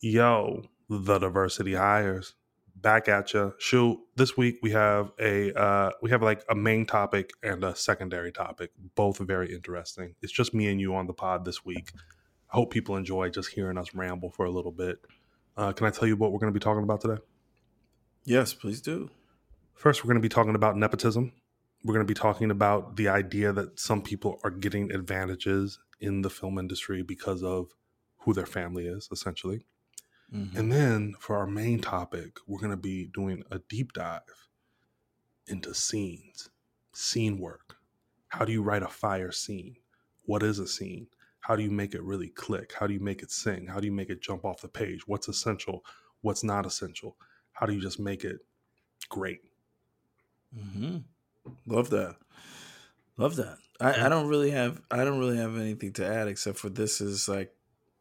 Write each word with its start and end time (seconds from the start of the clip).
Yo, 0.00 0.62
the 0.88 1.18
diversity 1.18 1.74
hires 1.74 2.34
back 2.76 3.08
at 3.08 3.34
you. 3.34 3.52
Shoot, 3.58 3.98
this 4.14 4.36
week 4.36 4.58
we 4.62 4.70
have 4.70 5.10
a 5.18 5.52
uh, 5.58 5.90
we 6.02 6.10
have 6.10 6.22
like 6.22 6.44
a 6.48 6.54
main 6.54 6.86
topic 6.86 7.32
and 7.42 7.64
a 7.64 7.74
secondary 7.74 8.30
topic, 8.30 8.70
both 8.94 9.18
very 9.18 9.52
interesting. 9.52 10.14
It's 10.22 10.32
just 10.32 10.54
me 10.54 10.68
and 10.68 10.80
you 10.80 10.94
on 10.94 11.08
the 11.08 11.12
pod 11.12 11.44
this 11.44 11.64
week. 11.64 11.90
I 12.52 12.56
hope 12.56 12.70
people 12.70 12.96
enjoy 12.96 13.30
just 13.30 13.50
hearing 13.50 13.76
us 13.76 13.92
ramble 13.92 14.30
for 14.30 14.46
a 14.46 14.50
little 14.50 14.70
bit. 14.70 14.98
Uh, 15.56 15.72
can 15.72 15.86
I 15.86 15.90
tell 15.90 16.06
you 16.06 16.16
what 16.16 16.30
we're 16.30 16.38
going 16.38 16.52
to 16.52 16.58
be 16.58 16.62
talking 16.62 16.84
about 16.84 17.00
today? 17.00 17.20
Yes, 18.24 18.54
please 18.54 18.80
do. 18.80 19.10
First, 19.74 20.04
we're 20.04 20.08
going 20.08 20.22
to 20.22 20.28
be 20.28 20.28
talking 20.28 20.54
about 20.54 20.76
nepotism. 20.76 21.32
We're 21.84 21.94
going 21.94 22.06
to 22.06 22.10
be 22.10 22.18
talking 22.18 22.52
about 22.52 22.96
the 22.96 23.08
idea 23.08 23.52
that 23.52 23.80
some 23.80 24.02
people 24.02 24.38
are 24.44 24.50
getting 24.50 24.92
advantages 24.92 25.80
in 26.00 26.22
the 26.22 26.30
film 26.30 26.58
industry 26.58 27.02
because 27.02 27.42
of 27.42 27.70
who 28.18 28.32
their 28.32 28.46
family 28.46 28.86
is, 28.86 29.08
essentially. 29.10 29.64
Mm-hmm. 30.34 30.58
And 30.58 30.72
then 30.72 31.14
for 31.18 31.36
our 31.36 31.46
main 31.46 31.80
topic, 31.80 32.38
we're 32.46 32.58
going 32.58 32.70
to 32.70 32.76
be 32.76 33.06
doing 33.06 33.44
a 33.50 33.60
deep 33.68 33.92
dive 33.92 34.48
into 35.46 35.74
scenes, 35.74 36.50
scene 36.92 37.38
work. 37.38 37.76
How 38.28 38.44
do 38.44 38.52
you 38.52 38.62
write 38.62 38.82
a 38.82 38.88
fire 38.88 39.32
scene? 39.32 39.76
What 40.26 40.42
is 40.42 40.58
a 40.58 40.66
scene? 40.66 41.06
How 41.40 41.56
do 41.56 41.62
you 41.62 41.70
make 41.70 41.94
it 41.94 42.02
really 42.02 42.28
click? 42.28 42.74
How 42.78 42.86
do 42.86 42.92
you 42.92 43.00
make 43.00 43.22
it 43.22 43.30
sing? 43.30 43.66
How 43.66 43.80
do 43.80 43.86
you 43.86 43.92
make 43.92 44.10
it 44.10 44.20
jump 44.20 44.44
off 44.44 44.60
the 44.60 44.68
page? 44.68 45.06
What's 45.06 45.28
essential? 45.28 45.82
What's 46.20 46.44
not 46.44 46.66
essential? 46.66 47.16
How 47.52 47.64
do 47.64 47.72
you 47.72 47.80
just 47.80 47.98
make 47.98 48.24
it 48.24 48.40
great? 49.08 49.40
Mm-hmm. 50.54 50.98
Love 51.66 51.88
that. 51.90 52.16
Love 53.16 53.36
that. 53.36 53.56
I, 53.80 54.06
I 54.06 54.08
don't 54.08 54.28
really 54.28 54.50
have 54.50 54.80
I 54.90 55.04
don't 55.04 55.18
really 55.18 55.38
have 55.38 55.56
anything 55.56 55.92
to 55.94 56.06
add 56.06 56.28
except 56.28 56.58
for 56.58 56.68
this 56.68 57.00
is 57.00 57.28
like 57.28 57.54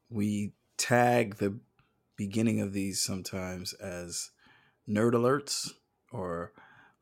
we 0.10 0.54
tag 0.78 1.36
the 1.38 1.58
beginning 2.18 2.60
of 2.60 2.74
these 2.74 3.02
sometimes 3.02 3.74
as 3.74 4.32
nerd 4.90 5.14
alerts 5.14 5.72
or 6.12 6.52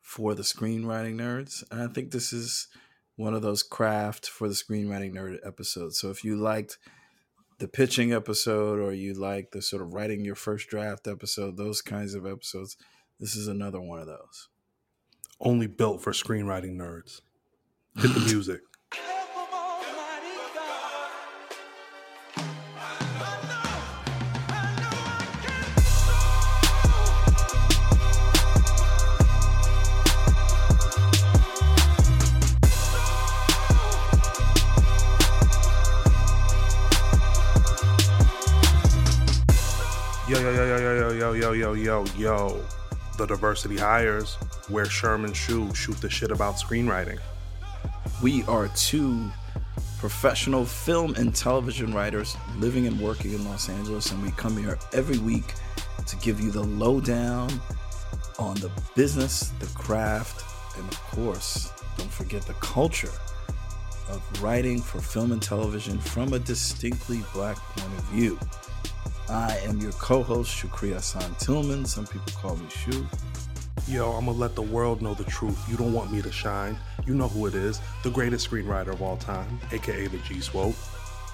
for 0.01 0.35
the 0.35 0.43
screenwriting 0.43 1.15
nerds. 1.15 1.63
And 1.71 1.81
I 1.81 1.87
think 1.87 2.11
this 2.11 2.31
is 2.31 2.67
one 3.15 3.33
of 3.33 3.41
those 3.41 3.63
craft 3.63 4.27
for 4.27 4.47
the 4.47 4.53
screenwriting 4.53 5.13
nerd 5.13 5.37
episodes. 5.45 5.99
So 5.99 6.09
if 6.09 6.23
you 6.23 6.35
liked 6.35 6.77
the 7.59 7.67
pitching 7.67 8.11
episode 8.11 8.79
or 8.79 8.91
you 8.91 9.13
like 9.13 9.51
the 9.51 9.61
sort 9.61 9.81
of 9.81 9.93
writing 9.93 10.25
your 10.25 10.35
first 10.35 10.67
draft 10.67 11.07
episode, 11.07 11.57
those 11.57 11.81
kinds 11.81 12.13
of 12.13 12.25
episodes, 12.25 12.75
this 13.19 13.35
is 13.35 13.47
another 13.47 13.79
one 13.79 13.99
of 13.99 14.07
those. 14.07 14.49
Only 15.39 15.67
built 15.67 16.01
for 16.01 16.11
screenwriting 16.11 16.75
nerds. 16.75 17.21
Hit 17.97 18.13
the 18.13 18.19
music. 18.25 18.61
Yo, 41.65 41.73
yo, 41.73 42.05
yo. 42.15 42.63
The 43.17 43.25
diversity 43.25 43.77
hires 43.77 44.35
where 44.67 44.85
Sherman 44.85 45.33
Shu 45.33 45.73
shoot 45.73 45.97
the 45.97 46.09
shit 46.09 46.29
about 46.29 46.57
screenwriting. 46.57 47.17
We 48.21 48.43
are 48.43 48.67
two 48.75 49.31
professional 49.97 50.63
film 50.63 51.15
and 51.15 51.33
television 51.33 51.91
writers 51.91 52.37
living 52.57 52.85
and 52.85 52.99
working 52.99 53.33
in 53.33 53.43
Los 53.45 53.67
Angeles, 53.67 54.11
and 54.11 54.21
we 54.21 54.29
come 54.31 54.55
here 54.57 54.77
every 54.93 55.17
week 55.17 55.55
to 56.05 56.15
give 56.17 56.39
you 56.39 56.51
the 56.51 56.61
lowdown 56.61 57.49
on 58.37 58.53
the 58.57 58.69
business, 58.95 59.51
the 59.59 59.65
craft, 59.67 60.43
and 60.77 60.87
of 60.87 61.01
course, 61.01 61.71
don't 61.97 62.11
forget 62.11 62.43
the 62.43 62.53
culture 62.55 63.13
of 64.09 64.43
writing 64.43 64.79
for 64.79 64.99
film 64.99 65.31
and 65.31 65.41
television 65.41 65.97
from 65.97 66.33
a 66.33 66.39
distinctly 66.39 67.23
black 67.33 67.55
point 67.55 67.97
of 67.97 68.03
view. 68.05 68.37
I 69.29 69.57
am 69.63 69.79
your 69.79 69.91
co-host 69.93 70.55
Shukree 70.55 70.93
Hassan 70.93 71.33
Tilghman. 71.35 71.87
Some 71.87 72.05
people 72.05 72.31
call 72.35 72.55
me 72.57 72.67
Shu. 72.69 73.07
Yo, 73.87 74.11
I'm 74.11 74.25
gonna 74.25 74.37
let 74.37 74.53
the 74.53 74.61
world 74.61 75.01
know 75.01 75.15
the 75.15 75.23
truth. 75.23 75.57
You 75.69 75.77
don't 75.77 75.93
want 75.93 76.11
me 76.11 76.21
to 76.21 76.31
shine. 76.31 76.77
You 77.07 77.15
know 77.15 77.27
who 77.27 77.47
it 77.47 77.55
is. 77.55 77.81
The 78.03 78.11
greatest 78.11 78.49
screenwriter 78.49 78.89
of 78.89 79.01
all 79.01 79.17
time, 79.17 79.59
aka 79.71 80.07
the 80.07 80.17
G 80.19 80.39
Swope. 80.41 80.75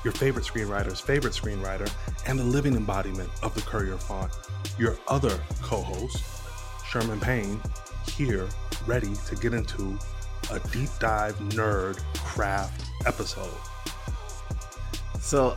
Your 0.05 0.13
favorite 0.13 0.45
screenwriter's 0.45 1.01
favorite 1.01 1.33
screenwriter, 1.33 1.91
and 2.27 2.39
the 2.39 2.43
living 2.43 2.75
embodiment 2.75 3.29
of 3.43 3.53
the 3.55 3.61
Courier 3.61 3.97
font. 3.97 4.31
Your 4.79 4.97
other 5.09 5.37
co-host, 5.61 6.23
Sherman 6.87 7.19
Payne, 7.19 7.59
here, 8.07 8.47
ready 8.87 9.13
to 9.27 9.35
get 9.35 9.53
into 9.53 9.99
a 10.49 10.59
deep 10.69 10.89
dive 10.99 11.37
nerd 11.39 11.97
craft 12.15 12.85
episode. 13.05 13.51
So 15.21 15.55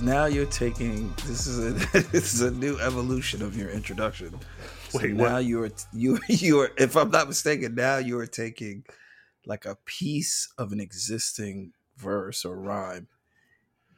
now 0.00 0.26
you're 0.26 0.46
taking 0.46 1.12
this 1.26 1.46
is 1.46 1.58
a 1.58 1.98
this 2.12 2.32
is 2.32 2.42
a 2.42 2.50
new 2.52 2.78
evolution 2.78 3.42
of 3.42 3.56
your 3.56 3.68
introduction. 3.68 4.38
So 4.88 5.00
Wait, 5.00 5.14
now 5.14 5.34
what? 5.34 5.44
you're 5.44 5.70
you 5.92 6.18
you're 6.28 6.70
if 6.78 6.96
I'm 6.96 7.10
not 7.10 7.26
mistaken, 7.26 7.74
now 7.74 7.98
you're 7.98 8.26
taking 8.26 8.84
like 9.44 9.66
a 9.66 9.76
piece 9.84 10.48
of 10.56 10.72
an 10.72 10.80
existing 10.80 11.72
verse 11.96 12.44
or 12.44 12.56
rhyme, 12.56 13.08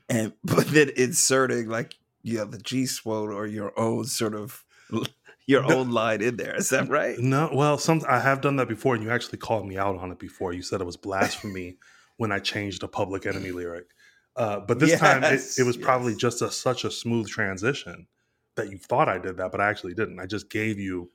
and 0.08 0.32
but 0.44 0.66
then 0.68 0.90
inserting 0.96 1.68
like 1.68 1.94
you 2.22 2.38
have 2.38 2.50
the 2.50 2.58
G 2.58 2.86
swole 2.86 3.32
or 3.32 3.46
your 3.46 3.78
own 3.78 4.06
sort 4.06 4.34
of 4.34 4.64
your 5.46 5.70
own 5.70 5.90
line 5.90 6.22
in 6.22 6.36
there. 6.36 6.56
Is 6.56 6.70
that 6.70 6.88
right? 6.88 7.18
No, 7.18 7.50
well, 7.52 7.76
some 7.76 8.00
I 8.08 8.18
have 8.18 8.40
done 8.40 8.56
that 8.56 8.68
before, 8.68 8.94
and 8.94 9.04
you 9.04 9.10
actually 9.10 9.38
called 9.38 9.68
me 9.68 9.76
out 9.76 9.96
on 9.96 10.10
it 10.10 10.18
before. 10.18 10.54
You 10.54 10.62
said 10.62 10.80
it 10.80 10.84
was 10.84 10.96
blasphemy 10.96 11.76
when 12.16 12.32
I 12.32 12.38
changed 12.38 12.82
a 12.82 12.88
Public 12.88 13.26
Enemy 13.26 13.52
lyric. 13.52 13.86
Uh, 14.36 14.60
but 14.60 14.78
this 14.78 14.90
yes, 14.90 15.00
time 15.00 15.24
it, 15.24 15.40
it 15.58 15.66
was 15.66 15.76
yes. 15.76 15.84
probably 15.84 16.14
just 16.14 16.40
a, 16.42 16.50
such 16.50 16.84
a 16.84 16.90
smooth 16.90 17.28
transition 17.28 18.06
that 18.54 18.70
you 18.70 18.78
thought 18.78 19.08
I 19.08 19.18
did 19.18 19.36
that, 19.36 19.50
but 19.50 19.60
I 19.60 19.68
actually 19.68 19.94
didn't. 19.94 20.18
I 20.20 20.26
just 20.26 20.50
gave 20.50 20.78
you 20.78 21.10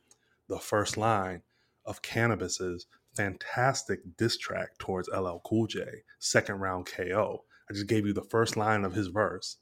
the 0.47 0.59
first 0.59 0.97
line 0.97 1.41
of 1.85 2.01
Canibus's 2.01 2.85
fantastic 3.15 3.99
diss 4.17 4.37
track 4.37 4.77
towards 4.77 5.09
LL 5.09 5.39
Cool 5.43 5.67
J, 5.67 5.83
second 6.19 6.59
round 6.59 6.85
KO. 6.85 7.43
I 7.69 7.73
just 7.73 7.87
gave 7.87 8.05
you 8.05 8.13
the 8.13 8.23
first 8.23 8.55
line 8.55 8.85
of 8.85 8.93
his 8.93 9.07
verse, 9.07 9.57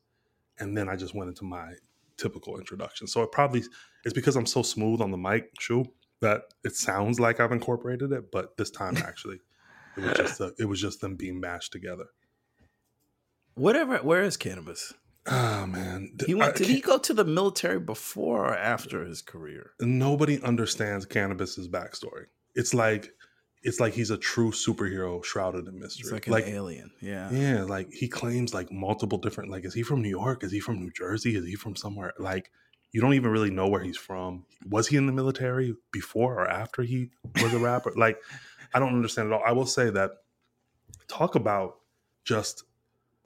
and 0.59 0.77
then 0.77 0.89
I 0.89 0.95
just 0.95 1.15
went 1.15 1.29
into 1.29 1.45
my 1.45 1.73
typical 2.17 2.57
introduction. 2.57 3.07
So 3.07 3.23
it 3.23 3.31
probably 3.31 3.63
it's 4.03 4.13
because 4.13 4.35
I'm 4.35 4.45
so 4.45 4.61
smooth 4.61 5.01
on 5.01 5.11
the 5.11 5.17
mic, 5.17 5.51
Shu, 5.59 5.85
that 6.21 6.43
it 6.63 6.75
sounds 6.75 7.19
like 7.19 7.39
I've 7.39 7.51
incorporated 7.51 8.11
it, 8.11 8.31
but 8.31 8.57
this 8.57 8.71
time 8.71 8.97
actually 9.05 9.39
it 9.97 10.03
was 10.03 10.13
just 10.13 10.39
a, 10.41 10.53
it 10.59 10.65
was 10.65 10.81
just 10.81 11.01
them 11.01 11.15
being 11.15 11.39
mashed 11.39 11.71
together. 11.71 12.05
Whatever. 13.55 13.97
Where 13.97 14.23
is 14.23 14.37
Canibus? 14.37 14.93
Oh 15.27 15.65
man, 15.65 16.11
he 16.25 16.35
went. 16.35 16.55
Did 16.55 16.67
he 16.67 16.81
go 16.81 16.99
to 16.99 17.13
the 17.13 17.25
military 17.25 17.79
before 17.79 18.45
or 18.45 18.55
after 18.55 19.03
his 19.05 19.23
career? 19.23 19.71
Nobody 19.79 20.39
understands 20.41 21.05
Canibus's 21.05 21.67
backstory. 21.67 22.25
It's 22.53 22.75
like, 22.75 23.11
it's 23.63 23.79
like 23.79 23.93
he's 23.93 24.11
a 24.11 24.17
true 24.17 24.51
superhero 24.51 25.23
shrouded 25.25 25.67
in 25.67 25.79
mystery. 25.79 26.15
It's 26.15 26.27
like 26.27 26.45
an 26.45 26.53
alien. 26.53 26.91
Yeah. 27.01 27.31
Yeah. 27.31 27.63
Like 27.63 27.91
he 27.91 28.07
claims 28.07 28.53
like 28.53 28.71
multiple 28.71 29.17
different. 29.17 29.49
Like, 29.49 29.65
is 29.65 29.73
he 29.73 29.81
from 29.81 30.03
New 30.03 30.09
York? 30.09 30.43
Is 30.43 30.51
he 30.51 30.59
from 30.59 30.79
New 30.79 30.91
Jersey? 30.91 31.35
Is 31.35 31.45
he 31.45 31.55
from 31.55 31.75
somewhere? 31.75 32.13
Like, 32.19 32.51
you 32.91 33.01
don't 33.01 33.15
even 33.15 33.31
really 33.31 33.49
know 33.49 33.67
where 33.67 33.81
he's 33.81 33.97
from. 33.97 34.45
Was 34.69 34.87
he 34.87 34.95
in 34.95 35.07
the 35.07 35.11
military 35.11 35.75
before 35.91 36.35
or 36.35 36.47
after 36.47 36.83
he 36.83 37.09
was 37.41 37.53
a 37.53 37.59
rapper? 37.59 37.91
like, 37.97 38.21
I 38.75 38.79
don't 38.79 38.93
understand 38.93 39.33
at 39.33 39.33
all. 39.33 39.43
I 39.45 39.53
will 39.53 39.65
say 39.65 39.89
that 39.89 40.11
talk 41.07 41.33
about 41.33 41.77
just 42.23 42.63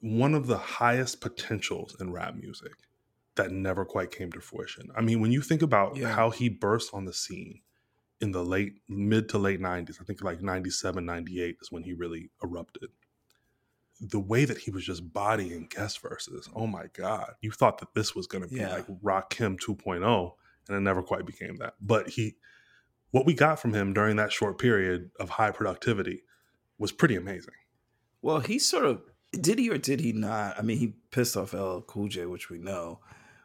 one 0.01 0.33
of 0.33 0.47
the 0.47 0.57
highest 0.57 1.21
potentials 1.21 1.95
in 1.99 2.11
rap 2.11 2.35
music 2.35 2.71
that 3.35 3.51
never 3.51 3.85
quite 3.85 4.11
came 4.11 4.31
to 4.31 4.41
fruition. 4.41 4.89
I 4.95 5.01
mean, 5.01 5.21
when 5.21 5.31
you 5.31 5.41
think 5.41 5.61
about 5.61 5.95
yeah. 5.95 6.09
how 6.09 6.29
he 6.29 6.49
burst 6.49 6.93
on 6.93 7.05
the 7.05 7.13
scene 7.13 7.61
in 8.21 8.31
the 8.31 8.43
late 8.43 8.73
mid 8.87 9.29
to 9.29 9.37
late 9.37 9.61
90s, 9.61 10.01
I 10.01 10.03
think 10.03 10.21
like 10.23 10.41
97, 10.41 11.05
98 11.05 11.57
is 11.61 11.71
when 11.71 11.83
he 11.83 11.93
really 11.93 12.31
erupted. 12.43 12.89
The 14.01 14.19
way 14.19 14.45
that 14.45 14.59
he 14.59 14.71
was 14.71 14.85
just 14.85 15.13
bodying 15.13 15.67
guest 15.69 16.01
verses, 16.01 16.49
oh 16.55 16.67
my 16.67 16.85
God. 16.93 17.33
You 17.41 17.51
thought 17.51 17.79
that 17.79 17.93
this 17.93 18.15
was 18.15 18.27
going 18.27 18.43
to 18.43 18.49
be 18.49 18.57
yeah. 18.57 18.73
like 18.73 18.87
Rakim 19.01 19.57
2.0, 19.59 20.31
and 20.67 20.77
it 20.77 20.79
never 20.81 21.01
quite 21.01 21.25
became 21.25 21.57
that. 21.57 21.75
But 21.81 22.09
he, 22.09 22.35
what 23.11 23.25
we 23.25 23.33
got 23.33 23.59
from 23.59 23.73
him 23.73 23.93
during 23.93 24.15
that 24.17 24.31
short 24.31 24.57
period 24.57 25.11
of 25.19 25.31
high 25.31 25.51
productivity 25.51 26.23
was 26.77 26.91
pretty 26.91 27.15
amazing. 27.15 27.53
Well, 28.21 28.39
he 28.39 28.59
sort 28.59 28.85
of 28.85 29.01
did 29.31 29.59
he 29.59 29.69
or 29.69 29.77
did 29.77 29.99
he 29.99 30.11
not? 30.13 30.57
I 30.57 30.61
mean, 30.61 30.77
he 30.77 30.93
pissed 31.11 31.37
off 31.37 31.53
LL 31.53 31.81
Cool 31.81 32.07
J, 32.07 32.25
which 32.25 32.49
we 32.49 32.57
know. 32.57 32.99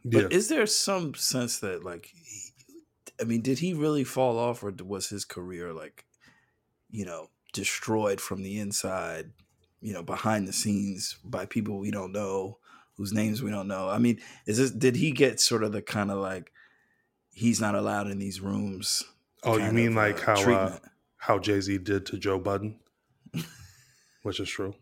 But 0.05 0.23
yeah. 0.23 0.37
is 0.37 0.49
there 0.49 0.67
some 0.67 1.15
sense 1.15 1.59
that, 1.61 1.85
like, 1.85 2.11
he, 2.15 2.53
I 3.21 3.25
mean, 3.25 3.41
did 3.41 3.59
he 3.59 3.75
really 3.75 4.05
fall 4.05 4.39
off, 4.39 4.63
or 4.63 4.73
was 4.85 5.09
his 5.09 5.25
career 5.25 5.73
like, 5.73 6.05
you 6.91 7.05
know, 7.05 7.31
destroyed 7.53 8.21
from 8.21 8.43
the 8.43 8.59
inside, 8.59 9.31
you 9.81 9.93
know, 9.93 10.03
behind 10.03 10.47
the 10.47 10.53
scenes 10.53 11.17
by 11.25 11.47
people 11.47 11.79
we 11.79 11.91
don't 11.91 12.13
know, 12.13 12.59
whose 12.97 13.13
names 13.13 13.43
we 13.43 13.51
don't 13.51 13.69
know. 13.69 13.89
I 13.89 13.99
mean, 13.99 14.21
is 14.47 14.59
this 14.59 14.71
did 14.71 14.97
he 14.97 15.11
get 15.11 15.41
sort 15.41 15.63
of 15.63 15.73
the 15.73 15.83
kind 15.83 16.11
of 16.11 16.19
like 16.19 16.53
he's 17.33 17.61
not 17.61 17.75
allowed 17.75 18.09
in 18.09 18.19
these 18.19 18.41
rooms? 18.41 19.03
Oh, 19.43 19.57
you 19.59 19.73
mean 19.73 19.89
of, 19.89 19.95
like 19.95 20.29
uh, 20.29 20.37
how 20.37 20.53
uh, 20.53 20.79
how 21.17 21.39
Jay 21.39 21.61
Z 21.61 21.79
did 21.79 22.07
to 22.07 22.19
Joe 22.19 22.39
Budden, 22.39 22.79
which 24.23 24.41
is 24.41 24.49
true. 24.49 24.75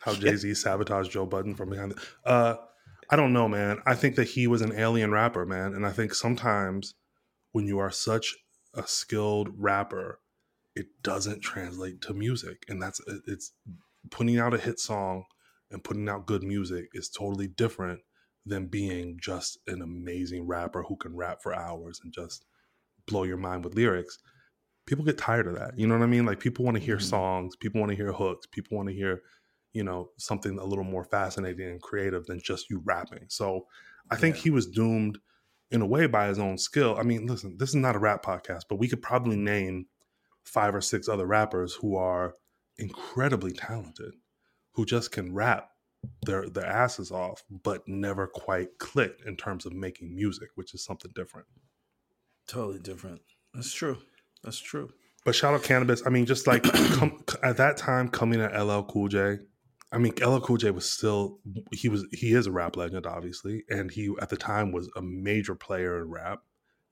How 0.00 0.14
Jay 0.14 0.36
Z 0.36 0.54
sabotaged 0.54 1.10
Joe 1.10 1.26
Budden 1.26 1.54
from 1.54 1.70
behind. 1.70 1.92
The, 1.92 2.28
uh, 2.28 2.56
I 3.10 3.16
don't 3.16 3.32
know, 3.32 3.48
man. 3.48 3.78
I 3.86 3.94
think 3.94 4.16
that 4.16 4.28
he 4.28 4.46
was 4.46 4.62
an 4.62 4.72
alien 4.72 5.10
rapper, 5.10 5.44
man, 5.44 5.74
and 5.74 5.86
I 5.86 5.90
think 5.92 6.14
sometimes 6.14 6.94
when 7.52 7.66
you 7.66 7.78
are 7.78 7.90
such 7.90 8.36
a 8.74 8.86
skilled 8.86 9.50
rapper, 9.56 10.20
it 10.74 10.86
doesn't 11.02 11.40
translate 11.42 12.00
to 12.02 12.14
music, 12.14 12.64
and 12.68 12.80
that's 12.80 13.00
it's 13.26 13.52
putting 14.10 14.38
out 14.38 14.54
a 14.54 14.58
hit 14.58 14.78
song 14.80 15.24
and 15.70 15.84
putting 15.84 16.08
out 16.08 16.26
good 16.26 16.42
music 16.42 16.86
is 16.94 17.08
totally 17.08 17.46
different 17.48 18.00
than 18.44 18.66
being 18.66 19.18
just 19.20 19.58
an 19.66 19.80
amazing 19.82 20.46
rapper 20.46 20.82
who 20.82 20.96
can 20.96 21.14
rap 21.14 21.40
for 21.42 21.54
hours 21.54 22.00
and 22.02 22.12
just 22.12 22.44
blow 23.06 23.22
your 23.22 23.36
mind 23.36 23.64
with 23.64 23.74
lyrics. 23.74 24.18
People 24.86 25.04
get 25.04 25.16
tired 25.18 25.46
of 25.46 25.54
that. 25.54 25.78
You 25.78 25.86
know 25.86 25.96
what 25.96 26.02
I 26.02 26.08
mean? 26.08 26.26
Like 26.26 26.40
people 26.40 26.64
want 26.64 26.76
to 26.76 26.82
hear 26.82 26.96
Mhm. 26.96 27.02
songs, 27.02 27.54
people 27.56 27.80
want 27.80 27.90
to 27.90 27.96
hear 27.96 28.12
hooks, 28.12 28.46
people 28.46 28.76
want 28.76 28.88
to 28.88 28.94
hear, 28.94 29.22
you 29.72 29.82
know, 29.84 30.10
something 30.18 30.58
a 30.58 30.64
little 30.64 30.84
more 30.84 31.04
fascinating 31.04 31.68
and 31.70 31.80
creative 31.82 32.26
than 32.26 32.40
just 32.40 32.68
you 32.70 32.80
rapping. 32.84 33.24
So 33.28 33.66
I 34.10 34.16
think 34.16 34.36
Yeah. 34.36 34.42
he 34.42 34.50
was 34.50 34.66
doomed 34.66 35.18
in 35.70 35.80
a 35.80 35.86
way 35.86 36.06
by 36.06 36.26
his 36.28 36.38
own 36.38 36.58
skill. 36.58 36.96
I 36.98 37.02
mean, 37.02 37.26
listen, 37.26 37.56
this 37.58 37.70
is 37.70 37.76
not 37.76 37.96
a 37.96 37.98
rap 37.98 38.22
podcast, 38.24 38.62
but 38.68 38.76
we 38.76 38.88
could 38.88 39.00
probably 39.02 39.36
name 39.36 39.86
five 40.44 40.74
or 40.74 40.80
six 40.82 41.08
other 41.08 41.26
rappers 41.26 41.74
who 41.74 41.96
are 41.96 42.34
incredibly 42.78 43.52
talented, 43.52 44.12
who 44.72 44.84
just 44.84 45.12
can 45.12 45.32
rap 45.32 45.70
their 46.26 46.48
their 46.50 46.66
asses 46.66 47.10
off, 47.12 47.44
but 47.48 47.86
never 47.86 48.26
quite 48.26 48.76
clicked 48.78 49.24
in 49.24 49.36
terms 49.36 49.64
of 49.64 49.72
making 49.72 50.14
music, 50.14 50.48
which 50.56 50.74
is 50.74 50.84
something 50.84 51.12
different. 51.14 51.46
Totally 52.48 52.80
different. 52.80 53.20
That's 53.54 53.72
true. 53.72 53.98
That's 54.42 54.58
true. 54.58 54.90
But 55.24 55.36
shout 55.36 55.54
out 55.54 55.62
Canibus. 55.62 56.02
I 56.04 56.10
mean, 56.10 56.26
just 56.26 56.46
like 56.48 56.62
come, 56.94 57.22
at 57.42 57.56
that 57.58 57.76
time, 57.76 58.08
coming 58.08 58.40
at 58.40 58.52
LL 58.60 58.82
Cool 58.82 59.08
J. 59.08 59.38
I 59.92 59.98
mean, 59.98 60.14
LL 60.20 60.38
Cool 60.38 60.56
J 60.56 60.70
was 60.70 60.90
still 60.90 61.38
he 61.70 61.88
was 61.88 62.06
he 62.10 62.32
is 62.32 62.46
a 62.46 62.52
rap 62.52 62.76
legend, 62.76 63.06
obviously, 63.06 63.64
and 63.68 63.90
he 63.90 64.14
at 64.20 64.30
the 64.30 64.36
time 64.36 64.72
was 64.72 64.90
a 64.96 65.02
major 65.02 65.54
player 65.54 66.00
in 66.00 66.10
rap. 66.10 66.40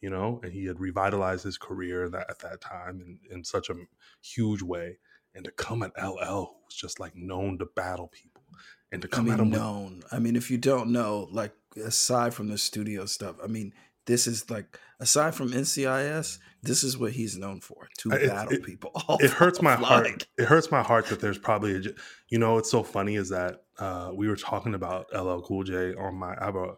You 0.01 0.09
know, 0.09 0.41
and 0.43 0.53
he 0.53 0.65
had 0.65 0.81
revitalized 0.81 1.45
his 1.45 1.59
career 1.59 2.09
that 2.09 2.31
at 2.31 2.39
that 2.39 2.63
time 2.63 3.03
in, 3.03 3.19
in 3.31 3.45
such 3.45 3.69
a 3.69 3.75
huge 4.23 4.63
way. 4.63 4.99
And 5.35 5.45
to 5.45 5.51
come 5.51 5.83
at 5.83 5.93
LL, 6.03 6.25
who 6.25 6.65
was 6.65 6.75
just 6.75 6.99
like 6.99 7.15
known 7.15 7.59
to 7.59 7.67
battle 7.67 8.09
people, 8.09 8.43
and 8.91 9.03
to 9.03 9.09
I 9.13 9.17
come 9.17 9.31
at 9.31 9.39
mean, 9.39 9.39
him 9.39 9.51
with 9.51 9.61
known. 9.61 10.03
I 10.11 10.19
mean, 10.19 10.37
if 10.37 10.51
you 10.51 10.57
don't 10.57 10.91
know, 10.91 11.29
like 11.31 11.53
aside 11.77 12.35
from 12.35 12.49
the 12.49 12.57
studio 12.59 13.05
stuff, 13.05 13.37
I 13.43 13.47
mean, 13.47 13.75
this 14.07 14.27
is 14.27 14.51
like 14.51 14.79
aside 14.99 15.35
from 15.35 15.51
NCIS, 15.51 16.39
this 16.63 16.83
is 16.85 16.99
what 16.99 17.13
he's 17.13 17.37
known 17.37 17.61
for 17.61 17.89
to 17.99 18.11
it- 18.11 18.29
battle 18.29 18.53
it- 18.55 18.65
people. 18.65 18.93
it 19.21 19.31
hurts 19.31 19.63
my 19.63 19.75
heart. 19.75 20.27
It 20.39 20.47
hurts 20.47 20.71
my 20.71 20.83
heart 20.83 21.07
that 21.07 21.21
there's 21.21 21.39
probably 21.39 21.77
a, 21.77 21.83
you 22.29 22.39
know, 22.39 22.59
it's 22.59 22.71
so 22.71 22.83
funny 22.83 23.17
is 23.17 23.29
that 23.31 23.63
uh, 23.79 24.11
we 24.15 24.29
were 24.29 24.37
talking 24.37 24.75
about 24.75 25.07
LL 25.15 25.41
Cool 25.41 25.65
J 25.65 25.95
on 25.95 26.15
my, 26.17 26.35
I 26.41 26.45
have 26.47 26.57
a, 26.57 26.75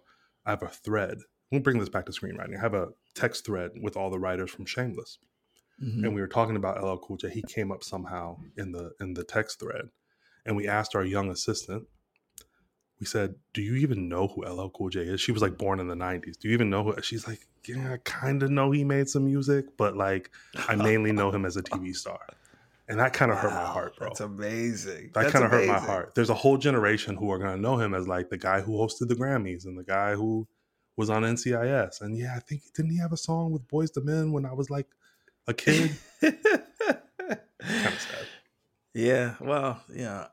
I 0.47 0.51
have 0.51 0.63
a 0.63 0.69
thread. 0.69 1.19
We'll 1.51 1.61
bring 1.61 1.79
this 1.79 1.89
back 1.89 2.07
to 2.07 2.13
screenwriting. 2.13 2.57
I 2.57 2.61
have 2.61 2.75
a 2.75 2.89
text 3.15 3.45
thread 3.45 3.73
with 3.81 3.97
all 3.97 4.11
the 4.11 4.19
writers 4.19 4.51
from 4.51 4.65
Shameless, 4.67 5.19
Mhm. 5.83 6.05
and 6.05 6.15
we 6.15 6.21
were 6.21 6.29
talking 6.29 6.57
about 6.57 6.83
LL 6.83 6.97
Cool 6.99 7.17
J. 7.19 7.31
He 7.31 7.43
came 7.43 7.71
up 7.73 7.83
somehow 7.85 8.39
in 8.57 8.73
the 8.73 8.93
in 9.01 9.15
the 9.15 9.25
text 9.25 9.59
thread, 9.61 9.87
and 10.47 10.57
we 10.57 10.67
asked 10.69 10.95
our 10.97 11.05
young 11.05 11.31
assistant. 11.31 11.87
We 13.03 13.07
said, 13.07 13.35
"Do 13.53 13.63
you 13.63 13.75
even 13.75 14.09
know 14.09 14.29
who 14.29 14.45
LL 14.45 14.69
Cool 14.69 14.89
J 14.89 15.01
is?" 15.01 15.21
She 15.21 15.33
was 15.33 15.43
like 15.43 15.59
born 15.59 15.81
in 15.81 15.89
the 15.89 15.97
'90s. 15.97 16.39
Do 16.39 16.47
you 16.47 16.55
even 16.55 16.71
know 16.71 16.85
who? 16.85 17.03
She's 17.03 17.27
like, 17.27 17.49
"Yeah, 17.67 17.95
I 17.95 17.97
kind 18.05 18.45
of 18.45 18.51
know 18.53 18.71
he 18.71 18.85
made 18.85 19.09
some 19.09 19.25
music, 19.25 19.77
but 19.77 19.97
like, 19.97 20.31
I 20.69 20.77
mainly 20.77 21.11
know 21.11 21.33
him 21.33 21.45
as 21.45 21.57
a 21.57 21.65
TV 21.65 21.97
star." 22.03 22.21
And 22.87 23.01
that 23.01 23.13
kind 23.13 23.33
of 23.33 23.39
hurt 23.39 23.51
my 23.51 23.65
heart, 23.65 23.97
bro. 23.97 24.11
That's 24.11 24.21
amazing. 24.21 25.11
That 25.15 25.33
kind 25.33 25.45
of 25.45 25.51
hurt 25.51 25.67
my 25.67 25.81
heart. 25.81 26.15
There's 26.15 26.31
a 26.31 26.35
whole 26.35 26.57
generation 26.57 27.17
who 27.17 27.29
are 27.33 27.39
to 27.39 27.57
know 27.57 27.77
him 27.77 27.93
as 27.93 28.07
like 28.07 28.31
the 28.31 28.39
guy 28.39 28.61
who 28.61 28.75
hosted 28.75 29.09
the 29.09 29.17
Grammys 29.17 29.65
and 29.65 29.77
the 29.77 29.83
guy 29.83 30.15
who 30.15 30.47
was 30.97 31.11
on 31.11 31.25
NCIS. 31.25 32.03
And 32.03 32.17
yeah, 32.17 32.35
I 32.37 32.39
think 32.39 32.63
didn't 32.73 32.93
he 32.93 32.99
have 32.99 33.13
a 33.13 33.17
song 33.17 33.51
with 33.51 33.67
Boyz 33.67 33.97
II 33.97 34.05
Men 34.05 34.31
when 34.31 34.47
I 34.47 34.53
was 34.53 34.71
like 34.71 34.87
a 35.49 35.55
kid? 35.55 35.97
kind 36.21 36.37
of 36.39 38.01
sad. 38.01 38.27
yeah, 38.95 39.35
well, 39.41 39.83
yeah. 39.93 40.29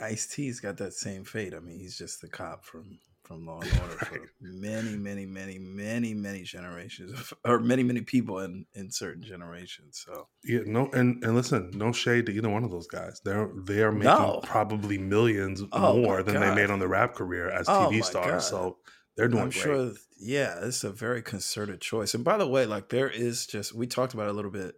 Ice 0.00 0.26
T's 0.26 0.60
got 0.60 0.76
that 0.78 0.92
same 0.94 1.24
fate. 1.24 1.54
I 1.54 1.60
mean, 1.60 1.78
he's 1.78 1.96
just 1.98 2.20
the 2.20 2.28
cop 2.28 2.64
from 2.64 2.98
from 3.24 3.44
Law 3.44 3.60
and 3.60 3.70
Order 3.82 3.96
Right. 4.02 4.08
for 4.08 4.30
many, 4.40 4.94
many, 4.96 5.26
many, 5.26 5.58
many, 5.58 6.14
many 6.14 6.42
generations, 6.44 7.10
of, 7.12 7.32
or 7.44 7.58
many, 7.58 7.82
many 7.82 8.02
people 8.02 8.38
in 8.40 8.66
in 8.74 8.90
certain 8.90 9.22
generations. 9.22 10.00
So 10.06 10.28
Yeah, 10.44 10.60
no, 10.66 10.88
and 10.92 11.22
and 11.24 11.34
listen, 11.34 11.70
no 11.74 11.90
shade 11.92 12.26
to 12.26 12.32
either 12.32 12.48
one 12.48 12.62
of 12.62 12.70
those 12.70 12.86
guys. 12.86 13.20
They're 13.24 13.50
they 13.64 13.82
are 13.82 13.90
making 13.92 14.04
No. 14.10 14.40
probably 14.44 14.96
millions 14.98 15.62
Oh, 15.72 15.96
more 15.96 16.22
than 16.22 16.40
they 16.40 16.54
made 16.54 16.70
on 16.70 16.78
their 16.78 16.88
rap 16.88 17.14
career 17.14 17.50
as 17.50 17.68
Oh, 17.68 17.88
TV 17.90 18.04
stars. 18.04 18.30
God. 18.30 18.38
So 18.42 18.76
they're 19.16 19.28
doing 19.28 19.44
I'm 19.44 19.48
great. 19.50 19.62
sure, 19.62 19.92
yeah, 20.20 20.60
it's 20.62 20.84
a 20.84 20.90
very 20.90 21.22
concerted 21.22 21.80
choice. 21.80 22.14
And 22.14 22.22
by 22.22 22.36
the 22.36 22.46
way, 22.46 22.64
like 22.66 22.90
there 22.90 23.08
is 23.10 23.46
just 23.46 23.74
we 23.74 23.86
talked 23.88 24.14
about 24.14 24.28
it 24.28 24.30
a 24.30 24.34
little 24.34 24.50
bit. 24.52 24.74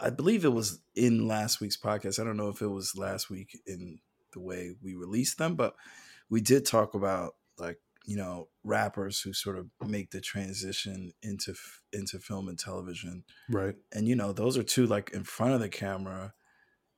I 0.00 0.10
believe 0.10 0.44
it 0.44 0.52
was 0.52 0.80
in 0.96 1.28
last 1.28 1.60
week's 1.60 1.76
podcast. 1.76 2.18
I 2.18 2.24
don't 2.24 2.36
know 2.36 2.48
if 2.48 2.60
it 2.62 2.68
was 2.68 2.96
last 2.96 3.30
week 3.30 3.58
in 3.66 3.98
the 4.32 4.40
way 4.40 4.72
we 4.82 4.94
release 4.94 5.34
them, 5.34 5.54
but 5.56 5.74
we 6.30 6.40
did 6.40 6.64
talk 6.66 6.94
about 6.94 7.34
like 7.58 7.78
you 8.06 8.16
know 8.16 8.48
rappers 8.64 9.20
who 9.20 9.32
sort 9.32 9.56
of 9.58 9.66
make 9.86 10.10
the 10.10 10.20
transition 10.20 11.12
into 11.22 11.54
into 11.92 12.18
film 12.18 12.48
and 12.48 12.58
television, 12.58 13.24
Right. 13.48 13.76
and 13.92 14.08
you 14.08 14.16
know 14.16 14.32
those 14.32 14.56
are 14.58 14.62
two 14.62 14.86
like 14.86 15.10
in 15.12 15.24
front 15.24 15.54
of 15.54 15.60
the 15.60 15.68
camera, 15.68 16.34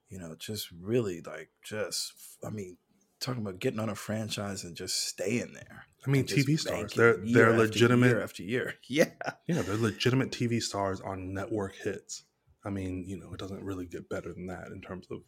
you 0.09 0.19
know, 0.19 0.35
just 0.39 0.69
really 0.71 1.21
like 1.21 1.51
just 1.65 2.13
I 2.47 2.51
mean 2.51 2.79
talking 3.21 3.43
about 3.43 3.59
getting 3.59 3.81
on 3.81 3.89
a 3.89 3.95
franchise 3.95 4.65
and 4.65 4.77
just 4.77 5.07
staying 5.09 5.53
there. 5.55 5.87
I 6.07 6.11
mean, 6.11 6.25
TV 6.27 6.59
stars. 6.59 6.93
They're 6.93 7.17
they're 7.17 7.47
after 7.51 7.59
legitimate. 7.59 8.07
year 8.09 8.23
after 8.23 8.43
year. 8.43 8.75
Yeah, 8.89 9.11
Yeah, 9.47 9.63
they're 9.63 9.77
legitimate 9.77 10.31
TV 10.31 10.61
stars 10.63 11.01
on 11.01 11.33
network 11.33 11.75
hits. 11.77 12.25
I 12.67 12.71
mean, 12.71 13.05
you 13.07 13.19
know, 13.19 13.33
it 13.33 13.39
doesn't 13.39 13.63
really 13.65 13.87
get 13.87 14.09
better 14.09 14.33
than 14.33 14.47
that 14.49 14.69
in 14.69 14.81
terms 14.83 15.07
of 15.11 15.19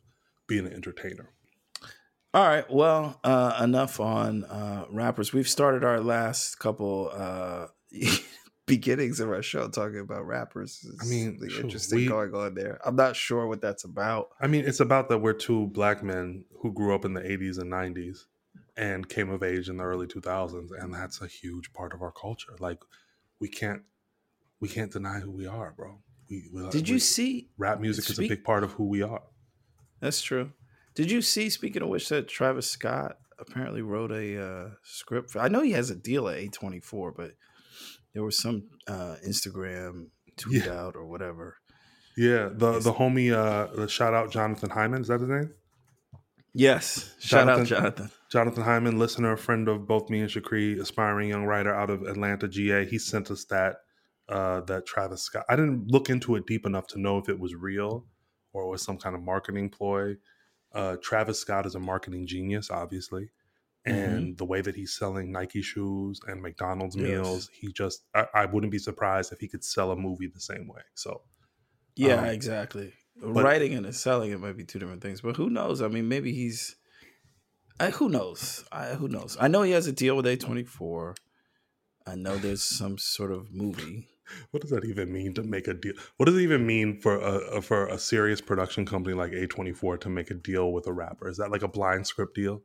being 0.47 0.67
an 0.67 0.73
entertainer. 0.73 1.31
All 2.37 2.47
right. 2.47 2.71
Well, 2.71 3.19
uh, 3.25 3.61
enough 3.63 3.99
on 3.99 4.45
uh, 4.45 4.85
rappers. 4.91 5.33
We've 5.33 5.49
started 5.49 5.85
our 5.85 6.01
last 6.01 6.59
couple 6.59 7.11
uh, 7.15 7.69
beginnings 8.67 9.21
of 9.21 9.31
our 9.31 9.41
show 9.41 9.69
talking 9.69 10.01
about 10.01 10.27
rappers. 10.27 10.85
I 11.01 11.07
mean, 11.07 11.31
Something 11.39 11.49
sure, 11.49 11.61
interesting 11.65 11.99
we- 12.01 12.09
going 12.09 12.35
on 12.35 12.53
there. 12.55 12.79
I'm 12.85 12.95
not 12.95 13.17
sure 13.17 13.47
what 13.47 13.63
that's 13.63 13.85
about. 13.85 14.29
I 14.39 14.49
mean, 14.49 14.67
it's 14.67 14.81
about 14.81 15.09
that 15.09 15.17
we're 15.21 15.33
two 15.33 15.69
black 15.69 16.03
men 16.03 16.45
who 16.61 16.75
grew 16.75 16.95
up 16.95 17.07
in 17.07 17.15
the 17.15 17.23
80s 17.23 17.57
and 17.59 17.73
90s 17.73 18.27
and 18.77 19.09
came 19.09 19.31
of 19.31 19.43
age 19.43 19.71
in 19.71 19.79
the 19.79 19.85
early 19.85 20.07
2000s 20.07 20.69
and 20.79 20.93
that's 20.93 21.23
a 21.23 21.27
huge 21.27 21.73
part 21.73 21.95
of 21.95 22.03
our 22.03 22.13
culture. 22.13 22.53
Like 22.61 22.81
we 23.41 23.49
can't 23.49 23.81
we 24.61 24.69
can't 24.69 24.93
deny 24.93 25.21
who 25.21 25.31
we 25.31 25.47
are, 25.47 25.73
bro. 25.75 26.01
We, 26.29 26.51
we 26.53 26.69
Did 26.69 26.87
we- 26.87 26.93
you 26.97 26.99
see? 26.99 27.49
rap 27.57 27.81
music 27.81 28.11
is 28.11 28.19
a 28.19 28.29
big 28.29 28.45
part 28.45 28.63
of 28.63 28.73
who 28.73 28.85
we 28.85 29.01
are. 29.01 29.23
That's 30.01 30.21
true. 30.21 30.53
Did 30.97 31.11
you 31.11 31.23
see? 31.23 31.49
Speaking 31.51 31.83
of 31.83 31.89
which, 31.89 32.09
that 32.09 32.27
Travis 32.29 32.69
Scott 32.71 33.19
apparently 33.39 33.83
wrote 33.83 34.11
a 34.11 34.43
uh, 34.45 34.69
script. 34.83 35.31
For, 35.31 35.39
I 35.41 35.49
know 35.49 35.61
he 35.63 35.73
has 35.73 35.91
a 35.91 35.95
deal 35.95 36.27
at 36.29 36.39
A24, 36.39 37.13
but 37.17 37.33
there 38.15 38.25
was 38.25 38.41
some 38.41 38.71
uh, 38.89 39.17
Instagram 39.27 40.07
tweet 40.37 40.67
out 40.67 40.97
or 40.97 41.07
whatever. 41.07 41.59
Yeah, 42.17 42.49
the 42.51 42.73
Yes. 42.73 42.85
the 42.85 42.95
homie 42.95 43.31
uh 43.31 43.67
the 43.77 43.89
shout 43.89 44.15
out 44.15 44.33
Jonathan 44.33 44.71
Hyman, 44.71 45.03
is 45.03 45.09
that 45.09 45.21
his 45.21 45.29
name? 45.29 45.51
Yes. 46.55 47.13
Shout 47.21 47.43
out, 47.49 47.67
Jonathan- 47.67 47.67
Jonathan. 47.67 48.11
Jonathan 48.33 48.63
Hyman, 48.65 48.99
listener, 48.99 49.37
friend 49.37 49.69
of 49.69 49.87
both 49.87 50.11
me 50.11 50.21
and 50.21 50.29
Shukree, 50.31 50.81
aspiring 50.81 51.29
young 51.29 51.45
writer 51.45 51.75
out 51.75 51.91
of 51.91 52.03
Atlanta, 52.03 52.49
GA. 52.49 52.85
He 52.87 52.99
sent 52.99 53.31
us 53.31 53.45
that 53.51 53.77
uh, 54.29 54.63
that 54.63 54.87
Travis 54.87 55.23
Scott. 55.23 55.45
I 55.49 55.55
didn't 55.57 55.89
look 55.89 56.09
into 56.11 56.35
it 56.37 56.47
deep 56.47 56.67
enough 56.67 56.87
to 56.89 57.01
know 57.01 57.19
if 57.19 57.29
it 57.29 57.39
was 57.39 57.55
real 57.55 58.07
or 58.53 58.69
was 58.69 58.83
some 58.83 58.99
kind 58.99 59.15
of 59.15 59.23
marketing 59.23 59.69
ploy. 59.71 60.15
Uh, 60.77 60.97
Travis 61.03 61.41
Scott 61.41 61.65
is 61.67 61.75
a 61.75 61.81
marketing 61.81 62.27
genius, 62.27 62.71
obviously, 62.71 63.31
and 63.87 64.37
the 64.37 64.45
way 64.45 64.61
that 64.61 64.75
he's 64.77 64.93
selling 64.95 65.33
Nike 65.33 65.63
shoes 65.63 66.21
and 66.29 66.43
McDonald's 66.43 66.95
Yes. 66.97 67.05
meals, 67.07 67.51
he 67.53 67.73
just 67.73 68.05
I, 68.15 68.27
I 68.35 68.45
wouldn't 68.47 68.71
be 68.73 68.79
surprised 68.79 69.33
if 69.33 69.41
he 69.41 69.49
could 69.49 69.65
sell 69.65 69.91
a 69.91 69.97
movie 69.97 70.27
the 70.27 70.41
same 70.41 70.69
way. 70.69 70.83
So 70.95 71.23
Yeah, 71.97 72.17
Um, 72.21 72.27
exactly. 72.27 72.93
but- 73.21 73.43
Writing 73.45 73.73
and 73.75 73.95
selling 73.95 74.31
it 74.33 74.41
might 74.41 74.57
be 74.57 74.65
two 74.65 74.79
different 74.79 75.03
things, 75.03 75.23
but 75.23 75.37
who 75.37 75.49
knows? 75.49 75.81
I 75.81 75.89
mean, 75.89 76.09
maybe 76.09 76.33
he's. 76.33 76.77
I, 77.81 77.91
who 77.91 78.09
knows? 78.09 78.65
I, 78.73 78.95
who 78.95 79.09
knows? 79.09 79.37
I 79.41 79.49
know 79.49 79.63
he 79.63 79.73
has 79.73 79.87
a 79.87 79.93
deal 79.93 80.17
with 80.17 80.27
A 80.27 80.37
twenty 80.37 80.65
four. 80.65 81.15
I 82.07 82.15
know 82.15 82.37
there's 82.37 82.63
some 82.63 82.99
sort 82.99 83.33
of 83.33 83.53
movie. 83.53 84.09
What 84.51 84.61
does 84.63 84.71
that 84.71 84.85
even 84.85 85.13
mean 85.13 85.35
to 85.35 85.43
make 85.43 85.69
a 85.69 85.75
deal? 85.75 85.95
What 86.17 86.27
does 86.27 86.37
it 86.37 86.43
even 86.43 86.67
mean 86.67 87.01
for 87.01 87.19
a, 87.19 87.61
for 87.63 87.87
a 87.89 87.99
serious 87.99 88.41
production 88.41 88.87
company 88.87 89.15
like 89.15 89.33
A24 89.33 90.01
to 90.01 90.09
make 90.09 90.31
a 90.31 90.35
deal 90.35 90.73
with 90.73 90.87
a 90.87 90.93
rapper? 90.93 91.29
Is 91.29 91.37
that 91.39 91.51
like 91.51 91.63
a 91.63 91.69
blind 91.69 92.07
script 92.07 92.35
deal? 92.35 92.63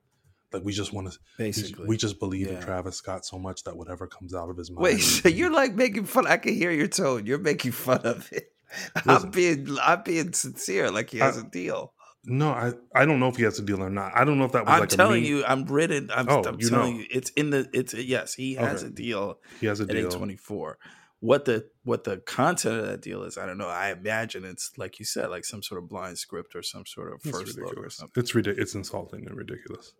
Like 0.54 0.64
we 0.66 0.74
just 0.74 0.92
want 0.92 1.12
to 1.12 1.18
Basically, 1.38 1.86
we 1.88 1.96
just 1.96 2.20
believe 2.20 2.48
in 2.48 2.60
Travis 2.60 2.98
Scott 2.98 3.26
so 3.26 3.40
much 3.40 3.64
that 3.64 3.78
whatever 3.78 4.06
comes 4.06 4.34
out 4.34 4.50
of 4.50 4.58
his 4.58 4.70
mouth. 4.70 4.84
Wait, 4.84 4.98
so 5.00 5.30
you're 5.30 5.52
like 5.52 5.76
making 5.76 6.04
fun? 6.06 6.28
I 6.28 6.38
can 6.38 6.54
hear 6.54 6.72
your 6.72 6.88
tone. 6.88 7.26
You're 7.26 7.38
making 7.40 7.72
fun 7.72 8.02
of 8.02 8.30
it. 8.34 8.52
I'm 8.96 9.02
Listen. 9.06 9.32
being, 9.32 9.78
I'm 9.82 10.02
being 10.04 10.34
sincere. 10.34 10.92
Like 10.92 11.10
he 11.10 11.20
has 11.20 11.38
I- 11.38 11.42
a 11.42 11.44
deal. 11.46 11.94
no, 12.26 12.50
I 12.52 12.74
I 12.94 13.06
don't 13.06 13.20
know 13.22 13.30
if 13.30 13.38
he 13.38 13.44
has 13.44 13.60
a 13.60 13.62
deal 13.64 13.82
or 13.82 13.90
not. 13.90 14.12
I 14.16 14.24
don't 14.26 14.38
know 14.38 14.46
if 14.46 14.52
that 14.52 14.66
was 14.66 14.74
I'm 14.74 14.80
like 14.82 14.90
telling 14.90 15.24
you, 15.26 15.44
I'm 15.46 15.64
written. 15.66 16.10
I'm, 16.14 16.28
Oh, 16.30 16.44
I'm 16.46 16.60
you 16.60 16.70
telling 16.70 16.94
know. 16.96 17.00
you, 17.00 17.06
it's 17.10 17.30
in 17.32 17.50
the. 17.50 17.68
It's 17.74 17.94
yes, 17.94 18.34
he 18.34 18.56
has 18.56 18.84
Okay. 18.84 18.88
a 18.92 18.94
deal 18.94 19.40
he 19.62 19.68
has 19.68 19.80
a 19.80 19.84
at 19.84 19.90
deal. 19.90 20.10
A24. 20.12 20.74
What 21.22 21.46
the 21.46 21.70
what 21.84 22.04
the 22.04 22.18
content 22.18 22.80
of 22.80 22.86
that 22.88 23.02
deal 23.02 23.24
is, 23.24 23.38
I 23.38 23.46
don't 23.46 23.58
know. 23.58 23.68
I 23.68 23.92
imagine 23.92 24.44
it's 24.44 24.72
like 24.78 25.00
you 25.00 25.06
said, 25.06 25.30
like 25.30 25.46
some 25.46 25.64
sort 25.64 25.82
of 25.82 25.88
blind 25.88 26.18
script 26.18 26.56
or 26.56 26.64
some 26.64 26.86
sort 26.86 27.14
of 27.14 27.22
first 27.22 27.58
look 27.58 27.78
or 27.78 27.90
something. 27.90 28.22
It's 28.22 28.36
ridiculous. 28.36 28.64
It's 28.64 28.76
insulting 28.76 29.28
and 29.28 29.38
ridiculous. 29.38 29.94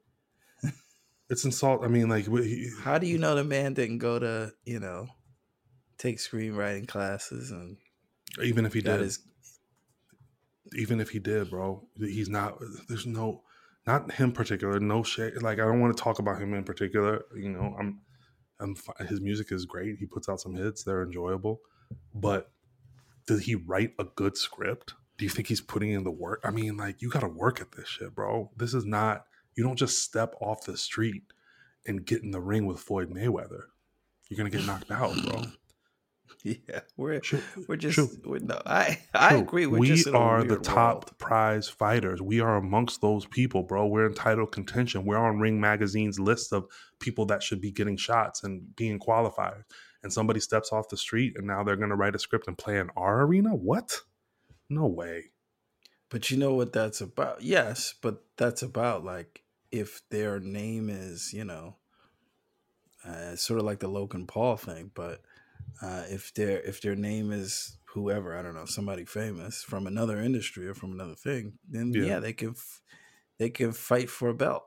it's 1.30 1.46
insult. 1.46 1.84
I 1.84 1.88
mean, 1.88 2.10
like 2.10 2.26
he- 2.26 2.72
How 2.82 2.98
do 2.98 3.08
you 3.08 3.18
know 3.18 3.36
the 3.36 3.44
man 3.44 3.74
didn't 3.74 4.00
go 4.00 4.20
to 4.20 4.52
you 4.66 4.80
know 4.80 5.08
take 5.98 6.18
screenwriting 6.18 6.88
classes 6.88 7.52
and 7.52 7.78
even 8.44 8.66
if 8.66 8.74
he 8.74 8.82
did, 8.82 9.02
his 9.02 9.20
even 10.76 11.00
if 11.02 11.10
he 11.10 11.20
did, 11.20 11.50
bro, 11.50 11.84
he's 11.98 12.30
not. 12.30 12.58
There's 12.88 13.06
no, 13.06 13.44
not 13.86 14.12
him 14.14 14.32
particular. 14.32 14.80
No 14.80 15.04
shade. 15.04 15.42
Like 15.42 15.60
I 15.60 15.66
don't 15.66 15.82
want 15.82 15.96
to 15.96 16.02
talk 16.02 16.20
about 16.20 16.42
him 16.42 16.54
in 16.54 16.64
particular. 16.64 17.26
You 17.36 17.50
know, 17.50 17.76
I'm, 17.78 18.02
I'm. 18.62 18.76
His 19.08 19.22
music 19.22 19.52
is 19.52 19.66
great. 19.66 19.98
He 19.98 20.06
puts 20.06 20.30
out 20.30 20.40
some 20.40 20.56
hits. 20.56 20.84
They're 20.84 21.04
enjoyable. 21.04 21.62
But 22.14 22.52
did 23.28 23.42
he 23.42 23.56
write 23.56 23.94
a 24.00 24.06
good 24.06 24.38
script? 24.38 24.94
Do 25.18 25.26
you 25.26 25.30
think 25.30 25.48
he's 25.48 25.62
putting 25.62 25.92
in 25.92 26.04
the 26.04 26.12
work? 26.12 26.42
I 26.44 26.52
mean, 26.52 26.78
like 26.78 27.02
you 27.02 27.10
got 27.10 27.20
to 27.22 27.28
work 27.28 27.62
at 27.62 27.72
this 27.74 27.88
shit, 27.88 28.16
bro. 28.16 28.52
This 28.56 28.74
is 28.74 28.86
not. 28.86 29.26
You 29.56 29.64
don't 29.64 29.76
just 29.76 30.00
step 30.00 30.36
off 30.40 30.64
the 30.64 30.78
street 30.78 31.24
and 31.86 32.06
get 32.06 32.24
in 32.24 32.32
the 32.32 32.40
ring 32.40 32.66
with 32.66 32.80
Floyd 32.80 33.10
Mayweather. 33.10 33.64
You're 34.30 34.38
gonna 34.38 34.50
get 34.50 34.66
knocked 34.66 34.92
out, 34.92 35.16
bro. 35.26 35.44
yeah. 36.44 36.82
We're 36.98 37.22
we're 37.68 37.76
just 37.76 38.26
we're, 38.26 38.40
no. 38.40 38.62
I 38.66 39.00
I 39.14 39.36
agree. 39.36 39.66
We're 39.66 39.80
we 39.80 39.88
just 39.88 40.08
are 40.08 40.44
the 40.44 40.58
top 40.58 41.06
world. 41.06 41.18
prize 41.18 41.68
fighters. 41.68 42.22
We 42.22 42.40
are 42.40 42.58
amongst 42.58 43.02
those 43.02 43.26
people, 43.26 43.64
bro. 43.64 43.88
We're 43.88 44.08
in 44.08 44.14
title 44.14 44.48
contention. 44.48 45.06
We're 45.06 45.18
on 45.18 45.40
Ring 45.40 45.60
Magazine's 45.60 46.20
list 46.20 46.54
of 46.54 46.66
people 47.00 47.26
that 47.28 47.44
should 47.44 47.62
be 47.62 47.72
getting 47.72 47.98
shots 47.98 48.44
and 48.44 48.76
being 48.76 49.00
qualified. 49.00 49.64
And 50.04 50.12
somebody 50.12 50.40
steps 50.40 50.72
off 50.72 50.90
the 50.90 50.98
street 50.98 51.34
and 51.38 51.46
now 51.46 51.64
they're 51.64 51.76
going 51.76 51.90
to 51.90 51.96
write 51.96 52.16
a 52.16 52.20
script 52.20 52.48
and 52.48 52.58
play 52.58 52.80
in 52.80 52.90
our 52.96 53.22
arena? 53.22 53.50
What? 53.50 54.02
No 54.70 54.88
way. 54.88 55.26
But 56.10 56.32
you 56.32 56.38
know 56.38 56.54
what 56.54 56.74
that's 56.74 57.02
about? 57.02 57.42
Yes, 57.42 57.94
but 58.02 58.24
that's 58.36 58.62
about 58.62 59.06
like 59.06 59.44
if 59.72 60.02
their 60.10 60.40
name 60.40 60.90
is, 60.90 61.34
you 61.34 61.46
know, 61.46 61.78
uh, 63.06 63.36
sort 63.36 63.60
of 63.60 63.66
like 63.66 63.80
the 63.80 63.88
Logan 63.88 64.28
Paul 64.28 64.58
thing. 64.58 64.92
But 64.94 65.22
uh, 65.82 66.04
if 66.10 66.34
their 66.34 66.60
if 66.62 66.82
their 66.82 66.96
name 66.96 67.32
is 67.32 67.78
whoever, 67.94 68.38
I 68.38 68.42
don't 68.42 68.56
know, 68.56 68.66
somebody 68.66 69.06
famous 69.06 69.64
from 69.64 69.86
another 69.88 70.20
industry 70.20 70.68
or 70.68 70.74
from 70.74 70.92
another 70.94 71.16
thing, 71.16 71.54
then 71.68 71.92
Yeah. 71.94 72.04
yeah, 72.04 72.20
they 72.20 72.34
can 72.34 72.50
f- 72.50 72.82
they 73.38 73.50
can 73.50 73.72
fight 73.72 74.10
for 74.10 74.30
a 74.30 74.34
belt. 74.34 74.64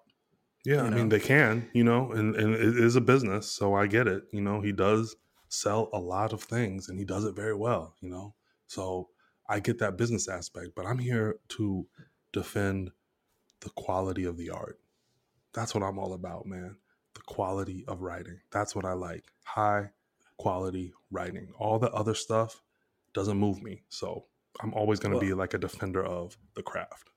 Yeah, 0.65 0.83
I 0.83 0.91
know? 0.91 0.97
mean 0.97 1.09
they 1.11 1.21
can, 1.21 1.69
you 1.75 1.85
know, 1.85 2.11
and, 2.13 2.35
and 2.37 2.55
it 2.55 2.77
is 2.79 2.97
a 2.97 3.01
business, 3.01 3.51
so 3.51 3.75
I 3.75 3.87
get 3.87 4.09
it. 4.09 4.25
You 4.33 4.41
know, 4.41 4.61
he 4.63 4.73
does 4.73 5.15
sell 5.49 5.91
a 5.93 5.99
lot 5.99 6.33
of 6.33 6.43
things 6.43 6.89
and 6.89 6.99
he 6.99 7.05
does 7.05 7.25
it 7.25 7.37
very 7.37 7.55
well, 7.55 7.95
you 8.01 8.09
know. 8.09 8.35
So 8.67 9.11
I 9.49 9.61
get 9.61 9.79
that 9.79 9.97
business 9.99 10.27
aspect, 10.29 10.71
but 10.75 10.87
I'm 10.87 10.99
here 10.99 11.37
to 11.51 11.87
defend 12.33 12.91
the 13.61 13.71
quality 13.71 14.25
of 14.25 14.37
the 14.39 14.51
art. 14.51 14.81
That's 15.53 15.75
what 15.75 15.85
I'm 15.85 15.99
all 15.99 16.15
about, 16.15 16.47
man. 16.47 16.79
The 17.15 17.21
quality 17.21 17.85
of 17.87 18.01
writing. 18.01 18.41
That's 18.51 18.75
what 18.75 18.85
I 18.87 18.95
like. 18.95 19.25
High 19.45 19.91
quality 20.39 20.93
writing. 21.11 21.49
All 21.59 21.79
the 21.79 21.91
other 21.91 22.15
stuff 22.15 22.63
doesn't 23.13 23.39
move 23.39 23.63
me. 23.63 23.83
So 23.89 24.25
I'm 24.61 24.75
always 24.75 25.01
going 25.01 25.15
to 25.15 25.21
be 25.21 25.35
like 25.35 25.55
a 25.55 25.59
defender 25.59 26.05
of 26.05 26.37
the 26.55 26.63
craft. 26.63 27.11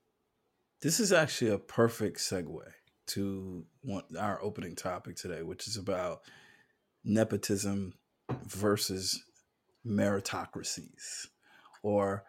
This 0.80 1.00
is 1.00 1.12
actually 1.12 1.50
a 1.50 1.58
perfect 1.58 2.18
segue 2.18 2.62
to 3.08 3.64
one, 3.82 4.04
our 4.18 4.40
opening 4.42 4.76
topic 4.76 5.16
today, 5.16 5.42
which 5.42 5.66
is 5.66 5.76
about 5.76 6.20
nepotism 7.04 7.94
versus 8.44 9.22
meritocracies 9.84 11.26
or 11.82 12.24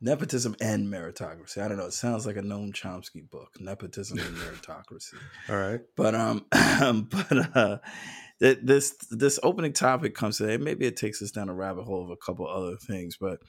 nepotism 0.00 0.54
and 0.60 0.86
meritocracy. 0.86 1.62
I 1.62 1.68
don't 1.68 1.78
know. 1.78 1.86
It 1.86 1.92
sounds 1.92 2.26
like 2.26 2.36
a 2.36 2.42
Noam 2.42 2.72
Chomsky 2.72 3.28
book, 3.28 3.54
nepotism 3.58 4.18
and 4.18 4.36
meritocracy. 4.36 5.14
All 5.48 5.56
right. 5.56 5.80
But 5.96 6.14
um, 6.14 6.46
but 7.10 7.56
uh, 7.56 7.78
th- 8.40 8.58
this 8.62 8.96
this 9.10 9.38
opening 9.42 9.72
topic 9.72 10.14
comes 10.14 10.38
today. 10.38 10.56
Maybe 10.56 10.86
it 10.86 10.96
takes 10.96 11.22
us 11.22 11.30
down 11.30 11.48
a 11.48 11.54
rabbit 11.54 11.84
hole 11.84 12.04
of 12.04 12.10
a 12.10 12.16
couple 12.16 12.46
other 12.46 12.76
things, 12.76 13.16
but 13.20 13.40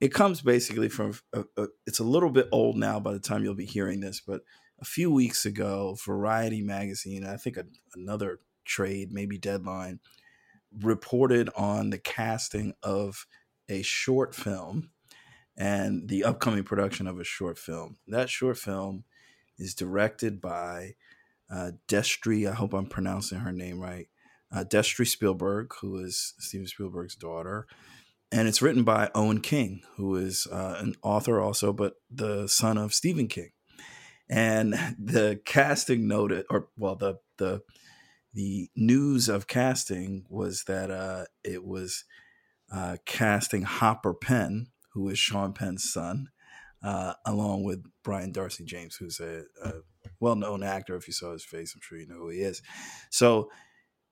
it 0.00 0.12
comes 0.14 0.40
basically 0.42 0.88
from. 0.88 1.18
A, 1.32 1.44
a, 1.56 1.66
it's 1.86 1.98
a 1.98 2.04
little 2.04 2.30
bit 2.30 2.48
old 2.52 2.76
now 2.76 3.00
by 3.00 3.12
the 3.12 3.20
time 3.20 3.44
you'll 3.44 3.54
be 3.54 3.64
hearing 3.66 4.00
this, 4.00 4.20
but 4.26 4.42
a 4.80 4.84
few 4.84 5.10
weeks 5.10 5.44
ago, 5.44 5.96
Variety 6.04 6.62
magazine, 6.62 7.24
I 7.24 7.36
think 7.36 7.56
a, 7.56 7.64
another 7.94 8.40
trade, 8.64 9.12
maybe 9.12 9.38
Deadline, 9.38 10.00
reported 10.82 11.48
on 11.56 11.90
the 11.90 11.98
casting 11.98 12.74
of 12.82 13.26
a 13.68 13.82
short 13.82 14.34
film 14.34 14.90
and 15.56 16.08
the 16.08 16.24
upcoming 16.24 16.62
production 16.62 17.06
of 17.06 17.18
a 17.18 17.24
short 17.24 17.58
film. 17.58 17.96
That 18.06 18.30
short 18.30 18.58
film 18.58 19.04
is 19.58 19.74
directed 19.74 20.40
by 20.40 20.94
uh, 21.50 21.72
Destry. 21.88 22.48
I 22.48 22.54
hope 22.54 22.72
I'm 22.72 22.86
pronouncing 22.86 23.40
her 23.40 23.52
name 23.52 23.80
right. 23.80 24.06
Uh, 24.50 24.64
Destry 24.64 25.06
Spielberg, 25.06 25.74
who 25.80 25.98
is 25.98 26.34
Steven 26.38 26.66
Spielberg's 26.66 27.14
daughter, 27.14 27.66
and 28.32 28.48
it's 28.48 28.62
written 28.62 28.82
by 28.82 29.10
Owen 29.14 29.40
King, 29.40 29.82
who 29.96 30.16
is 30.16 30.46
uh, 30.50 30.76
an 30.78 30.94
author 31.02 31.40
also, 31.40 31.72
but 31.72 31.94
the 32.10 32.46
son 32.46 32.78
of 32.78 32.94
Stephen 32.94 33.28
King. 33.28 33.50
And 34.30 34.74
the 34.98 35.40
casting 35.44 36.06
noted, 36.06 36.44
or 36.50 36.68
well, 36.76 36.96
the 36.96 37.16
the 37.38 37.62
the 38.34 38.68
news 38.76 39.28
of 39.28 39.46
casting 39.46 40.26
was 40.28 40.64
that 40.64 40.90
uh, 40.90 41.24
it 41.42 41.64
was 41.64 42.04
uh, 42.70 42.98
casting 43.06 43.62
Hopper 43.62 44.12
Penn, 44.12 44.68
who 44.92 45.08
is 45.08 45.18
Sean 45.18 45.54
Penn's 45.54 45.90
son, 45.90 46.28
uh, 46.82 47.14
along 47.24 47.64
with 47.64 47.84
Brian 48.04 48.32
Darcy 48.32 48.64
James, 48.64 48.96
who's 48.96 49.18
a, 49.18 49.44
a 49.64 49.72
well-known 50.20 50.62
actor. 50.62 50.94
If 50.94 51.06
you 51.06 51.14
saw 51.14 51.32
his 51.32 51.44
face, 51.44 51.74
I'm 51.74 51.80
sure 51.80 51.98
you 51.98 52.06
know 52.06 52.16
who 52.16 52.28
he 52.28 52.40
is. 52.40 52.60
So 53.10 53.50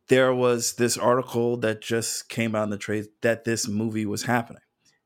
there 0.08 0.34
was 0.34 0.75
this 0.75 0.96
article 0.96 1.56
that 1.58 1.80
just 1.80 2.28
came 2.28 2.54
out 2.54 2.64
in 2.64 2.70
the 2.70 2.78
trade 2.78 3.06
that 3.22 3.44
this 3.44 3.66
movie 3.68 4.06
was 4.06 4.25
happening, 4.25 4.62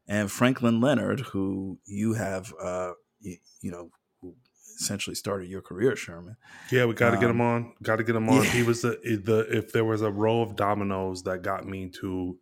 and 0.07 0.31
Franklin 0.31 0.81
Leonard, 0.81 1.21
who 1.21 1.79
you 1.87 2.15
have, 2.15 2.53
uh, 2.63 2.93
you, 3.21 3.37
you 3.63 3.71
know, 3.71 3.91
who 4.21 4.35
essentially 4.81 5.15
started 5.15 5.49
your 5.49 5.63
career, 5.63 5.97
Sherman. 5.97 6.37
Yeah, 6.71 6.85
we 6.87 6.95
got 6.95 7.11
to 7.11 7.17
get 7.17 7.27
Um, 7.31 7.37
him 7.37 7.41
on. 7.41 7.73
Got 7.83 7.97
to 7.97 8.05
get 8.05 8.17
him 8.17 8.29
on. 8.29 8.37
yeah. 8.45 8.51
He 8.51 8.63
was 8.63 8.83
the 8.83 8.99
the 9.25 9.47
if 9.57 9.73
there 9.73 9.85
was 9.85 10.03
a 10.03 10.11
row 10.11 10.43
of 10.43 10.57
dominoes 10.57 11.23
that 11.25 11.43
got 11.43 11.67
me 11.67 11.91
to, 12.01 12.39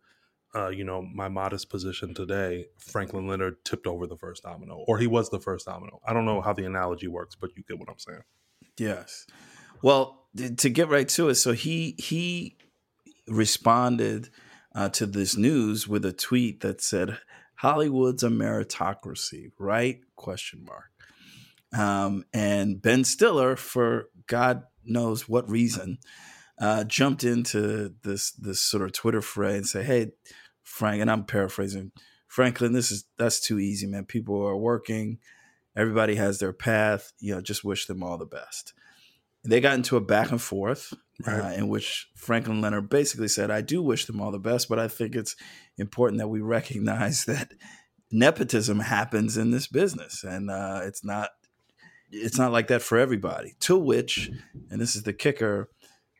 uh, 0.55 0.69
you 0.69 0.83
know, 0.83 1.01
my 1.01 1.29
modest 1.29 1.69
position 1.69 2.13
today. 2.13 2.65
Franklin 2.77 3.27
Leonard 3.27 3.63
tipped 3.65 3.87
over 3.87 4.07
the 4.07 4.17
first 4.17 4.43
domino, 4.43 4.83
or 4.87 4.97
he 4.97 5.07
was 5.07 5.29
the 5.29 5.39
first 5.39 5.65
domino. 5.65 5.99
I 6.05 6.13
don't 6.13 6.25
know 6.25 6.41
how 6.41 6.53
the 6.53 6.65
analogy 6.65 7.07
works, 7.07 7.35
but 7.35 7.51
you 7.55 7.63
get 7.67 7.77
what 7.79 7.89
I'm 7.89 7.99
saying. 7.99 8.23
Yes. 8.77 9.25
Well, 9.81 10.18
to 10.35 10.69
get 10.69 10.89
right 10.89 11.07
to 11.09 11.29
it, 11.29 11.35
so 11.35 11.53
he 11.53 11.95
he 11.97 12.57
responded 13.27 14.29
uh, 14.75 14.89
to 14.89 15.05
this 15.05 15.35
news 15.37 15.87
with 15.87 16.05
a 16.05 16.13
tweet 16.13 16.61
that 16.61 16.81
said, 16.81 17.17
"Hollywood's 17.55 18.23
a 18.23 18.29
meritocracy, 18.29 19.51
right?" 19.57 19.99
Question 20.15 20.65
mark. 20.65 20.91
Um, 21.77 22.25
and 22.33 22.81
Ben 22.81 23.03
Stiller, 23.03 23.55
for 23.55 24.09
God 24.27 24.63
knows 24.83 25.29
what 25.29 25.49
reason, 25.49 25.99
uh, 26.59 26.83
jumped 26.83 27.23
into 27.23 27.93
this 28.03 28.31
this 28.31 28.61
sort 28.61 28.83
of 28.83 28.93
Twitter 28.93 29.21
fray 29.21 29.57
and 29.57 29.67
said, 29.67 29.85
"Hey, 29.85 30.11
Frank," 30.63 31.01
and 31.01 31.09
I'm 31.11 31.25
paraphrasing, 31.25 31.91
Franklin, 32.29 32.73
this 32.73 32.91
is 32.91 33.05
that's 33.17 33.41
too 33.41 33.59
easy, 33.59 33.87
man. 33.87 34.05
People 34.05 34.41
are 34.47 34.55
working, 34.55 35.17
everybody 35.75 36.15
has 36.15 36.37
their 36.37 36.53
path. 36.53 37.11
You 37.19 37.35
know, 37.35 37.41
just 37.41 37.65
wish 37.65 37.87
them 37.87 38.03
all 38.03 38.17
the 38.17 38.25
best. 38.25 38.73
They 39.43 39.61
got 39.61 39.75
into 39.75 39.95
a 39.95 40.01
back 40.01 40.31
and 40.31 40.41
forth 40.41 40.93
uh, 41.27 41.53
in 41.55 41.67
which 41.67 42.09
Franklin 42.15 42.61
Leonard 42.61 42.89
basically 42.89 43.27
said, 43.27 43.51
"I 43.51 43.61
do 43.61 43.81
wish 43.81 44.05
them 44.05 44.21
all 44.21 44.31
the 44.31 44.39
best, 44.39 44.69
but 44.69 44.79
I 44.79 44.87
think 44.87 45.15
it's 45.15 45.35
important 45.77 46.19
that 46.19 46.27
we 46.27 46.41
recognize 46.41 47.25
that 47.25 47.53
nepotism 48.11 48.79
happens 48.79 49.37
in 49.37 49.51
this 49.51 49.67
business, 49.67 50.23
and 50.23 50.49
uh, 50.49 50.81
it's 50.83 51.03
not." 51.03 51.31
It's 52.11 52.39
not 52.39 52.51
like 52.51 52.69
that 52.69 52.81
for 52.81 52.97
everybody. 52.97 53.53
To 53.59 53.77
which, 53.77 54.31
and 54.71 54.81
this 54.81 54.95
is 54.95 55.03
the 55.03 55.13
kicker, 55.13 55.69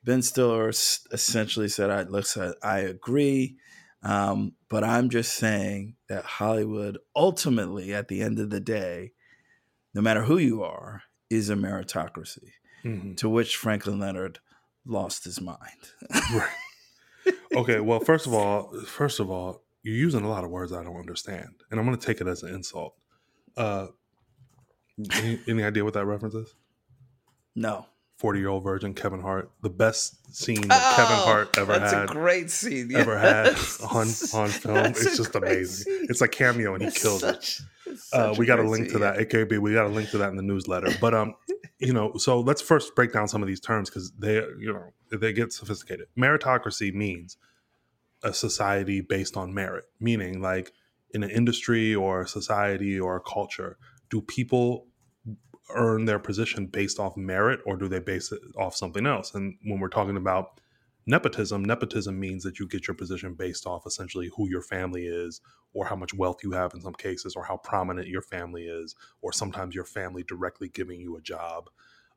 Ben 0.06 0.22
Stiller 0.22 0.70
essentially 0.70 1.68
said, 1.68 1.90
"I 1.90 2.04
listen, 2.04 2.54
I 2.62 2.80
agree, 2.82 3.58
um, 4.04 4.54
but 4.70 4.84
I'm 4.84 5.10
just 5.10 5.34
saying 5.34 5.96
that 6.08 6.26
Hollywood 6.26 7.00
ultimately, 7.16 7.92
at 7.92 8.08
the 8.08 8.22
end 8.22 8.38
of 8.38 8.52
the 8.52 8.60
day, 8.60 9.14
no 9.96 10.02
matter 10.02 10.26
who 10.26 10.38
you 10.38 10.62
are, 10.62 11.02
is 11.32 11.50
a 11.50 11.56
meritocracy." 11.56 12.52
Mm-hmm. 12.84 13.16
To 13.16 13.30
which 13.30 13.56
Franklin 13.58 14.00
Leonard 14.00 14.40
lost 14.86 15.24
his 15.26 15.42
mind. 15.42 15.60
right. 16.34 17.36
Okay. 17.56 17.80
Well, 17.80 18.00
first 18.00 18.26
of 18.26 18.34
all, 18.34 18.74
first 18.86 19.20
of 19.20 19.30
all, 19.30 19.64
you're 19.84 19.96
using 19.96 20.24
a 20.24 20.30
lot 20.30 20.44
of 20.44 20.50
words 20.50 20.72
I 20.72 20.84
don't 20.84 20.98
understand, 20.98 21.64
and 21.72 21.80
I'm 21.80 21.86
going 21.86 21.98
to 21.98 22.06
take 22.06 22.22
it 22.22 22.28
as 22.28 22.44
an 22.44 22.54
insult. 22.54 22.96
Uh, 23.56 23.88
any, 25.14 25.40
any 25.48 25.64
idea 25.64 25.84
what 25.84 25.94
that 25.94 26.06
reference 26.06 26.36
is? 26.36 26.54
No. 27.56 27.86
40 28.18 28.40
year 28.40 28.50
old 28.50 28.64
virgin 28.64 28.94
Kevin 28.94 29.22
Hart, 29.22 29.50
the 29.62 29.70
best 29.70 30.36
scene 30.36 30.68
that 30.68 30.82
oh, 30.82 30.96
Kevin 30.98 31.18
Hart 31.18 31.58
ever 31.58 31.80
that's 31.80 31.94
had. 31.94 32.02
That's 32.02 32.12
a 32.12 32.14
great 32.14 32.52
scene. 32.52 32.90
Yes. 32.90 33.02
Ever 33.02 33.18
had 33.18 33.48
on, 33.94 34.08
on 34.34 34.50
film. 34.50 34.76
That's 34.76 35.06
it's 35.06 35.18
just 35.18 35.36
amazing. 35.36 35.86
Scene. 35.86 36.08
It's 36.10 36.22
a 36.22 36.28
cameo 36.28 36.74
and 36.74 36.82
he 36.82 36.90
it's 36.90 37.02
kills 37.02 37.22
such, 37.22 37.62
it. 37.88 37.98
Uh, 38.12 38.36
we 38.38 38.46
got 38.46 38.60
a 38.60 38.64
link 38.64 38.86
scene, 38.86 38.94
to 38.94 39.00
that. 39.00 39.18
AKB, 39.18 39.60
we 39.60 39.74
got 39.74 39.86
a 39.86 39.90
link 39.90 40.10
to 40.10 40.18
that 40.18 40.30
in 40.30 40.36
the 40.36 40.44
newsletter. 40.44 40.90
But, 41.00 41.14
um, 41.14 41.36
you 41.80 41.94
know, 41.94 42.14
so 42.18 42.42
let's 42.42 42.62
first 42.62 42.96
break 42.96 43.14
down 43.14 43.28
some 43.28 43.42
of 43.42 43.48
these 43.48 43.60
terms 43.60 43.90
because 43.90 44.12
they, 44.12 44.36
you 44.60 44.74
know, 44.74 45.18
they 45.18 45.32
get 45.34 45.54
sophisticated. 45.54 46.08
Meritocracy 46.18 46.94
means 46.94 47.38
a 48.22 48.34
society 48.34 49.02
based 49.02 49.38
on 49.38 49.54
merit, 49.54 49.86
meaning 50.00 50.42
like 50.42 50.74
in 51.14 51.24
an 51.24 51.30
industry 51.30 51.96
or 51.96 52.22
a 52.22 52.28
society 52.28 53.00
or 53.00 53.16
a 53.16 53.22
culture, 53.22 53.78
do 54.10 54.22
people 54.22 54.88
earn 55.74 56.06
their 56.06 56.20
position 56.20 56.66
based 56.66 57.00
off 57.00 57.16
merit 57.16 57.62
or 57.66 57.78
do 57.78 57.88
they 57.88 58.00
base 58.00 58.32
it 58.32 58.42
off 58.58 58.76
something 58.76 59.06
else? 59.06 59.34
And 59.34 59.56
when 59.64 59.80
we're 59.80 59.88
talking 59.88 60.18
about 60.18 60.60
nepotism, 61.06 61.64
nepotism 61.64 62.20
means 62.20 62.44
that 62.44 62.60
you 62.60 62.68
get 62.68 62.88
your 62.88 62.96
position 62.96 63.34
based 63.34 63.66
off 63.66 63.86
essentially 63.86 64.30
who 64.36 64.50
your 64.50 64.62
family 64.62 65.06
is 65.06 65.42
or 65.74 65.86
how 65.86 65.96
much 65.96 66.14
wealth 66.14 66.38
you 66.44 66.52
have 66.52 66.74
in 66.74 66.82
some 66.82 66.94
cases 66.94 67.36
or 67.36 67.44
how 67.44 67.58
prominent 67.58 68.08
your 68.08 68.22
family 68.22 68.66
is 68.66 68.96
or 69.22 69.32
sometimes 69.32 69.76
your 69.76 69.86
family 69.86 70.24
directly 70.24 70.70
giving 70.70 71.00
you 71.02 71.18
a 71.18 71.22
job. 71.22 71.70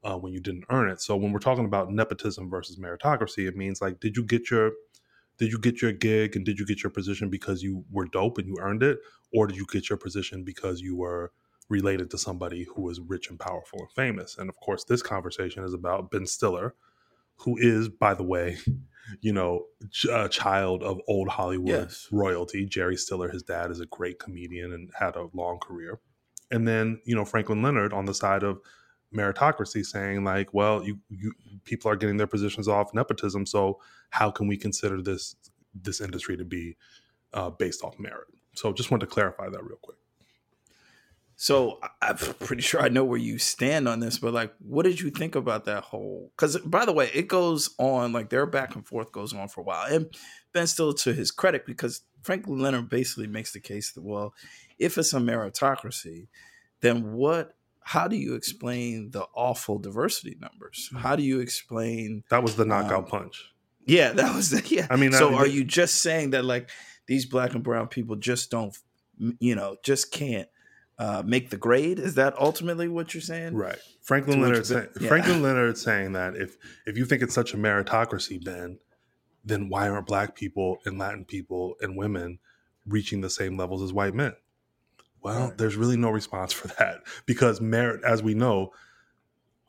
Uh, 0.04 0.16
when 0.16 0.32
you 0.32 0.40
didn't 0.40 0.64
earn 0.68 0.90
it. 0.90 1.00
So 1.00 1.14
when 1.14 1.30
we're 1.30 1.38
talking 1.38 1.64
about 1.64 1.92
nepotism 1.92 2.50
versus 2.50 2.76
meritocracy, 2.76 3.46
it 3.46 3.56
means 3.56 3.80
like, 3.80 4.00
did 4.00 4.16
you 4.16 4.24
get 4.24 4.50
your 4.50 4.72
did 5.38 5.52
you 5.52 5.60
get 5.60 5.80
your 5.80 5.92
gig 5.92 6.34
and 6.34 6.44
did 6.44 6.58
you 6.58 6.66
get 6.66 6.82
your 6.82 6.90
position 6.90 7.30
because 7.30 7.62
you 7.62 7.84
were 7.88 8.06
dope 8.06 8.38
and 8.38 8.48
you 8.48 8.56
earned 8.60 8.82
it, 8.82 8.98
or 9.32 9.46
did 9.46 9.56
you 9.56 9.64
get 9.70 9.88
your 9.88 9.96
position 9.96 10.42
because 10.42 10.80
you 10.80 10.96
were 10.96 11.30
related 11.68 12.10
to 12.10 12.18
somebody 12.18 12.64
who 12.64 12.82
was 12.82 13.00
rich 13.00 13.30
and 13.30 13.40
powerful 13.40 13.80
and 13.80 13.90
famous. 13.92 14.36
And 14.38 14.48
of 14.48 14.56
course, 14.56 14.84
this 14.84 15.02
conversation 15.02 15.64
is 15.64 15.74
about 15.74 16.10
Ben 16.10 16.26
Stiller, 16.26 16.74
who 17.42 17.56
is, 17.58 17.88
by 17.88 18.14
the 18.14 18.22
way, 18.22 18.58
you 19.20 19.32
know, 19.32 19.66
a 20.10 20.28
child 20.28 20.82
of 20.82 21.00
old 21.08 21.28
Hollywood 21.28 21.68
yes. 21.68 22.08
royalty. 22.10 22.66
Jerry 22.66 22.96
Stiller, 22.96 23.28
his 23.28 23.42
dad, 23.42 23.70
is 23.70 23.80
a 23.80 23.86
great 23.86 24.18
comedian 24.18 24.72
and 24.72 24.90
had 24.98 25.16
a 25.16 25.28
long 25.32 25.58
career. 25.58 26.00
And 26.50 26.66
then, 26.66 27.00
you 27.04 27.14
know, 27.14 27.24
Franklin 27.24 27.62
Leonard 27.62 27.92
on 27.92 28.04
the 28.04 28.14
side 28.14 28.42
of 28.42 28.60
meritocracy 29.14 29.84
saying 29.84 30.24
like, 30.24 30.52
well, 30.54 30.82
you, 30.84 30.98
you 31.08 31.32
people 31.64 31.90
are 31.90 31.96
getting 31.96 32.16
their 32.16 32.26
positions 32.26 32.68
off 32.68 32.94
nepotism, 32.94 33.46
so 33.46 33.80
how 34.10 34.30
can 34.30 34.46
we 34.46 34.56
consider 34.56 35.02
this 35.02 35.36
this 35.74 36.00
industry 36.00 36.36
to 36.36 36.44
be 36.44 36.76
uh, 37.32 37.50
based 37.50 37.82
off 37.82 37.98
merit? 37.98 38.28
So 38.54 38.72
just 38.72 38.90
wanted 38.90 39.06
to 39.06 39.12
clarify 39.12 39.48
that 39.48 39.64
real 39.64 39.78
quick. 39.80 39.98
So 41.42 41.80
I'm 42.00 42.16
pretty 42.38 42.62
sure 42.62 42.80
I 42.80 42.88
know 42.88 43.02
where 43.02 43.18
you 43.18 43.36
stand 43.36 43.88
on 43.88 43.98
this, 43.98 44.16
but 44.16 44.32
like, 44.32 44.54
what 44.60 44.84
did 44.84 45.00
you 45.00 45.10
think 45.10 45.34
about 45.34 45.64
that 45.64 45.82
whole? 45.82 46.30
Because 46.36 46.56
by 46.58 46.84
the 46.84 46.92
way, 46.92 47.10
it 47.12 47.26
goes 47.26 47.74
on 47.78 48.12
like 48.12 48.30
their 48.30 48.46
back 48.46 48.76
and 48.76 48.86
forth 48.86 49.10
goes 49.10 49.34
on 49.34 49.48
for 49.48 49.62
a 49.62 49.64
while, 49.64 49.92
and 49.92 50.06
Ben 50.52 50.68
still 50.68 50.94
to 50.94 51.12
his 51.12 51.32
credit, 51.32 51.66
because 51.66 52.02
Franklin 52.22 52.60
Leonard 52.60 52.88
basically 52.88 53.26
makes 53.26 53.52
the 53.52 53.58
case 53.58 53.90
that 53.90 54.04
well, 54.04 54.34
if 54.78 54.96
it's 54.96 55.14
a 55.14 55.18
meritocracy, 55.18 56.28
then 56.80 57.12
what? 57.12 57.56
How 57.80 58.06
do 58.06 58.14
you 58.14 58.34
explain 58.34 59.10
the 59.10 59.26
awful 59.34 59.80
diversity 59.80 60.36
numbers? 60.40 60.90
Hmm. 60.92 60.98
How 60.98 61.16
do 61.16 61.24
you 61.24 61.40
explain 61.40 62.22
that 62.30 62.44
was 62.44 62.54
the 62.54 62.64
knockout 62.64 62.98
um, 62.98 63.06
punch? 63.06 63.52
Yeah, 63.84 64.12
that 64.12 64.36
was 64.36 64.50
the, 64.50 64.62
yeah. 64.72 64.86
I 64.90 64.94
mean, 64.94 65.10
so 65.10 65.26
I 65.26 65.30
mean, 65.30 65.40
are 65.40 65.46
you 65.48 65.64
just 65.64 66.02
saying 66.02 66.30
that 66.30 66.44
like 66.44 66.70
these 67.08 67.26
black 67.26 67.54
and 67.54 67.64
brown 67.64 67.88
people 67.88 68.14
just 68.14 68.48
don't, 68.52 68.78
you 69.40 69.56
know, 69.56 69.74
just 69.82 70.12
can't 70.12 70.46
uh, 71.02 71.20
make 71.26 71.50
the 71.50 71.56
grade. 71.56 71.98
Is 71.98 72.14
that 72.14 72.32
ultimately 72.38 72.86
what 72.86 73.12
you're 73.12 73.20
saying? 73.20 73.56
Right. 73.56 73.78
Franklin 74.02 74.40
Leonard. 74.40 74.68
Yeah. 74.70 75.08
Franklin 75.08 75.42
Leonard 75.42 75.76
saying 75.76 76.12
that 76.12 76.36
if 76.36 76.56
if 76.86 76.96
you 76.96 77.04
think 77.04 77.22
it's 77.22 77.34
such 77.34 77.54
a 77.54 77.56
meritocracy, 77.56 78.42
Ben, 78.42 78.78
then 79.44 79.68
why 79.68 79.88
aren't 79.88 80.06
black 80.06 80.36
people 80.36 80.78
and 80.84 80.98
Latin 81.00 81.24
people 81.24 81.74
and 81.80 81.96
women 81.96 82.38
reaching 82.86 83.20
the 83.20 83.30
same 83.30 83.56
levels 83.56 83.82
as 83.82 83.92
white 83.92 84.14
men? 84.14 84.34
Well, 85.20 85.48
right. 85.48 85.58
there's 85.58 85.74
really 85.74 85.96
no 85.96 86.10
response 86.10 86.52
for 86.52 86.68
that 86.78 87.00
because 87.26 87.60
merit, 87.60 88.04
as 88.04 88.22
we 88.22 88.34
know, 88.34 88.70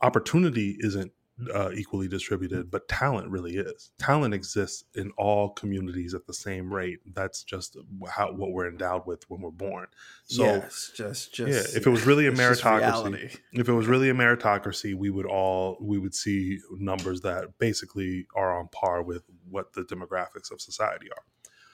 opportunity 0.00 0.76
isn't 0.78 1.10
uh, 1.52 1.70
equally 1.72 2.06
distributed, 2.06 2.70
but 2.70 2.86
talent 2.88 3.28
really 3.28 3.56
is. 3.56 3.90
Talent 3.98 4.34
exists 4.34 4.84
in 4.94 5.10
all 5.18 5.50
communities 5.50 6.14
at 6.14 6.26
the 6.26 6.34
same 6.34 6.72
rate. 6.72 7.00
That's 7.12 7.42
just 7.42 7.76
how 8.08 8.32
what 8.32 8.52
we're 8.52 8.68
endowed 8.68 9.06
with 9.06 9.28
when 9.28 9.40
we're 9.40 9.50
born. 9.50 9.86
So, 10.26 10.44
yes, 10.44 10.92
just 10.94 11.34
just 11.34 11.50
yeah. 11.50 11.78
If 11.78 11.86
it 11.86 11.90
was 11.90 12.06
really 12.06 12.26
a 12.28 12.32
meritocracy, 12.32 13.36
if 13.52 13.68
it 13.68 13.72
was 13.72 13.86
really 13.86 14.10
a 14.10 14.14
meritocracy, 14.14 14.94
we 14.94 15.10
would 15.10 15.26
all 15.26 15.76
we 15.80 15.98
would 15.98 16.14
see 16.14 16.60
numbers 16.70 17.22
that 17.22 17.58
basically 17.58 18.26
are 18.36 18.56
on 18.58 18.68
par 18.68 19.02
with 19.02 19.24
what 19.50 19.72
the 19.72 19.82
demographics 19.82 20.52
of 20.52 20.60
society 20.60 21.08
are. 21.10 21.24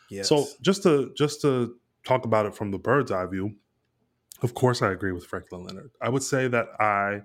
Yes. 0.09 0.29
So 0.29 0.47
just 0.63 0.83
to 0.85 1.13
just 1.17 1.43
to 1.43 1.77
talk 2.05 2.25
about 2.25 2.47
it 2.47 2.55
from 2.55 2.71
the 2.71 2.79
bird's 2.79 3.13
eye 3.13 3.27
view, 3.27 3.57
of 4.43 4.55
course, 4.55 4.81
I 4.81 4.91
agree 4.91 5.13
with 5.13 5.27
Franklin 5.27 5.65
Leonard. 5.65 5.91
I 6.01 6.09
would 6.09 6.23
say 6.23 6.49
that 6.49 6.69
I 6.81 7.23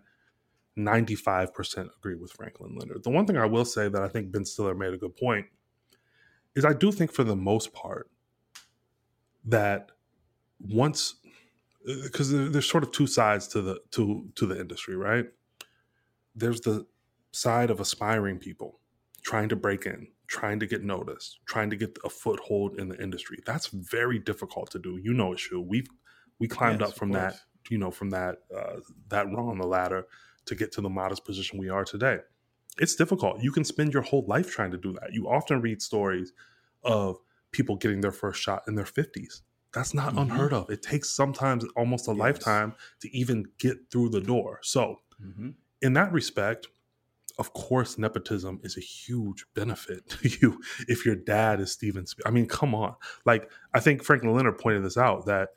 95% 0.78 1.90
agree 1.98 2.16
with 2.16 2.32
Franklin 2.32 2.76
Leonard. 2.78 3.04
The 3.04 3.10
one 3.10 3.26
thing 3.26 3.38
I 3.38 3.46
will 3.46 3.66
say 3.66 3.88
that 3.88 4.02
I 4.02 4.08
think 4.08 4.32
Ben 4.32 4.46
Stiller 4.46 4.76
made 4.76 4.94
a 4.94 4.98
good 4.98 5.16
point 5.16 5.46
is 6.56 6.66
I 6.66 6.74
do 6.74 6.92
think 6.92 7.12
for 7.12 7.24
the 7.24 7.36
most 7.36 7.74
part 7.74 8.10
that 9.46 9.92
once 10.60 11.16
because 11.86 12.32
there's 12.32 12.68
sort 12.68 12.84
of 12.84 12.92
two 12.92 13.08
sides 13.08 13.48
to 13.50 13.62
the 13.62 13.80
to 13.92 14.28
to 14.36 14.46
the 14.46 14.60
industry, 14.60 14.96
right? 14.96 15.26
There's 16.36 16.62
the 16.62 16.86
side 17.32 17.70
of 17.70 17.80
aspiring 17.80 18.40
people 18.40 18.80
trying 19.22 19.50
to 19.50 19.56
break 19.56 19.86
in, 19.86 20.08
trying 20.28 20.60
to 20.60 20.68
get 20.68 20.84
noticed, 20.84 21.40
trying 21.46 21.70
to 21.70 21.76
get 21.76 21.98
a 22.04 22.10
foothold 22.10 22.80
in 22.80 22.90
the 22.90 23.02
industry. 23.02 23.40
That's 23.46 23.68
very 23.68 24.20
difficult 24.20 24.72
to 24.72 24.80
do. 24.80 24.98
You 24.98 25.14
know 25.14 25.34
it, 25.34 25.40
Shu. 25.40 25.62
We've 25.62 25.88
we 26.40 26.48
climbed 26.48 26.82
yes, 26.82 26.90
up 26.90 26.96
from 26.96 27.12
that, 27.12 27.36
you 27.70 27.78
know, 27.78 27.92
from 27.92 28.10
that 28.10 28.40
uh, 28.56 28.78
that 29.10 29.28
rung 29.28 29.50
on 29.50 29.60
the 29.60 29.68
ladder 29.68 30.08
to 30.46 30.56
get 30.56 30.72
to 30.74 30.82
the 30.82 30.90
modest 30.90 31.26
position 31.26 31.60
we 31.60 31.70
are 31.70 31.84
today. 31.84 32.20
It's 32.78 32.96
difficult. 32.96 33.42
You 33.42 33.52
can 33.52 33.64
spend 33.64 33.94
your 33.94 34.04
whole 34.04 34.26
life 34.28 34.52
trying 34.52 34.72
to 34.72 34.78
do 34.78 34.94
that. 34.94 35.14
You 35.14 35.30
often 35.30 35.62
read 35.62 35.82
stories 35.82 36.34
of 36.84 37.18
people 37.52 37.78
getting 37.78 38.02
their 38.02 38.12
first 38.12 38.42
shot 38.42 38.64
in 38.68 38.76
their 38.76 38.86
50s. 38.86 39.42
That's 39.74 39.94
not 39.94 40.10
mm-hmm. 40.10 40.20
unheard 40.20 40.54
of. 40.54 40.70
It 40.70 40.82
takes 40.82 41.10
sometimes 41.10 41.66
almost 41.76 42.08
a 42.08 42.12
yes. 42.12 42.20
lifetime 42.20 42.76
to 43.02 43.18
even 43.18 43.46
get 43.58 43.92
through 43.92 44.10
the 44.10 44.22
door. 44.22 44.60
So, 44.62 45.02
mm-hmm. 45.22 45.50
in 45.82 45.94
that 45.94 46.12
respect, 46.12 46.68
of 47.38 47.54
course, 47.54 47.98
nepotism 47.98 48.62
is 48.64 48.78
a 48.78 48.82
huge 48.82 49.46
benefit 49.54 50.10
to 50.10 50.30
you 50.30 50.62
if 50.88 51.06
your 51.06 51.16
dad 51.16 51.60
is 51.60 51.72
Steven 51.72 52.06
Spielberg. 52.06 52.32
I 52.32 52.34
mean, 52.34 52.48
come 52.48 52.74
on. 52.74 52.96
Like, 53.26 53.50
I 53.74 53.80
think 53.80 54.04
Franklin 54.04 54.34
Leonard 54.34 54.58
pointed 54.58 54.84
this 54.84 54.98
out 54.98 55.26
that 55.26 55.50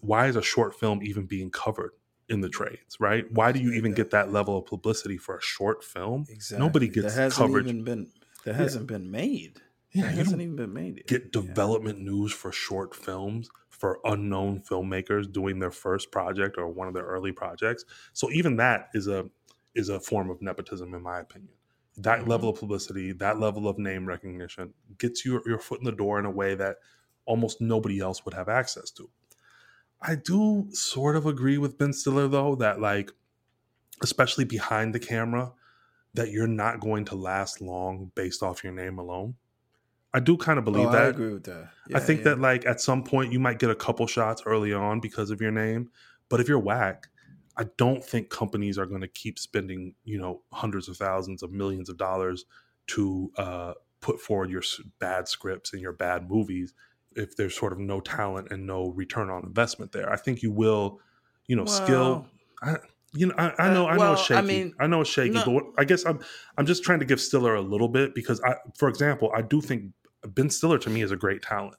why 0.00 0.26
is 0.26 0.36
a 0.36 0.42
short 0.42 0.78
film 0.78 1.00
even 1.02 1.26
being 1.26 1.50
covered? 1.50 1.92
In 2.30 2.40
the 2.40 2.48
trades, 2.48 2.96
right? 3.00 3.30
Why 3.30 3.52
do 3.52 3.60
you 3.60 3.72
even 3.72 3.92
get 3.92 4.12
that 4.12 4.32
level 4.32 4.56
of 4.56 4.64
publicity 4.64 5.18
for 5.18 5.36
a 5.36 5.42
short 5.42 5.84
film? 5.84 6.24
Exactly. 6.28 6.64
Nobody 6.64 6.88
gets 6.88 7.14
that 7.14 7.20
hasn't 7.20 7.48
coverage. 7.48 7.66
Even 7.66 7.84
been, 7.84 8.08
that 8.44 8.54
hasn't 8.54 8.88
yeah. 8.88 8.96
been 8.96 9.10
made. 9.10 9.60
Yeah, 9.90 10.04
that 10.04 10.14
hasn't 10.14 10.40
even 10.40 10.56
been 10.56 10.72
made. 10.72 10.98
Yet. 10.98 11.06
Get 11.08 11.32
development 11.32 11.98
yeah. 11.98 12.04
news 12.04 12.32
for 12.32 12.52
short 12.52 12.94
films 12.94 13.50
for 13.68 13.98
unknown 14.04 14.62
filmmakers 14.70 15.30
doing 15.30 15.58
their 15.58 15.70
first 15.70 16.12
project 16.12 16.56
or 16.56 16.68
one 16.68 16.86
of 16.86 16.94
their 16.94 17.04
early 17.04 17.32
projects. 17.32 17.84
So 18.12 18.30
even 18.30 18.56
that 18.56 18.88
is 18.94 19.08
a 19.08 19.28
is 19.74 19.88
a 19.88 19.98
form 19.98 20.30
of 20.30 20.40
nepotism, 20.40 20.94
in 20.94 21.02
my 21.02 21.20
opinion. 21.20 21.54
That 21.96 22.20
mm-hmm. 22.20 22.30
level 22.30 22.50
of 22.50 22.60
publicity, 22.60 23.12
that 23.12 23.40
level 23.40 23.68
of 23.68 23.78
name 23.78 24.06
recognition, 24.06 24.74
gets 24.98 25.24
you 25.24 25.42
your 25.46 25.58
foot 25.58 25.80
in 25.80 25.84
the 25.84 25.92
door 25.92 26.18
in 26.18 26.26
a 26.26 26.30
way 26.30 26.54
that 26.54 26.76
almost 27.24 27.60
nobody 27.60 28.00
else 28.00 28.24
would 28.24 28.34
have 28.34 28.48
access 28.48 28.90
to. 28.92 29.10
I 30.02 30.14
do 30.14 30.68
sort 30.70 31.16
of 31.16 31.26
agree 31.26 31.58
with 31.58 31.78
Ben 31.78 31.92
Stiller 31.92 32.28
though 32.28 32.54
that 32.56 32.80
like 32.80 33.12
especially 34.02 34.44
behind 34.44 34.94
the 34.94 35.00
camera 35.00 35.52
that 36.14 36.30
you're 36.30 36.46
not 36.46 36.80
going 36.80 37.04
to 37.06 37.14
last 37.14 37.60
long 37.60 38.10
based 38.14 38.42
off 38.42 38.64
your 38.64 38.72
name 38.72 38.98
alone. 38.98 39.34
I 40.12 40.18
do 40.18 40.36
kind 40.36 40.58
of 40.58 40.64
believe 40.64 40.88
oh, 40.88 40.92
that. 40.92 41.02
I 41.02 41.06
agree 41.08 41.32
with 41.32 41.44
that. 41.44 41.68
Yeah, 41.88 41.96
I 41.96 42.00
think 42.00 42.20
yeah. 42.20 42.24
that 42.24 42.40
like 42.40 42.66
at 42.66 42.80
some 42.80 43.04
point 43.04 43.32
you 43.32 43.38
might 43.38 43.58
get 43.58 43.70
a 43.70 43.76
couple 43.76 44.06
shots 44.06 44.42
early 44.44 44.72
on 44.72 45.00
because 45.00 45.30
of 45.30 45.40
your 45.40 45.52
name, 45.52 45.90
but 46.28 46.40
if 46.40 46.48
you're 46.48 46.58
whack, 46.58 47.08
I 47.56 47.64
don't 47.76 48.02
think 48.04 48.30
companies 48.30 48.78
are 48.78 48.86
going 48.86 49.02
to 49.02 49.08
keep 49.08 49.38
spending, 49.38 49.94
you 50.04 50.18
know, 50.18 50.42
hundreds 50.52 50.88
of 50.88 50.96
thousands 50.96 51.42
of 51.42 51.52
millions 51.52 51.88
of 51.88 51.96
dollars 51.96 52.44
to 52.88 53.30
uh, 53.36 53.74
put 54.00 54.20
forward 54.20 54.50
your 54.50 54.62
bad 54.98 55.28
scripts 55.28 55.72
and 55.72 55.82
your 55.82 55.92
bad 55.92 56.28
movies 56.28 56.72
if 57.16 57.36
there's 57.36 57.54
sort 57.56 57.72
of 57.72 57.78
no 57.78 58.00
talent 58.00 58.48
and 58.50 58.66
no 58.66 58.90
return 58.90 59.30
on 59.30 59.42
investment 59.44 59.92
there. 59.92 60.12
I 60.12 60.16
think 60.16 60.42
you 60.42 60.52
will, 60.52 61.00
you 61.46 61.56
know, 61.56 61.64
well, 61.64 61.72
skill. 61.84 62.26
I, 62.62 62.76
You 63.12 63.26
know, 63.26 63.34
I, 63.36 63.52
I 63.58 63.74
know, 63.74 63.86
Uh, 63.86 63.90
I 63.90 63.92
know, 63.94 63.98
well, 63.98 64.12
it's 64.12 64.22
shaky. 64.22 64.72
I 64.78 64.84
I, 64.84 64.86
know 64.86 65.00
it's 65.00 65.10
shaky, 65.10 65.30
no- 65.30 65.44
but 65.44 65.50
what, 65.52 65.64
I 65.78 65.84
guess 65.84 66.06
I'm, 66.06 66.20
I'm 66.56 66.66
just 66.66 66.84
trying 66.84 67.00
to 67.00 67.04
give 67.04 67.20
Stiller 67.20 67.56
a 67.56 67.60
little 67.60 67.88
bit 67.88 68.14
because 68.14 68.40
I, 68.42 68.54
for 68.78 68.88
example, 68.88 69.32
I 69.34 69.42
do 69.42 69.60
think 69.60 69.92
Ben 70.28 70.48
Stiller 70.50 70.78
to 70.78 70.90
me 70.90 71.02
is 71.02 71.10
a 71.10 71.16
great 71.16 71.42
talent. 71.42 71.74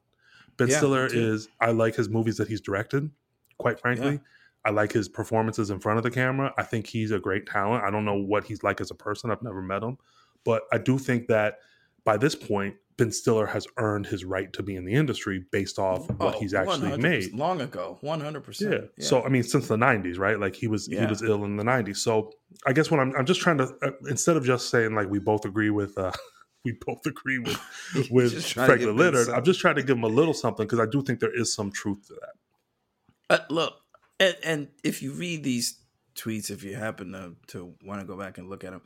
Ben 0.57 0.67
Yeah, 0.67 0.77
Stiller 0.77 1.05
is, 1.07 1.47
I 1.61 1.71
like 1.71 1.95
his 1.95 2.09
movies 2.09 2.35
that 2.37 2.47
he's 2.49 2.59
directed. 2.61 3.09
Quite 3.57 3.79
frankly, 3.79 4.13
Yeah. 4.13 4.17
I 4.65 4.69
like 4.71 4.91
his 4.91 5.07
performances 5.07 5.69
in 5.69 5.79
front 5.79 5.97
of 5.97 6.03
the 6.03 6.11
camera. 6.11 6.53
I 6.57 6.63
think 6.63 6.85
he's 6.87 7.11
a 7.11 7.19
great 7.19 7.45
talent. 7.47 7.83
I 7.83 7.89
don't 7.89 8.03
know 8.05 8.15
what 8.17 8.43
he's 8.43 8.61
like 8.63 8.81
as 8.81 8.91
a 8.91 8.95
person. 8.95 9.31
I've 9.31 9.41
never 9.41 9.61
met 9.61 9.81
him, 9.81 9.97
but 10.43 10.63
I 10.73 10.77
do 10.77 10.97
think 10.99 11.27
that 11.27 11.59
by 12.03 12.17
this 12.17 12.35
point, 12.35 12.75
Ben 12.97 13.11
Stiller 13.11 13.45
has 13.47 13.65
earned 13.77 14.05
his 14.05 14.25
right 14.25 14.51
to 14.53 14.61
be 14.61 14.75
in 14.75 14.85
the 14.85 14.93
industry 14.93 15.43
based 15.51 15.79
off 15.79 16.07
what 16.19 16.35
Oh, 16.35 16.39
he's 16.39 16.53
actually 16.53 16.95
made. 16.97 17.33
long 17.33 17.61
ago, 17.61 17.97
one 18.01 18.19
hundred 18.19 18.41
percent. 18.43 18.89
Yeah. 18.97 19.05
So 19.05 19.23
I 19.23 19.29
mean, 19.29 19.43
since 19.43 19.67
the 19.67 19.77
'90s, 19.77 20.19
right? 20.19 20.39
Like 20.39 20.55
he 20.55 20.67
was 20.67 20.87
he 20.87 21.05
was 21.05 21.21
ill 21.23 21.43
in 21.45 21.57
the 21.57 21.63
'90s. 21.63 21.97
So 21.97 22.31
I 22.67 22.73
guess 22.73 22.91
what 22.91 22.99
I'm 22.99 23.15
I'm 23.15 23.25
just 23.25 23.41
trying 23.41 23.57
to 23.59 23.73
uh, 23.81 23.91
instead 24.07 24.37
of 24.37 24.45
just 24.45 24.69
saying 24.69 24.93
like 24.93 25.09
we 25.09 25.19
both 25.19 25.45
agree 25.45 25.69
with 25.69 25.97
uh 25.97 26.11
we 26.65 26.77
both 26.85 27.03
agree 27.07 27.39
with 27.39 27.59
with 28.11 28.33
to 28.33 28.65
Franklin 28.65 28.95
Leonard, 28.97 29.29
I'm 29.29 29.43
just 29.43 29.59
trying 29.59 29.75
to 29.75 29.83
give 29.83 29.97
him 29.97 30.03
a 30.03 30.07
little 30.09 30.33
something 30.33 30.65
because 30.67 30.79
I 30.79 30.85
do 30.85 31.01
think 31.01 31.19
there 31.19 31.35
is 31.35 31.53
some 31.53 31.71
truth 31.71 32.07
to 32.07 32.15
that. 32.21 33.39
Uh, 33.41 33.45
look, 33.49 33.73
and, 34.19 34.35
and 34.43 34.67
if 34.83 35.01
you 35.01 35.13
read 35.13 35.43
these 35.43 35.79
tweets, 36.15 36.51
if 36.51 36.63
you 36.63 36.75
happen 36.75 37.13
to 37.13 37.35
to 37.47 37.73
want 37.83 38.01
to 38.01 38.05
go 38.05 38.15
back 38.17 38.37
and 38.37 38.47
look 38.49 38.63
at 38.63 38.71
them, 38.71 38.81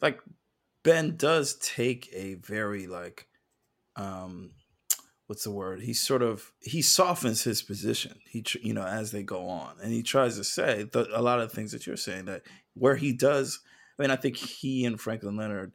like 0.00 0.20
Ben 0.86 1.16
does 1.16 1.56
take 1.56 2.08
a 2.12 2.34
very 2.34 2.86
like, 2.86 3.26
um, 3.96 4.52
what's 5.26 5.44
the 5.44 5.50
word? 5.50 5.82
He 5.82 5.92
sort 5.92 6.22
of 6.22 6.52
he 6.60 6.80
softens 6.80 7.42
his 7.42 7.60
position. 7.60 8.20
He 8.28 8.42
tr- 8.42 8.58
you 8.62 8.72
know 8.72 8.86
as 8.86 9.10
they 9.10 9.22
go 9.22 9.48
on, 9.48 9.74
and 9.82 9.92
he 9.92 10.02
tries 10.02 10.36
to 10.36 10.44
say 10.44 10.84
the, 10.84 11.08
a 11.12 11.20
lot 11.20 11.40
of 11.40 11.52
things 11.52 11.72
that 11.72 11.86
you're 11.86 11.96
saying 11.96 12.26
that 12.26 12.42
where 12.74 12.96
he 12.96 13.12
does. 13.12 13.60
I 13.98 14.02
mean, 14.02 14.10
I 14.10 14.16
think 14.16 14.36
he 14.36 14.84
and 14.84 15.00
Franklin 15.00 15.36
Leonard 15.36 15.72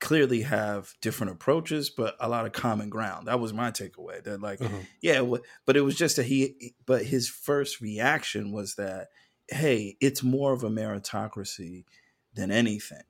clearly 0.00 0.42
have 0.42 0.94
different 1.00 1.32
approaches, 1.32 1.90
but 1.90 2.16
a 2.20 2.28
lot 2.28 2.46
of 2.46 2.52
common 2.52 2.88
ground. 2.88 3.26
That 3.28 3.40
was 3.40 3.52
my 3.52 3.70
takeaway. 3.70 4.22
That 4.22 4.40
like 4.40 4.60
Uh-huh. 4.60 4.78
yeah, 5.00 5.22
but 5.66 5.76
it 5.76 5.80
was 5.80 5.96
just 5.96 6.16
that 6.16 6.26
he, 6.26 6.74
but 6.86 7.04
his 7.04 7.28
first 7.28 7.80
reaction 7.80 8.52
was 8.52 8.76
that, 8.76 9.08
hey, 9.48 9.96
it's 10.00 10.22
more 10.22 10.52
of 10.52 10.62
a 10.64 10.70
meritocracy 10.70 11.84
than 12.34 12.50
anything. 12.50 13.02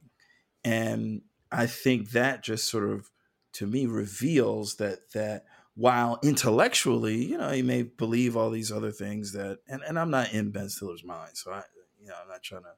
And 0.67 1.23
I 1.53 1.67
think 1.67 2.11
that 2.11 2.43
just 2.43 2.69
sort 2.69 2.91
of, 2.91 3.09
to 3.53 3.67
me, 3.69 3.87
reveals 3.87 4.77
that, 4.77 5.13
that 5.13 5.45
while 5.77 6.19
intellectually, 6.25 7.25
you 7.25 7.39
know, 7.39 7.51
he 7.51 7.63
may 7.63 7.83
believe 7.83 8.37
all 8.37 8.51
these 8.51 8.73
other 8.73 8.91
things 8.91 9.33
that, 9.33 9.61
and, 9.69 9.81
and 9.87 9.97
I'm 9.97 10.11
not 10.11 10.33
in 10.33 10.51
Ben 10.51 10.69
Stiller's 10.69 11.05
mind, 11.05 11.37
so 11.37 11.53
I, 11.53 11.63
you 12.01 12.09
know, 12.09 12.15
I'm 12.21 12.29
not 12.29 12.43
trying 12.43 12.63
to 12.63 12.75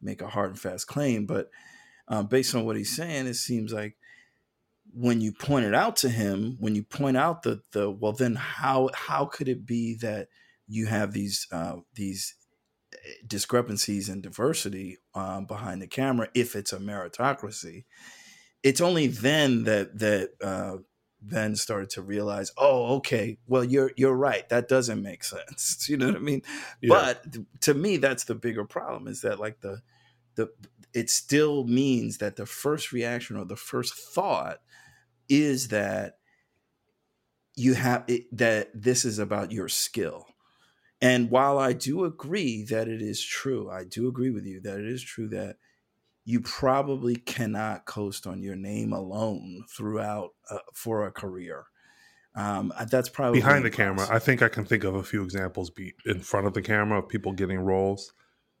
make 0.00 0.22
a 0.22 0.28
hard 0.28 0.50
and 0.50 0.58
fast 0.58 0.86
claim, 0.86 1.26
but 1.26 1.50
um, 2.08 2.28
based 2.28 2.54
on 2.54 2.64
what 2.64 2.76
he's 2.76 2.96
saying, 2.96 3.26
it 3.26 3.34
seems 3.34 3.74
like 3.74 3.96
when 4.94 5.20
you 5.20 5.32
point 5.32 5.66
it 5.66 5.74
out 5.74 5.96
to 5.96 6.08
him, 6.08 6.56
when 6.60 6.74
you 6.74 6.82
point 6.82 7.18
out 7.18 7.42
the 7.42 7.60
the 7.72 7.90
well, 7.90 8.12
then 8.12 8.36
how 8.36 8.88
how 8.94 9.26
could 9.26 9.48
it 9.48 9.66
be 9.66 9.94
that 9.96 10.28
you 10.66 10.86
have 10.86 11.12
these 11.12 11.46
uh, 11.52 11.76
these 11.94 12.34
discrepancies 13.26 14.08
and 14.08 14.22
diversity 14.22 14.98
um, 15.14 15.46
behind 15.46 15.82
the 15.82 15.86
camera 15.86 16.28
if 16.34 16.56
it's 16.56 16.72
a 16.72 16.78
meritocracy? 16.78 17.84
It's 18.62 18.80
only 18.80 19.06
then 19.06 19.64
that 19.64 19.98
that 19.98 20.30
uh, 20.42 20.78
Ben 21.20 21.56
started 21.56 21.90
to 21.90 22.02
realize, 22.02 22.52
oh, 22.56 22.96
okay, 22.96 23.38
well, 23.46 23.64
you're 23.64 23.92
you're 23.96 24.14
right. 24.14 24.48
That 24.48 24.68
doesn't 24.68 25.02
make 25.02 25.24
sense. 25.24 25.86
You 25.88 25.96
know 25.96 26.06
what 26.06 26.16
I 26.16 26.20
mean? 26.20 26.42
Yeah. 26.80 26.88
But 26.90 27.36
to 27.62 27.74
me, 27.74 27.96
that's 27.96 28.24
the 28.24 28.34
bigger 28.34 28.64
problem 28.64 29.08
is 29.08 29.22
that 29.22 29.40
like 29.40 29.60
the 29.60 29.80
the 30.34 30.50
it 30.94 31.10
still 31.10 31.64
means 31.64 32.18
that 32.18 32.36
the 32.36 32.46
first 32.46 32.92
reaction 32.92 33.36
or 33.36 33.44
the 33.44 33.56
first 33.56 33.94
thought 33.94 34.58
is 35.28 35.68
that 35.68 36.18
you 37.56 37.74
have 37.74 38.04
it, 38.06 38.24
that 38.36 38.70
this 38.74 39.04
is 39.04 39.18
about 39.18 39.52
your 39.52 39.68
skill. 39.68 40.26
And 41.00 41.30
while 41.30 41.58
I 41.58 41.72
do 41.74 42.04
agree 42.04 42.64
that 42.64 42.88
it 42.88 43.02
is 43.02 43.22
true, 43.24 43.70
I 43.70 43.84
do 43.84 44.08
agree 44.08 44.30
with 44.30 44.44
you 44.46 44.60
that 44.62 44.78
it 44.80 44.86
is 44.86 45.02
true 45.02 45.28
that 45.28 45.56
you 46.24 46.40
probably 46.40 47.16
cannot 47.16 47.86
coast 47.86 48.26
on 48.26 48.42
your 48.42 48.56
name 48.56 48.92
alone 48.92 49.64
throughout 49.70 50.30
uh, 50.50 50.58
for 50.74 51.06
a 51.06 51.12
career. 51.12 51.66
Um, 52.34 52.72
that's 52.90 53.08
probably 53.10 53.40
behind 53.40 53.64
the 53.64 53.70
camera. 53.70 54.06
I 54.10 54.18
think 54.18 54.42
I 54.42 54.48
can 54.48 54.64
think 54.64 54.84
of 54.84 54.94
a 54.94 55.02
few 55.02 55.22
examples 55.22 55.70
be 55.70 55.94
in 56.06 56.20
front 56.20 56.46
of 56.46 56.54
the 56.54 56.62
camera 56.62 56.98
of 56.98 57.08
people 57.08 57.32
getting 57.32 57.58
roles 57.60 58.12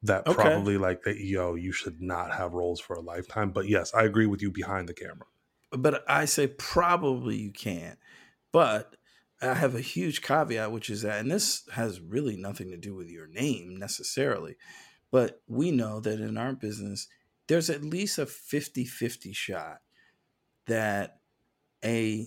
that 0.02 0.26
Okay. 0.26 0.62
probably 0.62 0.76
like 0.78 1.02
that. 1.02 1.18
Yo, 1.18 1.54
you 1.54 1.72
should 1.72 2.00
not 2.00 2.32
have 2.34 2.52
roles 2.54 2.80
for 2.80 2.94
a 2.94 3.00
lifetime. 3.00 3.50
But 3.50 3.68
yes, 3.68 3.92
I 3.94 4.04
agree 4.04 4.26
with 4.26 4.42
you 4.42 4.50
behind 4.50 4.88
the 4.88 4.94
camera. 4.94 5.26
but 5.70 6.08
I 6.08 6.24
say 6.24 6.46
probably 6.46 7.36
you 7.36 7.52
can't. 7.52 7.98
But 8.52 8.96
I 9.40 9.54
have 9.54 9.74
a 9.74 9.80
huge 9.80 10.20
caveat, 10.22 10.72
which 10.72 10.90
is 10.90 11.02
that, 11.02 11.20
and 11.20 11.30
this 11.30 11.62
has 11.72 12.00
really 12.00 12.36
nothing 12.36 12.70
to 12.70 12.76
do 12.76 12.94
with 12.94 13.08
your 13.08 13.28
name 13.28 13.76
necessarily, 13.76 14.56
but 15.10 15.42
we 15.46 15.70
know 15.70 16.00
that 16.00 16.20
in 16.20 16.36
our 16.36 16.52
business, 16.52 17.06
there's 17.46 17.70
at 17.70 17.84
least 17.84 18.18
a 18.18 18.26
50 18.26 18.84
50 18.84 19.32
shot 19.32 19.78
that 20.66 21.20
a 21.84 22.26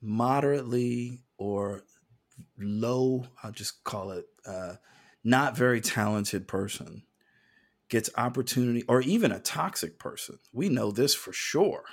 moderately 0.00 1.22
or 1.38 1.84
low, 2.58 3.26
I'll 3.42 3.52
just 3.52 3.82
call 3.84 4.12
it, 4.12 4.26
uh, 4.46 4.74
not 5.24 5.56
very 5.56 5.80
talented 5.80 6.46
person 6.46 7.02
gets 7.88 8.08
opportunity, 8.16 8.84
or 8.88 9.02
even 9.02 9.32
a 9.32 9.40
toxic 9.40 9.98
person. 9.98 10.38
We 10.52 10.68
know 10.68 10.92
this 10.92 11.14
for 11.14 11.32
sure. 11.32 11.84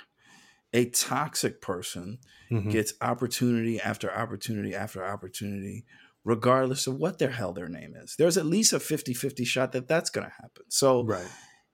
A 0.72 0.86
toxic 0.90 1.60
person 1.60 2.18
Mhm. 2.50 2.70
gets 2.70 2.92
opportunity 3.00 3.80
after 3.80 4.12
opportunity 4.12 4.74
after 4.74 5.04
opportunity, 5.04 5.86
regardless 6.24 6.86
of 6.86 6.96
what 6.96 7.18
their 7.18 7.30
hell 7.30 7.52
their 7.52 7.68
name 7.68 7.94
is. 7.96 8.16
There's 8.16 8.36
at 8.36 8.46
least 8.46 8.72
a 8.72 8.80
50 8.80 9.14
50 9.14 9.44
shot 9.44 9.72
that 9.72 9.88
that's 9.88 10.10
going 10.10 10.26
to 10.26 10.32
happen. 10.32 10.64
So, 10.68 11.04
Right. 11.04 11.28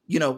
you 0.06 0.18
know, 0.18 0.34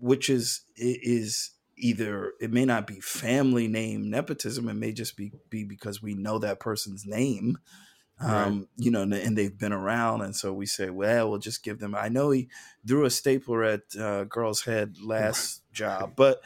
which 0.00 0.30
is 0.30 0.62
is 0.76 1.50
either 1.76 2.32
it 2.40 2.52
may 2.52 2.64
not 2.64 2.86
be 2.86 3.00
family 3.00 3.66
name 3.68 4.08
nepotism, 4.08 4.68
it 4.68 4.74
may 4.74 4.92
just 4.92 5.16
be 5.16 5.32
be 5.50 5.64
because 5.64 6.00
we 6.00 6.14
know 6.14 6.38
that 6.38 6.60
person's 6.60 7.04
name, 7.04 7.58
um, 8.20 8.68
you 8.76 8.90
know, 8.92 9.02
and- 9.02 9.12
and 9.12 9.36
they've 9.36 9.58
been 9.58 9.72
around, 9.72 10.22
and 10.22 10.36
so 10.36 10.52
we 10.54 10.66
say, 10.66 10.88
well, 10.88 11.28
we'll 11.30 11.38
just 11.40 11.62
give 11.64 11.80
them. 11.80 11.94
I 11.94 12.08
know 12.08 12.30
he 12.30 12.48
threw 12.86 13.04
a 13.04 13.10
stapler 13.10 13.64
at 13.64 13.82
uh, 13.98 14.24
girl's 14.24 14.62
head 14.62 14.96
last 15.02 15.62
job, 15.72 16.14
but 16.16 16.40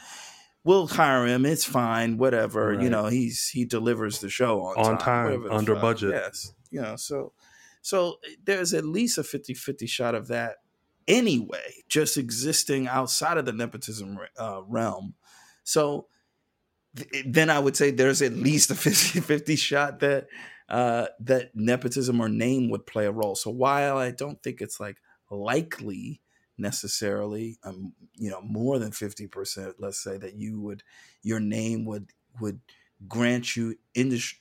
we'll 0.63 0.87
hire 0.87 1.25
him. 1.25 1.45
It's 1.45 1.65
fine, 1.65 2.17
whatever. 2.17 2.73
You 2.73 2.89
know, 2.89 3.07
he's 3.07 3.49
he 3.49 3.65
delivers 3.65 4.19
the 4.19 4.29
show 4.29 4.61
on, 4.61 4.77
On 4.77 4.97
time, 4.97 5.43
the 5.43 5.51
under 5.53 5.73
fuck. 5.75 5.81
budget. 5.81 6.11
Yes, 6.11 6.53
you 6.71 6.81
know, 6.81 6.95
so 6.95 7.33
so 7.81 8.19
there's 8.43 8.73
at 8.73 8.85
least 8.85 9.17
a 9.17 9.21
50-50 9.21 9.87
shot 9.87 10.13
of 10.15 10.27
that 10.27 10.57
anyway, 11.07 11.83
just 11.87 12.17
existing 12.17 12.87
outside 12.87 13.37
of 13.37 13.45
the 13.45 13.53
nepotism 13.53 14.19
uh, 14.37 14.61
realm. 14.67 15.15
So 15.63 16.07
th- 16.95 17.25
then 17.25 17.49
I 17.49 17.57
would 17.59 17.75
say 17.75 17.91
there's 17.91 18.21
at 18.21 18.33
least 18.33 18.69
a 18.69 18.73
50-50 18.75 19.57
shot 19.57 19.99
that 20.01 20.27
uh, 20.67 21.07
that 21.21 21.49
nepotism 21.55 22.21
or 22.21 22.29
name 22.29 22.69
would 22.69 22.85
play 22.85 23.05
a 23.07 23.11
role. 23.11 23.35
So 23.35 23.49
while 23.49 23.97
I 23.97 24.11
don't 24.11 24.41
think 24.43 24.61
it's 24.61 24.79
like 24.79 24.97
likely 25.31 26.21
necessarily, 26.59 27.57
um, 27.63 27.93
you 28.13 28.29
know, 28.29 28.41
more 28.41 28.79
than 28.79 28.91
50%, 28.91 29.75
let's 29.79 30.03
say 30.03 30.17
that 30.17 30.35
you 30.35 30.61
would 30.61 30.83
your 31.21 31.39
name 31.39 31.85
would 31.85 32.11
would 32.39 32.61
grant 33.07 33.55
you 33.55 33.77
industry 33.93 34.39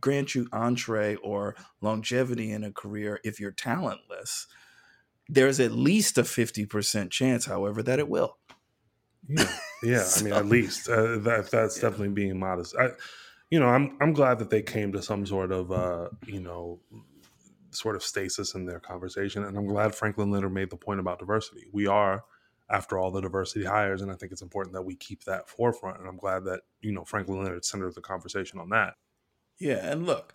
grant 0.00 0.34
you 0.34 0.48
entree 0.52 1.14
or 1.16 1.54
longevity 1.80 2.50
in 2.50 2.64
a 2.64 2.72
career 2.72 3.20
if 3.24 3.38
you're 3.40 3.52
talentless. 3.52 4.46
There's 5.28 5.60
at 5.60 5.72
least 5.72 6.18
a 6.18 6.24
50% 6.24 7.10
chance, 7.12 7.46
however, 7.46 7.82
that 7.82 7.98
it 7.98 8.08
will. 8.08 8.38
Yeah, 9.28 9.52
yeah. 9.82 10.12
I 10.14 10.18
mean, 10.20 10.34
at 10.34 10.46
least 10.46 10.88
uh, 10.88 11.18
that 11.20 11.48
that's 11.50 11.78
Yeah. 11.78 11.80
definitely 11.80 12.10
being 12.10 12.38
modest. 12.38 12.76
I, 12.78 12.90
you 13.50 13.58
know, 13.58 13.68
I'm 13.68 13.96
I'm 14.00 14.12
glad 14.12 14.38
that 14.40 14.50
they 14.50 14.62
came 14.62 14.92
to 14.92 15.02
some 15.02 15.24
sort 15.26 15.50
of 15.52 15.72
uh, 15.72 16.10
you 16.26 16.40
know, 16.40 16.80
sort 17.76 17.96
of 17.96 18.02
stasis 18.02 18.54
in 18.54 18.66
their 18.66 18.80
conversation, 18.80 19.44
and 19.44 19.56
I'm 19.56 19.66
glad 19.66 19.94
Franklin 19.94 20.30
Leonard 20.30 20.52
made 20.52 20.70
the 20.70 20.76
point 20.76 21.00
about 21.00 21.18
diversity. 21.18 21.66
We 21.72 21.86
are, 21.86 22.24
after 22.70 22.98
all, 22.98 23.10
the 23.10 23.20
diversity 23.20 23.64
hires, 23.64 24.02
and 24.02 24.10
I 24.10 24.14
think 24.14 24.32
it's 24.32 24.42
important 24.42 24.74
that 24.74 24.82
we 24.82 24.94
keep 24.94 25.24
that 25.24 25.48
forefront. 25.48 26.00
And 26.00 26.08
I'm 26.08 26.16
glad 26.16 26.44
that 26.44 26.60
you 26.80 26.92
know 26.92 27.04
Franklin 27.04 27.42
Leonard 27.42 27.64
centered 27.64 27.94
the 27.94 28.00
conversation 28.00 28.58
on 28.58 28.70
that. 28.70 28.94
Yeah, 29.58 29.90
and 29.90 30.06
look, 30.06 30.34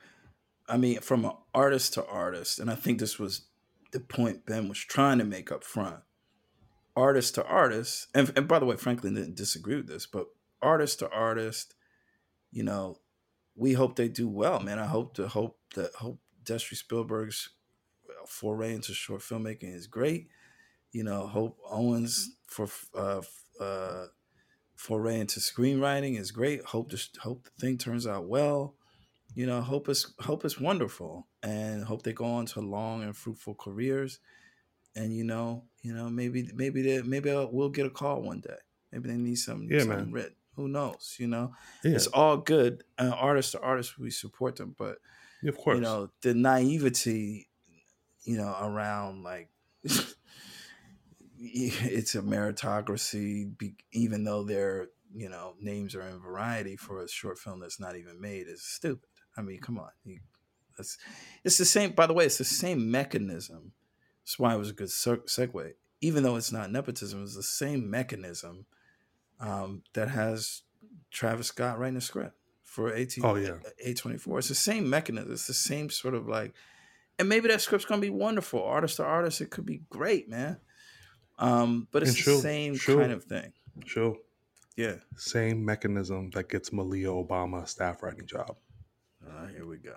I 0.68 0.78
mean, 0.78 1.00
from 1.00 1.26
an 1.26 1.32
artist 1.54 1.94
to 1.96 2.06
artist, 2.06 2.60
and 2.60 2.70
I 2.70 2.76
think 2.76 3.00
this 3.00 3.20
was 3.20 3.48
the 3.92 4.00
point 4.00 4.46
Ben 4.46 4.70
was 4.70 4.78
trying 4.78 5.18
to 5.18 5.26
make 5.26 5.52
up 5.52 5.64
front. 5.64 5.98
Artist 6.96 7.36
to 7.36 7.46
artist, 7.46 8.08
and, 8.14 8.32
and 8.36 8.48
by 8.48 8.60
the 8.60 8.66
way, 8.66 8.76
Franklin 8.76 9.16
didn't 9.16 9.36
disagree 9.36 9.76
with 9.76 9.88
this, 9.88 10.06
but 10.06 10.28
artist 10.62 11.00
to 11.00 11.10
artist, 11.10 11.74
you 12.52 12.64
know, 12.64 12.98
we 13.56 13.74
hope 13.74 13.96
they 13.96 14.08
do 14.08 14.28
well, 14.28 14.60
man. 14.60 14.80
I 14.80 14.86
hope 14.86 15.16
to 15.16 15.28
hope 15.28 15.60
that 15.76 15.94
hope 15.96 16.20
Destry 16.50 16.76
Spielberg's 16.78 17.50
foray 18.28 18.74
into 18.74 18.94
short 18.94 19.22
filmmaking 19.22 19.74
is 19.76 19.88
great. 19.88 20.28
you 20.92 21.04
know, 21.04 21.28
Hope 21.28 21.58
Owens 21.70 22.32
for 22.48 22.68
uh, 22.96 23.22
uh, 23.60 24.06
foray 24.76 25.20
into 25.20 25.40
screenwriting 25.40 26.18
is 26.20 26.32
great. 26.32 26.64
Hope 26.66 26.90
this, 26.92 27.10
hope 27.20 27.44
the 27.44 27.52
thing 27.62 27.78
turns 27.78 28.08
out 28.08 28.28
well. 28.28 28.76
You 29.36 29.46
know, 29.46 29.62
hope 29.62 29.88
is 29.90 30.14
hope 30.20 30.44
is 30.44 30.60
wonderful, 30.60 31.28
and 31.44 31.84
hope 31.84 32.02
they 32.02 32.14
go 32.14 32.26
on 32.26 32.46
to 32.48 32.62
long 32.62 33.04
and 33.04 33.16
fruitful 33.16 33.56
careers. 33.56 34.20
And 34.96 35.14
you 35.16 35.24
know, 35.24 35.66
you 35.84 35.94
know, 35.94 36.10
maybe 36.10 36.50
maybe 36.56 36.82
they, 36.82 37.02
maybe 37.04 37.30
I'll, 37.30 37.50
we'll 37.52 37.70
get 37.70 37.86
a 37.86 37.92
call 37.92 38.24
one 38.24 38.42
day. 38.42 38.58
Maybe 38.92 39.08
they 39.10 39.18
need 39.18 39.36
some 39.36 39.68
Yeah, 39.70 39.82
something 39.82 39.98
man. 40.06 40.12
written. 40.12 40.36
Who 40.56 40.68
knows? 40.68 41.16
You 41.20 41.28
know, 41.28 41.54
Yeah, 41.84 41.92
it's 41.96 42.08
all 42.08 42.38
good. 42.38 42.84
Uh, 42.98 43.14
artist 43.16 43.52
to 43.52 43.62
artist, 43.62 44.00
we 44.00 44.10
support 44.10 44.56
them, 44.56 44.76
but 44.78 44.98
of 45.48 45.58
course. 45.58 45.76
you 45.76 45.82
know 45.82 46.10
the 46.22 46.34
naivety 46.34 47.48
you 48.24 48.38
know 48.38 48.56
around 48.62 49.24
like 49.24 49.50
it's 51.40 52.16
a 52.16 52.22
meritocracy 52.22 53.58
be, 53.58 53.76
even 53.92 54.24
though 54.24 54.44
their 54.44 54.90
you 55.16 55.30
know 55.30 55.56
names 55.60 55.96
are 55.96 56.02
in 56.02 56.20
variety 56.20 56.76
for 56.76 57.02
a 57.02 57.08
short 57.08 57.40
film 57.40 57.60
that's 57.60 57.80
not 57.80 57.96
even 57.96 58.20
made 58.20 58.48
is 58.48 58.62
stupid. 58.62 59.10
I 59.38 59.42
mean 59.42 59.60
come 59.60 59.80
on 59.80 59.90
you, 60.04 60.20
that's, 60.78 60.98
it's 61.44 61.58
the 61.58 61.66
same 61.66 61.92
by 61.92 62.08
the 62.08 62.14
way 62.14 62.26
it's 62.26 62.38
the 62.38 62.44
same 62.44 62.92
mechanism. 62.92 63.72
That's 64.24 64.38
why 64.38 64.54
it 64.54 64.60
was 64.60 64.70
a 64.70 64.74
good 64.74 64.90
segue. 64.90 65.74
Even 66.02 66.24
though 66.24 66.36
it's 66.36 66.52
not 66.52 66.72
nepotism 66.72 67.24
it's 67.24 67.36
the 67.36 67.44
same 67.44 67.90
mechanism 67.90 68.66
um, 69.40 69.84
that 69.94 70.10
has 70.10 70.64
travis 71.10 71.48
scott 71.48 71.80
writing 71.80 71.98
a 71.98 72.02
script 72.02 72.36
for 72.70 72.94
AT, 72.94 73.14
Oh, 73.24 73.36
yeah. 73.36 73.56
A24. 73.86 74.38
It's 74.40 74.48
the 74.50 74.56
same 74.56 74.90
mechanism. 74.90 75.32
It's 75.32 75.48
the 75.48 75.54
same 75.54 75.90
sort 75.90 76.14
of 76.14 76.28
like, 76.28 76.54
and 77.18 77.28
maybe 77.28 77.48
that 77.50 77.62
script's 77.62 77.86
gonna 77.86 78.02
be 78.02 78.10
wonderful. 78.10 78.64
Artist 78.64 78.98
to 78.98 79.04
artist, 79.04 79.42
it 79.42 79.50
could 79.50 79.66
be 79.66 79.82
great, 79.90 80.30
man. 80.30 80.58
Um, 81.40 81.88
but 81.92 82.04
it's 82.04 82.12
And 82.12 82.18
the 82.18 82.22
sure, 82.22 82.42
same 82.42 82.76
sure. 82.76 83.00
kind 83.02 83.12
of 83.12 83.24
thing. 83.24 83.54
Sure. 83.86 84.18
Yeah. 84.76 84.96
Same 85.18 85.66
mechanism 85.66 86.30
that 86.32 86.48
gets 86.50 86.72
Malia 86.72 87.08
Obama 87.08 87.64
a 87.64 87.68
staff 87.68 88.04
writing 88.04 88.26
job. 88.28 88.56
Uh, 89.28 89.48
here 89.48 89.66
we 89.66 89.78
go. 89.78 89.96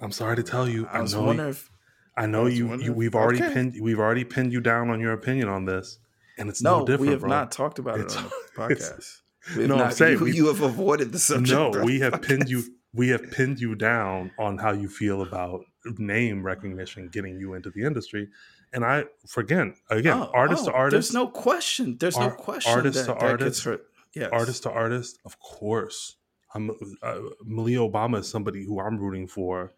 I'm 0.00 0.12
sorry 0.12 0.36
to 0.36 0.42
tell 0.42 0.68
you. 0.68 0.86
I 0.86 0.98
I, 0.98 1.00
was 1.02 1.14
know. 1.14 1.22
wondering 1.22 1.50
if 1.50 1.70
I 2.16 2.26
know 2.26 2.44
was 2.44 2.58
you, 2.58 2.66
wondering 2.66 2.90
you. 2.90 2.94
We've 2.94 3.14
already 3.14 3.42
okay. 3.42 3.54
pinned. 3.54 3.74
We've 3.80 3.98
already 3.98 4.24
pinned 4.24 4.52
you 4.52 4.60
down 4.60 4.90
on 4.90 5.00
your 5.00 5.12
opinion 5.12 5.48
on 5.48 5.64
this, 5.66 5.98
and 6.38 6.48
it's 6.50 6.60
no, 6.62 6.80
no, 6.80 6.84
different. 6.86 7.00
we 7.02 7.08
have 7.08 7.20
bro. 7.20 7.30
not 7.30 7.52
talked 7.52 7.78
about 7.78 8.00
It's- 8.00 8.14
it 8.14 8.18
on 8.18 8.24
the 8.24 8.74
podcast. 8.74 9.20
No, 9.56 9.76
I'm 9.76 9.92
saying 9.92 10.18
you, 10.18 10.26
you 10.26 10.46
have 10.46 10.62
avoided 10.62 11.12
the 11.12 11.18
subject. 11.18 11.50
no, 11.50 11.70
we 11.84 12.00
have 12.00 12.22
pinned 12.22 12.48
you. 12.48 12.62
We 12.94 13.08
have 13.08 13.30
pinned 13.30 13.58
you 13.58 13.74
down 13.74 14.30
on 14.38 14.58
how 14.58 14.72
you 14.72 14.88
feel 14.88 15.22
about 15.22 15.64
name 15.98 16.42
recognition 16.42 17.08
getting 17.08 17.38
you 17.38 17.54
into 17.54 17.70
the 17.70 17.84
industry, 17.84 18.28
and 18.72 18.84
I 18.84 19.04
forget 19.26 19.68
again, 19.90 20.18
Oh, 20.18 20.30
artist 20.34 20.66
to 20.66 20.72
oh, 20.72 20.74
artist, 20.74 21.12
There's 21.12 21.14
no 21.14 21.28
question. 21.28 21.96
There's 21.98 22.18
no 22.18 22.30
question. 22.30 22.72
artist 22.72 23.06
that, 23.06 23.14
to 23.14 23.18
that 23.18 23.22
artist. 23.22 23.66
Yes. 24.14 24.28
artist 24.30 24.62
to 24.64 24.70
artist, 24.70 25.18
of 25.24 25.38
course. 25.40 26.16
I'm 26.54 26.70
uh, 27.02 27.18
Malia 27.44 27.78
Obama 27.78 28.18
is 28.18 28.28
somebody 28.28 28.64
who 28.64 28.78
I'm 28.78 28.98
rooting 28.98 29.26
for 29.26 29.72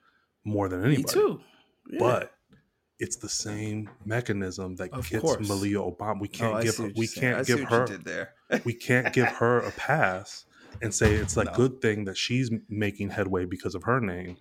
more 0.45 0.69
than 0.69 0.85
anybody. 0.85 1.03
Me 1.03 1.05
too. 1.05 1.41
Yeah. 1.89 1.99
but 2.01 2.33
it's 2.99 3.17
the 3.17 3.29
same 3.29 3.91
mechanism 4.05 4.77
that 4.77 4.93
Of 4.93 5.11
gets 5.11 5.23
course. 5.23 5.49
Malia 5.49 5.79
Obama. 5.79 6.21
We 6.21 6.29
Oh, 6.29 6.33
can't 6.39 6.55
I 6.55 6.63
give 6.63 6.77
her, 6.77 6.85
we 6.85 6.93
you're 6.95 7.05
saying. 7.07 7.27
I 7.29 7.37
can't 7.37 7.47
give 7.47 7.61
her 7.69 7.87
we 8.65 8.75
can't 8.75 9.13
give 9.13 9.29
her 9.33 9.59
a 9.61 9.73
pass 9.73 10.45
and 10.83 10.95
say 10.95 11.15
it's 11.15 11.37
a 11.37 11.45
No. 11.45 11.53
good 11.53 11.81
thing 11.81 12.05
that 12.05 12.17
she's 12.17 12.51
making 12.69 13.11
headway 13.11 13.45
because 13.45 13.75
of 13.75 13.85
her 13.85 14.01
name 14.01 14.37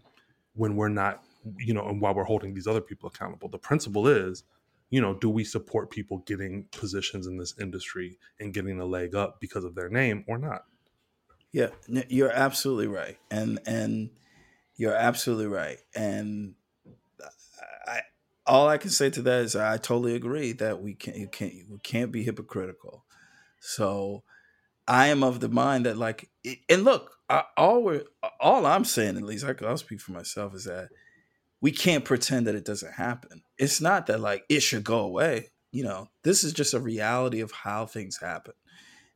when 0.55 0.75
we're 0.75 0.89
not 0.89 1.23
you 1.57 1.73
know 1.73 1.87
and 1.87 1.99
while 2.01 2.13
we're 2.13 2.23
holding 2.23 2.53
these 2.53 2.67
other 2.67 2.81
people 2.81 3.07
accountable 3.07 3.49
the 3.49 3.57
principle 3.57 4.07
is 4.07 4.43
you 4.89 5.01
know 5.01 5.13
do 5.13 5.29
we 5.29 5.43
support 5.43 5.89
people 5.89 6.19
getting 6.19 6.65
positions 6.73 7.27
in 7.27 7.37
this 7.37 7.53
industry 7.59 8.17
and 8.39 8.53
getting 8.53 8.79
a 8.79 8.85
leg 8.85 9.13
up 9.15 9.41
because 9.41 9.63
of 9.63 9.75
their 9.75 9.89
name 9.89 10.23
or 10.27 10.37
not 10.37 10.63
Yeah, 11.51 11.69
you're 12.07 12.31
absolutely 12.31 12.87
right, 12.87 13.17
and 13.29 13.59
and 13.65 14.09
you're 14.75 14.95
absolutely 14.95 15.47
right, 15.47 15.79
and 15.95 16.55
all 18.45 18.67
I 18.67 18.77
can 18.77 18.89
say 18.89 19.09
to 19.11 19.21
that 19.21 19.41
is 19.41 19.55
I 19.55 19.77
totally 19.77 20.15
agree 20.15 20.53
that 20.53 20.81
we 20.81 20.95
can't 20.95 21.31
can't 21.31 21.53
we 21.69 21.79
can't 21.83 22.11
be 22.11 22.23
hypocritical. 22.23 23.05
So 23.59 24.23
I 24.87 25.07
am 25.07 25.23
of 25.23 25.39
the 25.39 25.49
mind 25.49 25.85
that 25.85 25.97
like, 25.97 26.29
and 26.69 26.83
look, 26.83 27.11
I, 27.29 27.43
all 27.55 27.83
we're 27.83 28.03
all 28.39 28.65
I'm 28.65 28.85
saying 28.85 29.17
at 29.17 29.23
least 29.23 29.45
I 29.45 29.55
I'll 29.65 29.77
speak 29.77 30.01
for 30.01 30.11
myself 30.11 30.53
is 30.55 30.65
that 30.65 30.89
we 31.61 31.71
can't 31.71 32.03
pretend 32.03 32.47
that 32.47 32.55
it 32.55 32.65
doesn't 32.65 32.93
happen. 32.93 33.43
It's 33.57 33.79
not 33.79 34.07
that 34.07 34.19
like 34.19 34.43
it 34.49 34.59
should 34.59 34.83
go 34.83 34.99
away. 34.99 35.51
You 35.71 35.85
know, 35.85 36.09
this 36.23 36.43
is 36.43 36.53
just 36.53 36.73
a 36.73 36.79
reality 36.79 37.39
of 37.39 37.51
how 37.51 37.85
things 37.85 38.19
happen. 38.21 38.53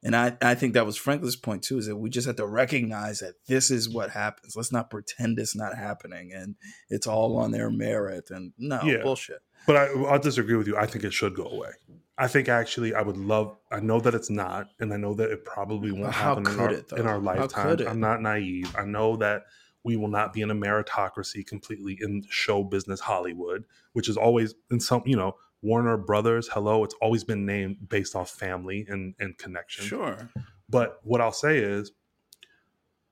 And 0.04 0.16
I, 0.16 0.38
I 0.42 0.54
think 0.56 0.74
that 0.76 0.86
was 0.86 0.96
Franklin's 0.96 1.36
point 1.36 1.64
too, 1.64 1.80
is 1.80 1.88
that 1.88 1.96
we 1.96 2.10
just 2.10 2.28
have 2.28 2.36
to 2.38 2.46
recognize 2.46 3.20
that 3.20 3.34
this 3.48 3.72
is 3.72 3.90
what 3.90 4.12
happens. 4.12 4.56
Let's 4.56 4.72
not 4.72 4.90
pretend 4.92 5.40
it's 5.40 5.56
not 5.56 5.76
happening 5.76 6.32
and 6.34 6.56
it's 6.90 7.08
all 7.08 7.36
on 7.38 7.52
their 7.52 7.70
merit 7.72 8.30
and 8.30 8.54
no 8.58 8.82
Yeah. 8.84 9.02
bullshit. 9.02 9.42
but 9.66 9.76
I, 9.76 9.88
i'll 10.10 10.20
disagree 10.20 10.56
with 10.56 10.68
you 10.68 10.78
i 10.78 10.86
think 10.86 11.04
it 11.04 11.12
should 11.14 11.34
go 11.36 11.44
away 11.46 11.72
i 12.18 12.28
think 12.28 12.48
actually 12.48 12.94
i 12.94 13.02
would 13.02 13.18
love 13.18 13.58
i 13.72 13.80
know 13.82 14.00
that 14.00 14.14
it's 14.16 14.30
not 14.30 14.68
and 14.80 14.94
i 14.94 14.98
know 14.98 15.14
that 15.16 15.30
it 15.32 15.44
probably 15.44 15.92
won't 15.92 16.14
How 16.14 16.36
happen 16.36 16.48
in 16.54 16.60
our, 16.60 16.72
it, 16.72 16.92
in 16.94 17.06
our 17.08 17.14
How 17.16 17.20
lifetime 17.20 17.70
could 17.70 17.82
it? 17.82 17.88
i'm 17.88 18.00
not 18.00 18.22
naive 18.22 18.74
i 18.78 18.86
know 18.86 19.18
that 19.18 19.44
we 19.84 19.98
will 19.98 20.08
not 20.08 20.32
be 20.32 20.42
in 20.42 20.52
a 20.52 20.56
meritocracy 20.56 21.46
completely 21.46 21.98
in 22.00 22.24
show 22.30 22.64
business 22.64 23.00
hollywood 23.02 23.66
which 23.94 24.08
is 24.08 24.16
always 24.16 24.54
in 24.72 24.80
some 24.80 25.02
you 25.06 25.18
know 25.18 25.34
warner 25.62 25.98
brothers 25.98 26.48
hello 26.54 26.84
it's 26.84 26.96
always 27.02 27.24
been 27.24 27.46
named 27.46 27.90
based 27.90 28.16
off 28.16 28.30
family 28.30 28.86
and 28.88 29.16
and 29.20 29.38
connection 29.38 29.84
Sure. 29.86 30.30
but 30.70 31.00
what 31.04 31.20
I'll 31.22 31.32
say 31.32 31.58
is, 31.58 31.92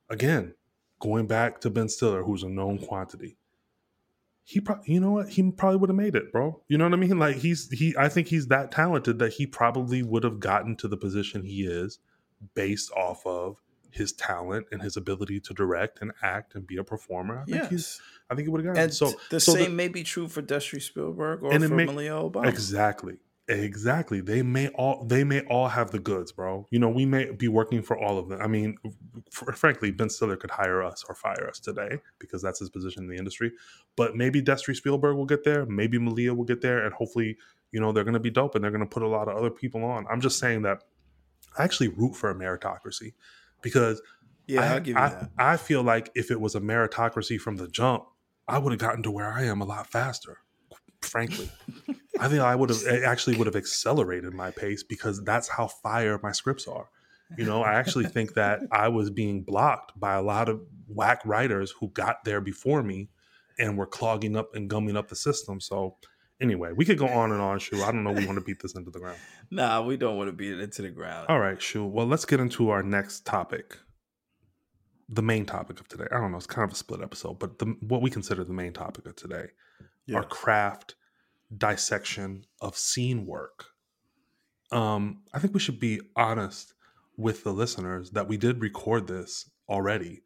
again, 0.09 0.53
going 0.99 1.27
back 1.27 1.59
to 1.61 1.69
Ben 1.69 1.89
Stiller, 1.89 2.23
who's 2.23 2.43
a 2.43 2.49
known 2.49 2.77
quantity, 2.79 3.37
he 4.43 4.59
probably, 4.61 4.93
you 4.93 4.99
know 4.99 5.11
what, 5.11 5.29
he 5.29 5.51
probably 5.51 5.77
would 5.77 5.89
have 5.89 5.97
made 5.97 6.15
it, 6.15 6.31
bro. 6.31 6.61
You 6.67 6.77
know 6.77 6.85
what 6.85 6.93
I 6.93 6.97
mean? 6.97 7.17
Like 7.17 7.37
he's 7.37 7.69
he, 7.71 7.95
I 7.97 8.09
think 8.09 8.27
he's 8.27 8.47
that 8.47 8.71
talented 8.71 9.17
that 9.19 9.33
he 9.33 9.47
probably 9.47 10.03
would 10.03 10.23
have 10.23 10.39
gotten 10.39 10.75
to 10.77 10.87
the 10.87 10.97
position 10.97 11.43
he 11.43 11.65
is 11.65 11.99
based 12.53 12.91
off 12.91 13.25
of 13.25 13.57
his 13.89 14.11
talent 14.13 14.67
and 14.71 14.81
his 14.81 14.97
ability 14.97 15.39
to 15.39 15.53
direct 15.53 16.01
and 16.01 16.11
act 16.21 16.53
and 16.53 16.67
be 16.67 16.77
a 16.77 16.83
performer. 16.83 17.39
I 17.39 17.45
think 17.45 17.69
he's, 17.69 17.71
Yes. 17.71 18.01
I 18.29 18.35
think 18.35 18.45
he 18.45 18.49
would 18.49 18.65
have 18.65 18.73
gotten. 18.73 18.83
And. 18.83 18.93
So 18.93 19.13
the 19.29 19.39
so 19.39 19.53
same 19.53 19.75
may 19.75 19.87
be 19.87 20.03
true 20.03 20.27
for 20.27 20.41
Destry 20.41 20.81
Spielberg 20.81 21.43
or 21.43 21.51
for 21.51 21.75
may- 21.75 21.85
Malia 21.85 22.11
Obama. 22.11 22.47
Exactly. 22.47 23.17
Exactly. 23.47 24.21
They 24.21 24.41
may 24.41 24.69
all 24.69 25.05
they 25.05 25.23
may 25.23 25.41
all 25.41 25.67
have 25.67 25.91
the 25.91 25.99
goods, 25.99 26.31
bro. 26.31 26.65
You 26.71 26.79
know, 26.79 26.89
we 26.89 27.05
may 27.05 27.31
be 27.31 27.47
working 27.47 27.83
for 27.83 27.95
all 27.97 28.17
of 28.17 28.27
them. 28.27 28.41
I 28.41 28.47
mean, 28.47 28.75
fr- 29.29 29.51
frankly, 29.51 29.91
Ben 29.91 30.09
Stiller 30.09 30.35
could 30.35 30.49
hire 30.49 30.81
us 30.81 31.05
or 31.07 31.13
fire 31.13 31.47
us 31.47 31.59
today 31.59 31.99
because 32.17 32.41
that's 32.41 32.57
his 32.59 32.71
position 32.71 33.03
in 33.03 33.09
the 33.09 33.17
industry. 33.17 33.51
But 33.95 34.15
maybe 34.15 34.41
Destry 34.41 34.75
Spielberg 34.75 35.15
will 35.15 35.27
get 35.27 35.43
there. 35.43 35.63
Maybe 35.67 35.99
Malia 35.99 36.33
will 36.33 36.43
get 36.43 36.61
there, 36.61 36.85
and 36.85 36.93
hopefully, 36.95 37.37
you 37.71 37.79
know, 37.79 37.91
they're 37.91 38.03
going 38.03 38.15
to 38.15 38.19
be 38.19 38.31
dope 38.31 38.55
and 38.55 38.63
they're 38.63 38.71
going 38.71 38.81
to 38.81 38.89
put 38.89 39.03
a 39.03 39.07
lot 39.07 39.27
of 39.27 39.37
other 39.37 39.51
people 39.51 39.83
on. 39.83 40.07
I'm 40.09 40.21
just 40.21 40.39
saying 40.39 40.63
that 40.63 40.81
I 41.55 41.63
actually 41.63 41.89
root 41.89 42.15
for 42.15 42.31
a 42.31 42.35
meritocracy 42.35 43.13
because 43.61 44.01
yeah, 44.47 44.61
I, 44.61 44.73
I'll 44.73 44.79
give 44.79 44.95
you 44.95 45.01
I, 45.01 45.09
that. 45.09 45.29
I 45.37 45.57
feel 45.57 45.83
like 45.83 46.09
if 46.15 46.31
it 46.31 46.41
was 46.41 46.55
a 46.55 46.61
meritocracy 46.61 47.39
from 47.39 47.57
the 47.57 47.67
jump, 47.67 48.05
I 48.47 48.59
would 48.59 48.71
have 48.71 48.79
gotten 48.79 49.03
to 49.03 49.11
where 49.11 49.31
I 49.31 49.43
am 49.43 49.61
a 49.61 49.65
lot 49.65 49.87
faster. 49.87 50.37
Frankly, 51.01 51.49
I 52.19 52.27
think 52.27 52.41
I 52.41 52.55
would 52.55 52.69
have 52.69 52.85
actually 53.03 53.37
would 53.37 53.47
have 53.47 53.55
accelerated 53.55 54.33
my 54.33 54.51
pace 54.51 54.83
because 54.83 55.23
that's 55.23 55.47
how 55.47 55.67
fire 55.67 56.19
my 56.21 56.31
scripts 56.31 56.67
are. 56.67 56.89
You 57.37 57.45
know, 57.45 57.63
I 57.63 57.73
actually 57.73 58.05
think 58.05 58.35
that 58.35 58.61
I 58.71 58.87
was 58.87 59.09
being 59.09 59.43
blocked 59.43 59.99
by 59.99 60.13
a 60.15 60.21
lot 60.21 60.49
of 60.49 60.61
whack 60.87 61.21
writers 61.25 61.73
who 61.79 61.89
got 61.89 62.23
there 62.23 62.41
before 62.41 62.83
me 62.83 63.09
and 63.57 63.77
were 63.77 63.87
clogging 63.87 64.35
up 64.35 64.53
and 64.53 64.69
gumming 64.69 64.97
up 64.97 65.07
the 65.07 65.15
system. 65.15 65.59
So, 65.59 65.97
anyway, 66.39 66.71
we 66.75 66.85
could 66.85 66.97
go 66.97 67.07
on 67.07 67.31
and 67.31 67.41
on, 67.41 67.59
Shu. 67.59 67.81
I 67.81 67.91
don't 67.91 68.03
know. 68.03 68.11
We 68.11 68.25
want 68.25 68.37
to 68.37 68.45
beat 68.45 68.61
this 68.61 68.75
into 68.75 68.91
the 68.91 68.99
ground. 68.99 69.17
Nah, 69.51 69.83
we 69.83 69.95
don't 69.95 70.17
want 70.17 70.27
to 70.27 70.31
beat 70.31 70.53
it 70.53 70.59
into 70.59 70.81
the 70.81 70.89
ground. 70.89 71.27
All 71.29 71.39
right, 71.39 71.61
Shu. 71.61 71.85
Well, 71.85 72.07
let's 72.07 72.25
get 72.25 72.39
into 72.39 72.71
our 72.71 72.81
next 72.81 73.27
topic. 73.27 73.77
The 75.07 75.21
main 75.21 75.45
topic 75.45 75.79
of 75.79 75.87
today. 75.87 76.05
I 76.11 76.19
don't 76.19 76.31
know. 76.31 76.37
It's 76.37 76.47
kind 76.47 76.65
of 76.67 76.73
a 76.73 76.77
split 76.77 77.01
episode, 77.01 77.37
but 77.39 77.59
the, 77.59 77.75
what 77.81 78.01
we 78.01 78.09
consider 78.09 78.43
the 78.43 78.53
main 78.53 78.73
topic 78.73 79.05
of 79.05 79.15
today 79.15 79.47
Yeah. 80.07 80.17
our 80.17 80.23
craft 80.23 80.95
dissection 81.55 82.45
of 82.61 82.75
scene 82.77 83.25
work. 83.25 83.65
Um, 84.71 85.21
I 85.33 85.39
think 85.39 85.53
we 85.53 85.59
should 85.59 85.79
be 85.79 86.01
honest 86.15 86.73
with 87.17 87.43
the 87.43 87.53
listeners 87.53 88.11
that 88.11 88.27
we 88.27 88.35
did 88.35 88.61
record 88.61 89.07
this 89.07 89.49
already, 89.69 90.23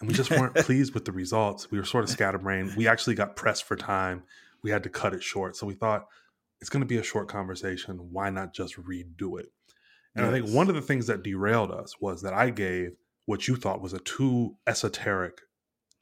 and 0.00 0.08
we 0.08 0.14
just 0.14 0.30
weren't 0.30 0.54
pleased 0.66 0.92
with 0.94 1.04
the 1.06 1.12
results. 1.12 1.70
We 1.70 1.78
were 1.78 1.84
sort 1.84 2.04
of 2.04 2.10
scatterbrained. 2.10 2.76
We 2.76 2.86
actually 2.86 3.14
got 3.14 3.34
pressed 3.34 3.64
for 3.64 3.76
time. 3.76 4.22
We 4.62 4.70
had 4.70 4.82
to 4.82 4.90
cut 4.90 5.14
it 5.14 5.22
short, 5.22 5.56
so 5.56 5.66
we 5.66 5.74
thought 5.74 6.06
it's 6.60 6.68
going 6.70 6.82
to 6.82 6.86
be 6.86 6.98
a 6.98 7.02
short 7.02 7.28
conversation. 7.28 7.96
Why 8.12 8.28
not 8.30 8.52
just 8.52 8.76
redo 8.76 9.40
it? 9.40 9.46
And 10.14 10.26
I 10.26 10.30
think 10.32 10.48
one 10.48 10.68
of 10.68 10.74
the 10.74 10.82
things 10.82 11.06
that 11.06 11.22
derailed 11.22 11.70
us 11.70 12.00
was 12.00 12.22
that 12.22 12.34
I 12.34 12.50
gave 12.50 12.96
what 13.28 13.46
you 13.46 13.56
thought 13.56 13.82
was 13.82 13.92
a 13.92 13.98
too 13.98 14.56
esoteric 14.66 15.42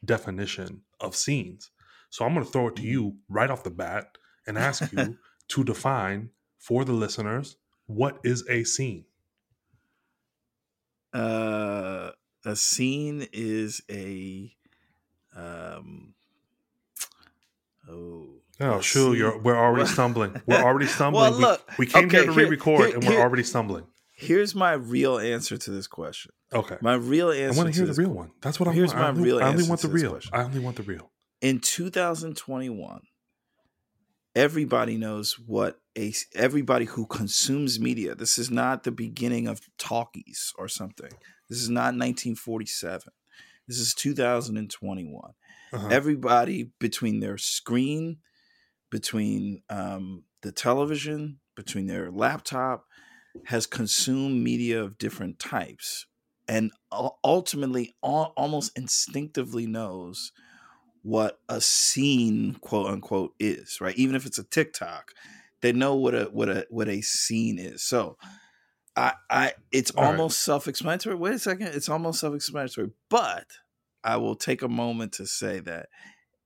definition 0.04 0.82
of 1.00 1.16
scenes. 1.16 1.72
So 2.08 2.24
I'm 2.24 2.34
going 2.34 2.46
to 2.46 2.52
throw 2.52 2.68
it 2.68 2.76
to 2.76 2.82
you 2.82 3.16
right 3.28 3.50
off 3.50 3.64
the 3.64 3.70
bat 3.70 4.16
and 4.46 4.56
ask 4.56 4.92
you 4.92 5.18
to 5.48 5.64
define 5.64 6.30
for 6.56 6.84
the 6.84 6.92
listeners, 6.92 7.56
what 7.86 8.20
is 8.22 8.44
a 8.48 8.62
scene? 8.62 9.06
Uh, 11.12 12.12
a 12.44 12.54
scene 12.54 13.26
is 13.32 13.82
a 13.90 14.54
um. 15.34 16.14
Oh. 17.90 18.26
Oh, 18.60 18.80
sure. 18.80 19.16
You're, 19.16 19.38
we're 19.38 19.58
already 19.58 19.88
stumbling. 19.88 20.40
We're 20.46 20.62
already 20.62 20.86
stumbling. 20.96 21.32
well, 21.32 21.40
look, 21.40 21.68
we, 21.76 21.86
we 21.86 21.92
came 21.92 22.06
okay, 22.06 22.18
here 22.18 22.26
to 22.26 22.32
re-record, 22.32 22.86
here- 22.86 22.94
and 22.94 23.04
we're 23.04 23.20
already 23.20 23.42
stumbling. 23.42 23.86
Here's 24.18 24.54
my 24.54 24.72
real 24.72 25.18
answer 25.18 25.56
to 25.58 25.70
this 25.70 25.86
question. 25.86 26.32
Okay, 26.52 26.76
My 26.80 26.94
real 26.94 27.30
answer. 27.30 27.60
I 27.60 27.62
want 27.64 27.74
to 27.74 27.78
hear 27.80 27.86
the 27.92 28.00
real 28.00 28.10
one. 28.10 28.30
That's 28.40 28.58
what 28.58 28.68
I 28.68 28.72
Here's 28.72 28.94
my 28.94 29.08
only, 29.08 29.22
real 29.22 29.38
I 29.38 29.42
only 29.48 29.58
answer 29.58 29.68
want 29.68 29.80
the 29.82 29.88
real. 29.88 30.10
question. 30.12 30.30
I 30.34 30.42
only 30.42 30.58
want 30.60 30.76
the 30.76 30.82
real. 30.84 31.10
in 31.42 31.60
2021 31.60 33.02
everybody 34.34 34.96
knows 34.96 35.38
what 35.38 35.80
a 35.98 36.12
everybody 36.34 36.84
who 36.86 37.06
consumes 37.06 37.80
media 37.80 38.14
this 38.14 38.38
is 38.38 38.50
not 38.50 38.84
the 38.84 38.90
beginning 38.92 39.46
of 39.48 39.60
talkies 39.78 40.52
or 40.58 40.68
something 40.68 41.10
this 41.48 41.58
is 41.58 41.68
not 41.70 41.94
1947 41.94 43.12
this 43.66 43.78
is 43.78 43.94
2021 43.94 45.32
Uh-huh. 45.72 45.88
everybody 45.90 46.70
between 46.78 47.20
their 47.20 47.38
screen 47.38 48.18
between 48.90 49.62
um, 49.70 50.22
the 50.42 50.52
television 50.52 51.40
between 51.56 51.86
their 51.86 52.10
laptop 52.10 52.84
has 53.44 53.66
consumed 53.66 54.42
media 54.42 54.82
of 54.82 54.98
different 54.98 55.38
types 55.38 56.06
and 56.48 56.72
ultimately 57.24 57.94
almost 58.02 58.76
instinctively 58.76 59.66
knows 59.66 60.32
what 61.02 61.40
a 61.48 61.60
scene 61.60 62.54
quote 62.56 62.88
unquote 62.88 63.34
is 63.38 63.80
right? 63.80 63.96
Even 63.96 64.16
if 64.16 64.26
it's 64.26 64.38
a 64.38 64.44
tiktok 64.44 65.12
they 65.62 65.72
know 65.72 65.94
what 65.94 66.14
a 66.14 66.24
what 66.26 66.48
a 66.48 66.66
what 66.70 66.88
a 66.88 67.00
scene 67.02 67.58
is. 67.58 67.82
So 67.82 68.16
i 68.96 69.14
i 69.30 69.54
it's 69.72 69.90
All 69.96 70.06
right. 70.06 70.24
almost 70.24 70.40
self-explanatory. 70.44 71.16
Wait 71.16 71.34
a 71.34 71.38
second. 71.38 71.68
It's 71.68 71.88
almost 71.88 72.20
self-explanatory 72.20 72.90
but 73.10 73.46
i 74.04 74.16
will 74.16 74.36
take 74.36 74.62
a 74.62 74.68
moment 74.68 75.12
to 75.14 75.26
say 75.26 75.60
that 75.60 75.88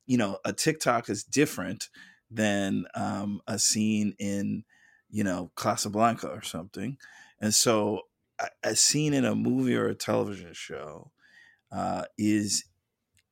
you 0.07 0.17
know 0.19 0.39
a 0.45 0.53
tiktok 0.53 1.09
is 1.11 1.25
different 1.25 1.89
than 2.31 2.87
um, 2.95 3.41
a 3.47 3.59
scene 3.59 4.15
in 4.19 4.65
you 5.11 5.25
know 5.25 5.53
casablanca 5.57 6.29
or 6.29 6.43
something. 6.43 6.99
And 7.41 7.55
so 7.55 8.03
a, 8.39 8.49
a 8.65 8.77
scene 8.77 9.15
in 9.15 9.25
a 9.25 9.35
movie 9.35 9.77
or 9.77 9.89
a 9.89 9.95
television 9.95 10.53
show 10.55 11.13
uh, 11.73 12.05
is 12.19 12.65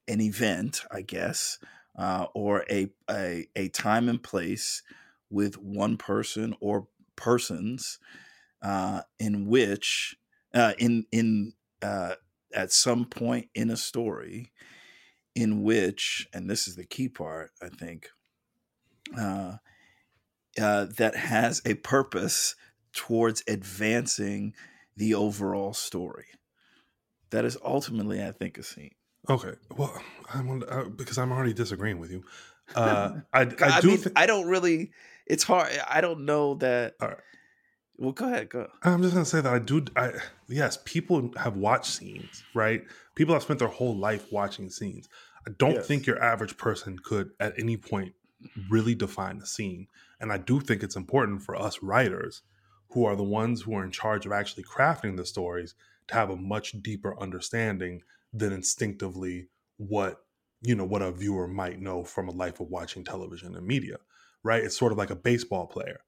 an 0.07 0.21
event, 0.21 0.83
I 0.91 1.03
guess, 1.03 1.59
uh, 1.97 2.27
or 2.35 2.65
a, 2.71 2.89
a 3.11 3.49
a 3.57 3.69
time 3.69 4.09
and 4.09 4.23
place 4.23 4.83
with 5.31 5.59
one 5.59 5.97
person 5.97 6.55
or 6.61 6.89
persons 7.17 7.99
uh, 8.63 9.03
in 9.19 9.47
which 9.47 10.17
uh, 10.55 10.75
in 10.79 11.07
in 11.13 11.55
uh, 11.83 12.17
at 12.55 12.73
some 12.73 13.07
point 13.07 13.51
in 13.55 13.71
a 13.71 13.77
story 13.77 14.53
in 15.35 15.63
which, 15.63 16.29
and 16.33 16.51
this 16.51 16.67
is 16.67 16.77
the 16.77 16.85
key 16.87 17.09
part, 17.09 17.53
I 17.63 17.69
think, 17.69 18.11
uh, 19.17 19.59
uh, 20.61 20.87
that 20.97 21.17
has 21.17 21.63
a 21.65 21.75
purpose 21.75 22.55
towards 22.93 23.43
advancing 23.49 24.55
the 24.97 25.15
overall 25.15 25.73
story. 25.73 26.27
That 27.31 27.45
is 27.45 27.57
ultimately, 27.65 28.23
I 28.23 28.33
think, 28.33 28.59
a 28.59 28.63
scene. 28.63 28.95
Okay. 29.29 29.53
Well, 29.77 29.93
I'm 30.33 30.49
on, 30.49 30.65
uh, 30.69 30.85
because 30.85 31.19
I'm 31.19 31.31
already 31.33 31.53
disagreeing 31.53 31.99
with 31.99 32.11
you. 32.11 32.25
Uh, 32.75 33.21
I, 33.33 33.43
I, 33.43 33.47
I, 33.61 33.81
do. 33.81 33.89
mean, 33.89 33.99
thi- 33.99 34.11
I 34.17 34.27
don't 34.27 34.47
really. 34.49 34.91
It's 35.27 35.45
hard. 35.45 35.69
I 35.89 36.01
don't 36.01 36.25
know 36.25 36.55
that. 36.55 36.95
All 37.01 37.09
right. 37.09 37.19
Well, 37.99 38.13
go 38.13 38.27
ahead. 38.27 38.49
Go. 38.49 38.69
I'm 38.83 39.03
just 39.03 39.13
gonna 39.13 39.27
say 39.27 39.41
that 39.41 39.53
I 39.53 39.59
do. 39.59 39.85
I 39.97 40.13
yes, 40.49 40.79
people 40.85 41.33
have 41.37 41.57
watched 41.57 41.87
scenes, 41.93 42.45
right? 42.55 42.85
People 43.17 43.35
have 43.35 43.43
spent 43.43 43.59
their 43.59 43.69
whole 43.69 43.97
life 43.97 44.31
watching 44.33 44.71
scenes. 44.71 45.09
I 45.47 45.51
don't 45.59 45.75
Yes. 45.75 45.87
think 45.87 46.07
your 46.07 46.23
average 46.23 46.57
person 46.57 46.99
could, 46.99 47.31
at 47.41 47.59
any 47.59 47.77
point, 47.77 48.15
really 48.71 48.95
define 48.95 49.41
a 49.43 49.47
scene. 49.47 49.89
And 50.21 50.33
I 50.33 50.39
do 50.39 50.61
think 50.61 50.83
it's 50.83 50.97
important 50.97 51.43
for 51.43 51.57
us 51.57 51.83
writers, 51.83 52.43
who 52.91 53.05
are 53.05 53.17
the 53.17 53.23
ones 53.23 53.63
who 53.63 53.75
are 53.75 53.85
in 53.85 53.91
charge 53.91 54.27
of 54.27 54.33
actually 54.33 54.65
crafting 54.65 55.17
the 55.17 55.27
stories, 55.27 55.75
to 56.09 56.15
have 56.15 56.31
a 56.31 56.37
much 56.37 56.81
deeper 56.83 57.21
understanding 57.21 58.03
than 58.33 58.53
instinctively 58.53 59.49
what 59.77 60.23
you 60.61 60.75
know 60.75 60.85
what 60.85 61.03
a 61.03 61.13
viewer 61.13 61.47
might 61.47 61.81
know 61.81 62.03
from 62.03 62.29
a 62.29 62.33
life 62.33 62.59
of 62.59 62.69
watching 62.69 63.05
television 63.05 63.55
and 63.55 63.67
media. 63.67 63.97
Right? 64.43 64.65
It's 64.65 64.77
sort 64.77 64.93
of 64.93 64.99
like 64.99 65.11
a 65.11 65.17
baseball 65.17 65.67
player 65.67 66.01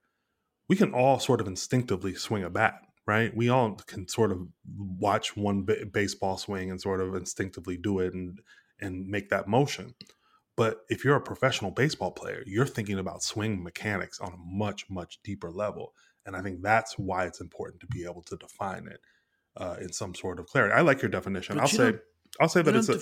we 0.71 0.77
can 0.77 0.95
all 0.95 1.19
sort 1.19 1.41
of 1.41 1.49
instinctively 1.49 2.15
swing 2.15 2.45
a 2.45 2.49
bat, 2.49 2.81
right? 3.05 3.37
We 3.37 3.49
all 3.49 3.73
can 3.89 4.07
sort 4.07 4.31
of 4.31 4.47
watch 4.79 5.37
one 5.37 5.65
ba- 5.65 5.85
baseball 5.93 6.39
swing 6.39 6.71
and 6.71 6.81
sort 6.81 7.01
of 7.01 7.17
instinctively 7.17 7.77
do 7.77 7.99
it 7.99 8.15
and 8.15 8.39
and 8.81 9.09
make 9.09 9.31
that 9.31 9.49
motion. 9.49 9.97
But 10.61 10.85
if 10.91 11.07
you're 11.07 11.17
a 11.17 11.23
professional 11.23 11.71
baseball 11.71 12.11
player, 12.11 12.43
you're 12.45 12.67
thinking 12.67 12.99
about 12.99 13.23
swing 13.23 13.63
mechanics 13.63 14.21
on 14.21 14.35
a 14.35 14.37
much 14.37 14.91
much 14.91 15.19
deeper 15.25 15.51
level, 15.51 15.95
and 16.27 16.37
I 16.37 16.43
think 16.43 16.61
that's 16.61 16.99
why 16.99 17.25
it's 17.25 17.41
important 17.41 17.81
to 17.81 17.87
be 17.87 18.05
able 18.05 18.21
to 18.25 18.37
define 18.37 18.87
it 18.87 19.01
uh, 19.57 19.77
in 19.81 19.91
some 19.91 20.15
sort 20.15 20.39
of 20.39 20.45
clarity. 20.45 20.75
I 20.75 20.83
like 20.83 21.01
your 21.01 21.11
definition. 21.11 21.57
But 21.57 21.63
I'll 21.63 21.71
you 21.71 21.77
say 21.79 21.99
I'll 22.43 22.51
say 22.51 22.61
that 22.61 22.77
it's 22.77 22.91
a 22.91 23.01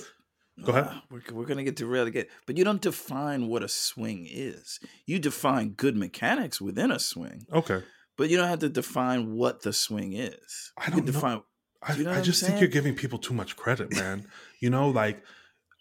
Go 0.63 0.71
ahead. 0.71 0.87
Ah, 0.87 1.03
we're, 1.11 1.21
we're 1.33 1.45
gonna 1.45 1.65
get 1.65 1.75
to 1.77 1.85
really 1.85 2.11
get, 2.11 2.29
but 2.45 2.57
you 2.57 2.63
don't 2.63 2.79
define 2.81 3.49
what 3.49 3.61
a 3.61 3.67
swing 3.67 4.25
is. 4.31 4.79
You 5.05 5.19
define 5.19 5.71
good 5.71 5.97
mechanics 5.97 6.61
within 6.61 6.91
a 6.91 6.99
swing, 6.99 7.45
okay. 7.51 7.83
but 8.17 8.29
you 8.29 8.37
don't 8.37 8.47
have 8.47 8.59
to 8.59 8.69
define 8.69 9.33
what 9.33 9.63
the 9.63 9.73
swing 9.73 10.13
is. 10.13 10.71
I 10.77 10.89
don't 10.91 11.05
define. 11.05 11.41
I, 11.83 11.93
You 11.95 12.05
know 12.05 12.13
I 12.13 12.21
just 12.21 12.41
think 12.41 12.61
you're 12.61 12.69
giving 12.69 12.95
people 12.95 13.19
too 13.19 13.33
much 13.33 13.57
credit, 13.57 13.93
man. 13.93 14.27
you 14.61 14.69
know, 14.69 14.87
like 14.87 15.23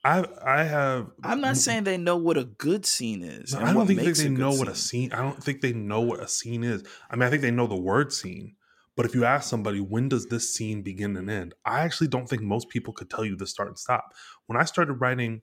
I 0.08 0.24
I 0.42 0.64
have 0.64 1.10
I'm 1.22 1.42
not 1.42 1.58
saying 1.58 1.84
they 1.84 1.98
know 1.98 2.16
what 2.16 2.38
a 2.38 2.44
good 2.44 2.86
scene 2.86 3.22
is. 3.22 3.52
No, 3.52 3.60
I 3.60 3.72
don't 3.74 3.86
think 3.86 4.16
they 4.16 4.28
know 4.30 4.52
what 4.52 4.68
a 4.68 4.74
scene. 4.74 5.12
I 5.12 5.18
don't 5.18 5.42
think 5.42 5.60
they 5.60 5.74
know 5.74 6.00
what 6.00 6.20
a 6.20 6.28
scene 6.28 6.64
is. 6.64 6.82
I 7.10 7.16
mean, 7.16 7.24
I 7.24 7.30
think 7.30 7.42
they 7.42 7.50
know 7.50 7.66
the 7.66 7.76
word 7.76 8.12
scene, 8.12 8.56
but 8.96 9.04
if 9.04 9.14
you 9.14 9.26
ask 9.26 9.48
somebody 9.48 9.80
when 9.80 10.08
does 10.08 10.26
this 10.26 10.54
scene 10.54 10.80
begin 10.82 11.16
and 11.16 11.28
end, 11.30 11.54
I 11.64 11.80
actually 11.80 12.08
don't 12.08 12.26
think 12.26 12.40
most 12.40 12.70
people 12.70 12.94
could 12.94 13.10
tell 13.10 13.24
you 13.24 13.36
the 13.36 13.46
start 13.46 13.68
and 13.68 13.78
stop. 13.78 14.14
When 14.46 14.58
I 14.58 14.64
started 14.64 14.94
writing 14.94 15.42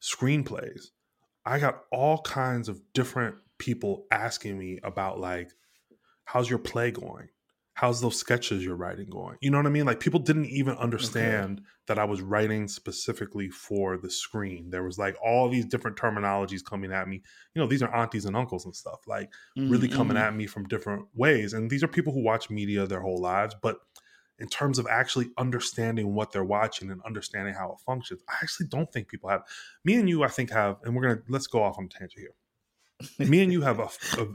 screenplays, 0.00 0.86
I 1.44 1.58
got 1.58 1.80
all 1.92 2.22
kinds 2.22 2.70
of 2.70 2.80
different 2.94 3.36
people 3.58 4.06
asking 4.10 4.58
me 4.58 4.78
about 4.82 5.20
like, 5.20 5.50
how's 6.24 6.48
your 6.48 6.60
play 6.60 6.92
going? 6.92 7.28
How's 7.80 8.00
those 8.00 8.18
sketches 8.18 8.64
you're 8.64 8.74
writing 8.74 9.08
going? 9.08 9.38
You 9.40 9.50
know 9.50 9.58
what 9.58 9.66
I 9.66 9.70
mean? 9.70 9.86
Like 9.86 10.00
people 10.00 10.18
didn't 10.18 10.46
even 10.46 10.76
understand 10.76 11.62
that 11.86 11.98
I 11.98 12.04
was 12.04 12.20
writing 12.20 12.66
specifically 12.66 13.50
for 13.50 13.96
the 13.96 14.10
screen. 14.10 14.70
There 14.70 14.82
was 14.82 14.98
like 14.98 15.16
all 15.24 15.48
these 15.48 15.64
different 15.64 15.96
terminologies 15.96 16.64
coming 16.64 16.92
at 16.92 17.06
me. 17.06 17.22
You 17.54 17.62
know, 17.62 17.68
these 17.68 17.82
are 17.82 17.94
aunties 17.94 18.24
and 18.24 18.36
uncles 18.36 18.64
and 18.64 18.74
stuff, 18.74 19.06
like 19.06 19.32
really 19.68 19.86
Mhm, 19.86 19.88
coming 19.88 20.16
mhm. 20.16 20.16
at 20.16 20.34
me 20.34 20.46
from 20.48 20.66
different 20.66 21.06
ways. 21.14 21.52
And 21.52 21.70
these 21.70 21.84
are 21.84 21.88
people 21.88 22.12
who 22.12 22.22
watch 22.24 22.50
media 22.50 22.84
their 22.86 23.00
whole 23.00 23.20
lives, 23.20 23.54
but 23.62 23.78
in 24.40 24.48
terms 24.48 24.78
of 24.78 24.86
actually 24.88 25.30
understanding 25.36 26.14
what 26.14 26.32
they're 26.32 26.44
watching 26.44 26.90
and 26.90 27.02
understanding 27.02 27.54
how 27.54 27.72
it 27.72 27.80
functions, 27.86 28.22
I 28.28 28.34
actually 28.42 28.66
don't 28.68 28.92
think 28.92 29.08
people 29.08 29.30
have. 29.30 29.42
Me 29.84 29.94
and 29.94 30.08
you, 30.08 30.24
I 30.24 30.28
think, 30.28 30.50
have, 30.50 30.78
and 30.82 30.96
we're 30.96 31.02
gonna 31.02 31.22
let's 31.28 31.46
go 31.46 31.62
off 31.62 31.78
on 31.78 31.86
a 31.86 31.88
tangent 31.88 32.20
here. 32.20 32.34
Me 33.28 33.42
and 33.42 33.52
you 33.52 33.62
have 33.62 33.78
a 33.80 33.88
a, 34.16 34.26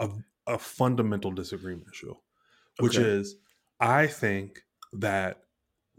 a, 0.00 0.10
a 0.46 0.58
fundamental 0.58 1.32
disagreement, 1.32 1.88
issue, 1.92 2.14
which 2.78 2.98
Okay. 2.98 3.08
is 3.08 3.36
I 3.80 4.06
think 4.06 4.62
that 4.92 5.42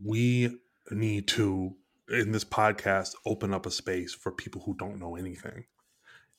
we 0.03 0.57
need 0.91 1.27
to 1.29 1.75
in 2.09 2.31
this 2.31 2.43
podcast 2.45 3.13
open 3.25 3.53
up 3.53 3.65
a 3.65 3.71
space 3.71 4.13
for 4.13 4.31
people 4.31 4.63
who 4.65 4.73
don't 4.75 4.99
know 4.99 5.15
anything 5.15 5.65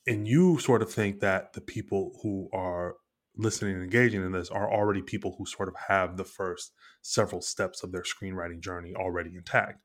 and 0.07 0.27
you 0.27 0.59
sort 0.59 0.83
of 0.83 0.93
think 0.93 1.21
that 1.21 1.53
the 1.53 1.61
people 1.61 2.19
who 2.23 2.49
are 2.53 2.97
listening 3.37 3.75
and 3.75 3.85
engaging 3.85 4.25
in 4.25 4.33
this 4.33 4.51
are 4.51 4.69
already 4.73 5.01
people 5.03 5.37
who 5.39 5.47
sort 5.47 5.69
of 5.69 5.75
have 5.89 6.17
the 6.17 6.25
first 6.25 6.73
several 7.03 7.41
steps 7.41 7.83
of 7.85 7.93
their 7.93 8.03
screenwriting 8.03 8.59
journey 8.61 8.93
already 8.97 9.31
intact 9.37 9.81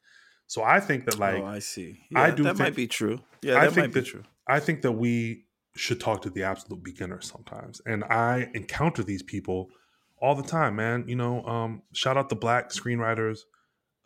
so 0.47 0.63
i 0.63 0.80
think 0.80 1.05
that 1.05 1.15
oh, 1.17 1.19
like 1.19 1.41
oh, 1.43 1.45
I 1.45 1.59
see. 1.59 1.99
I 2.15 2.32
do 2.32 2.43
that 2.43 2.57
might 2.57 2.75
be 2.75 2.88
true. 2.88 3.19
Yeah, 3.43 3.57
I 3.59 3.65
that 3.65 3.73
think 3.73 3.77
might 3.88 3.93
be 3.93 3.99
that- 4.01 4.05
true. 4.07 4.23
I 4.47 4.59
think 4.59 4.82
that 4.84 4.91
we 4.93 5.45
should 5.75 5.99
talk 5.99 6.21
to 6.23 6.30
the 6.30 6.43
absolute 6.43 6.84
beginners 6.84 7.32
sometimes. 7.32 7.82
And 7.86 8.03
I 8.05 8.49
encounter 8.53 9.03
these 9.03 9.23
people 9.23 9.69
all 10.26 10.34
the 10.34 10.43
time, 10.43 10.76
man. 10.76 11.05
You 11.07 11.15
know, 11.15 11.43
um, 11.45 11.84
shout 11.93 12.17
out 12.17 12.30
the 12.30 12.36
Black 12.36 12.71
Screenwriters 12.71 13.41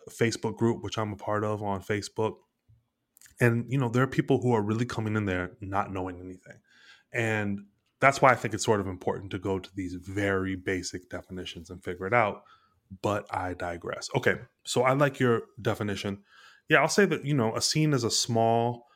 Facebook 0.10 0.58
group, 0.58 0.84
which 0.84 0.98
I'm 0.98 1.14
a 1.14 1.16
part 1.16 1.46
of 1.46 1.64
on 1.64 1.82
Facebook. 1.82 2.36
And, 3.40 3.72
you 3.72 3.78
know, 3.78 3.88
there 3.88 4.04
are 4.04 4.08
people 4.08 4.42
who 4.42 4.52
are 4.52 4.62
really 4.62 4.86
coming 4.86 5.16
in 5.16 5.26
there 5.26 5.52
not 5.62 5.94
knowing 5.94 6.20
anything. 6.20 6.58
And 7.14 7.62
that's 8.02 8.22
why 8.22 8.32
I 8.32 8.36
think 8.36 8.54
it's 8.54 8.66
sort 8.66 8.82
of 8.82 8.88
important 8.88 9.32
to 9.32 9.40
go 9.40 9.60
to 9.60 9.70
these 9.76 9.94
very 9.94 10.58
basic 10.58 11.10
definitions 11.10 11.70
and 11.70 11.82
figure 11.82 12.06
it 12.06 12.14
out. 12.14 12.44
But 13.02 13.26
I 13.34 13.54
digress. 13.54 14.10
Okay. 14.14 14.36
So 14.66 14.84
I 14.84 14.94
like 14.94 15.22
your 15.22 15.44
definition. 15.62 16.24
Yeah, 16.68 16.82
I'll 16.82 16.90
say 16.90 17.06
that, 17.06 17.24
you 17.26 17.34
know, 17.34 17.56
a 17.56 17.62
scene 17.62 17.94
is 17.94 18.04
a 18.04 18.12
small, 18.12 18.88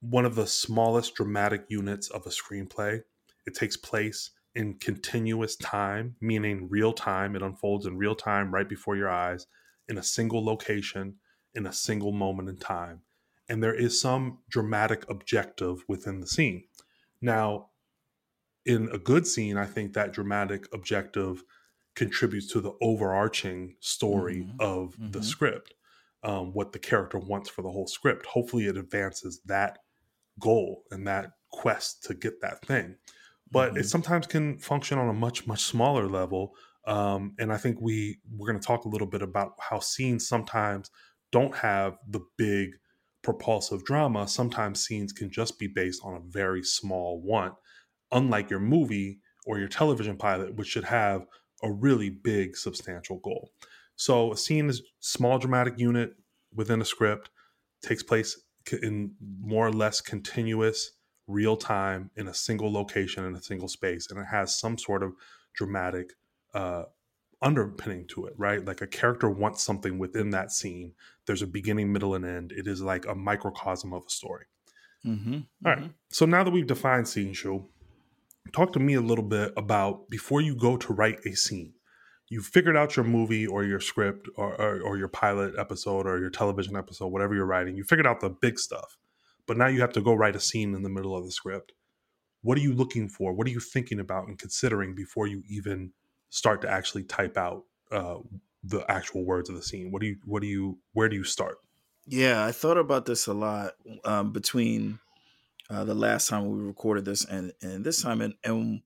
one 0.00 0.24
of 0.24 0.36
the 0.36 0.46
smallest 0.46 1.16
dramatic 1.16 1.64
units 1.68 2.08
of 2.08 2.24
a 2.24 2.30
screenplay. 2.30 3.00
It 3.46 3.54
takes 3.56 3.76
place 3.76 4.30
in 4.54 4.74
continuous 4.78 5.56
time, 5.56 6.16
meaning 6.20 6.68
real 6.68 6.92
time. 6.92 7.34
It 7.36 7.42
unfolds 7.42 7.86
in 7.86 7.96
real 7.96 8.14
time 8.14 8.52
right 8.52 8.68
before 8.68 8.96
your 8.96 9.10
eyes 9.10 9.46
in 9.88 9.98
a 9.98 10.02
single 10.02 10.44
location, 10.44 11.18
in 11.54 11.66
a 11.66 11.72
single 11.72 12.12
moment 12.12 12.48
in 12.48 12.56
time. 12.58 13.02
And 13.48 13.62
there 13.62 13.74
is 13.74 14.00
some 14.00 14.38
dramatic 14.48 15.08
objective 15.10 15.84
within 15.88 16.20
the 16.20 16.26
scene. 16.26 16.64
Now, 17.20 17.70
in 18.64 18.88
a 18.90 18.98
good 18.98 19.26
scene, 19.26 19.56
I 19.56 19.66
think 19.66 19.92
that 19.94 20.12
dramatic 20.12 20.66
objective 20.72 21.42
contributes 21.94 22.50
to 22.52 22.60
the 22.60 22.72
overarching 22.80 23.76
story 23.80 24.42
Mhm. 24.42 24.56
of 24.60 24.96
the 25.12 25.18
Mhm. 25.20 25.24
script, 25.24 25.74
um, 26.22 26.52
what 26.52 26.72
the 26.72 26.78
character 26.78 27.18
wants 27.18 27.50
for 27.50 27.62
the 27.62 27.70
whole 27.70 27.86
script. 27.88 28.26
Hopefully, 28.26 28.66
it 28.66 28.76
advances 28.76 29.40
that 29.46 29.80
goal 30.40 30.84
and 30.90 31.06
that 31.06 31.32
quest 31.50 32.04
to 32.04 32.14
get 32.14 32.40
that 32.40 32.64
thing. 32.66 32.96
But 33.52 33.76
it 33.76 33.84
Mhm. 33.84 33.86
sometimes 33.86 34.26
can 34.26 34.58
function 34.58 34.98
on 34.98 35.08
a 35.08 35.14
much 35.14 35.46
much 35.46 35.62
smaller 35.64 36.08
level. 36.08 36.56
Um, 36.86 37.34
and 37.38 37.52
I 37.52 37.58
think 37.58 37.80
we 37.80 38.20
we're 38.30 38.48
going 38.48 38.60
to 38.60 38.66
talk 38.66 38.84
a 38.86 38.88
little 38.88 39.06
bit 39.08 39.22
about 39.22 39.54
how 39.60 39.78
scenes 39.80 40.26
sometimes 40.28 40.90
don't 41.32 41.54
have 41.56 41.98
the 42.08 42.20
big 42.38 42.70
propulsive 43.22 43.84
drama. 43.84 44.28
Sometimes 44.28 44.84
scenes 44.84 45.12
can 45.12 45.30
just 45.30 45.58
be 45.58 45.68
based 45.68 46.02
on 46.04 46.14
a 46.16 46.20
very 46.20 46.62
small 46.64 47.20
one, 47.22 47.52
unlike 48.10 48.50
your 48.50 48.60
movie 48.60 49.20
or 49.46 49.58
your 49.58 49.68
television 49.68 50.16
pilot, 50.16 50.56
which 50.56 50.68
should 50.68 50.84
have 50.84 51.26
a 51.62 51.72
really 51.72 52.10
big 52.10 52.56
substantial 52.56 53.18
goal. 53.20 53.52
So 53.96 54.32
a 54.32 54.36
scene 54.36 54.68
is 54.68 54.82
small 55.00 55.38
dramatic 55.38 55.78
unit 55.78 56.14
within 56.54 56.80
a 56.80 56.84
script 56.84 57.30
takes 57.82 58.02
place 58.02 58.40
in 58.82 59.14
more 59.40 59.66
or 59.66 59.72
less 59.72 60.00
continuous 60.00 60.92
real 61.32 61.56
time 61.56 62.10
in 62.16 62.28
a 62.28 62.34
single 62.34 62.72
location 62.72 63.24
in 63.24 63.34
a 63.34 63.42
single 63.42 63.68
space 63.68 64.10
and 64.10 64.18
it 64.20 64.26
has 64.30 64.54
some 64.54 64.76
sort 64.78 65.02
of 65.02 65.12
dramatic 65.54 66.12
uh 66.54 66.84
underpinning 67.40 68.06
to 68.06 68.26
it 68.26 68.34
right? 68.36 68.64
Like 68.64 68.80
a 68.82 68.86
character 68.86 69.28
wants 69.28 69.62
something 69.62 69.98
within 69.98 70.30
that 70.30 70.52
scene. 70.52 70.92
There's 71.26 71.42
a 71.42 71.46
beginning 71.46 71.92
middle 71.92 72.14
and 72.14 72.24
end. 72.24 72.52
It 72.52 72.66
is 72.68 72.80
like 72.80 73.04
a 73.06 73.14
microcosm 73.14 73.92
of 73.92 74.04
a 74.06 74.10
story. 74.10 74.44
Mhm. 75.04 75.46
all 75.66 75.72
right. 75.74 75.90
so 76.10 76.26
now 76.26 76.44
that 76.44 76.52
we've 76.52 76.66
defined 76.66 77.08
scene 77.08 77.32
show 77.32 77.68
talk 78.52 78.72
to 78.72 78.78
me 78.78 78.94
a 78.94 79.00
little 79.00 79.24
bit 79.24 79.52
about 79.56 80.08
before 80.10 80.40
you 80.40 80.54
go 80.54 80.76
to 80.76 80.92
write 80.92 81.18
a 81.26 81.34
scene. 81.34 81.72
You've 82.28 82.46
figured 82.46 82.76
out 82.76 82.94
your 82.96 83.04
movie 83.04 83.46
or 83.46 83.64
your 83.64 83.80
script 83.80 84.28
or, 84.36 84.54
or, 84.60 84.80
or 84.80 84.96
your 84.96 85.08
pilot 85.08 85.54
episode 85.58 86.06
or 86.06 86.18
your 86.20 86.30
television 86.30 86.76
episode 86.76 87.08
whatever 87.08 87.34
you're 87.34 87.44
writing 87.46 87.76
you 87.76 87.84
figured 87.84 88.06
out 88.06 88.20
the 88.20 88.30
big 88.30 88.58
stuff 88.58 88.96
but 89.46 89.56
now 89.56 89.66
you 89.66 89.80
have 89.80 89.92
to 89.92 90.00
go 90.00 90.14
write 90.14 90.36
a 90.36 90.40
scene 90.40 90.74
in 90.74 90.82
the 90.82 90.88
middle 90.88 91.16
of 91.16 91.24
the 91.24 91.32
script 91.32 91.72
what 92.42 92.58
are 92.58 92.62
you 92.62 92.72
looking 92.72 93.08
for 93.08 93.32
what 93.32 93.46
are 93.46 93.50
you 93.50 93.60
thinking 93.60 94.00
about 94.00 94.26
and 94.26 94.38
considering 94.38 94.94
before 94.94 95.26
you 95.26 95.42
even 95.48 95.92
start 96.30 96.60
to 96.62 96.70
actually 96.70 97.04
type 97.04 97.36
out 97.36 97.64
uh, 97.90 98.16
the 98.64 98.84
actual 98.90 99.24
words 99.24 99.48
of 99.48 99.56
the 99.56 99.62
scene 99.62 99.90
what 99.90 100.00
do 100.00 100.06
you 100.06 100.16
what 100.24 100.42
do 100.42 100.48
you 100.48 100.78
where 100.92 101.08
do 101.08 101.16
you 101.16 101.24
start 101.24 101.58
Yeah, 102.06 102.44
I 102.44 102.52
thought 102.52 102.78
about 102.78 103.06
this 103.06 103.26
a 103.26 103.32
lot 103.32 103.74
um, 104.04 104.32
between 104.32 104.98
uh, 105.70 105.84
the 105.84 105.94
last 105.94 106.28
time 106.28 106.50
we 106.50 106.62
recorded 106.62 107.04
this 107.04 107.24
and, 107.24 107.52
and 107.62 107.84
this 107.84 108.02
time. 108.02 108.20
And, 108.20 108.34
and 108.42 108.82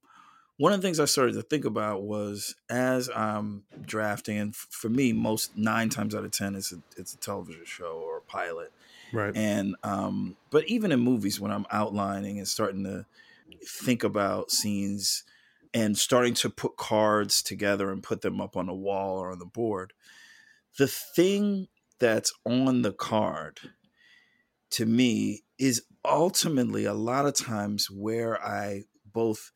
one 0.59 0.73
of 0.73 0.81
the 0.81 0.87
things 0.87 1.01
I 1.01 1.07
started 1.07 1.35
to 1.35 1.43
think 1.43 1.65
about 1.65 2.03
was 2.03 2.55
as 2.69 3.09
I'm 3.15 3.65
drafting, 3.85 4.39
and 4.39 4.55
for 4.55 4.89
me, 4.89 5.13
most 5.13 5.57
nine 5.57 5.89
times 5.89 6.15
out 6.15 6.25
of 6.25 6.31
10, 6.31 6.57
it's 6.57 6.73
a, 6.73 6.77
it's 6.97 7.15
a 7.15 7.19
television 7.19 7.65
show 7.65 8.03
or 8.05 8.19
a 8.19 8.23
pilot. 8.23 8.73
Right. 9.13 9.37
And, 9.37 9.77
um, 9.83 10.37
but 10.51 10.67
even 10.69 10.93
in 10.93 11.01
movies, 11.01 11.41
when 11.41 11.51
I'm 11.51 11.67
outlining 11.71 12.39
and 12.39 12.49
starting 12.49 12.85
to 12.85 13.07
think 13.65 14.05
about 14.05 14.51
scenes 14.51 15.25
and 15.75 15.97
starting 15.97 16.35
to 16.35 16.51
put 16.51 16.77
cards 16.77 17.43
together 17.43 17.91
and 17.91 18.03
put 18.03 18.23
them 18.23 18.41
up 18.41 18.57
on 18.57 18.67
the 18.67 18.75
wall 18.75 19.19
or 19.19 19.33
on 19.33 19.39
the 19.39 19.47
board, 19.47 19.93
the 20.79 20.87
thing 20.87 21.69
that's 21.99 22.33
on 22.45 22.83
the 22.83 22.93
card 22.93 23.61
to 24.71 24.87
me 24.87 25.43
is 25.59 25.83
ultimately 26.05 26.85
a 26.85 26.95
lot 26.95 27.27
of 27.27 27.35
times 27.35 27.91
where 27.91 28.43
I 28.43 28.85
both 29.13 29.53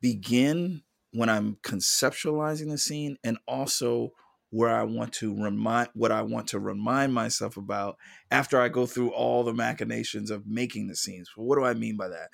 begin 0.00 0.82
when 1.12 1.28
I'm 1.28 1.56
conceptualizing 1.62 2.70
the 2.70 2.78
scene 2.78 3.16
and 3.24 3.38
also 3.46 4.12
where 4.56 4.74
I 4.74 4.84
want 4.84 5.12
to 5.14 5.34
remind 5.34 5.90
what 5.92 6.10
I 6.10 6.22
want 6.22 6.48
to 6.48 6.58
remind 6.58 7.12
myself 7.12 7.58
about 7.58 7.98
after 8.30 8.58
I 8.58 8.68
go 8.70 8.86
through 8.86 9.10
all 9.10 9.44
the 9.44 9.52
machinations 9.52 10.30
of 10.30 10.46
making 10.46 10.86
the 10.86 10.96
scenes. 10.96 11.30
What 11.36 11.56
do 11.58 11.64
I 11.66 11.74
mean 11.74 11.98
by 11.98 12.08
that? 12.08 12.30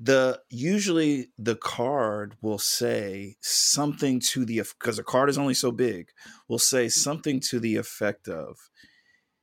The 0.00 0.40
usually 0.48 1.28
the 1.36 1.56
card 1.56 2.36
will 2.40 2.58
say 2.58 3.36
something 3.42 4.18
to 4.30 4.46
the 4.46 4.62
because 4.78 4.98
a 4.98 5.02
card 5.02 5.28
is 5.28 5.36
only 5.36 5.52
so 5.52 5.72
big, 5.72 6.08
will 6.48 6.58
say 6.58 6.88
something 6.88 7.38
to 7.50 7.60
the 7.60 7.76
effect 7.76 8.26
of 8.26 8.56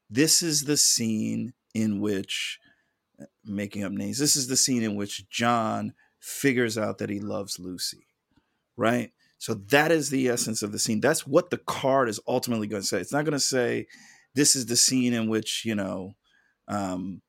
this 0.09 0.41
is 0.41 0.63
the 0.63 0.77
scene 0.77 1.53
in 1.75 1.99
which 1.99 2.57
uh, 3.21 3.25
making 3.43 3.83
up 3.83 3.91
names. 3.91 4.17
This 4.17 4.35
is 4.35 4.47
the 4.47 4.57
scene 4.57 4.81
in 4.81 4.95
which 4.95 5.29
John 5.29 5.93
figures 6.19 6.75
out 6.75 6.97
that 6.97 7.11
he 7.11 7.19
loves 7.19 7.59
Lucy, 7.59 8.07
right? 8.75 9.11
So 9.45 9.53
that 9.69 9.91
is 9.91 10.09
the 10.09 10.27
essence 10.27 10.63
of 10.63 10.71
the 10.71 10.79
scene. 10.79 11.01
That's 11.01 11.27
what 11.27 11.51
the 11.51 11.59
card 11.59 12.09
is 12.09 12.19
ultimately 12.27 12.65
going 12.65 12.81
to 12.81 12.87
say. 12.87 12.99
It's 12.99 13.13
not 13.13 13.25
going 13.25 13.33
to 13.33 13.39
say 13.39 13.85
this 14.33 14.55
is 14.55 14.65
the 14.65 14.75
scene 14.75 15.13
in 15.13 15.29
which 15.29 15.63
you 15.65 15.75
know 15.75 16.15
um, 16.67 17.21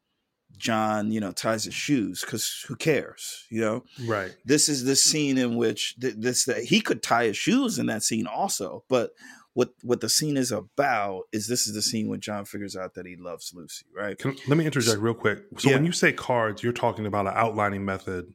John, 0.57 1.12
you 1.12 1.21
know, 1.21 1.33
ties 1.33 1.64
his 1.64 1.75
shoes 1.75 2.23
because 2.23 2.64
who 2.67 2.75
cares, 2.75 3.45
you 3.51 3.61
know? 3.61 3.85
right 4.07 4.35
This 4.47 4.71
is 4.71 4.85
the 4.85 4.97
scene 4.97 5.37
in 5.37 5.57
which 5.57 5.95
th- 6.01 6.14
this 6.17 6.47
that 6.47 6.64
he 6.64 6.81
could 6.81 7.03
tie 7.03 7.27
his 7.27 7.37
shoes 7.37 7.79
in 7.79 7.85
that 7.85 8.03
scene 8.03 8.27
also, 8.27 8.83
but 8.89 9.11
what 9.53 9.75
what 9.83 10.01
the 10.01 10.09
scene 10.09 10.39
is 10.39 10.53
about 10.53 11.25
is 11.33 11.49
this 11.49 11.67
is 11.67 11.75
the 11.75 11.83
scene 11.83 12.09
when 12.09 12.21
John 12.21 12.47
figures 12.47 12.77
out 12.77 12.95
that 12.95 13.05
he 13.05 13.17
loves 13.17 13.53
Lucy, 13.55 13.85
right? 13.95 14.17
Can, 14.17 14.39
let 14.49 14.57
me 14.57 14.64
interject 14.64 15.03
real 15.03 15.12
quick. 15.12 15.41
So 15.59 15.71
when 15.71 15.85
you 15.85 15.93
say 15.93 16.14
cards, 16.14 16.62
you're 16.62 16.73
talking 16.73 17.05
about 17.05 17.27
an 17.27 17.35
outlining 17.37 17.85
method 17.85 18.33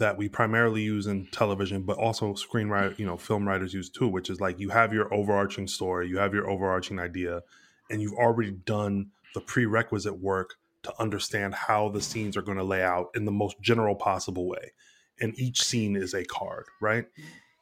that 0.00 0.16
we 0.16 0.28
primarily 0.28 0.82
use 0.82 1.06
in 1.06 1.26
television, 1.26 1.82
but 1.82 1.98
also 1.98 2.32
screenwriter, 2.32 2.98
you 2.98 3.06
know, 3.06 3.16
film 3.16 3.46
writers 3.46 3.72
use 3.72 3.88
too, 3.88 4.08
which 4.08 4.30
is 4.30 4.40
like 4.40 4.58
you 4.58 4.70
have 4.70 4.92
your 4.92 5.12
overarching 5.14 5.68
story, 5.68 6.08
you 6.08 6.18
have 6.18 6.34
your 6.34 6.50
overarching 6.50 6.98
idea, 6.98 7.42
and 7.90 8.02
you've 8.02 8.14
already 8.14 8.50
done 8.50 9.10
the 9.34 9.40
prerequisite 9.40 10.18
work 10.18 10.54
to 10.82 10.92
understand 10.98 11.54
how 11.54 11.90
the 11.90 12.00
scenes 12.00 12.36
are 12.36 12.42
going 12.42 12.56
to 12.56 12.64
lay 12.64 12.82
out 12.82 13.10
in 13.14 13.26
the 13.26 13.30
most 13.30 13.60
general 13.60 13.94
possible 13.94 14.48
way. 14.48 14.72
And 15.20 15.38
each 15.38 15.62
scene 15.62 15.96
is 15.96 16.14
a 16.14 16.24
card, 16.24 16.64
right? 16.80 17.04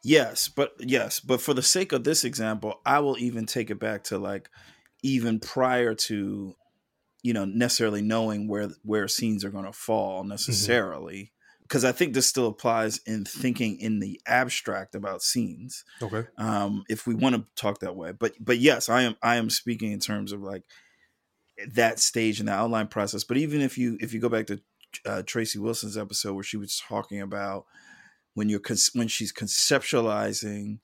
Yes, 0.05 0.49
but 0.49 0.75
yes, 0.79 1.19
but 1.19 1.41
for 1.41 1.55
the 1.55 1.63
sake 1.63 1.93
of 1.93 2.05
this 2.05 2.23
example, 2.23 2.81
I 2.87 3.01
will 3.01 3.19
even 3.19 3.47
take 3.47 3.69
it 3.69 3.81
back 3.81 4.05
to 4.05 4.19
like 4.19 4.49
even 5.03 5.41
prior 5.41 5.95
to 5.95 6.55
you 7.23 7.33
know 7.33 7.45
necessarily 7.45 8.01
knowing 8.01 8.47
where 8.47 8.69
where 8.85 9.09
scenes 9.09 9.45
are 9.45 9.51
going 9.51 9.65
to 9.65 9.73
fall 9.73 10.21
mm-hmm. 10.21 10.31
necessarily 10.31 11.33
because 11.69 11.85
I 11.85 11.93
think 11.93 12.15
this 12.15 12.27
still 12.27 12.47
applies 12.47 12.99
in 13.07 13.27
thinking 13.27 13.79
in 13.79 14.01
the 14.01 14.19
abstract 14.27 14.95
about 14.95 15.23
scenes. 15.23 15.85
Okay. 16.03 16.27
um, 16.39 16.85
if 16.89 17.07
we 17.07 17.15
want 17.15 17.37
to 17.37 17.45
talk 17.57 17.81
that 17.81 17.95
way. 17.95 18.13
But 18.13 18.33
but 18.41 18.59
yes, 18.59 18.89
I 18.89 19.03
am 19.03 19.17
I 19.23 19.37
am 19.37 19.51
speaking 19.51 19.93
in 19.93 20.01
terms 20.01 20.33
of 20.33 20.41
like 20.41 20.63
that 21.75 21.99
stage 21.99 22.41
in 22.41 22.47
the 22.47 22.53
outline 22.53 22.89
process. 22.89 23.23
But 23.25 23.37
even 23.37 23.61
if 23.61 23.77
you 23.77 23.99
if 24.01 24.15
you 24.15 24.21
go 24.21 24.31
back 24.31 24.47
to 24.47 24.61
uh, 25.05 25.23
Tracy 25.27 25.59
Wilson's 25.59 25.99
episode 25.99 26.35
where 26.35 26.45
she 26.45 26.57
was 26.57 26.81
talking 26.89 27.21
about 27.21 27.67
when 28.35 28.49
you're 28.49 28.61
con- 28.61 28.77
when 28.95 29.09
she's 29.09 29.33
conceptualizing 29.33 30.79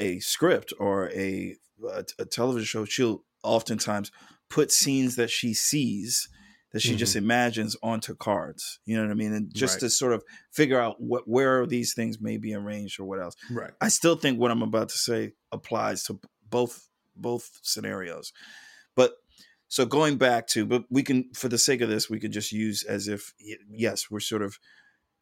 a 0.00 0.18
script 0.18 0.72
or 0.80 1.10
a, 1.10 1.56
a 1.88 2.04
a 2.18 2.24
television 2.24 2.66
show, 2.66 2.84
she'll 2.84 3.22
oftentimes 3.44 4.10
put 4.50 4.72
scenes 4.72 5.14
that 5.14 5.30
she 5.30 5.54
sees 5.54 6.28
that 6.74 6.80
she 6.82 6.96
just 6.96 7.14
imagines 7.14 7.76
onto 7.84 8.16
cards. 8.16 8.80
You 8.84 8.96
know 8.96 9.04
what 9.04 9.12
I 9.12 9.14
mean? 9.14 9.32
And 9.32 9.54
just 9.54 9.74
Right. 9.74 9.80
to 9.80 9.90
sort 9.90 10.12
of 10.12 10.24
figure 10.50 10.78
out 10.78 11.00
what 11.00 11.26
where 11.28 11.66
these 11.66 11.94
things 11.94 12.20
may 12.20 12.36
be 12.36 12.52
arranged 12.52 12.98
or 12.98 13.04
what 13.04 13.20
else. 13.22 13.36
Right. 13.48 13.70
I 13.80 13.88
still 13.88 14.16
think 14.16 14.40
what 14.40 14.50
I'm 14.50 14.60
about 14.62 14.88
to 14.88 14.98
say 14.98 15.34
applies 15.52 16.02
to 16.04 16.20
both 16.50 16.88
both 17.14 17.60
scenarios. 17.62 18.32
But 18.96 19.14
so 19.68 19.86
going 19.86 20.16
back 20.16 20.48
to, 20.48 20.66
but 20.66 20.84
we 20.90 21.04
can, 21.04 21.30
for 21.32 21.48
the 21.48 21.58
sake 21.58 21.80
of 21.80 21.88
this, 21.88 22.10
we 22.10 22.18
could 22.18 22.32
just 22.32 22.50
use 22.50 22.82
as 22.82 23.06
if 23.06 23.32
yes, 23.70 24.10
we're 24.10 24.18
sort 24.18 24.42
of 24.42 24.58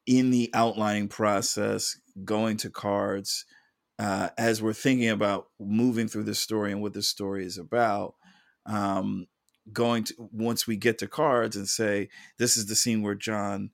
in 0.06 0.30
the 0.30 0.50
outlining 0.54 1.08
process, 1.08 1.98
going 2.24 2.56
to 2.58 2.70
cards 2.70 3.44
uh, 3.98 4.30
as 4.38 4.62
we're 4.62 4.72
thinking 4.72 5.10
about 5.10 5.48
moving 5.60 6.08
through 6.08 6.24
this 6.24 6.38
story 6.40 6.72
and 6.72 6.80
what 6.80 6.94
this 6.94 7.08
story 7.08 7.44
is 7.44 7.58
about. 7.58 8.14
Um, 8.64 9.26
going 9.72 10.04
to 10.04 10.14
once 10.32 10.66
we 10.66 10.76
get 10.76 10.98
to 10.98 11.08
cards 11.08 11.56
and 11.56 11.68
say 11.68 12.08
this 12.38 12.56
is 12.56 12.66
the 12.66 12.76
scene 12.76 13.02
where 13.02 13.14
John 13.14 13.70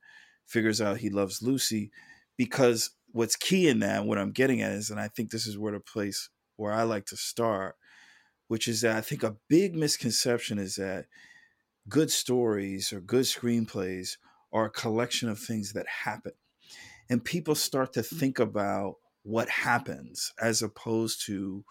figures 0.47 0.81
out 0.81 0.99
he 0.99 1.11
loves 1.11 1.43
Lucy, 1.43 1.91
because 2.37 2.91
what's 3.13 3.37
key 3.37 3.69
in 3.69 3.81
that, 3.81 4.05
what 4.05 4.19
I'm 4.19 4.33
getting 4.33 4.63
at 4.63 4.73
is, 4.73 4.91
and 4.91 5.01
I 5.01 5.09
think 5.09 5.31
this 5.31 5.47
is 5.47 5.59
where 5.59 5.73
the 5.73 5.81
place 5.81 6.31
where 6.57 6.73
I 6.73 6.83
like 6.83 7.07
to 7.07 7.17
start, 7.17 7.77
which 8.49 8.69
is 8.69 8.81
that 8.83 8.97
I 8.97 9.01
think 9.01 9.23
a 9.23 9.37
big 9.49 9.75
misconception 9.75 10.59
is 10.59 10.77
that 10.77 11.07
good 11.89 12.11
stories 12.11 12.93
or 12.93 13.01
good 13.01 13.25
screenplays 13.25 14.17
are 14.53 14.67
a 14.67 14.71
collection 14.71 15.29
of 15.29 15.39
things 15.39 15.73
that 15.73 15.87
happen. 16.05 16.33
and 17.11 17.25
people 17.25 17.55
start 17.55 17.93
to 17.95 18.01
mm. 18.01 18.19
think 18.19 18.39
about 18.39 18.97
what 19.23 19.49
happens 19.49 20.33
as 20.41 20.63
opposed 20.63 21.25
to 21.27 21.65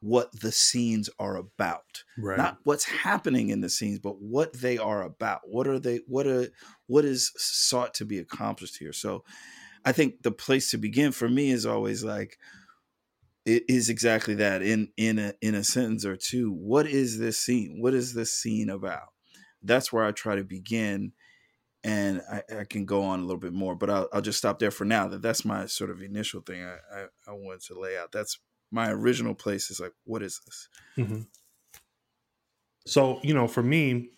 what 0.00 0.32
the 0.40 0.50
scenes 0.50 1.10
are 1.18 1.36
about. 1.36 2.04
Right. 2.18 2.38
Not 2.38 2.58
what's 2.64 2.84
happening 2.84 3.50
in 3.50 3.60
the 3.60 3.68
scenes 3.68 3.98
but 3.98 4.20
what 4.20 4.52
they 4.54 4.78
are 4.78 5.02
about. 5.02 5.42
What 5.44 5.66
are 5.66 5.78
they 5.78 6.00
what 6.06 6.26
are 6.26 6.48
what 6.86 7.04
is 7.04 7.32
sought 7.36 7.94
to 7.94 8.04
be 8.04 8.18
accomplished 8.18 8.78
here? 8.78 8.92
So 8.92 9.24
i 9.82 9.92
think 9.92 10.22
the 10.22 10.30
place 10.30 10.70
to 10.70 10.76
begin 10.76 11.10
for 11.10 11.26
me 11.26 11.50
is 11.50 11.64
always 11.64 12.04
like 12.04 12.36
it 13.46 13.64
is 13.66 13.88
exactly 13.88 14.34
that 14.34 14.60
in 14.60 14.88
in 14.98 15.18
a 15.18 15.32
in 15.40 15.54
a 15.54 15.64
sentence 15.64 16.04
or 16.04 16.16
two 16.16 16.50
what 16.52 16.86
is 16.86 17.18
this 17.18 17.38
scene? 17.38 17.78
What 17.80 17.94
is 17.94 18.14
this 18.14 18.32
scene 18.32 18.70
about? 18.70 19.08
That's 19.62 19.92
where 19.92 20.04
i 20.04 20.12
try 20.12 20.36
to 20.36 20.44
begin 20.44 21.12
and 21.82 22.20
I, 22.30 22.42
I 22.60 22.64
can 22.64 22.84
go 22.84 23.02
on 23.02 23.20
a 23.20 23.22
little 23.22 23.40
bit 23.40 23.54
more 23.54 23.74
but 23.74 23.90
I'll, 23.90 24.08
I'll 24.12 24.20
just 24.20 24.38
stop 24.38 24.58
there 24.58 24.70
for 24.70 24.84
now 24.84 25.08
that 25.08 25.22
that's 25.22 25.44
my 25.44 25.66
sort 25.66 25.90
of 25.90 26.02
initial 26.02 26.40
thing 26.40 26.62
I, 26.62 26.76
I, 26.94 27.04
I 27.28 27.32
wanted 27.32 27.62
to 27.68 27.80
lay 27.80 27.98
out. 27.98 28.12
That's 28.12 28.38
my 28.70 28.90
original 28.90 29.34
place 29.34 29.70
is 29.70 29.80
like, 29.80 29.92
what 30.04 30.22
is 30.22 30.40
this? 30.46 30.68
Mm-hmm. 30.98 31.20
So, 32.86 33.20
you 33.22 33.34
know, 33.34 33.46
for 33.46 33.62
me, 33.62 34.10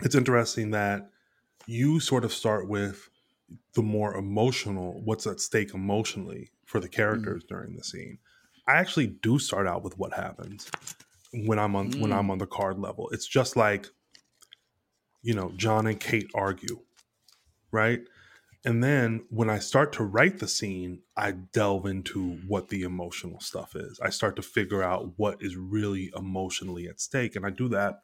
it's 0.00 0.14
interesting 0.14 0.70
that 0.70 1.10
you 1.66 2.00
sort 2.00 2.24
of 2.24 2.32
start 2.32 2.68
with 2.68 3.08
the 3.74 3.82
more 3.82 4.16
emotional, 4.16 5.00
what's 5.04 5.26
at 5.26 5.40
stake 5.40 5.74
emotionally 5.74 6.50
for 6.64 6.80
the 6.80 6.88
characters 6.88 7.44
mm. 7.44 7.48
during 7.48 7.76
the 7.76 7.84
scene. 7.84 8.18
I 8.66 8.72
actually 8.72 9.08
do 9.08 9.38
start 9.38 9.66
out 9.66 9.82
with 9.82 9.98
what 9.98 10.14
happens 10.14 10.70
when 11.32 11.58
I'm 11.58 11.76
on 11.76 11.92
mm. 11.92 12.00
when 12.00 12.12
I'm 12.12 12.28
mm. 12.28 12.32
on 12.32 12.38
the 12.38 12.46
card 12.46 12.78
level. 12.78 13.08
It's 13.10 13.26
just 13.26 13.56
like, 13.56 13.86
you 15.22 15.34
know, 15.34 15.52
John 15.56 15.86
and 15.86 16.00
Kate 16.00 16.30
argue, 16.34 16.80
right? 17.70 18.00
And 18.64 18.82
then 18.82 19.24
when 19.28 19.50
I 19.50 19.58
start 19.58 19.92
to 19.94 20.04
write 20.04 20.38
the 20.38 20.46
scene, 20.46 21.00
I 21.16 21.32
delve 21.32 21.86
into 21.86 22.38
what 22.46 22.68
the 22.68 22.82
emotional 22.82 23.40
stuff 23.40 23.74
is. 23.74 23.98
I 24.00 24.10
start 24.10 24.36
to 24.36 24.42
figure 24.42 24.84
out 24.84 25.14
what 25.16 25.38
is 25.40 25.56
really 25.56 26.12
emotionally 26.16 26.86
at 26.86 27.00
stake. 27.00 27.34
And 27.34 27.44
I 27.44 27.50
do 27.50 27.68
that 27.70 28.02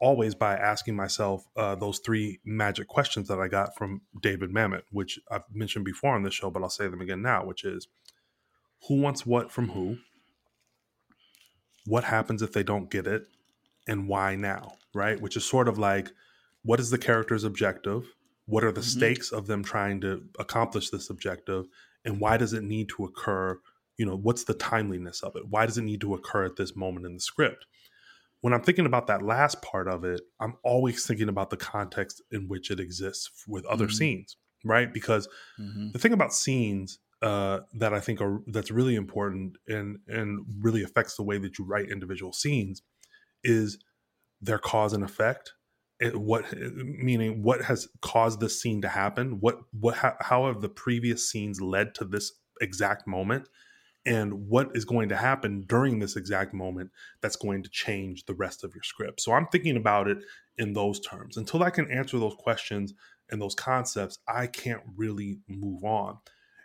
always 0.00 0.34
by 0.34 0.54
asking 0.54 0.94
myself 0.94 1.44
uh, 1.56 1.74
those 1.74 1.98
three 1.98 2.38
magic 2.44 2.86
questions 2.86 3.28
that 3.28 3.40
I 3.40 3.48
got 3.48 3.76
from 3.76 4.02
David 4.22 4.50
Mamet, 4.50 4.82
which 4.90 5.18
I've 5.30 5.42
mentioned 5.52 5.84
before 5.84 6.14
on 6.14 6.22
this 6.22 6.34
show, 6.34 6.50
but 6.50 6.62
I'll 6.62 6.70
say 6.70 6.88
them 6.88 7.00
again 7.00 7.20
now, 7.20 7.44
which 7.44 7.64
is 7.64 7.88
who 8.88 9.00
wants 9.00 9.26
what 9.26 9.50
from 9.50 9.70
who? 9.70 9.98
What 11.84 12.04
happens 12.04 12.42
if 12.42 12.52
they 12.52 12.62
don't 12.62 12.90
get 12.90 13.06
it? 13.06 13.24
And 13.88 14.08
why 14.08 14.36
now? 14.36 14.74
Right? 14.94 15.20
Which 15.20 15.36
is 15.36 15.44
sort 15.44 15.68
of 15.68 15.78
like 15.78 16.12
what 16.62 16.80
is 16.80 16.90
the 16.90 16.98
character's 16.98 17.44
objective? 17.44 18.14
What 18.50 18.64
are 18.64 18.72
the 18.72 18.80
mm-hmm. 18.80 18.98
stakes 18.98 19.30
of 19.30 19.46
them 19.46 19.62
trying 19.62 20.00
to 20.00 20.24
accomplish 20.38 20.90
this 20.90 21.08
objective? 21.08 21.66
And 22.04 22.18
why 22.18 22.36
does 22.36 22.52
it 22.52 22.64
need 22.64 22.88
to 22.90 23.04
occur? 23.04 23.60
You 23.96 24.06
know, 24.06 24.16
what's 24.16 24.44
the 24.44 24.54
timeliness 24.54 25.22
of 25.22 25.36
it? 25.36 25.48
Why 25.48 25.66
does 25.66 25.78
it 25.78 25.84
need 25.84 26.00
to 26.00 26.14
occur 26.14 26.46
at 26.46 26.56
this 26.56 26.74
moment 26.74 27.06
in 27.06 27.14
the 27.14 27.20
script? 27.20 27.66
When 28.40 28.52
I'm 28.52 28.62
thinking 28.62 28.86
about 28.86 29.06
that 29.06 29.22
last 29.22 29.62
part 29.62 29.86
of 29.86 30.02
it, 30.04 30.22
I'm 30.40 30.54
always 30.64 31.06
thinking 31.06 31.28
about 31.28 31.50
the 31.50 31.58
context 31.58 32.22
in 32.32 32.48
which 32.48 32.72
it 32.72 32.80
exists 32.80 33.30
with 33.46 33.64
other 33.66 33.84
mm-hmm. 33.84 33.94
scenes, 33.94 34.36
right? 34.64 34.92
Because 34.92 35.28
mm-hmm. 35.60 35.92
the 35.92 35.98
thing 36.00 36.12
about 36.12 36.32
scenes 36.32 36.98
uh, 37.22 37.60
that 37.74 37.94
I 37.94 38.00
think 38.00 38.20
are 38.20 38.40
that's 38.48 38.70
really 38.70 38.96
important 38.96 39.58
and 39.68 39.98
and 40.08 40.44
really 40.60 40.82
affects 40.82 41.16
the 41.16 41.22
way 41.22 41.38
that 41.38 41.58
you 41.58 41.66
write 41.66 41.90
individual 41.90 42.32
scenes 42.32 42.82
is 43.44 43.78
their 44.40 44.58
cause 44.58 44.92
and 44.94 45.04
effect 45.04 45.52
what 46.14 46.44
meaning 46.58 47.42
what 47.42 47.62
has 47.62 47.88
caused 48.00 48.40
this 48.40 48.60
scene 48.60 48.80
to 48.80 48.88
happen 48.88 49.38
what 49.40 49.60
what 49.78 49.96
how, 49.96 50.14
how 50.20 50.46
have 50.46 50.60
the 50.60 50.68
previous 50.68 51.28
scenes 51.28 51.60
led 51.60 51.94
to 51.94 52.04
this 52.04 52.32
exact 52.60 53.06
moment 53.06 53.48
and 54.06 54.48
what 54.48 54.70
is 54.74 54.84
going 54.84 55.10
to 55.10 55.16
happen 55.16 55.62
during 55.68 55.98
this 55.98 56.16
exact 56.16 56.54
moment 56.54 56.90
that's 57.20 57.36
going 57.36 57.62
to 57.62 57.68
change 57.68 58.24
the 58.24 58.34
rest 58.34 58.64
of 58.64 58.74
your 58.74 58.82
script. 58.82 59.20
So 59.20 59.32
i'm 59.32 59.46
thinking 59.46 59.76
about 59.76 60.08
it 60.08 60.18
in 60.56 60.72
those 60.72 61.00
terms. 61.00 61.36
Until 61.36 61.62
i 61.62 61.70
can 61.70 61.90
answer 61.90 62.18
those 62.18 62.36
questions 62.38 62.94
and 63.30 63.40
those 63.40 63.54
concepts 63.54 64.18
i 64.26 64.46
can't 64.46 64.82
really 64.96 65.40
move 65.48 65.84
on. 65.84 66.18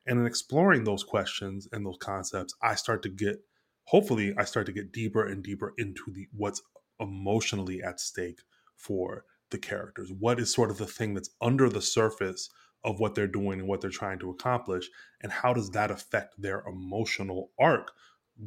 And 0.07 0.19
in 0.19 0.25
exploring 0.25 0.83
those 0.83 1.03
questions 1.03 1.67
and 1.71 1.85
those 1.85 1.97
concepts 1.99 2.53
i 2.61 2.75
start 2.75 3.03
to 3.03 3.09
get 3.09 3.41
hopefully 3.85 4.33
i 4.37 4.45
start 4.45 4.65
to 4.67 4.71
get 4.71 4.93
deeper 4.93 5.25
and 5.25 5.43
deeper 5.43 5.73
into 5.77 6.11
the 6.11 6.27
what's 6.31 6.61
emotionally 6.99 7.83
at 7.83 7.99
stake 7.99 8.39
for 8.75 9.25
the 9.49 9.57
characters? 9.57 10.11
What 10.11 10.39
is 10.39 10.53
sort 10.53 10.71
of 10.71 10.77
the 10.77 10.85
thing 10.85 11.13
that's 11.13 11.29
under 11.41 11.69
the 11.69 11.81
surface 11.81 12.49
of 12.83 12.99
what 12.99 13.15
they're 13.15 13.27
doing 13.27 13.59
and 13.59 13.67
what 13.67 13.81
they're 13.81 13.89
trying 13.89 14.19
to 14.19 14.29
accomplish? 14.29 14.89
And 15.21 15.31
how 15.31 15.53
does 15.53 15.71
that 15.71 15.91
affect 15.91 16.41
their 16.41 16.63
emotional 16.67 17.51
arc 17.59 17.91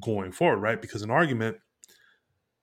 going 0.01 0.33
forward, 0.33 0.59
right? 0.59 0.81
Because 0.81 1.03
an 1.03 1.11
argument, 1.11 1.59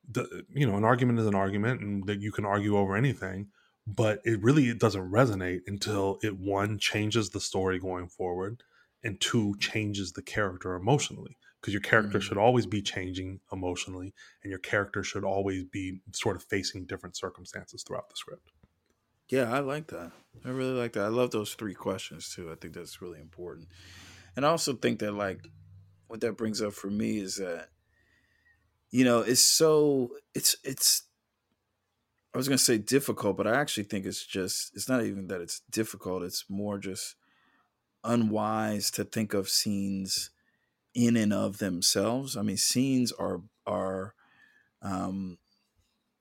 the, 0.09 0.43
you 0.49 0.67
know, 0.67 0.77
an 0.77 0.83
argument 0.83 1.19
is 1.19 1.27
an 1.27 1.35
argument 1.35 1.81
and 1.81 2.05
that 2.05 2.21
you 2.21 2.31
can 2.31 2.45
argue 2.45 2.77
over 2.77 2.95
anything, 2.95 3.47
but 3.87 4.19
it 4.23 4.41
really 4.41 4.69
it 4.69 4.79
doesn't 4.79 5.11
resonate 5.11 5.61
until 5.67 6.19
it 6.23 6.37
one 6.37 6.77
changes 6.77 7.29
the 7.29 7.41
story 7.41 7.79
going 7.79 8.07
forward 8.07 8.63
and 9.03 9.19
two 9.21 9.55
changes 9.59 10.13
the 10.13 10.21
character 10.21 10.75
emotionally 10.75 11.37
because 11.65 11.73
your 11.73 11.81
character 11.81 12.19
mm-hmm. 12.19 12.27
should 12.27 12.37
always 12.37 12.67
be 12.67 12.79
changing 12.79 13.39
emotionally 13.51 14.13
and 14.43 14.51
your 14.51 14.59
character 14.59 15.03
should 15.03 15.23
always 15.23 15.63
be 15.63 15.99
sort 16.11 16.35
of 16.35 16.43
facing 16.43 16.85
different 16.85 17.17
circumstances 17.17 17.81
throughout 17.81 18.07
the 18.07 18.15
script. 18.15 18.51
Yeah, 19.29 19.51
I 19.51 19.61
like 19.61 19.87
that. 19.87 20.11
I 20.45 20.49
really 20.49 20.79
like 20.79 20.93
that. 20.93 21.05
I 21.05 21.07
love 21.07 21.31
those 21.31 21.55
three 21.55 21.73
questions 21.73 22.31
too. 22.31 22.51
I 22.51 22.55
think 22.55 22.75
that's 22.75 23.01
really 23.01 23.19
important. 23.19 23.69
And 24.35 24.45
I 24.45 24.49
also 24.49 24.73
think 24.73 24.99
that 24.99 25.13
like 25.13 25.39
what 26.05 26.21
that 26.21 26.37
brings 26.37 26.61
up 26.61 26.73
for 26.73 26.91
me 26.91 27.17
is 27.17 27.37
that 27.37 27.69
you 28.91 29.03
know, 29.03 29.21
it's 29.21 29.41
so 29.41 30.11
it's 30.35 30.55
it's 30.63 31.01
I 32.35 32.37
was 32.37 32.47
going 32.47 32.59
to 32.59 32.63
say 32.63 32.77
difficult, 32.77 33.37
but 33.37 33.47
I 33.47 33.55
actually 33.55 33.85
think 33.85 34.05
it's 34.05 34.23
just 34.23 34.71
it's 34.75 34.87
not 34.87 35.03
even 35.03 35.27
that 35.29 35.41
it's 35.41 35.61
difficult, 35.71 36.21
it's 36.21 36.45
more 36.47 36.77
just 36.77 37.15
unwise 38.03 38.91
to 38.91 39.03
think 39.03 39.33
of 39.33 39.49
scenes 39.49 40.29
in 40.95 41.17
and 41.17 41.33
of 41.33 41.57
themselves. 41.57 42.35
I 42.37 42.41
mean, 42.41 42.57
scenes 42.57 43.11
are 43.11 43.41
are 43.67 44.15
um, 44.81 45.37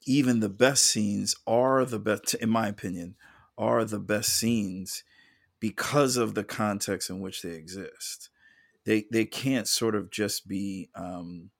even 0.06 0.40
the 0.40 0.48
best 0.48 0.84
scenes 0.84 1.34
are 1.46 1.84
the 1.84 1.98
best, 1.98 2.34
in 2.34 2.50
my 2.50 2.68
opinion, 2.68 3.16
are 3.56 3.84
the 3.84 4.00
best 4.00 4.30
scenes 4.36 5.04
because 5.60 6.16
of 6.16 6.34
the 6.34 6.44
context 6.44 7.08
in 7.08 7.20
which 7.20 7.42
they 7.42 7.52
exist. 7.52 8.30
They 8.84 9.06
they 9.10 9.24
can't 9.24 9.68
sort 9.68 9.94
of 9.94 10.10
just 10.10 10.46
be. 10.48 10.90
Um, 10.94 11.50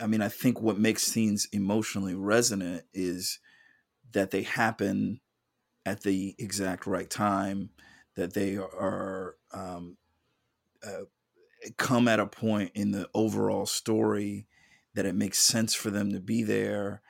I 0.00 0.06
mean, 0.06 0.22
I 0.22 0.28
think 0.28 0.60
what 0.60 0.78
makes 0.78 1.02
scenes 1.02 1.48
emotionally 1.52 2.14
resonant 2.14 2.84
is 2.94 3.40
that 4.12 4.30
they 4.30 4.42
happen 4.42 5.20
at 5.84 6.02
the 6.02 6.34
exact 6.38 6.86
right 6.86 7.10
time, 7.10 7.70
that 8.14 8.32
they 8.32 8.56
are 8.56 9.36
um, 9.52 9.98
uh, 10.84 11.04
come 11.76 12.08
at 12.08 12.20
a 12.20 12.26
point 12.26 12.72
in 12.74 12.92
the 12.92 13.08
overall 13.14 13.66
story 13.66 14.46
that 14.94 15.06
it 15.06 15.14
makes 15.14 15.38
sense 15.38 15.74
for 15.74 15.90
them 15.90 16.12
to 16.12 16.20
be 16.20 16.42
there 16.42 17.02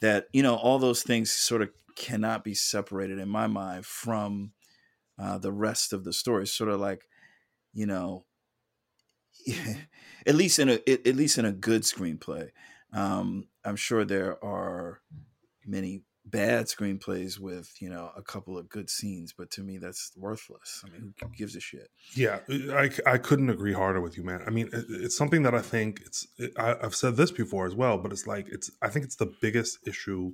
that 0.00 0.26
you 0.32 0.42
know 0.42 0.54
all 0.56 0.78
those 0.78 1.02
things 1.02 1.30
sort 1.30 1.62
of 1.62 1.70
cannot 1.96 2.44
be 2.44 2.54
separated 2.54 3.18
in 3.18 3.28
my 3.28 3.46
mind 3.46 3.86
from 3.86 4.52
uh, 5.18 5.38
the 5.38 5.52
rest 5.52 5.92
of 5.92 6.04
the 6.04 6.12
story. 6.12 6.46
Sort 6.46 6.70
of 6.70 6.80
like 6.80 7.06
you 7.72 7.86
know 7.86 8.24
at 10.26 10.34
least 10.34 10.58
in 10.58 10.68
a 10.68 10.80
at 10.88 11.16
least 11.16 11.38
in 11.38 11.44
a 11.44 11.52
good 11.52 11.82
screenplay. 11.82 12.50
Um, 12.92 13.48
i'm 13.64 13.74
sure 13.74 14.04
there 14.04 14.42
are 14.44 15.00
many 15.66 16.02
bad 16.26 16.66
screenplays 16.66 17.38
with 17.38 17.70
you 17.80 17.90
know 17.90 18.10
a 18.16 18.22
couple 18.22 18.56
of 18.56 18.68
good 18.68 18.88
scenes 18.88 19.34
but 19.36 19.50
to 19.50 19.62
me 19.62 19.78
that's 19.78 20.12
worthless. 20.16 20.82
I 20.86 20.90
mean 20.90 21.14
who 21.20 21.28
gives 21.36 21.54
a 21.54 21.60
shit? 21.60 21.88
Yeah 22.14 22.38
uh, 22.50 22.74
i, 22.74 22.90
I 23.06 23.18
couldn't 23.18 23.50
agree 23.50 23.74
harder 23.74 24.00
with 24.00 24.16
you 24.16 24.24
man. 24.24 24.42
I 24.46 24.50
mean 24.50 24.70
it, 24.72 24.86
it's 24.88 25.16
something 25.16 25.42
that 25.42 25.54
i 25.54 25.60
think 25.60 26.00
it's 26.04 26.26
it, 26.38 26.52
I, 26.58 26.76
i've 26.82 26.94
said 26.94 27.16
this 27.16 27.30
before 27.30 27.66
as 27.66 27.74
well 27.74 27.98
but 27.98 28.10
it's 28.12 28.26
like 28.26 28.46
it's 28.48 28.70
i 28.80 28.88
think 28.88 29.04
it's 29.04 29.16
the 29.16 29.32
biggest 29.40 29.78
issue 29.86 30.32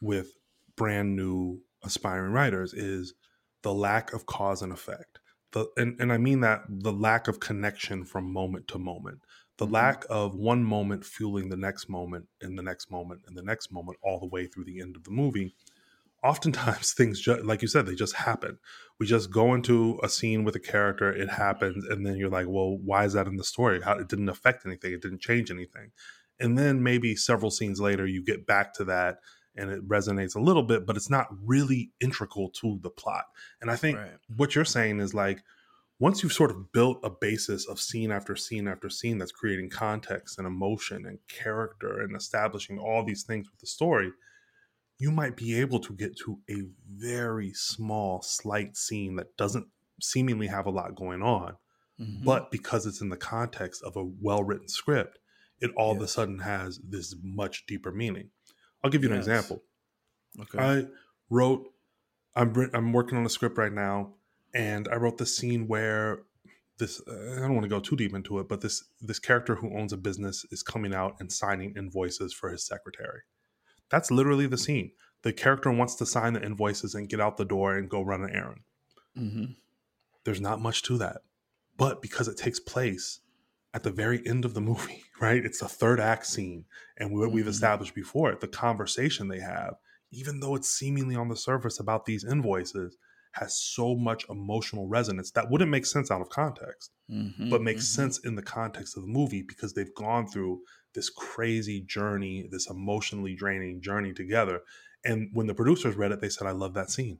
with 0.00 0.32
brand 0.76 1.16
new 1.16 1.60
aspiring 1.82 2.32
writers 2.32 2.72
is 2.72 3.14
the 3.62 3.74
lack 3.74 4.12
of 4.12 4.26
cause 4.26 4.62
and 4.62 4.72
effect. 4.72 5.18
The 5.52 5.66
and, 5.76 6.00
and 6.00 6.12
i 6.12 6.16
mean 6.16 6.40
that 6.40 6.62
the 6.68 6.92
lack 6.92 7.28
of 7.28 7.40
connection 7.40 8.04
from 8.04 8.32
moment 8.32 8.68
to 8.68 8.78
moment 8.78 9.18
the 9.60 9.66
mm-hmm. 9.66 9.74
lack 9.74 10.04
of 10.08 10.34
one 10.34 10.64
moment 10.64 11.04
fueling 11.04 11.50
the 11.50 11.56
next 11.56 11.88
moment 11.88 12.26
and 12.40 12.58
the 12.58 12.62
next 12.62 12.90
moment 12.90 13.20
and 13.26 13.36
the 13.36 13.42
next 13.42 13.70
moment 13.70 13.98
all 14.02 14.18
the 14.18 14.26
way 14.26 14.46
through 14.46 14.64
the 14.64 14.80
end 14.80 14.96
of 14.96 15.04
the 15.04 15.10
movie. 15.10 15.54
Oftentimes 16.24 16.92
things 16.96 17.20
just 17.20 17.44
like 17.44 17.62
you 17.62 17.68
said 17.68 17.86
they 17.86 17.94
just 17.94 18.16
happen. 18.16 18.58
We 18.98 19.06
just 19.06 19.30
go 19.30 19.54
into 19.54 20.00
a 20.02 20.08
scene 20.08 20.44
with 20.44 20.56
a 20.56 20.60
character 20.60 21.12
it 21.12 21.28
happens 21.28 21.84
and 21.84 22.04
then 22.04 22.16
you're 22.16 22.30
like 22.30 22.48
well 22.48 22.78
why 22.78 23.04
is 23.04 23.12
that 23.12 23.26
in 23.26 23.36
the 23.36 23.44
story? 23.44 23.82
How 23.82 23.98
it 23.98 24.08
didn't 24.08 24.30
affect 24.30 24.66
anything 24.66 24.92
it 24.92 25.02
didn't 25.02 25.20
change 25.20 25.50
anything. 25.50 25.92
And 26.40 26.56
then 26.56 26.82
maybe 26.82 27.14
several 27.14 27.50
scenes 27.50 27.80
later 27.80 28.06
you 28.06 28.24
get 28.24 28.46
back 28.46 28.72
to 28.74 28.84
that 28.84 29.18
and 29.54 29.70
it 29.70 29.86
resonates 29.86 30.34
a 30.34 30.40
little 30.40 30.62
bit 30.62 30.86
but 30.86 30.96
it's 30.96 31.10
not 31.10 31.26
really 31.44 31.90
integral 32.00 32.48
to 32.60 32.80
the 32.82 32.90
plot. 32.90 33.24
And 33.60 33.70
i 33.70 33.76
think 33.76 33.98
right. 33.98 34.12
what 34.36 34.54
you're 34.54 34.64
saying 34.64 35.00
is 35.00 35.12
like 35.12 35.42
once 36.00 36.22
you've 36.22 36.32
sort 36.32 36.50
of 36.50 36.72
built 36.72 36.98
a 37.04 37.10
basis 37.10 37.68
of 37.68 37.78
scene 37.78 38.10
after 38.10 38.34
scene 38.34 38.66
after 38.66 38.88
scene 38.88 39.18
that's 39.18 39.30
creating 39.30 39.68
context 39.68 40.38
and 40.38 40.46
emotion 40.46 41.04
and 41.04 41.18
character 41.28 42.00
and 42.00 42.16
establishing 42.16 42.78
all 42.78 43.04
these 43.04 43.22
things 43.22 43.48
with 43.50 43.60
the 43.60 43.66
story, 43.66 44.10
you 44.98 45.10
might 45.10 45.36
be 45.36 45.60
able 45.60 45.78
to 45.78 45.92
get 45.92 46.16
to 46.16 46.38
a 46.50 46.62
very 46.90 47.52
small, 47.52 48.22
slight 48.22 48.78
scene 48.78 49.16
that 49.16 49.36
doesn't 49.36 49.66
seemingly 50.00 50.46
have 50.46 50.64
a 50.64 50.70
lot 50.70 50.94
going 50.94 51.22
on. 51.22 51.56
Mm-hmm. 52.00 52.24
But 52.24 52.50
because 52.50 52.86
it's 52.86 53.02
in 53.02 53.10
the 53.10 53.16
context 53.18 53.82
of 53.82 53.94
a 53.94 54.04
well 54.04 54.42
written 54.42 54.68
script, 54.68 55.18
it 55.60 55.70
all 55.76 55.92
yes. 55.92 55.96
of 55.96 56.02
a 56.02 56.08
sudden 56.08 56.38
has 56.38 56.80
this 56.82 57.14
much 57.22 57.66
deeper 57.66 57.92
meaning. 57.92 58.30
I'll 58.82 58.90
give 58.90 59.04
you 59.04 59.10
yes. 59.10 59.16
an 59.16 59.18
example. 59.18 59.62
Okay. 60.40 60.58
I 60.58 60.86
wrote, 61.28 61.68
I'm, 62.34 62.70
I'm 62.72 62.94
working 62.94 63.18
on 63.18 63.26
a 63.26 63.30
script 63.30 63.58
right 63.58 63.72
now 63.72 64.14
and 64.54 64.88
I 64.88 64.96
wrote 64.96 65.18
the 65.18 65.26
scene 65.26 65.68
where 65.68 66.22
this 66.78 67.00
uh, 67.06 67.36
I 67.36 67.40
don't 67.40 67.54
want 67.54 67.64
to 67.64 67.68
go 67.68 67.80
too 67.80 67.96
deep 67.96 68.14
into 68.14 68.38
it, 68.40 68.48
but 68.48 68.60
this 68.60 68.84
this 69.00 69.18
character 69.18 69.54
who 69.54 69.76
owns 69.76 69.92
a 69.92 69.96
business 69.96 70.44
is 70.50 70.62
coming 70.62 70.94
out 70.94 71.16
and 71.20 71.30
signing 71.30 71.74
invoices 71.76 72.32
for 72.32 72.50
his 72.50 72.64
secretary. 72.64 73.20
That's 73.90 74.10
literally 74.10 74.46
the 74.46 74.58
scene. 74.58 74.92
The 75.22 75.32
character 75.32 75.70
wants 75.70 75.94
to 75.96 76.06
sign 76.06 76.32
the 76.32 76.42
invoices 76.42 76.94
and 76.94 77.08
get 77.08 77.20
out 77.20 77.36
the 77.36 77.44
door 77.44 77.76
and 77.76 77.90
go 77.90 78.02
run 78.02 78.22
an 78.22 78.34
errand. 78.34 78.60
Mm-hmm. 79.16 79.44
There's 80.24 80.40
not 80.40 80.60
much 80.60 80.82
to 80.84 80.98
that, 80.98 81.18
but 81.76 82.00
because 82.00 82.28
it 82.28 82.36
takes 82.36 82.60
place 82.60 83.20
at 83.74 83.82
the 83.82 83.90
very 83.90 84.26
end 84.26 84.44
of 84.44 84.54
the 84.54 84.60
movie, 84.60 85.02
right? 85.20 85.44
It's 85.44 85.60
the 85.60 85.68
third 85.68 86.00
act 86.00 86.26
scene, 86.26 86.64
and 86.96 87.12
what 87.12 87.26
mm-hmm. 87.26 87.34
we've 87.34 87.48
established 87.48 87.94
before, 87.94 88.34
the 88.34 88.48
conversation 88.48 89.28
they 89.28 89.40
have, 89.40 89.74
even 90.10 90.40
though 90.40 90.56
it's 90.56 90.68
seemingly 90.68 91.14
on 91.14 91.28
the 91.28 91.36
surface 91.36 91.78
about 91.78 92.04
these 92.04 92.24
invoices, 92.24 92.96
has 93.32 93.56
so 93.56 93.94
much 93.94 94.26
emotional 94.28 94.88
resonance 94.88 95.30
that 95.32 95.50
wouldn't 95.50 95.70
make 95.70 95.86
sense 95.86 96.10
out 96.10 96.20
of 96.20 96.28
context, 96.28 96.90
mm-hmm, 97.10 97.48
but 97.50 97.62
makes 97.62 97.84
mm-hmm. 97.84 98.02
sense 98.02 98.18
in 98.24 98.34
the 98.34 98.42
context 98.42 98.96
of 98.96 99.02
the 99.02 99.08
movie 99.08 99.42
because 99.42 99.72
they've 99.72 99.94
gone 99.94 100.26
through 100.26 100.60
this 100.94 101.08
crazy 101.08 101.80
journey, 101.80 102.48
this 102.50 102.68
emotionally 102.68 103.34
draining 103.34 103.80
journey 103.80 104.12
together. 104.12 104.62
And 105.04 105.30
when 105.32 105.46
the 105.46 105.54
producers 105.54 105.96
read 105.96 106.12
it, 106.12 106.20
they 106.20 106.28
said, 106.28 106.46
I 106.46 106.52
love 106.52 106.74
that 106.74 106.90
scene. 106.90 107.18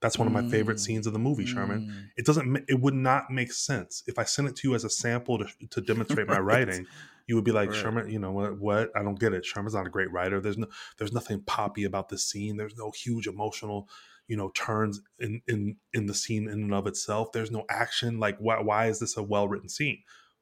That's 0.00 0.18
one 0.18 0.26
of 0.26 0.34
my 0.34 0.42
favorite 0.48 0.78
mm, 0.78 0.80
scenes 0.80 1.06
of 1.06 1.12
the 1.12 1.20
movie, 1.20 1.46
Sherman. 1.46 1.86
Mm. 1.86 2.08
It 2.16 2.26
doesn't, 2.26 2.64
it 2.68 2.80
would 2.80 2.92
not 2.92 3.30
make 3.30 3.52
sense 3.52 4.02
if 4.08 4.18
I 4.18 4.24
sent 4.24 4.48
it 4.48 4.56
to 4.56 4.68
you 4.68 4.74
as 4.74 4.82
a 4.82 4.90
sample 4.90 5.38
to, 5.38 5.46
to 5.70 5.80
demonstrate 5.80 6.26
my 6.26 6.38
writing. 6.40 6.86
You 7.28 7.36
would 7.36 7.44
be 7.44 7.52
like, 7.52 7.70
right. 7.70 7.78
Sherman, 7.78 8.10
you 8.10 8.18
know 8.18 8.32
what, 8.32 8.58
what? 8.58 8.90
I 8.96 9.04
don't 9.04 9.18
get 9.18 9.32
it. 9.32 9.46
Sherman's 9.46 9.74
not 9.74 9.86
a 9.86 9.90
great 9.90 10.10
writer. 10.10 10.40
There's 10.40 10.58
no, 10.58 10.66
there's 10.98 11.12
nothing 11.12 11.42
poppy 11.42 11.84
about 11.84 12.08
this 12.08 12.24
scene. 12.24 12.56
There's 12.56 12.76
no 12.76 12.90
huge 12.90 13.28
emotional 13.28 13.88
you 14.32 14.38
know 14.38 14.50
turns 14.54 15.02
in 15.18 15.42
in 15.46 15.76
in 15.92 16.06
the 16.06 16.14
scene 16.14 16.44
in 16.48 16.62
and 16.62 16.72
of 16.72 16.86
itself 16.86 17.32
there's 17.32 17.50
no 17.50 17.66
action 17.68 18.18
like 18.18 18.38
why, 18.38 18.58
why 18.62 18.86
is 18.86 18.98
this 18.98 19.18
a 19.18 19.22
well 19.22 19.46
written 19.46 19.68
scene? 19.68 19.98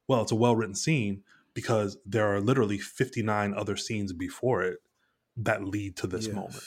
Well 0.06 0.22
it's 0.22 0.30
a 0.30 0.36
well 0.36 0.54
written 0.54 0.76
scene 0.76 1.24
because 1.54 1.98
there 2.06 2.32
are 2.32 2.40
literally 2.40 2.78
59 2.78 3.52
other 3.52 3.76
scenes 3.76 4.12
before 4.12 4.62
it 4.62 4.78
that 5.38 5.64
lead 5.64 5.96
to 5.96 6.06
this 6.06 6.28
yes. 6.28 6.34
moment. 6.36 6.64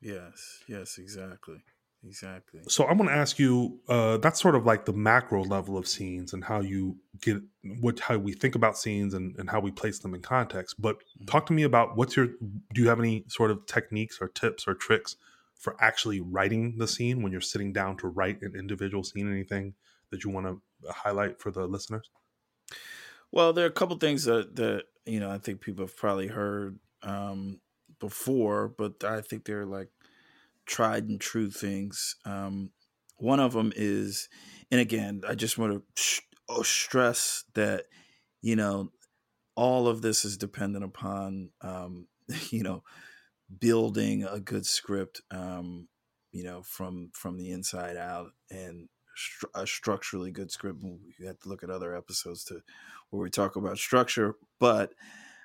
Yes. 0.00 0.58
Yes. 0.66 0.98
Exactly. 0.98 1.62
Exactly. 2.04 2.60
So 2.66 2.84
i'm 2.86 2.96
going 2.96 3.08
to 3.08 3.14
ask 3.14 3.38
you 3.38 3.78
uh, 3.88 4.16
that's 4.16 4.42
sort 4.42 4.56
of 4.56 4.66
like 4.66 4.84
the 4.84 4.92
macro 4.92 5.44
level 5.44 5.78
of 5.78 5.86
scenes 5.86 6.32
and 6.32 6.42
how 6.42 6.60
you 6.60 6.96
get 7.20 7.40
what 7.80 8.00
how 8.00 8.18
we 8.18 8.32
think 8.32 8.56
about 8.56 8.76
scenes 8.76 9.14
and, 9.14 9.36
and 9.38 9.48
how 9.48 9.60
we 9.60 9.70
place 9.70 10.00
them 10.00 10.12
in 10.12 10.22
context 10.22 10.82
but 10.82 10.96
mm-hmm. 10.96 11.26
talk 11.26 11.46
to 11.46 11.52
me 11.52 11.62
about 11.62 11.96
what's 11.96 12.16
your 12.16 12.26
do 12.26 12.82
you 12.82 12.88
have 12.88 12.98
any 12.98 13.24
sort 13.28 13.52
of 13.52 13.64
techniques 13.66 14.18
or 14.20 14.26
tips 14.26 14.66
or 14.66 14.74
tricks 14.74 15.14
for 15.64 15.74
actually 15.80 16.20
writing 16.20 16.76
the 16.76 16.86
scene 16.86 17.22
when 17.22 17.32
you're 17.32 17.40
sitting 17.40 17.72
down 17.72 17.96
to 17.96 18.08
write 18.08 18.42
an 18.42 18.52
individual 18.54 19.02
scene 19.02 19.32
anything 19.32 19.74
that 20.10 20.22
you 20.22 20.28
want 20.28 20.46
to 20.46 20.92
highlight 20.92 21.40
for 21.40 21.50
the 21.50 21.66
listeners? 21.66 22.10
Well 23.32 23.54
there 23.54 23.64
are 23.64 23.68
a 23.68 23.72
couple 23.72 23.96
things 23.96 24.24
that 24.24 24.54
that 24.56 24.84
you 25.06 25.20
know 25.20 25.30
i 25.30 25.38
think 25.38 25.60
people 25.60 25.84
have 25.84 25.96
probably 25.96 26.28
heard 26.28 26.78
um, 27.02 27.60
before 27.98 28.68
but 28.68 29.02
i 29.04 29.22
think 29.22 29.44
they're 29.44 29.66
like 29.66 29.88
tried 30.66 31.08
and 31.08 31.20
true 31.20 31.50
things. 31.50 32.16
Um, 32.24 32.70
one 33.18 33.40
of 33.40 33.52
them 33.52 33.72
is 33.76 34.28
and 34.70 34.80
again 34.80 35.22
i 35.26 35.34
just 35.34 35.56
want 35.56 35.72
to 35.72 35.82
sh- 35.94 36.20
oh, 36.48 36.62
stress 36.62 37.44
that 37.54 37.84
you 38.42 38.56
know 38.56 38.90
all 39.54 39.88
of 39.88 40.02
this 40.02 40.24
is 40.24 40.36
dependent 40.36 40.84
upon 40.84 41.50
um, 41.62 42.06
you 42.50 42.62
know 42.62 42.82
building 43.60 44.24
a 44.24 44.40
good 44.40 44.66
script, 44.66 45.20
um, 45.30 45.88
you 46.32 46.44
know, 46.44 46.62
from 46.62 47.10
from 47.14 47.36
the 47.36 47.50
inside 47.50 47.96
out, 47.96 48.30
and 48.50 48.88
a 49.54 49.66
structurally 49.66 50.30
good 50.30 50.50
script. 50.50 50.82
You 50.82 51.26
have 51.26 51.38
to 51.40 51.48
look 51.48 51.62
at 51.62 51.70
other 51.70 51.96
episodes 51.96 52.44
to 52.44 52.60
where 53.10 53.22
we 53.22 53.30
talk 53.30 53.56
about 53.56 53.78
structure, 53.78 54.34
but 54.58 54.92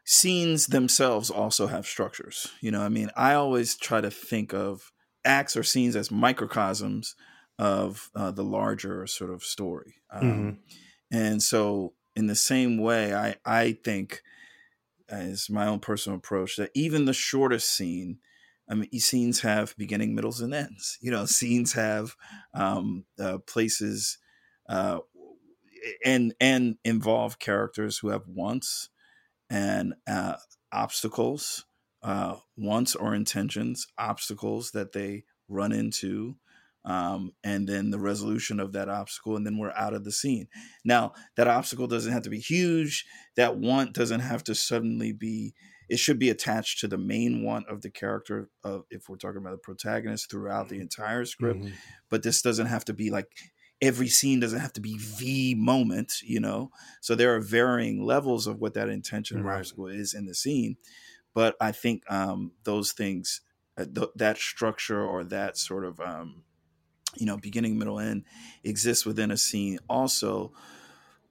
scenes 0.05 0.67
themselves 0.67 1.29
also 1.29 1.67
have 1.67 1.85
structures. 1.85 2.47
You 2.61 2.71
know, 2.71 2.81
I 2.81 2.89
mean, 2.89 3.11
I 3.15 3.33
always 3.35 3.75
try 3.75 4.01
to 4.01 4.09
think 4.09 4.53
of 4.53 4.91
acts 5.23 5.55
or 5.55 5.63
scenes 5.63 5.95
as 5.95 6.09
microcosms 6.09 7.15
of 7.59 8.09
uh, 8.15 8.31
the 8.31 8.43
larger 8.43 9.05
sort 9.05 9.31
of 9.31 9.43
story. 9.43 9.95
Um, 10.11 10.23
mm-hmm. 10.23 10.49
And 11.11 11.43
so, 11.43 11.93
in 12.15 12.27
the 12.27 12.35
same 12.35 12.77
way, 12.77 13.13
I 13.13 13.35
I 13.45 13.73
think 13.83 14.21
as 15.09 15.49
my 15.49 15.67
own 15.67 15.79
personal 15.79 16.17
approach 16.17 16.55
that 16.55 16.71
even 16.73 17.05
the 17.05 17.13
shortest 17.13 17.69
scene 17.69 18.19
I 18.69 18.75
mean, 18.75 18.99
scenes 18.99 19.41
have 19.41 19.75
beginning, 19.77 20.13
middles, 20.13 20.41
and 20.41 20.53
ends. 20.53 20.97
You 21.01 21.11
know, 21.11 21.25
scenes 21.25 21.73
have 21.73 22.15
um, 22.53 23.05
uh, 23.19 23.39
places 23.39 24.19
uh, 24.67 24.99
and 26.05 26.33
and 26.39 26.75
involve 26.85 27.39
characters 27.39 27.97
who 27.97 28.09
have 28.09 28.27
wants 28.27 28.89
and 29.49 29.95
uh, 30.07 30.35
obstacles, 30.71 31.65
uh, 32.03 32.35
wants 32.55 32.95
or 32.95 33.15
intentions, 33.15 33.87
obstacles 33.97 34.71
that 34.71 34.91
they 34.91 35.23
run 35.47 35.71
into, 35.71 36.35
um, 36.89 37.33
and 37.43 37.69
then 37.69 37.91
the 37.91 37.99
resolution 37.99 38.59
of 38.59 38.73
that 38.73 38.89
obstacle, 38.89 39.35
and 39.35 39.45
then 39.45 39.59
we're 39.59 39.71
out 39.73 39.93
of 39.93 40.03
the 40.03 40.11
scene. 40.11 40.47
Now, 40.83 41.13
that 41.37 41.47
obstacle 41.47 41.85
doesn't 41.85 42.11
have 42.11 42.23
to 42.23 42.31
be 42.31 42.39
huge. 42.39 43.05
That 43.35 43.57
want 43.57 43.93
doesn't 43.93 44.21
have 44.21 44.43
to 44.45 44.55
suddenly 44.55 45.13
be. 45.13 45.53
It 45.87 45.99
should 45.99 46.17
be 46.17 46.31
attached 46.31 46.79
to 46.79 46.87
the 46.87 46.97
main 46.97 47.43
want 47.43 47.67
of 47.67 47.81
the 47.81 47.91
character 47.91 48.49
of, 48.63 48.85
if 48.89 49.07
we're 49.07 49.17
talking 49.17 49.37
about 49.37 49.51
the 49.51 49.57
protagonist 49.57 50.29
throughout 50.29 50.69
the 50.69 50.79
entire 50.79 51.25
script. 51.25 51.61
Mm-hmm. 51.61 51.75
But 52.09 52.23
this 52.23 52.41
doesn't 52.41 52.67
have 52.67 52.85
to 52.85 52.93
be 52.93 53.11
like 53.11 53.27
every 53.81 54.07
scene 54.07 54.39
doesn't 54.39 54.59
have 54.59 54.73
to 54.73 54.81
be 54.81 54.99
the 55.19 55.55
moment, 55.55 56.13
you 56.23 56.39
know. 56.39 56.71
So 57.01 57.13
there 57.13 57.35
are 57.35 57.39
varying 57.39 58.03
levels 58.03 58.47
of 58.47 58.59
what 58.59 58.73
that 58.73 58.89
intention 58.89 59.43
right. 59.43 59.59
obstacle 59.59 59.87
is 59.87 60.15
in 60.15 60.25
the 60.25 60.35
scene. 60.35 60.77
But 61.35 61.55
I 61.61 61.71
think 61.71 62.03
um, 62.09 62.53
those 62.63 62.91
things, 62.91 63.41
uh, 63.77 63.85
th- 63.85 64.09
that 64.15 64.37
structure 64.37 65.03
or 65.03 65.23
that 65.25 65.57
sort 65.57 65.85
of 65.85 65.99
um, 65.99 66.43
you 67.15 67.25
know, 67.25 67.37
beginning, 67.37 67.77
middle, 67.77 67.99
end 67.99 68.25
exists 68.63 69.05
within 69.05 69.31
a 69.31 69.37
scene 69.37 69.79
also. 69.89 70.51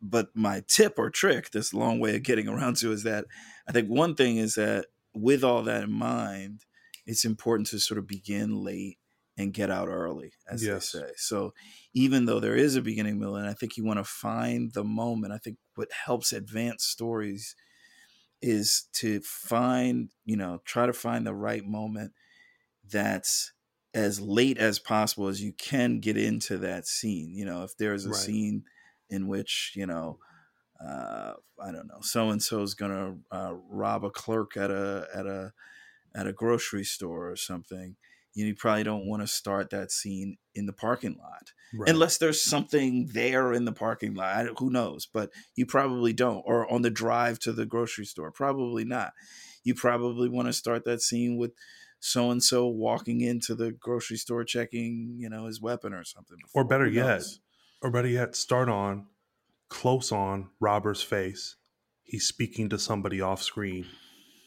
But 0.01 0.29
my 0.35 0.63
tip 0.69 0.95
or 0.99 1.11
trick, 1.11 1.51
this 1.51 1.75
long 1.75 1.99
way 1.99 2.17
of 2.17 2.23
getting 2.23 2.49
around 2.49 2.77
to, 2.79 2.93
is 2.93 3.03
that 3.03 3.25
I 3.69 3.73
think 3.73 3.89
one 3.89 4.15
thing 4.15 4.37
is 4.37 4.55
that 4.55 4.87
with 5.13 5.43
all 5.43 5.63
that 5.63 5.85
in 5.85 5.93
mind, 5.93 6.65
it's 7.07 7.25
important 7.25 7.69
to 7.69 7.79
sort 7.79 7.99
of 7.99 8.07
begin 8.07 8.63
late 8.63 8.99
and 9.37 9.55
get 9.55 9.71
out 9.71 9.89
early, 9.89 10.33
as 10.51 10.65
yes. 10.65 10.93
they 10.93 10.99
say. 10.99 11.13
So 11.17 11.55
even 11.95 12.27
though 12.27 12.41
there 12.41 12.57
is 12.57 12.77
a 12.77 12.83
beginning, 12.83 13.19
middle, 13.19 13.37
and 13.37 13.49
I 13.49 13.55
think 13.55 13.77
you 13.77 13.85
want 13.85 13.99
to 13.99 14.05
find 14.05 14.73
the 14.73 14.85
moment. 14.85 15.33
I 15.33 15.39
think 15.39 15.57
what 15.77 15.89
helps 15.93 16.33
advance 16.33 16.85
stories 16.85 17.55
is 18.43 18.89
to 18.95 19.21
find, 19.21 20.11
you 20.25 20.37
know, 20.37 20.61
try 20.65 20.87
to 20.87 20.93
find 20.93 21.27
the 21.27 21.35
right 21.35 21.65
moment 21.65 22.13
that's 22.91 23.53
as 23.99 24.21
late 24.21 24.59
as 24.59 24.79
possible 24.79 25.27
as 25.27 25.43
you 25.43 25.53
can 25.53 25.99
get 25.99 26.17
into 26.17 26.57
that 26.59 26.87
scene. 26.87 27.35
You 27.35 27.45
know, 27.45 27.65
if 27.65 27.77
there's 27.77 28.07
a 28.07 28.11
right. 28.11 28.17
scene 28.17 28.63
in 29.11 29.27
which, 29.27 29.73
you 29.75 29.87
know, 29.87 30.21
uh, 30.81 31.33
I 31.61 31.73
don't 31.73 31.89
know, 31.89 32.01
so 32.01 32.31
and 32.31 32.41
so 32.41 32.63
is 32.63 32.75
gonna 32.75 33.17
uh, 33.33 33.55
rob 33.69 34.05
a 34.05 34.11
clerk 34.11 34.57
at 34.57 34.71
a 34.71 35.09
at 35.13 35.27
a 35.27 35.53
at 36.15 36.29
a 36.29 36.33
grocery 36.33 36.85
store 36.85 37.29
or 37.29 37.37
something. 37.37 37.97
You, 38.35 38.55
probably 38.55 38.85
don't 38.85 39.09
want 39.09 39.23
to 39.23 39.27
start 39.27 39.71
that 39.71 39.91
scene 39.91 40.37
in 40.55 40.67
the 40.67 40.73
parking 40.73 41.19
lot 41.21 41.51
right. 41.75 41.89
unless 41.89 42.19
there's 42.19 42.41
something 42.41 43.11
there 43.13 43.53
in 43.53 43.65
the 43.65 43.73
parking 43.73 44.15
lot. 44.15 44.47
Who 44.59 44.71
knows? 44.71 45.09
But 45.13 45.31
you 45.57 45.67
probably 45.67 46.13
don't. 46.13 46.45
Or 46.47 46.71
on 46.73 46.83
the 46.83 46.91
drive 46.91 47.41
to 47.41 47.53
the 47.53 47.67
grocery 47.67 48.05
store, 48.05 48.31
probably 48.31 48.85
not. 48.85 49.13
You 49.65 49.75
probably 49.75 50.29
want 50.29 50.47
to 50.47 50.53
start 50.53 50.85
that 50.85 51.03
scene 51.03 51.37
with 51.37 51.51
so 52.01 52.31
and 52.31 52.43
so 52.43 52.67
walking 52.67 53.21
into 53.21 53.55
the 53.55 53.73
grocery 53.73 54.17
store 54.17 54.45
checking, 54.45 55.17
you 55.19 55.29
know, 55.29 55.47
his 55.47 55.61
weapon 55.61 55.93
or 55.93 56.05
something. 56.05 56.37
Or 56.55 56.65
better 56.65 56.87
yet, 56.87 57.23
or 57.83 57.91
better 57.91 58.09
yet, 58.09 58.37
start 58.37 58.69
on 58.69 59.07
close 59.69 60.13
on 60.13 60.51
Robber's 60.61 61.03
face. 61.03 61.57
He's 62.05 62.27
speaking 62.27 62.69
to 62.71 62.79
somebody 62.79 63.21
off 63.21 63.43
screen. 63.43 63.87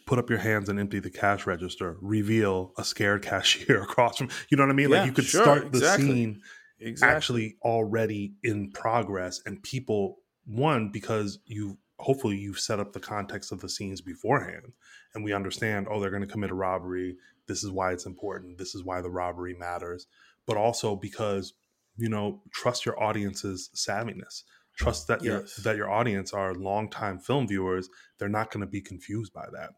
Put 0.05 0.17
up 0.17 0.29
your 0.29 0.39
hands 0.39 0.67
and 0.67 0.79
empty 0.79 0.99
the 0.99 1.11
cash 1.11 1.45
register. 1.45 1.97
Reveal 2.01 2.73
a 2.77 2.83
scared 2.83 3.21
cashier 3.23 3.83
across 3.83 4.17
from. 4.17 4.29
You 4.49 4.57
know 4.57 4.63
what 4.63 4.71
I 4.71 4.75
mean? 4.75 4.89
Yeah, 4.89 4.99
like 4.99 5.05
you 5.07 5.13
could 5.13 5.25
sure, 5.25 5.43
start 5.43 5.71
the 5.71 5.77
exactly. 5.77 6.07
scene 6.07 6.41
exactly. 6.81 7.15
actually 7.15 7.55
already 7.61 8.33
in 8.43 8.71
progress 8.71 9.41
and 9.45 9.61
people 9.61 10.17
one 10.45 10.89
because 10.89 11.39
you 11.45 11.77
hopefully 11.99 12.35
you've 12.35 12.59
set 12.59 12.79
up 12.79 12.93
the 12.93 12.99
context 12.99 13.51
of 13.51 13.61
the 13.61 13.69
scenes 13.69 14.01
beforehand 14.01 14.73
and 15.13 15.23
we 15.23 15.33
understand 15.33 15.87
oh 15.89 15.99
they're 15.99 16.09
going 16.09 16.21
to 16.21 16.27
commit 16.27 16.49
a 16.49 16.55
robbery 16.55 17.15
this 17.47 17.63
is 17.63 17.71
why 17.71 17.91
it's 17.91 18.05
important 18.05 18.57
this 18.57 18.75
is 18.75 18.83
why 18.83 19.01
the 19.01 19.09
robbery 19.09 19.53
matters 19.53 20.07
but 20.45 20.57
also 20.57 20.95
because 20.95 21.53
you 21.97 22.09
know 22.09 22.41
trust 22.51 22.85
your 22.85 23.01
audience's 23.01 23.69
savviness 23.75 24.43
trust 24.77 25.07
that 25.07 25.21
your 25.23 25.43
that 25.63 25.75
your 25.75 25.89
audience 25.89 26.33
are 26.33 26.55
longtime 26.55 27.19
film 27.19 27.47
viewers 27.47 27.89
they're 28.17 28.29
not 28.29 28.51
going 28.51 28.61
to 28.61 28.71
be 28.71 28.81
confused 28.81 29.33
by 29.33 29.45
that 29.51 29.71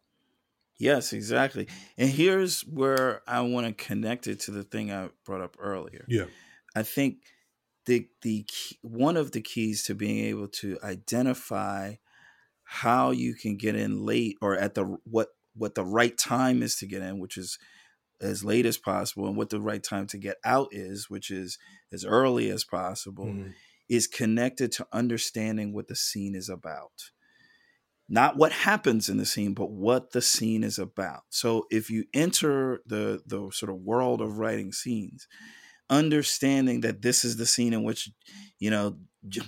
Yes, 0.79 1.13
exactly. 1.13 1.67
And 1.97 2.09
here's 2.09 2.61
where 2.61 3.21
I 3.27 3.41
want 3.41 3.67
to 3.67 3.73
connect 3.73 4.27
it 4.27 4.39
to 4.41 4.51
the 4.51 4.63
thing 4.63 4.91
I 4.91 5.09
brought 5.25 5.41
up 5.41 5.55
earlier. 5.59 6.05
yeah 6.07 6.25
I 6.75 6.83
think 6.83 7.17
the 7.85 8.07
the 8.21 8.43
key, 8.47 8.77
one 8.81 9.17
of 9.17 9.31
the 9.31 9.41
keys 9.41 9.83
to 9.83 9.95
being 9.95 10.25
able 10.25 10.47
to 10.47 10.77
identify 10.83 11.95
how 12.63 13.11
you 13.11 13.35
can 13.35 13.57
get 13.57 13.75
in 13.75 14.05
late 14.05 14.37
or 14.41 14.57
at 14.57 14.73
the 14.73 14.83
what 15.03 15.29
what 15.55 15.75
the 15.75 15.85
right 15.85 16.17
time 16.17 16.63
is 16.63 16.75
to 16.77 16.87
get 16.87 17.01
in, 17.01 17.19
which 17.19 17.37
is 17.37 17.57
as 18.21 18.43
late 18.43 18.65
as 18.65 18.77
possible, 18.77 19.27
and 19.27 19.35
what 19.37 19.49
the 19.49 19.61
right 19.61 19.83
time 19.83 20.07
to 20.07 20.17
get 20.17 20.37
out 20.45 20.69
is, 20.71 21.09
which 21.09 21.29
is 21.31 21.57
as 21.91 22.05
early 22.05 22.49
as 22.49 22.63
possible, 22.63 23.25
Mhm. 23.25 23.53
is 23.89 24.07
connected 24.07 24.71
to 24.73 24.87
understanding 24.93 25.73
what 25.73 25.87
the 25.87 25.95
scene 25.95 26.35
is 26.35 26.49
about. 26.49 27.11
Not 28.09 28.37
what 28.37 28.51
happens 28.51 29.09
in 29.09 29.17
the 29.17 29.25
scene, 29.25 29.53
but 29.53 29.71
what 29.71 30.11
the 30.11 30.21
scene 30.21 30.63
is 30.63 30.77
about. 30.77 31.23
So 31.29 31.65
if 31.71 31.89
you 31.89 32.05
enter 32.13 32.81
the 32.85 33.21
the 33.25 33.49
sort 33.51 33.69
of 33.71 33.77
world 33.81 34.21
of 34.21 34.37
writing 34.37 34.71
scenes, 34.73 35.27
understanding 35.89 36.81
that 36.81 37.01
this 37.01 37.23
is 37.23 37.37
the 37.37 37.45
scene 37.45 37.73
in 37.73 37.83
which, 37.83 38.09
you 38.59 38.69
know, 38.69 38.99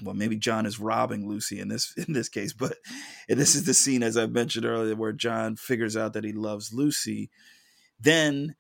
well 0.01 0.15
maybe 0.15 0.36
John 0.38 0.65
is 0.65 0.80
robbing 0.80 1.28
Lucy 1.28 1.59
in 1.59 1.67
this 1.67 1.93
in 2.07 2.13
this 2.13 2.30
case, 2.30 2.53
but 2.53 2.78
this 3.28 3.55
is 3.55 3.65
the 3.65 3.73
scene 3.73 4.03
as 4.03 4.17
I 4.17 4.26
mentioned 4.26 4.65
earlier 4.65 4.95
where 4.95 5.11
John 5.11 5.55
figures 5.55 5.97
out 5.97 6.13
that 6.13 6.23
he 6.23 6.32
loves 6.32 6.73
Lucy, 6.73 7.30
then 7.99 8.55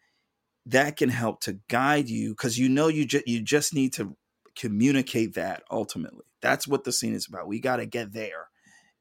that 0.65 0.97
can 0.97 1.09
help 1.09 1.41
to 1.41 1.59
guide 1.69 2.09
you 2.09 2.29
because 2.31 2.57
you 2.57 2.69
know 2.69 2.87
you 2.87 3.05
ju- 3.05 3.23
you 3.25 3.41
just 3.41 3.73
need 3.73 3.93
to 3.93 4.15
communicate 4.55 5.35
that 5.35 5.63
ultimately. 5.69 6.25
That's 6.41 6.67
what 6.67 6.83
the 6.83 6.91
scene 6.91 7.13
is 7.13 7.27
about. 7.27 7.47
We 7.47 7.59
got 7.59 7.77
to 7.77 7.85
get 7.85 8.13
there. 8.13 8.49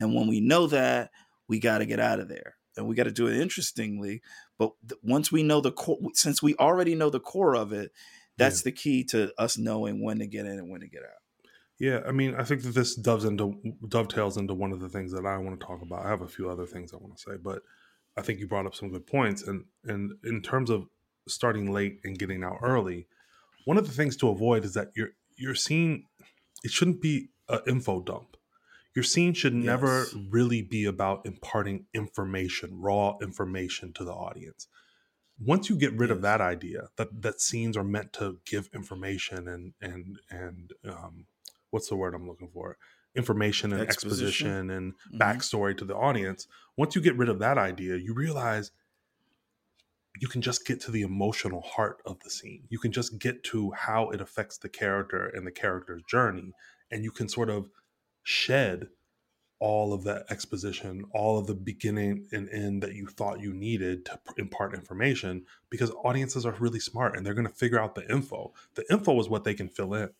And 0.00 0.14
when 0.14 0.26
we 0.26 0.40
know 0.40 0.66
that, 0.66 1.10
we 1.48 1.60
got 1.60 1.78
to 1.78 1.86
get 1.86 2.00
out 2.00 2.20
of 2.20 2.28
there. 2.28 2.56
And 2.76 2.86
we 2.88 2.96
got 2.96 3.04
to 3.04 3.12
do 3.12 3.28
it 3.28 3.40
interestingly. 3.40 4.20
But 4.58 4.72
th- 4.88 5.00
once 5.02 5.30
we 5.30 5.42
know 5.42 5.60
the 5.60 5.70
core, 5.70 5.98
since 6.14 6.42
we 6.42 6.56
already 6.56 6.94
know 6.94 7.08
the 7.08 7.20
core 7.20 7.54
of 7.54 7.72
it, 7.72 7.92
that's 8.36 8.62
the 8.62 8.72
key 8.72 9.04
to 9.04 9.32
us 9.38 9.56
knowing 9.56 10.02
when 10.02 10.18
to 10.18 10.26
get 10.26 10.46
in 10.46 10.58
and 10.58 10.68
when 10.68 10.80
to 10.80 10.88
get 10.88 11.02
out. 11.02 11.23
Yeah, 11.78 12.00
I 12.06 12.12
mean, 12.12 12.34
I 12.36 12.44
think 12.44 12.62
that 12.62 12.74
this 12.74 12.94
doves 12.94 13.24
into 13.24 13.54
dovetails 13.88 14.36
into 14.36 14.54
one 14.54 14.72
of 14.72 14.80
the 14.80 14.88
things 14.88 15.12
that 15.12 15.26
I 15.26 15.36
want 15.38 15.58
to 15.58 15.66
talk 15.66 15.82
about. 15.82 16.04
I 16.04 16.08
have 16.08 16.22
a 16.22 16.28
few 16.28 16.48
other 16.48 16.66
things 16.66 16.92
I 16.92 16.96
want 16.98 17.16
to 17.16 17.22
say, 17.22 17.36
but 17.36 17.62
I 18.16 18.22
think 18.22 18.38
you 18.38 18.46
brought 18.46 18.66
up 18.66 18.74
some 18.74 18.90
good 18.90 19.06
points. 19.06 19.42
And 19.42 19.64
and 19.84 20.12
in 20.24 20.40
terms 20.42 20.70
of 20.70 20.86
starting 21.26 21.72
late 21.72 21.98
and 22.04 22.18
getting 22.18 22.44
out 22.44 22.58
early, 22.62 23.06
one 23.64 23.76
of 23.76 23.86
the 23.86 23.92
things 23.92 24.16
to 24.18 24.28
avoid 24.28 24.64
is 24.64 24.74
that 24.74 24.88
your 24.94 25.10
your 25.36 25.54
scene 25.54 26.04
it 26.62 26.70
shouldn't 26.70 27.00
be 27.02 27.30
an 27.48 27.60
info 27.66 28.00
dump. 28.00 28.36
Your 28.94 29.02
scene 29.02 29.34
should 29.34 29.54
never 29.54 29.98
Yes. 30.00 30.14
really 30.30 30.62
be 30.62 30.84
about 30.84 31.26
imparting 31.26 31.86
information, 31.92 32.80
raw 32.80 33.16
information 33.20 33.92
to 33.94 34.04
the 34.04 34.12
audience. 34.12 34.68
Once 35.40 35.68
you 35.68 35.76
get 35.76 35.92
rid 35.94 36.12
of 36.12 36.22
that 36.22 36.40
idea 36.40 36.88
that 36.96 37.22
that 37.22 37.40
scenes 37.40 37.76
are 37.76 37.84
meant 37.84 38.12
to 38.14 38.38
give 38.46 38.68
information 38.72 39.48
and 39.48 39.74
and 39.80 40.20
and 40.30 40.72
um, 40.88 41.26
what's 41.74 41.88
the 41.88 41.96
word 41.96 42.14
I'm 42.14 42.28
looking 42.28 42.48
for? 42.48 42.78
Information 43.16 43.72
and 43.72 43.82
Exposition. 43.82 44.46
exposition, 44.46 44.70
and 44.70 44.94
Mhm. 45.12 45.18
backstory 45.18 45.76
to 45.76 45.84
the 45.84 45.96
audience. 45.96 46.46
Once 46.76 46.94
you 46.94 47.02
get 47.02 47.16
rid 47.16 47.28
of 47.28 47.40
that 47.40 47.58
idea, 47.58 47.96
you 47.96 48.14
realize 48.14 48.70
you 50.20 50.28
can 50.28 50.40
just 50.40 50.64
get 50.64 50.80
to 50.80 50.92
the 50.92 51.02
emotional 51.02 51.60
heart 51.60 52.00
of 52.06 52.20
the 52.20 52.30
scene. 52.30 52.64
You 52.70 52.78
can 52.78 52.92
just 52.92 53.18
get 53.18 53.42
to 53.44 53.72
how 53.72 54.10
it 54.10 54.20
affects 54.20 54.56
the 54.58 54.68
character 54.68 55.26
and 55.26 55.44
the 55.44 55.50
character's 55.50 56.04
journey. 56.04 56.52
And 56.92 57.02
you 57.02 57.10
can 57.10 57.28
sort 57.28 57.50
of 57.50 57.68
shed 58.22 58.90
all 59.58 59.92
of 59.92 60.04
that 60.04 60.26
exposition, 60.30 61.04
all 61.12 61.38
of 61.38 61.48
the 61.48 61.54
beginning 61.54 62.28
and 62.30 62.48
end 62.50 62.82
that 62.84 62.94
you 62.94 63.06
thought 63.08 63.40
you 63.40 63.52
needed 63.52 64.04
to 64.04 64.20
impart 64.36 64.74
information 64.74 65.44
because 65.70 65.90
audiences 66.04 66.46
are 66.46 66.52
really 66.60 66.80
smart 66.80 67.16
and 67.16 67.26
they're 67.26 67.34
going 67.34 67.46
to 67.48 67.52
figure 67.52 67.80
out 67.80 67.96
the 67.96 68.08
info. 68.12 68.52
The 68.74 68.84
info 68.92 69.18
is 69.20 69.28
what 69.28 69.42
they 69.42 69.54
can 69.54 69.68
fill 69.68 69.94
in. 69.94 70.10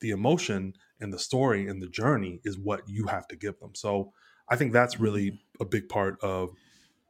The 0.00 0.10
emotion 0.10 0.74
and 1.00 1.12
the 1.12 1.18
story 1.18 1.66
and 1.66 1.82
the 1.82 1.88
journey 1.88 2.40
is 2.44 2.58
what 2.58 2.82
you 2.88 3.06
have 3.06 3.26
to 3.28 3.36
give 3.36 3.58
them. 3.58 3.74
So 3.74 4.12
I 4.48 4.56
think 4.56 4.72
that's 4.72 5.00
really 5.00 5.30
mm-hmm. 5.30 5.62
a 5.62 5.64
big 5.64 5.88
part 5.88 6.20
of 6.22 6.50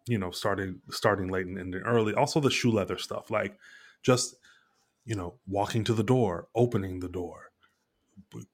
you 0.06 0.18
know 0.18 0.30
starting 0.30 0.80
starting 0.90 1.28
late 1.28 1.46
and 1.46 1.58
ending 1.58 1.82
early. 1.82 2.14
Also 2.14 2.40
the 2.40 2.50
shoe 2.50 2.70
leather 2.70 2.98
stuff, 2.98 3.30
like 3.30 3.58
just 4.02 4.34
you 5.04 5.14
know 5.14 5.34
walking 5.46 5.84
to 5.84 5.94
the 5.94 6.02
door, 6.02 6.48
opening 6.54 7.00
the 7.00 7.08
door, 7.08 7.50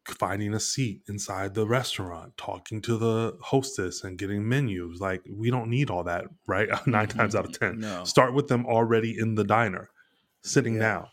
finding 0.07 0.55
a 0.55 0.61
seat 0.61 1.03
inside 1.09 1.55
the 1.55 1.66
restaurant, 1.66 2.37
talking 2.37 2.80
to 2.82 2.97
the 2.97 3.37
hostess 3.41 4.05
and 4.05 4.18
getting 4.18 4.49
menus. 4.49 5.01
Like 5.01 5.22
we 5.30 5.51
don't 5.51 5.70
need 5.70 5.91
all 5.91 6.05
that, 6.05 6.26
right? 6.47 6.68
9 6.87 7.09
times 7.09 7.34
out 7.34 7.45
of 7.45 7.53
mm-hmm. 7.53 7.80
10. 7.80 7.91
No. 7.91 8.05
Start 8.05 8.34
with 8.34 8.49
them 8.49 8.66
already 8.66 9.16
in 9.18 9.34
the 9.34 9.45
diner, 9.45 9.91
sitting 10.43 10.74
Yeah. 10.74 10.80
down. 10.80 11.07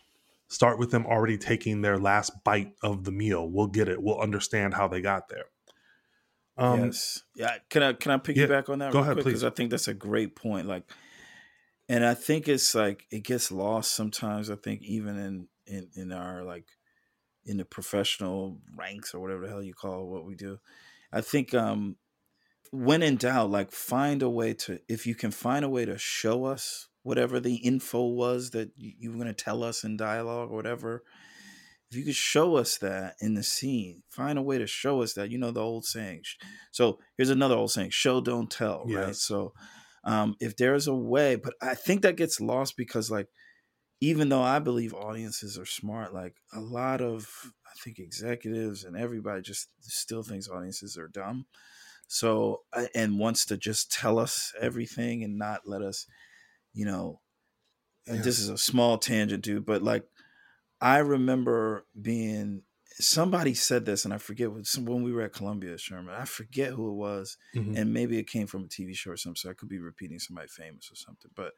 Start 0.48 0.78
with 0.78 0.90
them 0.90 1.06
already 1.06 1.38
taking 1.38 1.80
their 1.80 1.98
last 1.98 2.32
bite 2.44 2.72
of 2.82 3.04
the 3.04 3.12
meal. 3.12 3.48
We'll 3.48 3.66
get 3.66 3.88
it. 3.88 4.02
We'll 4.02 4.20
understand 4.20 4.74
how 4.74 4.88
they 4.88 5.00
got 5.00 5.28
there. 5.28 5.46
Um, 6.56 6.84
yes. 6.84 7.22
Yeah. 7.34 7.56
Can 7.70 7.82
I 7.82 7.92
can 7.94 8.12
I 8.12 8.14
yeah, 8.14 8.20
piggyback 8.20 8.68
on 8.68 8.78
that? 8.80 8.92
go 8.92 8.98
real 8.98 9.04
ahead, 9.04 9.14
quick? 9.14 9.24
please. 9.24 9.30
Because 9.32 9.44
I 9.44 9.50
think 9.50 9.70
that's 9.70 9.88
a 9.88 9.94
great 9.94 10.36
point. 10.36 10.66
Like, 10.66 10.84
and 11.88 12.04
I 12.04 12.14
think 12.14 12.48
it's 12.48 12.74
like 12.74 13.06
it 13.10 13.24
gets 13.24 13.50
lost 13.50 13.92
sometimes. 13.92 14.50
I 14.50 14.56
think 14.56 14.82
even 14.82 15.18
in 15.18 15.48
in 15.66 15.88
in 15.94 16.12
our 16.12 16.44
like 16.44 16.66
in 17.44 17.56
the 17.56 17.64
professional 17.64 18.60
ranks 18.76 19.14
or 19.14 19.20
whatever 19.20 19.42
the 19.42 19.48
hell 19.48 19.62
you 19.62 19.74
call 19.74 20.06
what 20.06 20.24
we 20.24 20.34
do. 20.34 20.58
I 21.12 21.20
think 21.20 21.54
um 21.54 21.96
when 22.70 23.02
in 23.02 23.16
doubt, 23.16 23.50
like 23.50 23.70
find 23.70 24.22
a 24.22 24.30
way 24.30 24.54
to 24.54 24.80
if 24.88 25.06
you 25.06 25.14
can 25.14 25.30
find 25.30 25.64
a 25.64 25.68
way 25.68 25.84
to 25.84 25.98
show 25.98 26.44
us 26.44 26.88
whatever 27.04 27.38
the 27.38 27.56
info 27.56 28.04
was 28.06 28.50
that 28.50 28.70
you, 28.76 28.92
you 28.98 29.10
were 29.10 29.16
going 29.16 29.28
to 29.28 29.44
tell 29.44 29.62
us 29.62 29.84
in 29.84 29.96
dialogue 29.96 30.50
or 30.50 30.56
whatever. 30.56 31.04
If 31.90 31.98
you 31.98 32.04
could 32.04 32.16
show 32.16 32.56
us 32.56 32.78
that 32.78 33.14
in 33.20 33.34
the 33.34 33.44
scene, 33.44 34.02
find 34.08 34.36
a 34.36 34.42
way 34.42 34.58
to 34.58 34.66
show 34.66 35.02
us 35.02 35.12
that. 35.14 35.30
You 35.30 35.38
know 35.38 35.52
the 35.52 35.60
old 35.60 35.84
saying. 35.84 36.22
So 36.72 36.98
here's 37.16 37.30
another 37.30 37.54
old 37.54 37.70
saying: 37.70 37.90
"Show, 37.90 38.20
don't 38.20 38.50
tell." 38.50 38.84
Right. 38.88 39.14
So 39.14 39.52
um, 40.02 40.34
if 40.40 40.56
there's 40.56 40.88
a 40.88 40.94
way, 40.94 41.36
but 41.36 41.54
I 41.62 41.74
think 41.74 42.02
that 42.02 42.16
gets 42.16 42.40
lost 42.40 42.76
because 42.76 43.10
like 43.10 43.28
even 44.00 44.28
though 44.28 44.42
I 44.42 44.58
believe 44.58 44.92
audiences 44.92 45.58
are 45.58 45.66
smart, 45.66 46.12
like 46.12 46.34
a 46.52 46.60
lot 46.60 47.00
of 47.00 47.28
I 47.66 47.72
think 47.82 47.98
executives 47.98 48.84
and 48.84 48.96
everybody 48.96 49.42
just 49.42 49.68
still 49.80 50.22
thinks 50.22 50.48
audiences 50.48 50.96
are 50.96 51.08
dumb. 51.08 51.46
So 52.06 52.62
and 52.94 53.18
wants 53.18 53.46
to 53.46 53.56
just 53.56 53.92
tell 53.92 54.18
us 54.18 54.52
everything 54.60 55.22
and 55.24 55.38
not 55.38 55.62
let 55.66 55.82
us, 55.82 56.06
you 56.74 56.86
know. 56.86 57.22
And 58.06 58.22
this 58.22 58.38
is 58.38 58.48
a 58.50 58.58
small 58.58 58.98
tangent, 58.98 59.44
dude, 59.44 59.66
but 59.66 59.82
like 59.82 60.06
I 60.80 60.98
remember 60.98 61.86
being 62.00 62.62
somebody 62.92 63.54
said 63.54 63.86
this, 63.86 64.04
and 64.04 64.14
I 64.14 64.18
forget 64.18 64.52
what, 64.52 64.66
some- 64.66 64.84
when 64.86 65.02
we 65.02 65.12
were 65.12 65.22
at 65.22 65.32
Columbia, 65.34 65.78
Sherman. 65.78 66.14
I 66.14 66.24
forget 66.26 66.72
who 66.74 66.90
it 66.90 66.94
was, 66.94 67.38
mhm. 67.54 67.76
and 67.78 67.92
maybe 67.94 68.18
it 68.18 68.28
came 68.28 68.46
from 68.46 68.64
a 68.64 68.68
TV 68.68 68.94
show 68.94 69.12
or 69.12 69.16
something. 69.16 69.36
So 69.36 69.50
I 69.50 69.54
could 69.54 69.68
be 69.70 69.80
repeating 69.80 70.18
somebody 70.18 70.48
famous 70.48 70.90
or 70.92 70.96
something. 70.96 71.30
But 71.34 71.54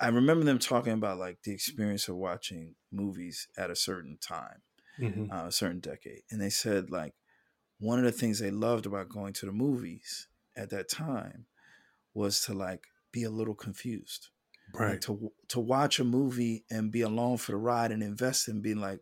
I 0.00 0.08
remember 0.08 0.44
them 0.44 0.58
talking 0.58 0.92
about 0.92 1.18
like 1.18 1.42
the 1.42 1.52
experience 1.52 2.08
of 2.08 2.16
watching 2.16 2.76
movies 2.92 3.48
at 3.56 3.70
a 3.70 3.76
certain 3.76 4.18
time, 4.18 4.62
Mhm. 4.98 5.30
uh, 5.32 5.46
a 5.46 5.52
certain 5.52 5.80
decade, 5.80 6.22
and 6.30 6.40
they 6.40 6.50
said 6.50 6.90
like 6.90 7.14
one 7.78 7.98
of 7.98 8.04
the 8.06 8.12
things 8.12 8.38
they 8.40 8.50
loved 8.52 8.86
about 8.86 9.08
going 9.08 9.32
to 9.34 9.46
the 9.46 9.52
movies 9.52 10.28
at 10.56 10.70
that 10.70 10.88
time 10.88 11.46
was 12.14 12.42
to 12.42 12.54
like 12.54 12.86
be 13.12 13.24
a 13.24 13.30
little 13.30 13.54
confused. 13.54 14.28
Like 14.72 14.80
Right. 14.80 15.00
to 15.02 15.32
to 15.48 15.60
watch 15.60 15.98
a 15.98 16.04
movie 16.04 16.64
and 16.70 16.92
be 16.92 17.00
along 17.00 17.38
for 17.38 17.52
the 17.52 17.58
ride 17.58 17.90
and 17.90 18.02
invest 18.02 18.48
in 18.48 18.60
being 18.60 18.76
like 18.80 19.00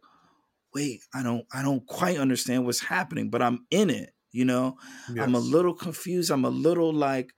wait 0.73 1.01
i 1.13 1.23
don't 1.23 1.45
i 1.53 1.63
don't 1.63 1.87
quite 1.87 2.19
understand 2.19 2.65
what's 2.65 2.81
happening 2.81 3.31
but 3.31 3.43
i'm 3.43 3.67
in 3.71 3.91
it 3.91 4.15
you 4.33 4.45
know? 4.45 4.77
I'm 5.19 5.35
a 5.35 5.39
little 5.39 5.73
confused. 5.73 6.31
I'm 6.31 6.45
a 6.45 6.51
little 6.51 6.93
like 6.93 7.33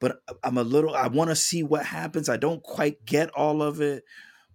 but 0.00 0.22
uh, 0.28 0.34
i'm 0.42 0.58
a 0.58 0.64
little 0.64 0.94
i 0.94 1.06
want 1.08 1.30
to 1.30 1.36
see 1.36 1.62
what 1.62 1.84
happens. 1.86 2.28
I 2.28 2.36
don't 2.36 2.62
quite 2.62 3.04
get 3.04 3.30
all 3.30 3.62
of 3.62 3.80
it 3.80 4.04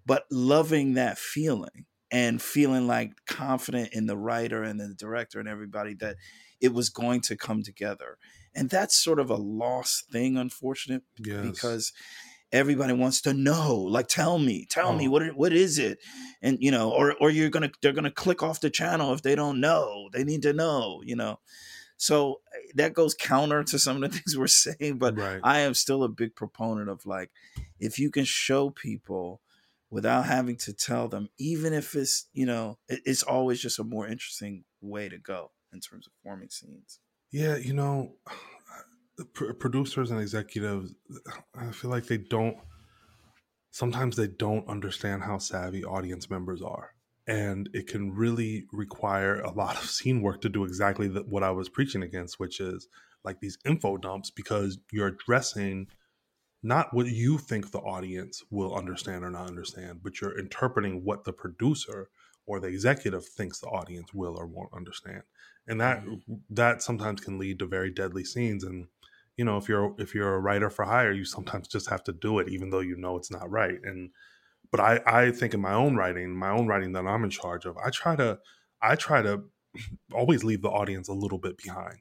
but 0.06 0.26
loving 0.32 0.96
that 0.96 1.18
feeling 1.18 1.86
and 2.12 2.42
feeling 2.42 2.88
like 2.88 3.12
confident 3.28 3.94
in 3.94 4.08
the 4.08 4.18
writer 4.18 4.64
and 4.64 4.80
the 4.80 4.94
director 4.94 5.40
and 5.40 5.48
everybody 5.48 5.94
that 5.96 6.16
it 6.60 6.74
was 6.74 6.90
going 6.90 7.22
to 7.22 7.36
come 7.36 7.62
together 7.64 8.18
and 8.58 8.70
that's 8.70 8.96
sort 9.02 9.20
of 9.20 9.30
a 9.30 9.36
lost 9.36 10.10
thing 10.12 10.36
unfortunate 10.38 11.04
Yes. 11.18 11.46
because 11.46 11.94
everybody 12.52 12.94
wants 12.94 13.22
to 13.22 13.34
know 13.34 13.76
like 13.76 14.08
tell 14.08 14.40
me 14.40 14.66
tell 14.70 14.94
me 14.94 15.08
Oh. 15.08 15.12
what 15.12 15.36
what 15.36 15.54
is 15.54 15.78
it 15.78 16.00
and 16.42 16.58
you 16.62 16.72
know 16.72 16.92
or 16.92 17.14
or 17.22 17.30
you're 17.30 17.50
gonna 17.50 17.72
they're 17.82 17.94
gonna 17.94 18.12
click 18.12 18.42
off 18.42 18.62
the 18.62 18.70
channel 18.70 19.14
if 19.14 19.22
they 19.22 19.36
don't 19.36 19.60
know 19.60 20.10
they 20.14 20.24
need 20.24 20.42
to 20.44 20.54
know 20.54 21.02
you 21.06 21.16
know 21.16 21.40
so 21.98 22.40
that 22.76 22.94
goes 22.94 23.14
counter 23.14 23.64
to 23.66 23.78
some 23.78 24.02
of 24.02 24.10
the 24.12 24.18
things 24.18 24.38
we're 24.38 24.48
saying 24.48 24.98
but 24.98 25.18
right. 25.18 25.42
I 25.44 25.60
am 25.60 25.74
still 25.74 26.04
a 26.04 26.10
big 26.10 26.36
proponent 26.36 26.90
of 26.90 27.06
like 27.06 27.32
if 27.80 28.00
you 28.00 28.10
can 28.12 28.24
show 28.26 28.70
people 28.70 29.42
without 29.90 30.26
having 30.26 30.58
to 30.58 30.74
tell 30.74 31.08
them, 31.08 31.30
even 31.38 31.72
if 31.74 31.96
it's 31.96 32.28
you 32.34 32.46
know, 32.46 32.78
it's 32.90 33.24
always 33.24 33.60
just 33.62 33.80
a 33.80 33.84
more 33.86 34.06
interesting 34.08 34.66
way 34.82 35.08
to 35.08 35.18
go 35.18 35.52
in 35.74 35.80
terms 35.80 36.06
of 36.08 36.12
forming 36.24 36.50
scenes. 36.50 37.00
Yeah, 37.32 37.58
you 37.58 37.74
know, 37.74 38.14
pr- 39.34 39.54
producers 39.54 40.12
and 40.12 40.22
executives, 40.22 40.94
I 41.56 41.72
feel 41.72 41.92
like 41.92 42.06
they 42.06 42.18
don't. 42.18 42.58
Sometimes 43.72 44.16
they 44.16 44.28
don't 44.28 44.68
understand 44.68 45.24
how 45.24 45.38
savvy 45.38 45.84
audience 45.84 46.30
members 46.30 46.62
are, 46.62 46.92
and 47.28 47.70
it 47.74 47.88
can 47.88 48.12
really 48.14 48.66
require 48.72 49.42
a 49.42 49.52
lot 49.52 49.76
of 49.76 49.90
scene 49.90 50.22
work 50.22 50.42
to 50.42 50.50
do 50.50 50.64
exactly 50.64 51.08
the, 51.08 51.22
what 51.22 51.44
I 51.44 51.52
was 51.52 51.70
preaching 51.70 52.02
against, 52.02 52.40
which 52.40 52.60
is 52.60 52.88
like 53.24 53.40
these 53.40 53.58
info 53.66 53.98
dumps, 53.98 54.32
because 54.32 54.80
you're 54.92 55.08
addressing 55.08 55.88
not 56.64 56.94
what 56.94 57.08
you 57.08 57.38
think 57.38 57.72
the 57.72 57.80
audience 57.80 58.42
will 58.50 58.74
understand 58.74 59.24
or 59.24 59.30
not 59.30 59.48
understand, 59.48 60.00
but 60.02 60.22
you're 60.22 60.40
interpreting 60.40 61.04
what 61.04 61.24
the 61.24 61.34
producer 61.34 62.10
or 62.48 62.60
the 62.60 62.68
executive 62.68 63.26
thinks 63.26 63.60
the 63.60 63.68
audience 63.68 64.14
will 64.14 64.36
or 64.38 64.48
won't 64.48 64.74
understand. 64.74 65.22
And 65.68 65.80
that 65.82 66.04
mm-hmm. 66.04 66.36
that 66.50 66.82
sometimes 66.82 67.22
can 67.22 67.38
lead 67.38 67.60
to 67.60 67.68
very 67.68 67.92
deadly 67.92 68.24
scenes 68.24 68.64
and 68.64 68.88
you 69.36 69.46
know 69.46 69.58
if 69.58 69.70
you're 69.70 69.94
if 70.00 70.16
you're 70.16 70.34
a 70.34 70.40
writer 70.40 70.70
for 70.70 70.86
hire 70.86 71.12
you 71.12 71.26
sometimes 71.26 71.68
just 71.68 71.90
have 71.90 72.04
to 72.06 72.14
do 72.14 72.40
it 72.40 72.48
even 72.50 72.70
though 72.72 72.80
you 72.80 72.96
know 72.96 73.18
it's 73.18 73.30
not 73.30 73.50
right. 73.52 73.78
And 73.84 74.10
but 74.72 74.80
i 74.80 75.00
i 75.06 75.32
think 75.32 75.54
in 75.54 75.62
my 75.62 75.74
own 75.74 75.96
writing 75.96 76.36
my 76.36 76.50
own 76.50 76.68
writing 76.68 76.92
that 76.94 77.06
i'm 77.06 77.24
in 77.24 77.30
charge 77.30 77.66
of 77.66 77.78
i 77.78 77.90
try 77.90 78.16
to 78.16 78.38
i 78.82 78.96
try 78.96 79.22
to 79.22 79.44
always 80.14 80.44
leave 80.44 80.62
the 80.62 80.70
audience 80.70 81.08
a 81.08 81.14
little 81.14 81.38
bit 81.38 81.58
behind. 81.58 82.00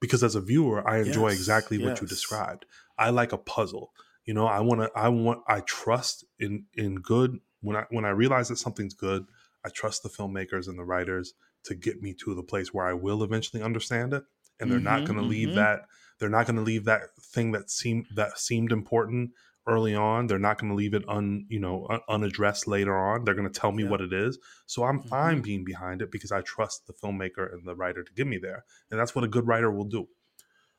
Because 0.00 0.22
as 0.22 0.36
a 0.36 0.40
viewer 0.40 0.88
i 0.88 0.98
enjoy 0.98 1.28
Yes, 1.28 1.38
exactly 1.38 1.78
what 1.78 2.00
you 2.00 2.06
described. 2.06 2.64
I 2.96 3.10
like 3.10 3.32
a 3.32 3.38
puzzle. 3.38 3.92
You 4.24 4.34
know 4.34 4.46
i 4.46 4.60
want 4.60 4.80
to 4.80 4.90
i 4.94 5.08
want 5.08 5.40
i 5.48 5.60
trust 5.60 6.24
in 6.38 6.66
in 6.74 6.96
good 6.96 7.40
when 7.60 7.76
i 7.76 7.84
when 7.90 8.04
i 8.04 8.10
realize 8.10 8.48
that 8.48 8.58
something's 8.58 8.94
good 8.94 9.26
i 9.68 9.70
trust 9.80 10.02
the 10.02 10.08
filmmakers 10.18 10.66
and 10.68 10.78
the 10.78 10.84
writers 10.92 11.34
to 11.64 11.74
get 11.74 12.00
me 12.02 12.14
to 12.22 12.34
the 12.34 12.42
place 12.42 12.72
where 12.74 12.86
i 12.86 12.92
will 13.04 13.22
eventually 13.22 13.62
understand 13.62 14.12
it 14.18 14.24
and 14.60 14.70
they're 14.70 14.80
not 14.92 15.00
Mhm, 15.02 15.06
going 15.06 15.18
to 15.22 15.24
leave 15.36 15.50
mhm. 15.50 15.54
that 15.62 15.78
they're 16.18 16.28
not 16.36 16.46
going 16.46 16.56
to 16.56 16.62
leave 16.72 16.84
that 16.84 17.02
thing 17.34 17.52
that 17.52 17.70
seemed 17.70 18.06
that 18.20 18.38
seemed 18.38 18.72
important 18.72 19.30
early 19.66 19.94
on 19.94 20.26
they're 20.26 20.38
not 20.48 20.58
going 20.58 20.70
to 20.70 20.74
leave 20.82 20.94
it 20.94 21.04
un 21.08 21.44
you 21.54 21.60
know 21.64 21.86
un- 21.90 22.00
unaddressed 22.08 22.66
later 22.66 22.96
on 22.96 23.24
they're 23.24 23.34
going 23.40 23.52
to 23.52 23.60
tell 23.60 23.70
me 23.78 23.82
Yeah. 23.84 23.90
what 23.90 24.00
it 24.00 24.12
is 24.12 24.38
so 24.66 24.84
i'm 24.84 25.00
fine 25.02 25.40
Mhm. 25.40 25.44
being 25.44 25.64
behind 25.64 26.00
it 26.02 26.10
because 26.10 26.32
i 26.32 26.40
trust 26.40 26.86
the 26.86 26.94
filmmaker 26.94 27.52
and 27.52 27.66
the 27.68 27.76
writer 27.76 28.02
to 28.02 28.12
get 28.14 28.26
me 28.26 28.38
there 28.38 28.64
and 28.90 28.98
that's 28.98 29.14
what 29.14 29.24
a 29.24 29.28
good 29.36 29.46
writer 29.46 29.70
will 29.70 29.84
do 29.98 30.08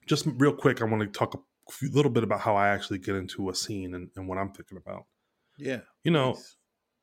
just 0.07 0.25
real 0.43 0.53
quick 0.63 0.81
i 0.81 0.85
want 0.85 1.01
to 1.03 1.07
talk 1.19 1.35
a 1.35 1.71
few- 1.71 1.91
little 1.91 2.11
bit 2.11 2.23
about 2.23 2.41
how 2.41 2.55
i 2.55 2.67
actually 2.69 2.97
get 2.97 3.15
into 3.15 3.49
a 3.49 3.55
scene 3.55 3.93
and, 3.93 4.09
and 4.15 4.27
what 4.27 4.37
i'm 4.39 4.51
thinking 4.51 4.77
about 4.77 5.05
Yeah. 5.57 5.81
you 6.03 6.11
know 6.11 6.33
please. 6.33 6.55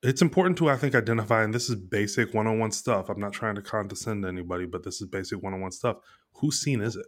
It's 0.03 0.23
important 0.23 0.59
to 0.59 0.69
i 0.69 0.77
think 0.77 0.95
identify 0.95 1.43
and 1.43 1.55
this 1.55 1.69
is 1.69 1.75
basic 1.77 2.35
one-on-one 2.35 2.71
stuff 2.71 3.09
i'm 3.09 3.21
not 3.21 3.33
trying 3.33 3.55
to 3.55 3.63
condescend 3.63 4.23
to 4.23 4.29
anybody 4.29 4.67
but 4.67 4.83
this 4.85 5.01
is 5.01 5.09
basic 5.09 5.43
one-on-one 5.43 5.73
stuff 5.73 5.97
whose 6.35 6.61
scene 6.61 6.81
is 6.81 6.97
it 6.97 7.07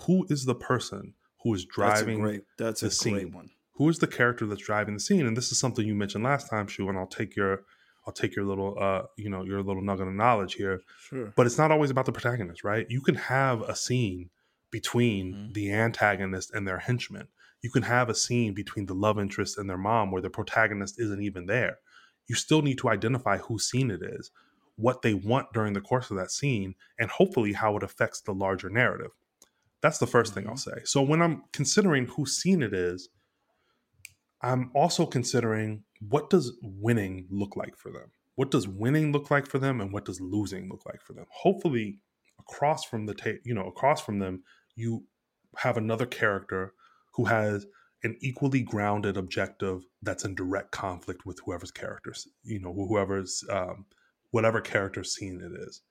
who 0.00 0.26
is 0.30 0.44
the 0.44 0.54
person 0.54 1.14
who 1.42 1.54
is 1.54 1.62
that's 1.64 1.70
a 2.00 2.04
driving 2.04 2.20
great 2.20 2.42
that's 2.58 2.82
a 2.82 2.86
the 2.86 3.10
great 3.10 3.22
scene. 3.22 3.32
one. 3.32 3.50
who 3.74 3.88
is 3.88 3.98
the 3.98 4.06
character 4.06 4.46
that's 4.46 4.62
driving 4.62 4.94
the 4.94 5.00
scene 5.00 5.26
and 5.26 5.36
this 5.36 5.50
is 5.50 5.58
something 5.58 5.86
you 5.86 5.94
mentioned 5.94 6.24
last 6.24 6.48
time 6.48 6.66
Shu, 6.66 6.88
and 6.88 6.96
i'll 6.98 7.06
take 7.06 7.34
your 7.34 7.62
i'll 8.06 8.12
take 8.12 8.36
your 8.36 8.44
little 8.44 8.76
uh 8.80 9.02
you 9.16 9.28
know 9.28 9.42
your 9.44 9.62
little 9.62 9.82
nugget 9.82 10.06
of 10.06 10.14
knowledge 10.14 10.54
here 10.54 10.80
Sure. 11.00 11.32
but 11.36 11.46
it's 11.46 11.58
not 11.58 11.70
always 11.72 11.90
about 11.90 12.06
the 12.06 12.12
protagonist 12.12 12.62
right 12.62 12.86
you 12.88 13.00
can 13.00 13.16
have 13.16 13.62
a 13.62 13.74
scene 13.74 14.30
between 14.70 15.32
Mhm. 15.34 15.54
the 15.54 15.72
antagonist 15.72 16.52
and 16.54 16.66
their 16.68 16.78
henchman 16.78 17.28
you 17.62 17.70
can 17.70 17.82
have 17.82 18.08
a 18.08 18.14
scene 18.14 18.54
between 18.54 18.86
the 18.86 18.94
love 18.94 19.18
interest 19.18 19.58
and 19.58 19.68
their 19.68 19.78
mom 19.78 20.12
where 20.12 20.22
the 20.22 20.30
protagonist 20.30 21.00
isn't 21.00 21.20
even 21.22 21.46
there 21.46 21.78
you 22.28 22.34
still 22.34 22.62
need 22.62 22.78
to 22.78 22.88
identify 22.88 23.38
whose 23.38 23.68
scene 23.68 23.90
it 23.90 24.02
is 24.02 24.30
what 24.76 25.02
they 25.02 25.14
want 25.14 25.52
during 25.52 25.72
the 25.72 25.80
course 25.80 26.10
of 26.10 26.16
that 26.18 26.30
scene 26.30 26.74
and 26.98 27.10
hopefully 27.10 27.54
how 27.54 27.76
it 27.76 27.82
affects 27.82 28.20
the 28.20 28.32
larger 28.32 28.68
narrative. 28.68 29.10
That's 29.80 29.98
the 29.98 30.06
1st 30.06 30.30
thing 30.30 30.46
i'll 30.46 30.54
mm-hmm. 30.54 30.70
say. 30.70 30.82
So 30.84 31.02
when 31.02 31.22
i'm 31.22 31.44
considering 31.52 32.06
whose 32.06 32.36
scene 32.36 32.62
it 32.62 32.74
is 32.74 33.08
i'm 34.42 34.70
also 34.74 35.06
considering 35.06 35.84
what 36.00 36.28
does 36.28 36.52
winning 36.62 37.26
look 37.30 37.56
like 37.56 37.76
for 37.76 37.90
them? 37.90 38.10
What 38.34 38.50
does 38.50 38.68
winning 38.68 39.12
look 39.12 39.30
like 39.30 39.46
for 39.46 39.58
them 39.58 39.80
and 39.80 39.92
what 39.92 40.04
does 40.04 40.20
losing 40.20 40.68
look 40.68 40.84
like 40.84 41.00
for 41.00 41.14
them? 41.14 41.24
Hopefully 41.30 42.00
across 42.38 42.84
from 42.84 43.06
the 43.06 43.14
ta- 43.14 43.40
you 43.44 43.54
know 43.54 43.66
across 43.66 44.00
from 44.00 44.18
them 44.18 44.42
you 44.74 45.04
have 45.56 45.76
another 45.76 46.06
character 46.06 46.74
who 47.14 47.24
has 47.24 47.66
an 48.02 48.16
equally 48.20 48.62
grounded 48.62 49.16
objective 49.16 49.82
that's 50.02 50.24
in 50.24 50.34
direct 50.34 50.72
conflict 50.72 51.26
with 51.26 51.40
whoever's 51.44 51.70
characters 51.70 52.28
you 52.44 52.58
know 52.60 52.72
whoever's 52.72 53.44
um, 53.50 53.86
whatever 54.30 54.60
character 54.60 55.02
scene 55.04 55.40
it 55.40 55.52
is 55.68 55.82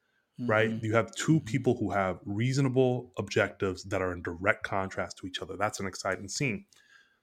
right 0.47 0.71
Mhm. 0.71 0.81
you 0.81 0.93
have 0.95 1.13
2 1.15 1.41
Mhm. 1.41 1.41
people 1.41 1.77
who 1.77 1.91
have 1.91 2.19
reasonable 2.25 3.11
objectives 3.17 3.83
that 3.85 4.01
are 4.01 4.13
in 4.13 4.21
direct 4.23 4.63
contrast 4.63 5.17
to 5.17 5.27
each 5.27 5.41
other 5.41 5.57
that's 5.57 5.79
an 5.79 5.87
exciting 5.87 6.27
scene 6.29 6.65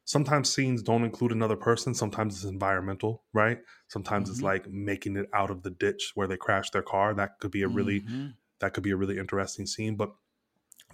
sometimes 0.04 0.52
scenes 0.52 0.82
don't 0.82 1.04
include 1.04 1.32
another 1.32 1.56
person 1.56 1.94
sometimes 1.94 2.34
it's 2.36 2.44
environmental 2.44 3.24
right 3.32 3.60
sometimes 3.88 4.28
it's 4.30 4.42
Mhm. 4.42 4.44
like 4.44 4.68
making 4.68 5.16
it 5.16 5.28
out 5.34 5.50
of 5.50 5.62
the 5.62 5.70
ditch 5.70 6.12
where 6.14 6.26
they 6.28 6.36
crashed 6.36 6.72
their 6.72 6.82
car 6.82 7.14
that 7.14 7.38
could 7.40 7.50
be 7.52 7.62
a 7.62 7.68
really 7.68 8.04
Mhm. 8.04 8.36
that 8.60 8.74
could 8.74 8.84
be 8.84 8.90
a 8.92 8.96
really 8.96 9.18
interesting 9.18 9.66
scene 9.66 9.96
but 9.96 10.12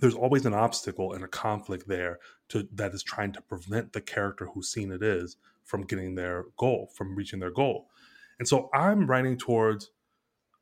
there's 0.00 0.14
always 0.14 0.46
an 0.46 0.54
obstacle 0.54 1.12
and 1.12 1.24
a 1.24 1.28
conflict 1.28 1.88
there 1.88 2.18
to 2.48 2.68
that 2.72 2.92
is 2.94 3.02
trying 3.02 3.32
to 3.32 3.40
prevent 3.42 3.92
the 3.92 4.00
character 4.00 4.46
whose 4.46 4.70
scene 4.70 4.92
it 4.92 5.02
is 5.02 5.36
from 5.64 5.82
getting 5.82 6.14
their 6.14 6.44
goal 6.56 6.90
from 6.94 7.14
reaching 7.14 7.40
their 7.40 7.50
goal. 7.50 7.88
And 8.38 8.46
so 8.48 8.70
i'm 8.72 9.06
writing 9.06 9.36
towards 9.36 9.90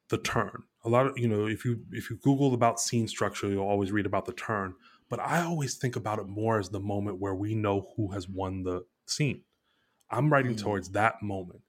the 0.09 0.19
turn. 0.19 0.63
A 0.85 0.89
lot 0.89 1.07
of 1.07 1.19
you 1.19 1.29
know 1.29 1.47
if 1.47 1.65
you 1.65 1.81
if 1.93 2.11
you 2.11 2.17
google 2.17 2.55
about 2.55 2.81
scene 2.81 3.09
structure 3.09 3.49
you'll 3.49 3.67
always 3.67 3.93
read 3.93 4.07
about 4.07 4.25
the 4.27 4.33
turn 4.33 4.75
but 5.09 5.19
i 5.21 5.43
always 5.43 5.75
think 5.75 5.97
about 5.97 6.19
it 6.21 6.27
more 6.29 6.59
as 6.59 6.69
the 6.71 6.81
moment 6.81 7.21
where 7.21 7.35
we 7.35 7.55
know 7.55 7.89
who 7.97 8.13
has 8.13 8.29
won 8.29 8.63
the 8.63 8.85
scene. 9.07 9.43
I'm 10.11 10.33
writing 10.33 10.55
Mm. 10.55 10.61
towards 10.63 10.91
that 10.91 11.23
moment. 11.23 11.63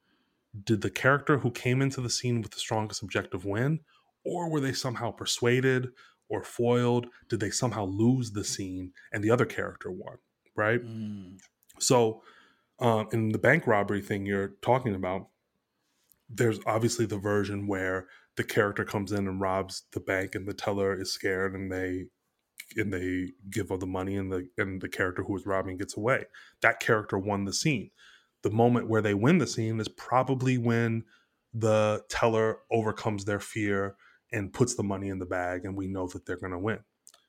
Did 0.63 0.81
the 0.81 0.89
character 0.91 1.39
who 1.39 1.51
came 1.51 1.81
into 1.81 2.01
the 2.01 2.09
scene 2.09 2.41
with 2.41 2.51
the 2.51 2.59
strongest 2.59 3.01
objective 3.03 3.45
win 3.45 3.79
or 4.23 4.49
were 4.49 4.59
they 4.59 4.73
somehow 4.73 5.11
persuaded 5.11 5.89
or 6.29 6.43
foiled 6.43 7.07
did 7.29 7.39
they 7.39 7.49
somehow 7.49 7.85
lose 7.85 8.31
the 8.31 8.43
scene 8.43 8.91
and 9.11 9.23
the 9.23 9.31
other 9.31 9.45
character 9.45 9.91
won 9.91 10.17
right 10.55 10.81
Mm. 10.83 11.39
so, 11.79 12.23
um, 12.79 13.07
in 13.11 13.29
the 13.29 13.39
bank 13.39 13.65
robbery 13.67 14.01
thing 14.01 14.25
you're 14.25 14.55
talking 14.61 14.95
about, 14.95 15.29
there's 16.29 16.59
obviously 16.65 17.05
the 17.05 17.17
version 17.17 17.67
where 17.67 18.07
the 18.35 18.43
character 18.43 18.83
comes 18.85 19.11
in 19.11 19.27
and 19.27 19.41
robs 19.41 19.83
the 19.93 19.99
bank, 19.99 20.35
and 20.35 20.47
the 20.47 20.53
teller 20.53 20.93
is 20.99 21.11
scared, 21.11 21.55
and 21.55 21.71
they 21.71 22.05
and 22.77 22.93
they 22.93 23.33
give 23.49 23.71
all 23.71 23.77
the 23.77 23.87
money, 23.87 24.15
and 24.17 24.31
the 24.31 24.49
and 24.57 24.81
the 24.81 24.89
character 24.89 25.23
who 25.23 25.33
was 25.33 25.45
robbing 25.45 25.77
gets 25.77 25.97
away. 25.97 26.25
That 26.61 26.79
character 26.79 27.17
won 27.17 27.45
the 27.45 27.53
scene. 27.53 27.91
The 28.43 28.51
moment 28.51 28.89
where 28.89 29.01
they 29.01 29.13
win 29.13 29.39
the 29.39 29.47
scene 29.47 29.79
is 29.79 29.87
probably 29.89 30.57
when 30.57 31.05
the 31.53 32.03
teller 32.09 32.59
overcomes 32.71 33.25
their 33.25 33.39
fear 33.39 33.95
and 34.31 34.51
puts 34.53 34.75
the 34.75 34.83
money 34.83 35.09
in 35.09 35.19
the 35.19 35.25
bag, 35.25 35.65
and 35.65 35.75
we 35.75 35.87
know 35.87 36.07
that 36.07 36.25
they're 36.25 36.37
going 36.37 36.51
to 36.51 36.59
win. 36.59 36.79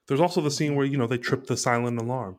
There's 0.06 0.20
also 0.20 0.40
the 0.40 0.50
scene 0.50 0.74
where 0.74 0.86
you 0.86 0.96
know 0.96 1.06
they 1.06 1.18
trip 1.18 1.46
the 1.46 1.56
silent 1.56 2.00
alarm 2.00 2.38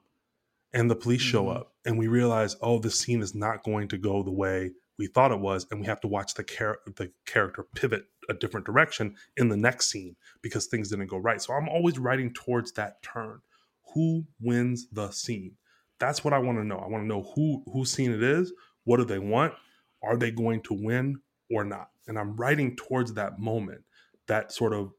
and 0.74 0.89
the 0.89 0.95
police 0.95 1.22
show 1.22 1.45
Mhm. 1.45 1.55
up 1.55 1.74
and 1.86 1.97
we 1.97 2.07
realize 2.07 2.55
oh 2.62 2.78
this 2.80 2.99
scene 2.99 3.22
is 3.22 3.34
not 3.34 3.64
going 3.64 3.88
to 3.89 3.97
go 3.97 4.22
the 4.24 4.32
way 4.32 4.72
we 4.99 5.07
thought 5.07 5.32
it 5.32 5.39
was 5.39 5.66
and 5.72 5.80
we 5.80 5.86
have 5.88 6.01
to 6.01 6.07
watch 6.07 6.34
the 6.36 6.43
char- 6.43 6.80
the 6.97 7.12
character 7.26 7.64
pivot 7.76 8.05
a 8.28 8.34
different 8.34 8.66
direction 8.66 9.16
in 9.38 9.49
the 9.49 9.57
next 9.57 9.89
scene 9.89 10.16
because 10.43 10.68
things 10.68 10.89
didn't 10.89 11.07
go 11.07 11.18
right. 11.18 11.41
So 11.41 11.53
i'm 11.53 11.70
always 11.70 11.97
writing 11.99 12.34
towards 12.34 12.72
that 12.74 13.01
turn. 13.01 13.39
Who 13.93 14.26
wins 14.39 14.88
the 14.91 15.10
scene? 15.12 15.55
That's 15.99 16.24
what 16.24 16.34
i 16.34 16.39
want 16.39 16.57
to 16.60 16.64
know. 16.66 16.78
I 16.80 16.88
want 16.88 17.03
to 17.03 17.07
know 17.07 17.24
who 17.36 17.64
whose 17.72 17.91
scene 17.91 18.12
it 18.12 18.22
is 18.24 18.51
what 18.84 18.97
do 18.97 19.05
they 19.05 19.20
want 19.20 19.53
are 20.03 20.18
they 20.18 20.32
going 20.32 20.62
to 20.64 20.74
win 20.74 21.20
or 21.51 21.64
not? 21.64 21.89
And 22.07 22.18
i'm 22.20 22.36
writing 22.36 22.76
towards 22.76 23.14
that 23.14 23.39
moment 23.39 23.82
that 24.30 24.51
sort 24.51 24.73
of 24.73 24.93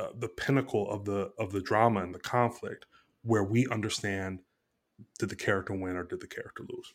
uh, 0.00 0.08
the 0.18 0.28
pinnacle 0.28 0.90
of 0.90 1.04
the 1.04 1.30
of 1.38 1.52
the 1.52 1.60
drama 1.60 2.02
and 2.02 2.14
the 2.14 2.18
conflict 2.18 2.86
where 3.22 3.44
we 3.44 3.66
understand 3.68 4.40
did 5.18 5.28
the 5.28 5.36
character 5.36 5.74
win 5.74 5.96
or 5.96 6.04
did 6.04 6.20
the 6.20 6.26
character 6.26 6.64
lose 6.68 6.94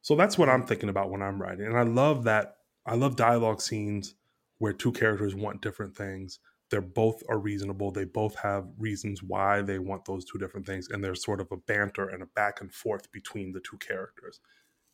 so 0.00 0.16
that's 0.16 0.38
what 0.38 0.48
i'm 0.48 0.66
thinking 0.66 0.88
about 0.88 1.10
when 1.10 1.22
i'm 1.22 1.40
writing 1.40 1.66
and 1.66 1.76
i 1.76 1.82
love 1.82 2.24
that 2.24 2.56
i 2.86 2.94
love 2.94 3.16
dialogue 3.16 3.60
scenes 3.60 4.14
where 4.58 4.72
two 4.72 4.92
characters 4.92 5.34
want 5.34 5.62
different 5.62 5.96
things 5.96 6.38
they're 6.70 6.80
both 6.80 7.22
are 7.28 7.38
reasonable 7.38 7.90
they 7.90 8.04
both 8.04 8.36
have 8.36 8.64
reasons 8.78 9.22
why 9.22 9.60
they 9.60 9.78
want 9.78 10.04
those 10.06 10.24
two 10.24 10.38
different 10.38 10.66
things 10.66 10.88
and 10.90 11.04
there's 11.04 11.24
sort 11.24 11.40
of 11.40 11.48
a 11.52 11.56
banter 11.56 12.08
and 12.08 12.22
a 12.22 12.26
back 12.26 12.60
and 12.60 12.72
forth 12.72 13.10
between 13.12 13.52
the 13.52 13.60
two 13.60 13.76
characters 13.78 14.40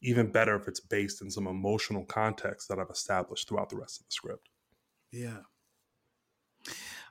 even 0.03 0.31
better 0.31 0.55
if 0.55 0.69
it's 0.69 0.81
based 0.81 1.23
in 1.23 1.31
some 1.31 1.47
emotional 1.47 2.05
context 2.05 2.69
that 2.69 2.79
I've 2.79 2.91
established 2.91 3.49
throughout 3.49 3.69
the 3.69 3.77
rest 3.77 4.01
of 4.01 4.07
the 4.07 4.13
script. 4.13 4.49
Yeah. 5.13 5.39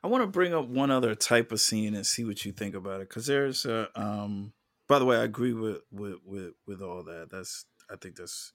I 0.04 0.08
want 0.08 0.24
to 0.24 0.28
bring 0.28 0.54
up 0.54 0.68
one 0.68 0.92
other 0.92 1.16
type 1.16 1.52
of 1.52 1.60
scene 1.60 1.96
and 1.96 2.06
see 2.06 2.24
what 2.24 2.46
you 2.46 2.52
think 2.52 2.76
about 2.76 3.02
it. 3.02 3.10
Cause 3.10 3.26
there's 3.26 3.66
a, 3.66 3.90
um, 3.96 4.54
by 4.88 5.00
the 5.00 5.06
way, 5.06 5.18
I 5.18 5.24
agree 5.24 5.54
with, 5.54 5.80
with, 5.92 6.18
with, 6.26 6.54
with 6.66 6.82
all 6.82 7.04
that. 7.04 7.30
That's, 7.32 7.66
I 7.92 7.96
think 7.96 8.16
that's, 8.16 8.54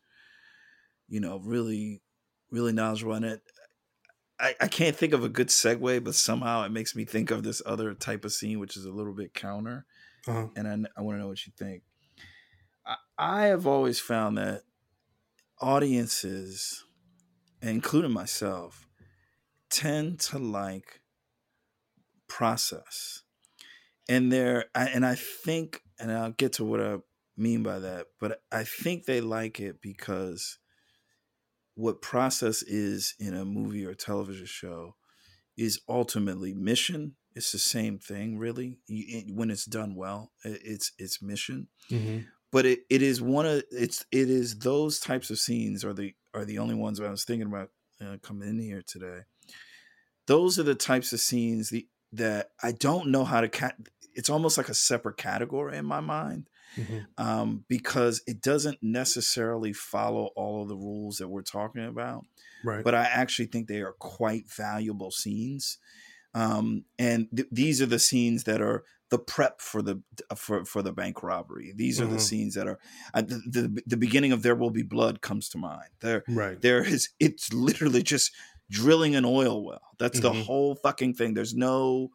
you 1.09 1.21
know, 1.21 1.41
really, 1.45 2.01
really 2.51 2.73
knowledgeable. 2.73 3.15
And 3.15 3.25
it, 3.25 3.43
I, 4.41 4.55
I 4.61 4.69
can't 4.69 4.97
think 4.97 5.13
of 5.13 5.25
a 5.25 5.29
good 5.29 5.49
segue, 5.49 6.03
but 6.05 6.15
somehow 6.15 6.65
it 6.65 6.73
makes 6.73 6.97
me 6.97 7.05
think 7.05 7.31
of 7.31 7.43
this 7.43 7.63
other 7.67 7.95
type 7.95 8.25
of 8.25 8.33
scene, 8.33 8.59
which 8.61 8.77
is 8.77 8.85
a 8.85 8.91
little 8.91 9.15
bit 9.15 9.35
counter. 9.35 9.85
Uh-huh. 10.27 10.49
And 10.57 10.69
I, 10.69 11.01
I 11.01 11.03
want 11.03 11.17
to 11.17 11.23
know 11.23 11.29
what 11.29 11.47
you 11.47 11.53
think. 11.59 11.83
I, 12.87 12.97
I 13.19 13.43
have 13.47 13.67
always 13.67 14.01
found 14.01 14.39
that 14.39 14.63
audiences, 15.61 16.85
including 17.61 18.13
myself, 18.13 18.89
tend 19.73 20.21
to 20.21 20.39
like 20.39 21.01
process. 22.29 23.23
And 24.09 24.31
there 24.31 24.67
and 24.75 25.05
I 25.05 25.15
think 25.17 25.83
and 25.99 26.13
I'll 26.13 26.33
get 26.33 26.55
to 26.55 26.65
what 26.65 26.81
I 26.81 26.99
mean 27.37 27.63
by 27.63 27.79
that, 27.79 28.09
but 28.21 28.43
I 28.53 28.65
think 28.65 29.05
they 29.05 29.21
like 29.21 29.59
it 29.59 29.81
because 29.81 30.59
what 31.75 32.03
process 32.03 32.63
is 32.63 33.15
in 33.19 33.35
a 33.35 33.45
movie 33.45 33.85
or 33.85 33.95
television 33.95 34.47
show 34.47 34.97
is 35.57 35.81
ultimately 35.89 36.53
mission. 36.53 37.15
It's 37.35 37.53
the 37.53 37.59
same 37.59 37.99
thing, 37.99 38.39
really. 38.39 38.79
When 39.29 39.51
it's 39.51 39.65
done 39.65 39.95
well, 39.95 40.33
it's 40.45 40.93
it's 40.99 41.23
mission. 41.23 41.69
Mm-hmm. 41.91 42.27
But 42.51 42.67
it, 42.67 42.81
it 42.91 43.01
is 43.01 43.23
one 43.23 43.47
of 43.47 43.63
it's 43.71 44.05
it 44.13 44.29
is 44.29 44.59
those 44.59 45.01
types 45.01 45.31
of 45.31 45.39
scenes 45.39 45.85
are 45.85 45.95
the 45.95 46.15
are 46.35 46.45
the 46.45 46.59
only 46.59 46.75
ones 46.75 47.01
I 47.01 47.11
was 47.11 47.25
thinking 47.25 47.47
about 47.47 47.71
uh, 48.03 48.17
coming 48.23 48.49
in 48.49 48.59
here 48.59 48.83
today. 48.87 49.21
Those 50.33 50.59
are 50.59 50.63
the 50.63 50.75
types 50.75 51.13
of 51.13 51.21
scenes 51.21 51.69
the, 51.69 51.87
that 52.13 52.53
I 52.63 52.73
don't 52.73 53.09
know 53.09 53.25
how 53.25 53.43
to 53.43 53.51
cat. 53.51 53.77
It's 54.15 54.31
almost 54.31 54.57
like 54.57 54.71
a 54.71 54.75
separate 54.75 55.19
category 55.19 55.77
in 55.77 55.85
my 55.85 56.01
mind 56.01 56.49
mm-hmm. 56.75 57.01
um, 57.19 57.65
because 57.69 58.23
it 58.27 58.41
doesn't 58.41 58.79
necessarily 58.81 59.75
follow 59.75 60.31
all 60.35 60.63
of 60.63 60.69
the 60.69 60.77
rules 60.77 61.19
that 61.19 61.29
we're 61.29 61.43
talking 61.43 61.85
about. 61.85 62.25
Right. 62.65 62.83
But 62.83 62.95
I 62.95 63.03
actually 63.03 63.47
think 63.47 63.69
they 63.69 63.83
are 63.83 63.93
quite 63.93 64.51
valuable 64.51 65.11
scenes. 65.11 65.77
Um, 66.35 66.85
and 66.99 67.29
th- 67.37 67.49
these 67.53 67.83
are 67.83 67.87
the 67.87 67.99
scenes 67.99 68.45
that 68.45 68.63
are 68.63 68.85
the 69.11 69.19
prep 69.19 69.61
for 69.61 69.83
the 69.83 70.01
for 70.35 70.65
for 70.65 70.81
the 70.81 70.93
bank 70.93 71.23
robbery. 71.23 71.75
These 71.77 72.01
are 72.01 72.05
mm-hmm. 72.05 72.15
the 72.15 72.21
scenes 72.21 72.55
that 72.55 72.67
are 72.67 72.79
uh, 73.13 73.21
the, 73.21 73.43
the, 73.47 73.83
the 73.87 73.97
beginning 73.99 74.33
of 74.33 74.43
There 74.43 74.55
Will 74.55 74.71
Be 74.71 74.83
Blood 74.83 75.21
comes 75.21 75.51
to 75.51 75.59
mind. 75.59 75.91
There, 76.01 76.25
right. 76.27 76.59
there 76.59 76.83
is 76.83 77.11
it's 77.21 77.53
literally 77.53 78.03
just 78.03 78.33
drilling 78.73 79.15
an 79.15 79.25
oil 79.25 79.65
well. 79.65 79.83
That's 79.99 80.19
mm-hmm. 80.19 80.39
the 80.39 80.45
whole 80.45 80.75
fucking 80.75 81.15
thing. 81.15 81.35
There's 81.35 81.55
no 81.55 82.11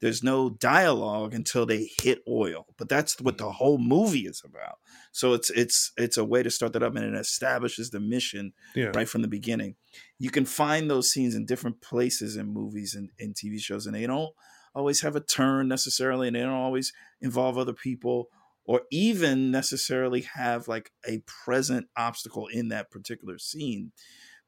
there's 0.00 0.22
no 0.22 0.50
dialogue 0.50 1.34
until 1.34 1.66
they 1.66 1.90
hit 2.00 2.22
oil 2.28 2.66
but 2.76 2.88
that's 2.88 3.20
what 3.20 3.38
the 3.38 3.50
whole 3.50 3.78
movie 3.78 4.26
is 4.26 4.42
about 4.44 4.78
so 5.10 5.32
it's 5.32 5.50
it's 5.50 5.92
it's 5.96 6.16
a 6.16 6.24
way 6.24 6.42
to 6.42 6.50
start 6.50 6.72
that 6.72 6.82
up 6.84 6.94
and 6.94 7.04
it 7.04 7.18
establishes 7.18 7.90
the 7.90 7.98
mission 7.98 8.52
yeah. 8.76 8.92
right 8.94 9.08
from 9.08 9.22
the 9.22 9.28
beginning 9.28 9.74
you 10.18 10.30
can 10.30 10.44
find 10.44 10.88
those 10.88 11.10
scenes 11.10 11.34
in 11.34 11.44
different 11.44 11.80
places 11.80 12.36
in 12.36 12.46
movies 12.46 12.94
and 12.94 13.10
in 13.18 13.34
tv 13.34 13.58
shows 13.58 13.86
and 13.86 13.94
they 13.96 14.06
don't 14.06 14.32
always 14.74 15.00
have 15.00 15.16
a 15.16 15.20
turn 15.20 15.66
necessarily 15.66 16.28
and 16.28 16.36
they 16.36 16.42
don't 16.42 16.52
always 16.52 16.92
involve 17.20 17.58
other 17.58 17.72
people 17.72 18.28
or 18.64 18.82
even 18.92 19.50
necessarily 19.50 20.20
have 20.20 20.68
like 20.68 20.92
a 21.08 21.22
present 21.26 21.88
obstacle 21.96 22.46
in 22.48 22.68
that 22.68 22.90
particular 22.90 23.38
scene 23.38 23.90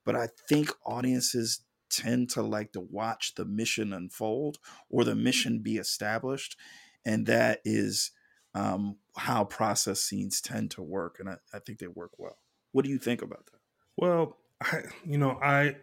but 0.04 0.16
i 0.16 0.28
think 0.48 0.70
audiences 0.84 1.60
tend 1.90 2.30
to 2.30 2.42
like 2.42 2.72
to 2.72 2.80
watch 2.80 3.34
the 3.34 3.44
mission 3.44 3.92
unfold 3.92 4.58
or 4.88 5.04
the 5.04 5.14
mission 5.14 5.58
be 5.58 5.76
established. 5.76 6.56
And 7.04 7.26
that 7.26 7.60
is 7.64 8.12
um, 8.54 8.96
how 9.16 9.44
process 9.44 10.00
scenes 10.00 10.40
tend 10.40 10.70
to 10.72 10.82
work. 10.82 11.16
And 11.18 11.28
I, 11.28 11.36
I 11.52 11.58
think 11.58 11.78
they 11.78 11.88
work 11.88 12.12
well. 12.16 12.38
What 12.72 12.84
do 12.84 12.90
you 12.90 12.98
think 12.98 13.20
about 13.20 13.46
that? 13.46 13.58
Well, 13.96 14.38
I, 14.62 14.82
you 15.04 15.18
know, 15.18 15.38
I, 15.42 15.76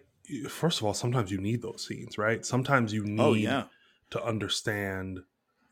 first 0.50 0.80
of 0.80 0.86
all, 0.86 0.94
sometimes 0.94 1.32
you 1.32 1.40
need 1.40 1.62
those 1.62 1.86
scenes, 1.86 2.18
right? 2.18 2.46
Sometimes 2.46 2.94
you 2.94 3.04
oh, 3.04 3.06
need 3.06 3.20
oh, 3.20 3.34
yeah. 3.34 3.64
to 4.12 4.24
understand 4.24 5.20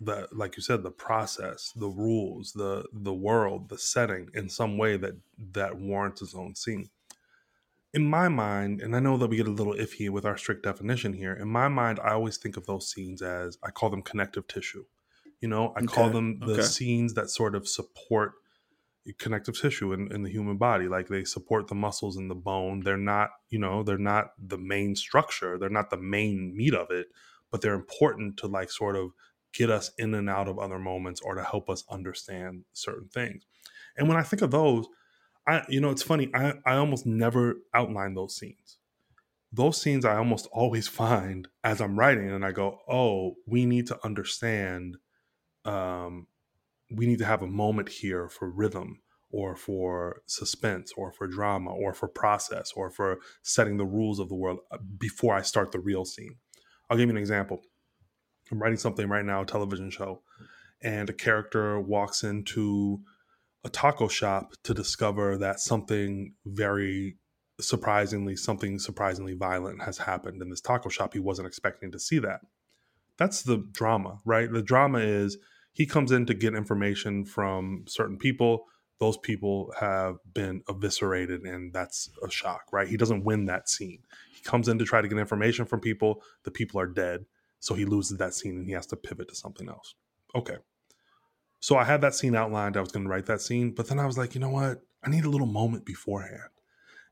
the 0.02 0.28
like 0.34 0.58
you 0.58 0.62
said 0.62 0.84
the 0.84 0.92
process 0.92 1.72
the 1.78 1.88
rules 1.88 2.52
the 2.52 2.84
the 2.92 3.14
world 3.14 3.70
the 3.70 3.78
setting 3.78 4.28
in 4.34 4.50
some 4.50 4.78
way 4.78 4.98
that 4.98 5.14
that 5.54 5.78
warrants 5.78 6.22
its 6.22 6.36
own 6.36 6.54
scene 6.54 6.90
in 7.96 8.08
my 8.10 8.28
mind, 8.28 8.82
and 8.82 8.94
I 8.94 9.00
know 9.00 9.18
that 9.18 9.30
we 9.30 9.38
get 9.38 9.48
a 9.48 9.52
little 9.52 9.74
iffy 9.74 10.10
with 10.10 10.26
our 10.26 10.36
strict 10.36 10.64
definition 10.64 11.14
here, 11.14 11.34
in 11.34 11.48
my 11.48 11.70
mind, 11.70 11.98
I 12.04 12.12
always 12.12 12.36
think 12.36 12.58
of 12.58 12.66
those 12.66 12.92
scenes 12.92 13.22
as 13.22 13.58
I 13.64 13.72
call 13.72 13.90
them 13.90 14.02
connective 14.02 14.48
tissue. 14.48 14.84
You 15.40 15.48
know, 15.48 15.74
I 15.78 15.80
okay. 15.80 15.88
call 15.88 16.10
them 16.10 16.40
the 16.40 16.54
okay. 16.54 16.62
scenes 16.64 17.14
that 17.14 17.30
sort 17.30 17.56
of 17.56 17.68
support 17.68 18.34
connective 19.18 19.60
tissue 19.60 19.94
in, 19.94 20.12
in 20.12 20.24
the 20.24 20.30
human 20.30 20.58
body. 20.58 20.90
Like 20.90 21.08
they 21.08 21.24
support 21.24 21.68
the 21.68 21.76
muscles 21.76 22.18
and 22.18 22.30
the 22.30 22.36
bone. 22.36 22.82
They're 22.82 22.98
not, 22.98 23.30
you 23.50 23.60
know, 23.60 23.82
they're 23.82 23.98
not 23.98 24.32
the 24.38 24.58
main 24.58 24.96
structure, 24.96 25.58
they're 25.58 25.70
not 25.70 25.90
the 25.90 25.98
main 25.98 26.54
meat 26.56 26.74
of 26.74 26.92
it, 26.92 27.08
but 27.50 27.62
they're 27.62 27.76
important 27.76 28.38
to 28.38 28.48
like 28.48 28.72
sort 28.72 28.98
of 28.98 29.12
get 29.54 29.70
us 29.70 29.92
in 29.98 30.14
and 30.16 30.30
out 30.30 30.50
of 30.50 30.60
other 30.60 30.80
moments 30.80 31.22
or 31.22 31.36
to 31.36 31.44
help 31.44 31.70
us 31.70 31.86
understand 31.90 32.66
certain 32.74 33.08
things. 33.08 33.46
And 33.96 34.10
when 34.10 34.18
I 34.18 34.24
think 34.24 34.42
of 34.42 34.52
those, 34.52 34.86
I 35.48 35.64
you 35.70 35.80
know 35.80 35.92
it's 35.92 36.04
funny. 36.04 36.30
I 36.34 36.54
I 36.66 36.76
almost 36.76 37.06
never 37.06 37.56
outline 37.74 38.14
those 38.16 38.36
scenes. 38.36 38.78
Those 39.52 39.82
scenes 39.82 40.06
I 40.06 40.18
almost 40.18 40.48
always 40.52 40.88
find 41.04 41.48
as 41.64 41.82
I'm 41.82 41.98
writing, 41.98 42.30
and 42.32 42.46
I 42.46 42.52
go, 42.52 42.80
"Oh, 42.90 43.36
we 43.46 43.66
need 43.66 43.88
to 43.88 44.00
understand. 44.04 44.98
Um, 45.64 46.28
we 46.92 47.08
need 47.08 47.20
to 47.20 47.26
have 47.26 47.42
a 47.42 47.48
moment 47.48 47.90
here 47.90 48.30
for 48.30 48.50
rhythm, 48.50 49.02
or 49.32 49.56
for 49.56 50.22
suspense, 50.28 50.92
or 50.96 51.12
for 51.12 51.28
drama, 51.28 51.72
or 51.72 51.94
for 51.94 52.08
process, 52.08 52.72
or 52.76 52.92
for 52.92 53.20
setting 53.42 53.78
the 53.78 53.86
rules 53.86 54.20
of 54.20 54.30
the 54.30 54.36
world 54.36 54.60
uh, 54.72 54.78
before 54.98 55.36
I 55.36 55.42
start 55.42 55.72
the 55.72 55.80
real 55.80 56.06
scene." 56.06 56.38
I'll 56.90 56.98
give 56.98 57.10
you 57.10 57.16
an 57.16 57.18
example. 57.18 57.62
I'm 58.52 58.62
writing 58.62 58.78
something 58.78 59.10
right 59.10 59.26
now, 59.26 59.42
a 59.42 59.46
television 59.46 59.90
show, 59.90 60.22
and 60.84 61.10
a 61.10 61.14
character 61.14 61.80
walks 61.80 62.24
into 62.24 63.00
a 63.66 63.70
taco 63.70 64.08
shop 64.08 64.54
to 64.64 64.74
discover 64.74 65.38
that 65.40 65.60
something 65.60 66.36
very 66.46 67.18
surprisingly, 67.60 68.36
something 68.36 68.78
surprisingly 68.78 69.34
violent 69.34 69.82
has 69.82 69.98
happened 69.98 70.42
in 70.42 70.50
this 70.50 70.62
taco 70.62 70.90
shop. 70.90 71.14
He 71.14 71.20
wasn't 71.20 71.48
expecting 71.48 71.92
to 71.92 72.00
see 72.00 72.20
that. 72.20 72.42
That's 73.18 73.42
the 73.44 73.58
drama, 73.72 74.20
right? 74.24 74.52
The 74.52 74.62
drama 74.62 75.00
is 75.00 75.38
he 75.74 75.86
comes 75.86 76.12
in 76.12 76.26
to 76.28 76.34
get 76.34 76.54
information 76.54 77.26
from 77.26 77.86
certain 77.88 78.18
people. 78.18 78.66
Those 79.00 79.18
people 79.18 79.74
have 79.80 80.18
been 80.34 80.62
eviscerated, 80.70 81.42
and 81.42 81.74
that's 81.74 82.10
a 82.24 82.30
shock, 82.30 82.64
right? 82.72 82.88
He 82.88 82.98
doesn't 82.98 83.26
win 83.26 83.46
that 83.46 83.68
scene. 83.68 84.04
He 84.34 84.42
comes 84.42 84.68
in 84.68 84.78
to 84.80 84.86
try 84.86 85.02
to 85.02 85.08
get 85.08 85.18
information 85.18 85.66
from 85.66 85.80
people. 85.80 86.22
The 86.44 86.52
people 86.52 86.80
are 86.80 86.88
dead. 86.88 87.26
So 87.60 87.74
he 87.74 87.86
loses 87.86 88.18
that 88.20 88.34
scene 88.36 88.58
and 88.58 88.68
he 88.68 88.74
has 88.74 88.86
to 88.88 88.96
pivot 88.96 89.28
to 89.30 89.36
something 89.36 89.68
else. 89.68 89.96
Okay, 90.36 90.58
so 91.66 91.78
I 91.78 91.84
had 91.84 92.02
that 92.02 92.14
scene 92.14 92.36
outlined. 92.36 92.78
I 92.78 92.80
was 92.80 92.92
going 92.92 93.06
to 93.06 93.10
write 93.10 93.26
that 93.26 93.42
scene, 93.42 93.72
but 93.72 93.88
then 93.88 93.98
I 93.98 94.06
was 94.06 94.20
like, 94.20 94.36
you 94.36 94.40
know 94.40 94.52
what? 94.52 94.84
I 95.04 95.10
need 95.10 95.26
a 95.26 95.32
little 95.32 95.48
moment 95.48 95.84
beforehand. 95.84 96.52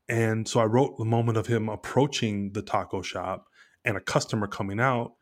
And 0.08 0.46
so 0.46 0.60
I 0.60 0.64
wrote 0.66 0.96
the 0.96 1.04
moment 1.04 1.38
of 1.38 1.48
him 1.48 1.68
approaching 1.68 2.52
the 2.52 2.62
taco 2.62 3.02
shop 3.02 3.48
and 3.84 3.96
a 3.96 4.00
customer 4.00 4.46
coming 4.46 4.78
out 4.78 5.14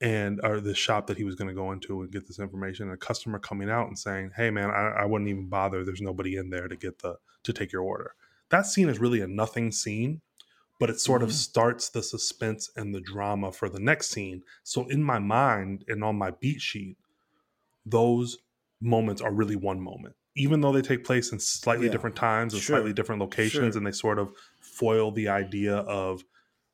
and 0.00 0.38
or 0.44 0.60
the 0.60 0.72
shop 0.72 1.08
that 1.08 1.16
he 1.16 1.24
was 1.24 1.34
going 1.34 1.48
to 1.48 1.54
go 1.54 1.72
into 1.72 2.00
and 2.02 2.12
get 2.12 2.28
this 2.28 2.38
information 2.38 2.84
and 2.84 2.94
a 2.94 2.96
customer 2.96 3.40
coming 3.40 3.68
out 3.68 3.88
and 3.88 3.98
saying 3.98 4.30
hey 4.36 4.50
man 4.50 4.70
I, 4.70 5.00
I, 5.00 5.04
wouldn't 5.06 5.30
even 5.30 5.48
bother 5.48 5.84
there's 5.84 6.02
nobody 6.02 6.36
in 6.36 6.50
there 6.50 6.68
to 6.68 6.76
get 6.76 6.98
the 6.98 7.16
to 7.44 7.52
take 7.54 7.72
your 7.72 7.82
order 7.82 8.14
that 8.50 8.66
scene 8.66 8.90
is 8.90 8.98
really 8.98 9.22
a 9.22 9.26
nothing 9.26 9.72
scene 9.72 10.20
but 10.78 10.90
it 10.90 11.00
sort 11.00 11.22
mm-hmm. 11.22 11.30
of 11.30 11.34
starts 11.34 11.88
the 11.88 12.02
suspense 12.02 12.70
and 12.76 12.94
the 12.94 13.00
drama 13.00 13.50
for 13.50 13.70
the 13.70 13.80
next 13.80 14.10
scene 14.10 14.42
so 14.62 14.86
in 14.88 15.02
my 15.02 15.18
mind 15.18 15.82
and 15.88 16.04
on 16.04 16.14
my 16.14 16.30
beat 16.30 16.60
sheet 16.60 16.98
those 17.86 18.36
moments 18.80 19.22
are 19.22 19.32
really 19.32 19.56
one 19.56 19.80
moment 19.80 20.14
even 20.36 20.60
though 20.60 20.72
they 20.72 20.82
take 20.82 21.02
place 21.02 21.32
in 21.32 21.40
slightly 21.40 21.86
yeah. 21.86 21.92
different 21.92 22.14
times 22.14 22.52
and 22.52 22.62
sure. 22.62 22.76
slightly 22.76 22.92
different 22.92 23.20
locations 23.20 23.72
sure. 23.72 23.76
and 23.78 23.86
they 23.86 23.92
sort 23.92 24.18
of 24.18 24.30
foil 24.60 25.10
the 25.10 25.28
idea 25.28 25.76
of 25.76 26.22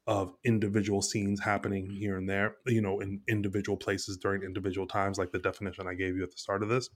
of 0.09 0.35
individual 0.45 1.01
scenes 1.01 1.41
happening 1.41 1.89
here 1.89 2.17
and 2.17 2.29
there 2.29 2.57
you 2.67 2.83
know 2.83 2.99
in 2.99 3.21
individual 3.29 3.77
places 3.77 4.17
during 4.17 4.43
individual 4.43 4.87
times 4.87 5.17
like 5.17 5.31
the 5.31 5.39
definition 5.39 5.87
i 5.87 5.95
gave 5.95 6.17
you 6.17 6.25
at 6.25 6.31
the 6.33 6.37
start 6.37 6.63
of 6.63 6.69
this 6.69 6.91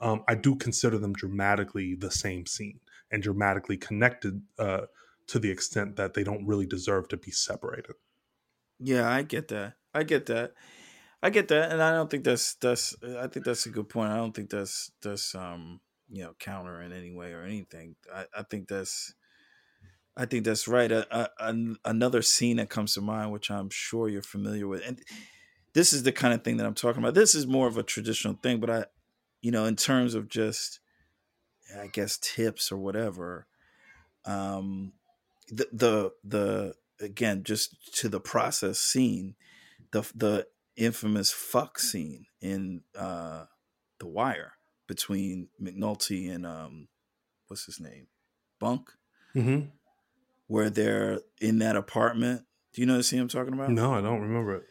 um, 0.00 0.22
i 0.28 0.34
do 0.34 0.54
consider 0.54 0.96
them 0.96 1.12
dramatically 1.12 1.96
the 1.96 2.10
same 2.10 2.46
scene 2.46 2.78
and 3.10 3.22
dramatically 3.22 3.76
connected 3.76 4.42
uh, 4.58 4.82
to 5.26 5.40
the 5.40 5.50
extent 5.50 5.96
that 5.96 6.14
they 6.14 6.22
don't 6.22 6.46
really 6.46 6.66
deserve 6.66 7.08
to 7.08 7.16
be 7.16 7.32
separated 7.32 7.96
yeah 8.78 9.10
i 9.10 9.22
get 9.22 9.48
that 9.48 9.74
i 9.92 10.04
get 10.04 10.26
that 10.26 10.52
I 11.22 11.30
get 11.30 11.48
that, 11.48 11.72
and 11.72 11.82
I 11.82 11.92
don't 11.92 12.10
think 12.10 12.24
that's 12.24 12.54
that's. 12.56 12.94
I 13.02 13.26
think 13.26 13.44
that's 13.44 13.66
a 13.66 13.70
good 13.70 13.88
point. 13.88 14.12
I 14.12 14.16
don't 14.16 14.34
think 14.34 14.50
that's 14.50 14.90
that's 15.02 15.34
um 15.34 15.80
you 16.08 16.22
know 16.22 16.34
counter 16.38 16.80
in 16.82 16.92
any 16.92 17.12
way 17.12 17.32
or 17.32 17.42
anything. 17.42 17.96
I, 18.14 18.26
I 18.36 18.42
think 18.42 18.68
that's 18.68 19.14
I 20.16 20.24
think 20.24 20.44
that's 20.44 20.66
right. 20.66 20.90
A, 20.90 21.30
a, 21.38 21.54
another 21.84 22.22
scene 22.22 22.56
that 22.56 22.70
comes 22.70 22.94
to 22.94 23.00
mind, 23.00 23.32
which 23.32 23.50
I'm 23.50 23.70
sure 23.70 24.08
you're 24.08 24.22
familiar 24.22 24.66
with, 24.66 24.82
and 24.86 25.00
this 25.74 25.92
is 25.92 26.04
the 26.04 26.12
kind 26.12 26.32
of 26.32 26.42
thing 26.42 26.56
that 26.56 26.66
I'm 26.66 26.74
talking 26.74 27.02
about. 27.02 27.14
This 27.14 27.34
is 27.34 27.46
more 27.46 27.66
of 27.66 27.76
a 27.76 27.82
traditional 27.82 28.34
thing, 28.42 28.60
but 28.60 28.70
I, 28.70 28.84
you 29.42 29.50
know, 29.50 29.66
in 29.66 29.76
terms 29.76 30.14
of 30.14 30.28
just, 30.28 30.80
I 31.78 31.88
guess 31.88 32.16
tips 32.16 32.72
or 32.72 32.78
whatever, 32.78 33.46
um, 34.24 34.92
the 35.48 35.68
the 35.72 36.12
the 36.24 36.74
again 37.00 37.42
just 37.44 37.94
to 37.96 38.08
the 38.08 38.20
process 38.20 38.78
scene, 38.78 39.34
the 39.92 40.10
the 40.14 40.46
infamous 40.76 41.32
fuck 41.32 41.78
scene 41.78 42.26
in 42.40 42.82
uh, 42.96 43.44
the 43.98 44.06
Wire 44.06 44.52
between 44.86 45.48
McNulty 45.60 46.32
and 46.32 46.46
um, 46.46 46.88
what's 47.48 47.64
his 47.64 47.80
name, 47.80 48.06
Bunk. 48.58 48.90
Mm-hmm 49.34 49.68
where 50.46 50.70
they're 50.70 51.20
in 51.40 51.58
that 51.58 51.76
apartment. 51.76 52.42
Do 52.72 52.80
you 52.80 52.86
know 52.86 52.96
the 52.96 53.02
scene 53.02 53.20
I'm 53.20 53.28
talking 53.28 53.54
about? 53.54 53.70
No, 53.70 53.94
I 53.94 54.00
don't 54.00 54.20
remember 54.20 54.56
it. 54.56 54.64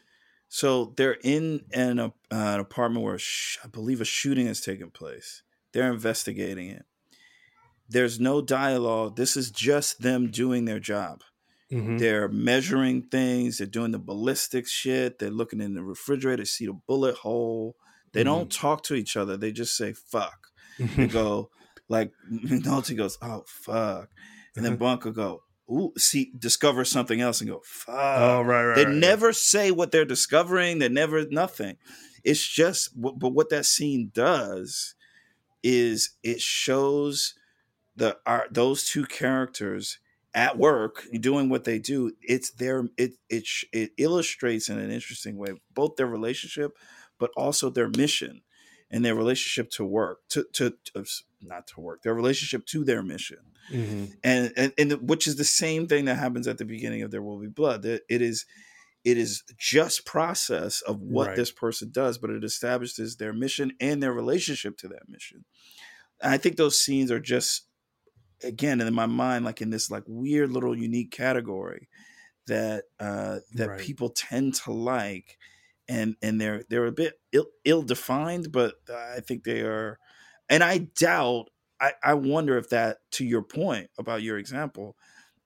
So 0.48 0.94
they're 0.96 1.18
in 1.24 1.66
an, 1.74 2.00
uh, 2.00 2.12
an 2.30 2.60
apartment 2.60 3.04
where 3.04 3.18
sh- 3.18 3.58
I 3.64 3.68
believe 3.68 4.00
a 4.00 4.06
shooting 4.06 4.48
has 4.48 4.62
taken 4.62 4.92
place. 4.92 5.42
They're 5.72 5.92
investigating 5.92 6.70
it. 6.70 6.86
There's 7.90 8.20
no 8.20 8.42
dialogue. 8.42 9.16
This 9.16 9.36
is 9.36 9.52
just 9.52 10.02
them 10.02 10.32
doing 10.32 10.66
their 10.66 10.80
job. 10.80 11.22
Mm-hmm. 11.72 11.98
They're 11.98 12.28
measuring 12.28 13.04
things. 13.04 13.58
They're 13.58 13.68
doing 13.68 13.92
the 13.92 14.00
ballistic 14.00 14.68
shit. 14.68 15.20
They're 15.20 15.32
looking 15.32 15.62
in 15.62 15.74
the 15.74 15.84
refrigerator, 15.84 16.46
see 16.46 16.68
the 16.68 16.80
bullet 16.88 17.16
hole. 17.16 17.76
They 18.14 18.22
mm-hmm. 18.22 18.28
don't 18.28 18.52
talk 18.52 18.84
to 18.84 18.96
each 18.96 19.18
other. 19.18 19.36
They 19.38 19.52
just 19.52 19.76
say 19.76 19.94
"fuck." 19.94 20.48
they 20.80 21.08
go 21.08 21.50
like 21.90 22.12
McNulty 22.32 22.96
goes, 22.96 23.18
"Oh 23.22 23.44
fuck," 23.48 24.10
and 24.56 24.64
then 24.64 24.76
Bunker 24.76 25.12
go, 25.12 25.42
ooh, 25.70 25.92
see, 25.98 26.32
discover 26.38 26.86
something 26.86 27.22
else 27.22 27.42
and 27.42 27.50
go, 27.50 27.62
fuck. 27.66 27.96
Oh, 27.96 28.42
right, 28.42 28.66
right. 28.66 28.76
They 28.76 28.86
right, 28.86 28.94
never 28.94 29.28
right. 29.28 29.36
say 29.36 29.72
what 29.72 29.92
they're 29.92 30.06
discovering. 30.06 30.80
They 30.80 30.90
never 30.90 31.26
nothing. 31.30 31.78
It's 32.24 32.46
just, 32.46 32.90
but 33.00 33.34
what 33.34 33.50
that 33.50 33.66
scene 33.66 34.12
does 34.14 34.96
is 35.64 36.12
it 36.24 36.42
shows 36.42 37.34
the 37.96 38.18
art 38.26 38.54
those 38.54 38.88
two 38.88 39.06
characters 39.06 40.00
at 40.36 40.58
work 40.58 41.08
doing 41.20 41.50
what 41.50 41.64
they 41.64 41.80
do. 41.80 42.12
It's 42.22 42.52
their 42.52 42.88
it 42.98 43.14
it 43.30 43.48
it 43.72 43.92
illustrates 43.98 44.70
in 44.70 44.78
an 44.78 44.92
interesting 44.92 45.38
way 45.38 45.54
both 45.74 45.96
their 45.96 46.08
relationship, 46.08 46.78
but 47.18 47.32
also 47.36 47.70
their 47.70 47.90
mission 47.90 48.42
and 48.92 49.04
their 49.04 49.16
relationship 49.16 49.72
to 49.72 49.86
work 49.86 50.20
to 50.30 50.46
to, 50.54 50.74
to 50.94 51.06
not 51.42 51.68
to 51.68 51.80
work 51.80 52.02
their 52.04 52.14
relationship 52.14 52.66
to 52.66 52.84
their 52.84 53.02
mission 53.02 53.40
mm-hmm. 53.72 54.06
and, 54.24 54.54
and 54.56 54.74
and 54.78 55.10
which 55.10 55.28
is 55.28 55.36
the 55.36 55.44
same 55.44 55.88
thing 55.88 56.06
that 56.06 56.18
happens 56.18 56.48
at 56.48 56.58
the 56.58 56.66
beginning 56.66 57.02
of 57.02 57.12
there 57.12 57.22
will 57.22 57.40
be 57.40 57.48
blood 57.48 57.86
it 57.86 58.04
is 58.10 58.46
it 59.04 59.18
is 59.18 59.44
just 59.58 60.06
process 60.06 60.82
of 60.82 61.00
what 61.02 61.28
right. 61.28 61.36
this 61.36 61.52
person 61.52 61.90
does 61.92 62.18
but 62.18 62.30
it 62.30 62.44
establishes 62.44 63.18
their 63.18 63.34
mission 63.34 63.72
and 63.80 64.02
their 64.02 64.14
relationship 64.14 64.78
to 64.78 64.88
that 64.88 65.10
mission 65.10 65.46
and 66.22 66.34
i 66.34 66.38
think 66.38 66.56
those 66.56 66.80
scenes 66.80 67.12
are 67.12 67.20
just 67.20 67.68
again 68.44 68.82
in 68.82 68.94
my 68.94 69.06
mind 69.06 69.46
like 69.46 69.62
in 69.62 69.70
this 69.70 69.90
like 69.90 70.04
weird 70.08 70.52
little 70.52 70.78
unique 70.78 71.12
category 71.12 71.88
that 72.48 72.84
uh 73.00 73.40
that 73.54 73.70
right. 73.70 73.80
people 73.80 74.10
tend 74.10 74.54
to 74.54 74.72
like 74.72 75.38
and 75.88 76.16
and 76.22 76.40
they're 76.40 76.64
they're 76.70 76.86
a 76.86 76.92
bit 76.92 77.20
ill, 77.32 77.48
ill 77.64 77.82
defined 77.82 78.52
but 78.52 78.76
i 78.94 79.20
think 79.20 79.44
they 79.44 79.62
are 79.62 80.00
and 80.50 80.64
i 80.64 80.78
doubt 80.78 81.50
I, 81.80 81.94
I 82.04 82.14
wonder 82.14 82.58
if 82.58 82.70
that, 82.70 82.98
to 83.12 83.26
your 83.26 83.42
point 83.42 83.90
about 83.98 84.22
your 84.22 84.38
example, 84.38 84.96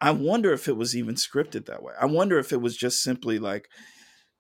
I 0.02 0.12
wonder 0.12 0.54
if 0.54 0.68
it 0.68 0.78
was 0.78 0.96
even 0.96 1.16
scripted 1.16 1.66
that 1.66 1.84
way. 1.84 1.94
I 2.00 2.06
wonder 2.06 2.40
if 2.40 2.54
it 2.54 2.62
was 2.62 2.78
just 2.78 3.02
simply 3.02 3.40
like 3.40 3.70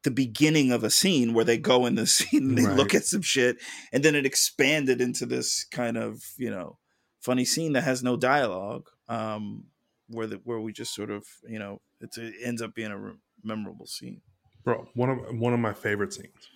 the 0.04 0.12
beginning 0.12 0.72
of 0.72 0.84
a 0.84 0.90
scene 0.90 1.34
where 1.34 1.46
they 1.46 1.58
go 1.58 1.86
in 1.86 1.96
the 1.96 2.08
scene 2.08 2.50
and 2.50 2.58
they 2.58 2.66
right. 2.66 2.76
look 2.76 2.94
at 2.94 3.06
some 3.06 3.22
shit, 3.22 3.58
and 3.92 4.04
then 4.04 4.16
it 4.16 4.26
expanded 4.26 5.02
into 5.02 5.26
this 5.26 5.66
kind 5.66 5.98
of 5.98 6.24
you 6.38 6.50
know 6.50 6.78
funny 7.20 7.46
scene 7.46 7.74
that 7.74 7.84
has 7.84 8.04
no 8.04 8.18
dialogue, 8.18 8.88
um, 9.08 9.66
where 10.08 10.28
the, 10.28 10.42
where 10.44 10.60
we 10.60 10.74
just 10.74 10.94
sort 10.94 11.12
of 11.12 11.26
you 11.48 11.60
know 11.60 11.82
it 12.02 12.36
ends 12.44 12.62
up 12.62 12.74
being 12.74 12.92
a 12.92 13.14
memorable 13.44 13.86
scene. 13.86 14.22
Bro, 14.64 14.90
one 14.94 15.10
of 15.10 15.18
one 15.38 15.54
of 15.54 15.60
my 15.60 15.74
favorite 15.74 16.14
scenes 16.14 16.50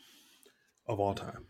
of 0.87 0.99
all 0.99 1.13
time 1.13 1.45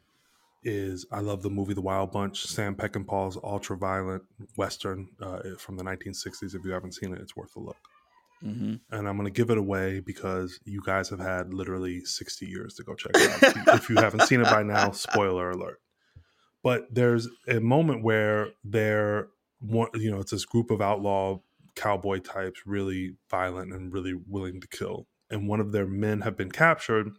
is 0.63 1.05
I 1.11 1.19
love 1.19 1.41
the 1.41 1.49
movie 1.49 1.73
The 1.73 1.81
Wild 1.81 2.11
Bunch, 2.11 2.45
Sam 2.45 2.75
Peckinpah's 2.75 3.37
ultra 3.43 3.77
violent 3.77 4.23
western 4.55 5.09
uh, 5.21 5.39
from 5.57 5.75
the 5.75 5.83
1960s. 5.83 6.55
If 6.55 6.63
you 6.63 6.71
haven't 6.71 6.93
seen 6.93 7.13
it, 7.13 7.19
it's 7.19 7.35
worth 7.35 7.55
a 7.55 7.59
look. 7.59 7.77
Mm-hmm. 8.43 8.75
And 8.91 9.07
I'm 9.07 9.17
going 9.17 9.25
to 9.25 9.31
give 9.31 9.49
it 9.49 9.57
away 9.57 9.99
because 9.99 10.59
you 10.65 10.81
guys 10.85 11.09
have 11.09 11.19
had 11.19 11.53
literally 11.53 12.03
60 12.03 12.45
years 12.45 12.75
to 12.75 12.83
go 12.83 12.93
check 12.93 13.11
it 13.15 13.43
out. 13.67 13.75
if 13.75 13.89
you 13.89 13.95
haven't 13.95 14.23
seen 14.23 14.41
it 14.41 14.45
by 14.45 14.63
now, 14.63 14.91
spoiler 14.91 15.51
alert. 15.51 15.79
But 16.63 16.87
there's 16.93 17.27
a 17.47 17.59
moment 17.59 18.03
where 18.03 18.49
they're, 18.63 19.27
you 19.61 20.09
know, 20.09 20.19
it's 20.19 20.31
this 20.31 20.45
group 20.45 20.71
of 20.71 20.81
outlaw 20.81 21.39
cowboy 21.75 22.19
types, 22.19 22.61
really 22.65 23.15
violent 23.29 23.73
and 23.73 23.93
really 23.93 24.13
willing 24.27 24.61
to 24.61 24.67
kill. 24.67 25.07
And 25.29 25.47
one 25.47 25.59
of 25.59 25.71
their 25.71 25.87
men 25.87 26.21
have 26.21 26.37
been 26.37 26.51
captured, 26.51 27.09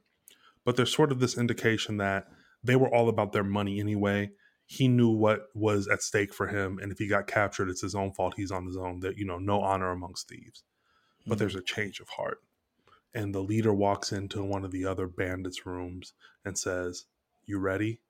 but 0.64 0.76
there's 0.76 0.94
sort 0.94 1.12
of 1.12 1.20
this 1.20 1.36
indication 1.36 1.98
that 1.98 2.26
they 2.62 2.76
were 2.76 2.92
all 2.92 3.08
about 3.08 3.32
their 3.32 3.44
money 3.44 3.80
anyway. 3.80 4.30
He 4.66 4.88
knew 4.88 5.10
what 5.10 5.48
was 5.54 5.88
at 5.88 6.02
stake 6.02 6.32
for 6.32 6.46
him, 6.46 6.78
and 6.80 6.90
if 6.90 6.98
he 6.98 7.06
got 7.06 7.26
captured, 7.26 7.68
it's 7.68 7.82
his 7.82 7.94
own 7.94 8.12
fault. 8.12 8.34
He's 8.36 8.50
on 8.50 8.64
his 8.64 8.78
own. 8.78 9.00
That 9.00 9.18
you 9.18 9.26
know, 9.26 9.38
no 9.38 9.60
honor 9.60 9.90
amongst 9.90 10.28
thieves. 10.28 10.62
But 11.26 11.34
mm-hmm. 11.34 11.38
there's 11.40 11.54
a 11.54 11.62
change 11.62 12.00
of 12.00 12.08
heart, 12.08 12.38
and 13.12 13.34
the 13.34 13.42
leader 13.42 13.74
walks 13.74 14.10
into 14.10 14.42
one 14.42 14.64
of 14.64 14.70
the 14.70 14.86
other 14.86 15.06
bandits' 15.06 15.66
rooms 15.66 16.14
and 16.46 16.56
says, 16.56 17.04
"You 17.44 17.58
ready?" 17.58 18.00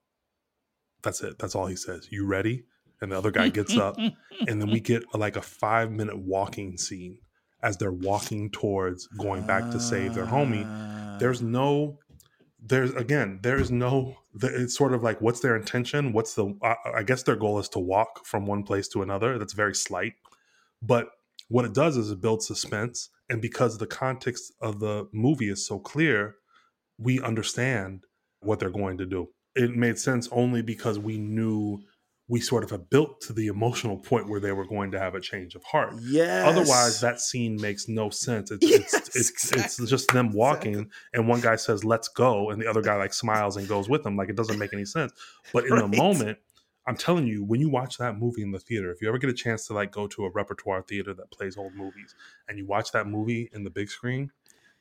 That's 1.05 1.21
it. 1.23 1.39
That's 1.39 1.55
all 1.55 1.67
he 1.67 1.77
says. 1.77 2.09
You 2.11 2.27
ready? 2.27 2.65
And 3.01 3.13
the 3.13 3.19
other 3.19 3.31
guy 3.31 3.49
gets 3.51 3.77
up, 3.77 3.97
and 3.99 4.15
then 4.61 4.71
we 4.71 4.81
get 4.93 5.03
like 5.15 5.37
a 5.37 5.43
five 5.43 5.91
minute 5.91 6.19
walking 6.19 6.79
scene 6.79 7.19
as 7.63 7.77
they're 7.77 7.93
walking 7.93 8.51
towards 8.51 9.07
going 9.19 9.47
back 9.47 9.71
to 9.71 9.81
save 9.81 10.15
their 10.15 10.27
homie. 10.27 11.19
There's 11.19 11.43
ah. 11.43 11.47
no 11.47 11.99
there's 12.67 12.95
again 12.95 13.39
there's 13.43 13.71
no 13.71 14.17
it's 14.43 14.77
sort 14.77 14.95
of 14.95 15.03
like 15.03 15.21
what's 15.21 15.41
their 15.41 15.55
intention 15.55 16.13
what's 16.13 16.35
the 16.35 16.57
I, 16.63 17.03
guess 17.03 17.23
their 17.23 17.37
goal 17.37 17.59
is 17.59 17.69
to 17.71 17.79
walk 17.79 18.25
from 18.25 18.47
one 18.47 18.63
place 18.63 18.89
to 18.89 19.03
another 19.03 19.39
that's 19.39 19.53
very 19.53 19.75
slight 19.75 20.15
but 20.81 21.09
what 21.49 21.67
it 21.67 21.75
does 21.75 21.97
is 21.97 22.11
it 22.11 22.23
builds 22.23 22.47
suspense 22.47 23.11
and 23.29 23.43
because 23.43 23.77
the 23.77 23.87
context 23.87 24.53
of 24.63 24.81
the 24.81 25.09
movie 25.13 25.51
is 25.51 25.67
so 25.67 25.79
clear 25.79 26.37
we 26.99 27.20
understand 27.20 28.05
what 28.41 28.61
they're 28.61 28.70
going 28.70 28.97
to 28.99 29.07
do 29.07 29.28
it 29.55 29.76
made 29.76 29.98
sense 29.98 30.28
only 30.32 30.62
because 30.62 30.98
we 30.98 31.18
knew 31.18 31.82
we 32.26 32.40
sort 32.40 32.64
of 32.64 32.70
have 32.70 32.89
built 32.89 33.20
to 33.20 33.35
the 33.35 33.48
emotional 33.48 33.98
point 33.98 34.28
where 34.28 34.40
they 34.40 34.52
were 34.52 34.66
going 34.66 34.90
to 34.90 34.98
have 34.98 35.14
a 35.14 35.20
change 35.20 35.55
of 35.55 35.62
heart. 35.64 35.94
Yeah. 36.01 36.44
Otherwise, 36.47 37.01
that 37.01 37.20
scene 37.20 37.60
makes 37.60 37.86
no 37.86 38.09
sense. 38.09 38.51
It's 38.51 38.66
yes, 38.66 38.94
it's 38.94 39.16
it's, 39.16 39.31
exactly. 39.31 39.82
it's, 39.82 39.90
just 39.90 40.10
them 40.12 40.32
walking, 40.32 40.72
exactly. 40.72 40.93
and 41.12 41.28
one 41.28 41.40
guy 41.40 41.56
says 41.56 41.85
"Let's 41.85 42.09
go," 42.09 42.51
and 42.51 42.60
the 42.60 42.66
other 42.66 42.81
guy 42.81 42.97
like 42.97 43.12
smiles 43.12 43.56
and 43.56 43.68
goes 43.68 43.89
with 43.89 44.02
them. 44.05 44.16
Like 44.16 44.31
it 44.31 44.36
doesn't 44.36 44.59
make 44.59 44.72
any 44.72 44.86
sense. 44.86 45.12
But 45.52 45.64
in 45.64 45.72
right. 45.74 45.90
the 45.90 45.97
moment, 45.97 46.39
I'm 46.86 46.97
telling 46.97 47.26
you, 47.26 47.44
when 47.44 47.60
you 47.60 47.68
watch 47.68 47.98
that 47.98 48.18
movie 48.18 48.43
in 48.43 48.52
the 48.52 48.59
theater, 48.59 48.90
if 48.90 49.02
you 49.02 49.09
ever 49.09 49.18
get 49.18 49.28
a 49.28 49.35
chance 49.35 49.66
to 49.66 49.74
like 49.74 49.93
go 49.93 50.06
to 50.06 50.24
a 50.24 50.31
repertoire 50.31 50.81
theater 50.81 51.12
that 51.12 51.31
plays 51.31 51.59
old 51.59 51.74
movies, 51.74 52.14
and 52.48 52.56
you 52.56 52.66
watch 52.66 52.90
that 52.93 53.06
movie 53.06 53.51
in 53.52 53.64
the 53.64 53.70
big 53.70 53.90
screen, 53.90 54.32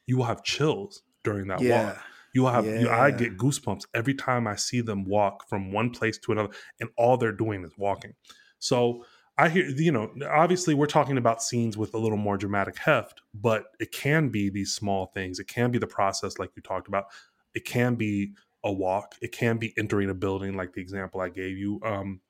you 0.05 0.15
will 0.15 0.25
have 0.25 0.45
chills 0.45 1.03
during 1.25 1.47
that 1.47 1.59
yeah. 1.59 1.87
walk 1.87 2.03
you 2.33 2.47
have 2.47 2.65
yeah. 2.65 2.79
you, 2.79 2.89
I 2.89 3.11
get 3.11 3.37
goosebumps 3.37 3.85
every 3.93 4.15
time 4.15 4.47
I 4.47 4.55
see 4.55 4.81
them 4.81 5.05
walk 5.05 5.47
from 5.47 5.71
one 5.71 5.91
place 5.91 6.17
to 6.19 6.31
another, 6.31 6.49
and 6.79 6.89
all 6.97 7.15
they're 7.17 7.31
doing 7.31 7.63
is 7.63 7.71
walking. 7.77 8.13
So 8.59 9.05
I 9.37 9.49
hear 9.49 9.65
you 9.65 9.91
know 9.91 10.13
obviously 10.29 10.73
we're 10.73 10.87
talking 10.87 11.17
about 11.17 11.43
scenes 11.43 11.77
with 11.77 11.93
a 11.93 11.97
little 11.97 12.17
more 12.17 12.37
dramatic 12.37 12.77
heft, 12.77 13.21
but 13.33 13.65
it 13.79 13.91
can 13.91 14.29
be 14.29 14.49
these 14.49 14.73
small 14.73 15.07
things. 15.13 15.39
It 15.39 15.47
can 15.47 15.71
be 15.71 15.77
the 15.79 15.87
process 15.87 16.39
like 16.39 16.51
you 16.55 16.61
talked 16.61 16.87
about. 16.87 17.05
It 17.53 17.65
can 17.65 17.95
be 17.95 18.33
a 18.63 18.71
walk. 18.71 19.15
It 19.21 19.31
can 19.31 19.57
be 19.57 19.73
entering 19.77 20.09
a 20.09 20.15
building 20.15 20.55
like 20.55 20.73
the 20.73 20.81
example 20.81 21.21
I 21.21 21.29
gave 21.29 21.57
you. 21.57 21.79
Um, 21.83 22.21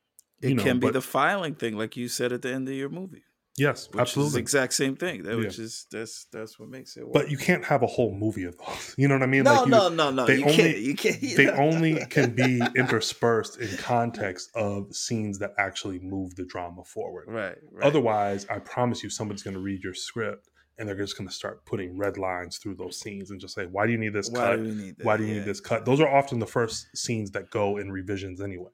it 0.42 0.50
you 0.50 0.56
know, 0.56 0.64
can 0.64 0.80
be 0.80 0.88
but, 0.88 0.94
the 0.94 1.02
filing 1.02 1.56
thing 1.56 1.78
like 1.78 1.96
you 1.96 2.10
said 2.10 2.34
at 2.34 2.42
the 2.42 2.52
end 2.52 2.68
of 2.68 2.76
your 2.76 2.90
movie. 2.90 3.24
Yes, 3.56 3.88
which 3.92 4.02
absolutely. 4.02 4.30
Is 4.30 4.34
the 4.34 4.40
exact 4.40 4.74
same 4.74 4.96
thing. 4.96 5.24
That, 5.24 5.32
yeah. 5.32 5.38
Which 5.38 5.60
is 5.60 5.86
that's 5.92 6.26
that's 6.32 6.58
what 6.58 6.70
makes 6.70 6.98
it. 6.98 7.04
Work. 7.04 7.14
But 7.14 7.30
you 7.30 7.38
can't 7.38 7.64
have 7.66 7.84
a 7.84 7.88
whole 7.88 8.14
movie 8.16 8.46
of 8.46 8.58
those. 8.58 8.96
You 8.98 9.08
know 9.08 9.16
what 9.16 9.24
I 9.24 9.28
mean? 9.28 9.44
No, 9.44 9.54
like 9.54 9.66
you, 9.66 9.72
no, 9.72 9.90
no, 9.90 10.10
no. 10.10 10.26
They 10.26 10.38
you 10.38 10.46
only, 10.46 10.56
can't. 10.56 10.78
You 10.78 10.96
can't. 10.96 11.22
They 11.22 11.50
only 11.50 12.06
can 12.10 12.32
be 12.32 12.62
interspersed 12.76 13.60
in 13.60 13.78
context 13.78 14.50
of 14.56 14.96
scenes 14.96 15.38
that 15.40 15.54
actually 15.60 16.00
move 16.00 16.36
the 16.36 16.46
drama 16.46 16.84
forward. 16.84 17.26
Right. 17.28 17.56
right. 17.72 17.86
Otherwise, 17.86 18.48
I 18.50 18.58
promise 18.60 19.04
you, 19.04 19.10
somebody's 19.10 19.44
going 19.44 19.56
to 19.56 19.60
read 19.60 19.84
your 19.84 19.94
script 19.94 20.50
and 20.78 20.88
they're 20.88 20.98
just 20.98 21.18
going 21.18 21.28
to 21.28 21.34
start 21.34 21.66
putting 21.66 21.98
red 21.98 22.18
lines 22.18 22.58
through 22.58 22.76
those 22.76 23.00
scenes 23.00 23.30
and 23.30 23.40
just 23.40 23.54
say, 23.54 23.66
"Why 23.66 23.86
do 23.86 23.92
you 23.92 23.98
need 23.98 24.14
this 24.14 24.30
Why 24.30 24.40
cut? 24.40 24.56
Do 24.64 24.64
need 24.64 24.96
Why 25.02 25.18
do 25.18 25.24
you 25.24 25.34
yeah. 25.34 25.40
need 25.40 25.46
this 25.46 25.60
cut?" 25.60 25.86
Those 25.86 26.00
are 26.00 26.10
often 26.10 26.40
the 26.40 26.48
first 26.48 26.88
scenes 26.96 27.32
that 27.32 27.52
go 27.52 27.78
in 27.78 27.92
revisions 27.92 28.42
anyway. 28.42 28.72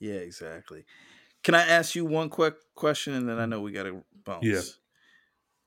Yeah, 0.00 0.14
exactly. 0.14 0.84
Can 1.44 1.54
I 1.54 1.62
ask 1.62 1.94
you 1.94 2.04
one 2.04 2.28
quick 2.28 2.54
question, 2.74 3.14
and 3.14 3.28
then 3.28 3.38
I 3.38 3.46
know 3.46 3.60
we 3.60 3.72
got 3.72 3.84
to 3.84 4.02
bounce. 4.28 4.44
Yeah. 4.44 4.60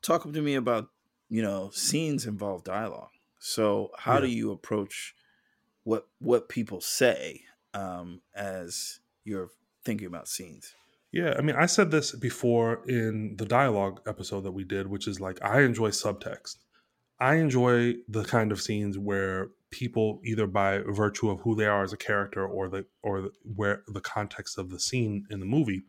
Talk 0.02 0.24
to 0.32 0.42
me 0.42 0.56
about 0.56 0.88
you 1.30 1.42
know 1.42 1.70
scenes 1.72 2.26
involve 2.26 2.64
dialogue. 2.64 3.10
So 3.40 3.92
how 3.98 4.20
do 4.20 4.28
you 4.28 4.52
approach 4.52 5.16
what 5.84 6.08
what 6.20 6.48
people 6.48 6.80
say 6.80 7.42
um, 7.74 8.22
as 8.36 9.00
you're 9.24 9.50
thinking 9.84 10.08
about 10.08 10.28
scenes? 10.28 10.74
Yeah, 11.12 11.34
I 11.38 11.42
mean, 11.42 11.58
I 11.58 11.66
said 11.66 11.92
this 11.92 12.16
before 12.16 12.88
in 12.88 13.36
the 13.38 13.46
dialogue 13.46 14.00
episode 14.08 14.42
that 14.42 14.52
we 14.52 14.64
did, 14.64 14.88
which 14.88 15.08
is 15.08 15.20
like 15.20 15.44
I 15.44 15.62
enjoy 15.62 15.90
subtext. 15.90 16.58
I 17.20 17.36
enjoy 17.36 17.96
the 18.08 18.24
kind 18.24 18.52
of 18.52 18.62
scenes 18.62 18.98
where 18.98 19.50
people, 19.70 20.22
either 20.24 20.48
by 20.48 20.80
virtue 20.80 21.30
of 21.30 21.42
who 21.42 21.56
they 21.56 21.66
are 21.66 21.84
as 21.84 21.94
a 21.94 21.98
character 21.98 22.46
or 22.46 22.70
the 22.70 22.86
or 23.04 23.22
the, 23.22 23.32
where 23.44 23.84
the 23.88 24.02
context 24.02 24.58
of 24.58 24.70
the 24.70 24.80
scene 24.80 25.26
in 25.30 25.40
the 25.40 25.46
movie, 25.46 25.84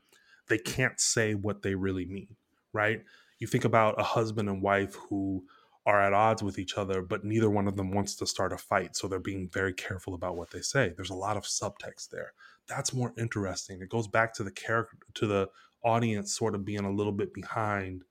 they 0.48 0.58
can't 0.58 0.98
say 1.00 1.34
what 1.34 1.62
they 1.62 1.74
really 1.74 2.06
mean. 2.06 2.36
Right? 2.72 3.02
You 3.38 3.46
think 3.46 3.64
about 3.64 4.00
a 4.00 4.04
husband 4.04 4.48
and 4.48 4.62
wife 4.62 4.94
who 4.94 5.44
are 5.84 6.00
at 6.00 6.12
odds 6.12 6.42
with 6.44 6.58
each 6.60 6.78
other, 6.78 7.02
but 7.02 7.24
neither 7.24 7.50
one 7.50 7.66
of 7.66 7.76
them 7.76 7.90
wants 7.90 8.14
to 8.14 8.26
start 8.26 8.52
a 8.52 8.56
fight, 8.56 8.94
so 8.94 9.08
they're 9.08 9.18
being 9.18 9.48
very 9.48 9.72
careful 9.72 10.14
about 10.14 10.36
what 10.36 10.50
they 10.50 10.60
say. 10.60 10.92
There's 10.94 11.10
a 11.10 11.14
lot 11.14 11.36
of 11.36 11.42
subtext 11.42 12.10
there 12.10 12.32
that's 12.68 12.92
more 12.92 13.12
interesting. 13.18 13.80
It 13.80 13.88
goes 13.88 14.08
back 14.08 14.32
to 14.34 14.44
the 14.44 14.50
character 14.50 14.96
to 15.14 15.26
the 15.26 15.48
audience 15.84 16.36
sort 16.36 16.54
of 16.54 16.64
being 16.64 16.84
a 16.84 16.92
little 16.92 17.12
bit 17.12 17.34
behind 17.34 18.04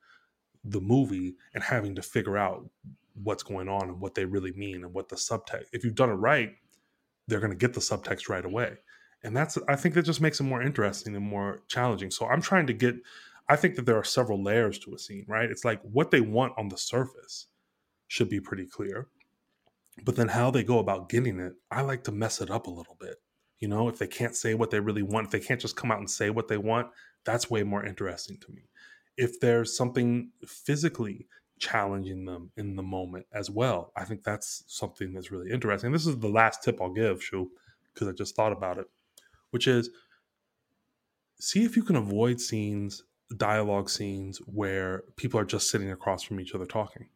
the 0.64 0.82
movie 0.82 1.36
and 1.54 1.64
having 1.64 1.96
to 1.96 2.02
figure 2.02 2.38
out 2.38 2.70
what's 3.24 3.44
going 3.44 3.68
on 3.68 3.90
and 3.90 4.00
what 4.00 4.16
they 4.16 4.26
really 4.26 4.52
mean 4.54 4.84
and 4.84 4.94
what 4.94 5.10
the 5.10 5.16
subtext. 5.16 5.66
If 5.74 5.84
you've 5.84 5.96
done 5.96 6.10
it 6.10 6.16
right, 6.16 6.52
they're 7.28 7.40
going 7.40 7.52
to 7.52 7.58
get 7.58 7.74
the 7.74 7.80
subtext 7.80 8.30
right 8.30 8.46
away. 8.46 8.78
And 9.24 9.36
that's 9.36 9.58
I 9.68 9.76
think 9.76 9.96
that 9.96 10.04
just 10.04 10.22
makes 10.22 10.40
it 10.40 10.44
more 10.44 10.62
interesting 10.62 11.16
and 11.16 11.26
more 11.26 11.62
challenging. 11.68 12.12
So 12.12 12.26
I'm 12.26 12.42
trying 12.42 12.68
to 12.68 12.74
get 12.74 12.96
I 13.49 13.55
think 13.55 13.76
that 13.76 13.85
there 13.85 13.97
are 13.97 14.03
several 14.03 14.41
layers 14.43 14.80
to 14.80 14.93
a 14.93 14.99
scene, 14.99 15.26
right? 15.27 15.49
It's 15.49 15.65
like 15.65 15.81
what 15.84 16.11
they 16.11 16.22
want 16.22 16.53
on 16.57 16.69
the 16.69 16.77
surface 16.77 17.47
should 18.07 18.30
be 18.30 18.39
pretty 18.39 18.65
clear. 18.65 19.07
But 20.03 20.15
then 20.15 20.30
how 20.30 20.51
they 20.51 20.63
go 20.63 20.80
about 20.80 21.09
getting 21.09 21.39
it, 21.39 21.53
I 21.69 21.81
like 21.81 22.03
to 22.05 22.11
mess 22.11 22.41
it 22.41 22.49
up 22.49 22.68
a 22.68 22.72
little 22.72 22.97
bit. 22.99 23.18
You 23.59 23.68
know, 23.68 23.88
if 23.89 23.99
they 23.99 24.07
can't 24.07 24.35
say 24.35 24.53
what 24.53 24.72
they 24.72 24.80
really 24.80 25.03
want, 25.03 25.27
if 25.27 25.31
they 25.31 25.39
can't 25.39 25.61
just 25.61 25.76
come 25.76 25.91
out 25.91 25.99
and 25.99 26.09
say 26.09 26.30
what 26.30 26.47
they 26.47 26.57
want, 26.57 26.88
that's 27.26 27.49
way 27.49 27.63
more 27.63 27.85
interesting 27.85 28.38
to 28.39 28.51
me. 28.51 28.63
If 29.18 29.39
there's 29.39 29.76
something 29.76 30.31
physically 30.47 31.27
challenging 31.59 32.26
them 32.26 32.51
in 32.57 32.76
the 32.76 32.84
moment 32.84 33.27
as 33.34 33.51
well, 33.51 33.91
I 33.95 34.05
think 34.05 34.23
that's 34.23 34.63
something 34.68 35.13
that's 35.13 35.31
really 35.31 35.51
interesting. 35.51 35.91
This 35.91 36.07
is 36.07 36.18
the 36.18 36.27
last 36.27 36.63
tip 36.63 36.81
I'll 36.81 36.91
give, 36.91 37.23
Shu, 37.23 37.51
because 37.93 38.07
I 38.07 38.13
just 38.13 38.35
thought 38.35 38.51
about 38.51 38.80
it, 38.80 38.88
which 39.51 39.68
is 39.68 39.89
see 41.39 41.63
if 41.63 41.76
you 41.76 41.84
can 41.84 41.95
avoid 41.95 42.41
scenes, 42.41 43.03
dialogue 43.38 43.90
scenes 43.90 44.38
where 44.40 45.03
people 45.16 45.40
are 45.40 45.45
just 45.45 45.70
sitting 45.70 45.91
across 45.91 46.24
from 46.24 46.40
each 46.40 46.53
other 46.53 46.66
talking. 46.66 47.10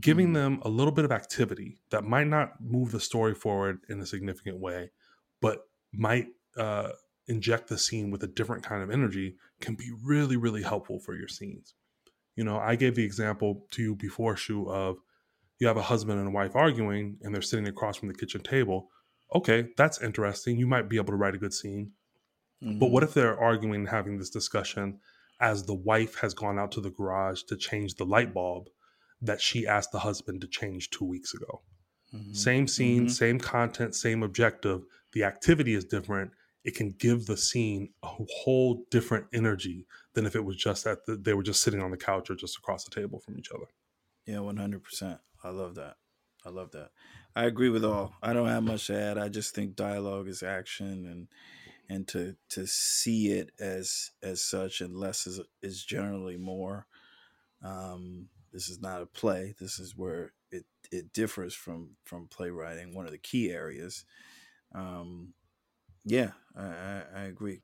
Giving 0.00 0.28
Mhm. 0.28 0.34
them 0.34 0.58
a 0.62 0.68
little 0.68 0.92
bit 0.92 1.04
of 1.04 1.12
activity 1.12 1.78
that 1.90 2.04
might 2.04 2.26
not 2.26 2.60
move 2.60 2.92
the 2.92 3.00
story 3.00 3.34
forward 3.34 3.84
in 3.88 4.00
a 4.00 4.06
significant 4.06 4.58
way, 4.58 4.90
but 5.40 5.68
might 5.92 6.28
uh, 6.56 6.92
inject 7.28 7.68
the 7.68 7.78
scene 7.78 8.10
with 8.10 8.22
a 8.22 8.26
different 8.26 8.62
kind 8.62 8.82
of 8.82 8.90
energy 8.90 9.36
can 9.60 9.74
be 9.74 9.90
really, 10.02 10.36
really 10.36 10.62
helpful 10.62 10.98
for 10.98 11.14
your 11.14 11.28
scenes. 11.28 11.74
You 12.36 12.44
know, 12.44 12.58
I 12.58 12.76
gave 12.76 12.94
the 12.94 13.04
example 13.04 13.66
to 13.70 13.82
you 13.82 13.94
before, 13.94 14.36
Shu, 14.36 14.68
of 14.70 14.98
you 15.58 15.66
have 15.66 15.76
a 15.78 15.82
husband 15.82 16.18
and 16.18 16.28
a 16.28 16.32
wife 16.32 16.54
arguing 16.56 17.18
and 17.22 17.34
they're 17.34 17.40
sitting 17.42 17.68
across 17.68 17.96
from 17.96 18.08
the 18.08 18.14
kitchen 18.14 18.42
table. 18.42 18.90
Okay, 19.34 19.68
that's 19.76 20.02
interesting. 20.02 20.58
You 20.58 20.66
might 20.66 20.88
be 20.90 20.96
able 20.96 21.12
to 21.12 21.16
write 21.16 21.34
a 21.34 21.38
good 21.38 21.54
scene. 21.54 21.92
But 22.60 22.90
what 22.90 23.02
if 23.02 23.12
they're 23.14 23.38
arguing 23.38 23.74
and 23.80 23.88
having 23.88 24.18
this 24.18 24.30
discussion 24.30 25.00
as 25.42 25.64
the 25.64 25.74
wife 25.74 26.14
has 26.16 26.32
gone 26.32 26.58
out 26.58 26.72
to 26.72 26.80
the 26.80 26.90
garage 26.90 27.42
to 27.42 27.56
change 27.56 27.96
the 27.96 28.06
light 28.06 28.32
bulb 28.32 28.68
that 29.20 29.40
she 29.40 29.66
asked 29.66 29.92
the 29.92 29.98
husband 29.98 30.40
to 30.40 30.46
change 30.46 30.88
two 30.90 31.04
weeks 31.04 31.34
ago? 31.34 31.62
Mhm. 32.14 32.34
Same 32.36 32.68
scene, 32.68 33.06
Mhm. 33.06 33.10
same 33.10 33.38
content, 33.38 33.94
same 33.94 34.22
objective. 34.22 34.84
The 35.12 35.24
activity 35.24 35.74
is 35.74 35.84
different. 35.84 36.32
It 36.64 36.76
can 36.76 36.90
give 36.90 37.26
the 37.26 37.36
scene 37.36 37.92
a 38.04 38.08
whole 38.08 38.86
different 38.90 39.26
energy 39.32 39.86
than 40.14 40.26
if 40.26 40.36
it 40.36 40.44
was 40.44 40.56
just 40.56 40.84
that 40.84 41.04
the, 41.06 41.16
they 41.16 41.34
were 41.34 41.42
just 41.42 41.60
sitting 41.60 41.80
on 41.82 41.90
the 41.90 41.96
couch 41.96 42.30
or 42.30 42.36
just 42.36 42.56
across 42.56 42.84
the 42.84 42.90
table 42.90 43.18
from 43.18 43.36
each 43.38 43.50
other. 43.50 43.66
Yeah, 44.26 44.40
one 44.40 44.56
hundred 44.58 44.84
percent. 44.84 45.20
I 45.42 45.50
love 45.50 45.74
that. 45.74 45.96
I 46.44 46.50
love 46.50 46.70
that. 46.72 46.90
I 47.34 47.44
agree 47.46 47.68
with 47.68 47.84
all. 47.84 48.14
I 48.22 48.32
don't 48.32 48.48
have 48.48 48.62
much 48.62 48.86
to 48.88 48.94
add. 48.96 49.18
I 49.18 49.28
just 49.28 49.54
think 49.54 49.74
dialogue 49.74 50.28
is 50.28 50.42
action, 50.42 51.06
and 51.06 51.28
and 51.88 52.06
to 52.08 52.36
to 52.50 52.66
see 52.66 53.32
it 53.32 53.50
as 53.60 54.10
as 54.22 54.42
such, 54.42 54.80
and 54.80 54.96
less 54.96 55.26
is 55.26 55.40
is 55.62 55.84
generally 55.84 56.36
more. 56.36 56.86
Um, 57.62 58.28
this 58.52 58.68
is 58.68 58.80
not 58.80 59.02
a 59.02 59.06
play. 59.06 59.54
This 59.60 59.78
is 59.78 59.96
where 59.96 60.32
it 60.50 60.64
it 60.90 61.12
differs 61.12 61.54
from 61.54 61.90
from 62.04 62.28
playwriting. 62.28 62.94
One 62.94 63.06
of 63.06 63.12
the 63.12 63.18
key 63.18 63.50
areas. 63.50 64.04
Um, 64.74 65.34
yeah, 66.04 66.32
I, 66.56 66.64
I, 66.64 67.02
I 67.16 67.22
agree. 67.24 67.60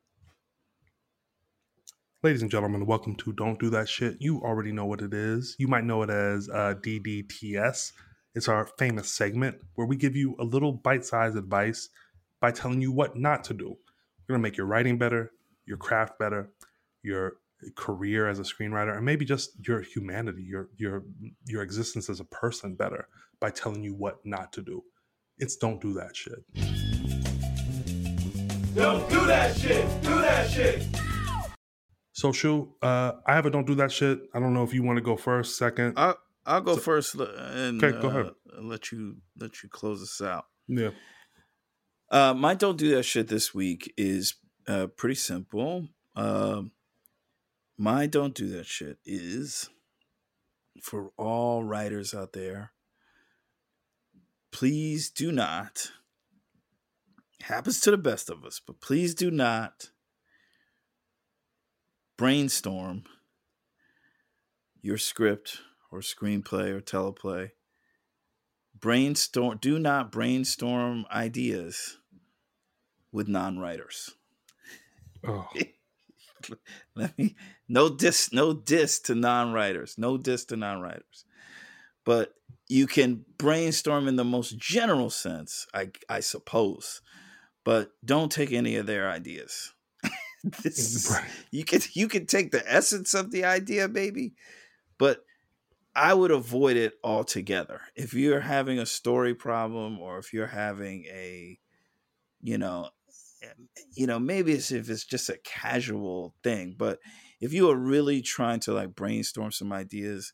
Ladies 2.22 2.42
and 2.42 2.50
gentlemen, 2.50 2.84
welcome 2.84 3.14
to 3.16 3.32
Don't 3.32 3.60
Do 3.60 3.70
That 3.70 3.88
Shit. 3.88 4.16
You 4.20 4.40
already 4.42 4.72
know 4.72 4.86
what 4.86 5.02
it 5.02 5.14
is. 5.14 5.54
You 5.58 5.68
might 5.68 5.84
know 5.84 6.02
it 6.02 6.10
as 6.10 6.48
uh, 6.48 6.74
DDTS. 6.80 7.92
It's 8.34 8.48
our 8.48 8.66
famous 8.78 9.08
segment 9.10 9.58
where 9.74 9.86
we 9.86 9.96
give 9.96 10.16
you 10.16 10.34
a 10.38 10.44
little 10.44 10.72
bite 10.72 11.04
sized 11.04 11.36
advice 11.36 11.88
by 12.40 12.50
telling 12.50 12.80
you 12.80 12.92
what 12.92 13.16
not 13.16 13.44
to 13.44 13.54
do. 13.54 13.76
We're 14.28 14.34
going 14.34 14.42
to 14.42 14.48
make 14.48 14.56
your 14.58 14.66
writing 14.66 14.98
better, 14.98 15.32
your 15.64 15.78
craft 15.78 16.18
better, 16.18 16.50
your 17.02 17.34
career 17.76 18.28
as 18.28 18.38
a 18.38 18.42
screenwriter, 18.42 18.94
and 18.94 19.04
maybe 19.04 19.24
just 19.24 19.52
your 19.66 19.80
humanity, 19.80 20.42
your 20.42 20.68
your 20.76 21.04
your 21.46 21.62
existence 21.62 22.10
as 22.10 22.20
a 22.20 22.24
person 22.24 22.74
better 22.74 23.08
by 23.40 23.48
telling 23.50 23.82
you 23.82 23.94
what 23.94 24.18
not 24.26 24.52
to 24.52 24.60
do. 24.62 24.82
It's 25.38 25.56
don't 25.56 25.80
do 25.80 25.94
that 25.94 26.14
shit. 26.14 26.44
Don't 28.74 29.08
do 29.08 29.24
that 29.26 29.56
shit. 29.56 30.02
Do 30.02 30.20
that 30.20 30.50
shit. 30.50 30.86
So 32.12 32.30
Shu, 32.32 32.74
uh, 32.82 33.12
I 33.26 33.34
have 33.34 33.46
a 33.46 33.50
don't 33.50 33.66
do 33.66 33.76
that 33.76 33.90
shit. 33.92 34.20
I 34.34 34.40
don't 34.40 34.52
know 34.52 34.62
if 34.64 34.74
you 34.74 34.82
want 34.82 34.98
to 34.98 35.02
go 35.02 35.16
first, 35.16 35.56
second. 35.56 35.94
I'll 35.96 36.18
I'll 36.44 36.60
go 36.60 36.74
So- 36.74 36.80
first 36.82 37.14
and 37.14 37.82
Okay, 37.82 37.98
go 37.98 38.08
ahead. 38.08 38.26
uh, 38.26 38.60
let 38.60 38.92
you 38.92 39.16
let 39.38 39.62
you 39.62 39.70
close 39.70 40.00
this 40.00 40.20
out. 40.20 40.44
yeah. 40.66 40.90
Uh, 42.10 42.34
my 42.34 42.54
don't 42.54 42.78
do 42.78 42.94
that 42.94 43.02
shit 43.02 43.28
this 43.28 43.54
week 43.54 43.92
is 43.96 44.34
uh, 44.66 44.86
pretty 44.86 45.14
simple. 45.14 45.88
Um, 46.16 46.72
my 47.76 48.06
don't 48.06 48.34
do 48.34 48.48
that 48.48 48.66
shit 48.66 48.98
is 49.04 49.68
for 50.82 51.10
all 51.16 51.62
writers 51.62 52.14
out 52.14 52.32
there. 52.32 52.72
Please 54.50 55.10
do 55.10 55.30
not. 55.30 55.92
Happens 57.42 57.80
to 57.82 57.90
the 57.90 57.98
best 57.98 58.30
of 58.30 58.44
us, 58.44 58.60
but 58.64 58.80
please 58.80 59.14
do 59.14 59.30
not 59.30 59.90
brainstorm 62.16 63.04
your 64.82 64.98
script 64.98 65.60
or 65.92 66.00
screenplay 66.00 66.70
or 66.70 66.80
teleplay 66.80 67.50
brainstorm 68.80 69.58
do 69.60 69.78
not 69.78 70.12
brainstorm 70.12 71.04
ideas 71.12 71.97
with 73.12 73.28
non-writers. 73.28 74.16
Oh, 75.24 75.48
let 76.94 77.16
me 77.18 77.36
no 77.68 77.88
dis 77.88 78.32
no 78.32 78.52
diss 78.52 79.00
to 79.00 79.14
non-writers 79.14 79.96
no 79.98 80.16
diss 80.16 80.44
to 80.46 80.56
non-writers. 80.56 81.24
But 82.04 82.34
you 82.68 82.86
can 82.86 83.24
brainstorm 83.38 84.08
in 84.08 84.16
the 84.16 84.24
most 84.24 84.58
general 84.58 85.10
sense 85.10 85.66
i 85.74 85.90
i 86.08 86.20
suppose. 86.20 87.02
But 87.64 87.92
don't 88.04 88.32
take 88.32 88.52
any 88.52 88.76
of 88.76 88.86
their 88.86 89.10
ideas. 89.10 89.74
This 90.62 91.10
Right. 91.10 91.30
you 91.50 91.64
can 91.64 91.80
you 91.94 92.08
can 92.08 92.26
take 92.26 92.52
the 92.52 92.64
essence 92.72 93.14
of 93.14 93.30
the 93.32 93.44
idea 93.44 93.88
baby 93.88 94.34
but 94.98 95.24
i 95.96 96.14
would 96.14 96.30
avoid 96.32 96.76
it 96.76 96.94
altogether. 97.04 97.82
If 97.96 98.14
you're 98.14 98.40
having 98.40 98.78
a 98.78 98.86
story 98.86 99.34
problem 99.34 99.98
or 100.00 100.18
if 100.18 100.32
you're 100.32 100.46
having 100.48 101.04
a 101.06 101.58
you 102.42 102.58
know 102.58 102.90
you 103.94 104.06
know 104.06 104.18
maybe 104.18 104.52
it's 104.52 104.70
if 104.70 104.88
it's 104.88 105.04
just 105.04 105.28
a 105.28 105.38
casual 105.44 106.34
thing 106.42 106.74
but 106.76 106.98
if 107.40 107.52
you 107.52 107.70
are 107.70 107.76
really 107.76 108.20
trying 108.20 108.60
to 108.60 108.72
like 108.72 108.94
brainstorm 108.94 109.52
some 109.52 109.72
ideas 109.72 110.32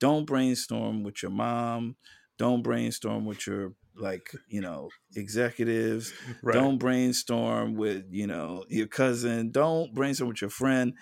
don't 0.00 0.26
brainstorm 0.26 1.02
with 1.02 1.22
your 1.22 1.30
mom 1.30 1.96
don't 2.38 2.62
brainstorm 2.62 3.24
with 3.24 3.46
your 3.46 3.72
like 3.96 4.30
you 4.48 4.60
know 4.60 4.88
executives 5.14 6.12
right. 6.42 6.54
don't 6.54 6.78
brainstorm 6.78 7.74
with 7.74 8.04
you 8.10 8.26
know 8.26 8.64
your 8.68 8.86
cousin 8.86 9.50
don't 9.50 9.94
brainstorm 9.94 10.28
with 10.28 10.40
your 10.40 10.50
friend 10.50 10.94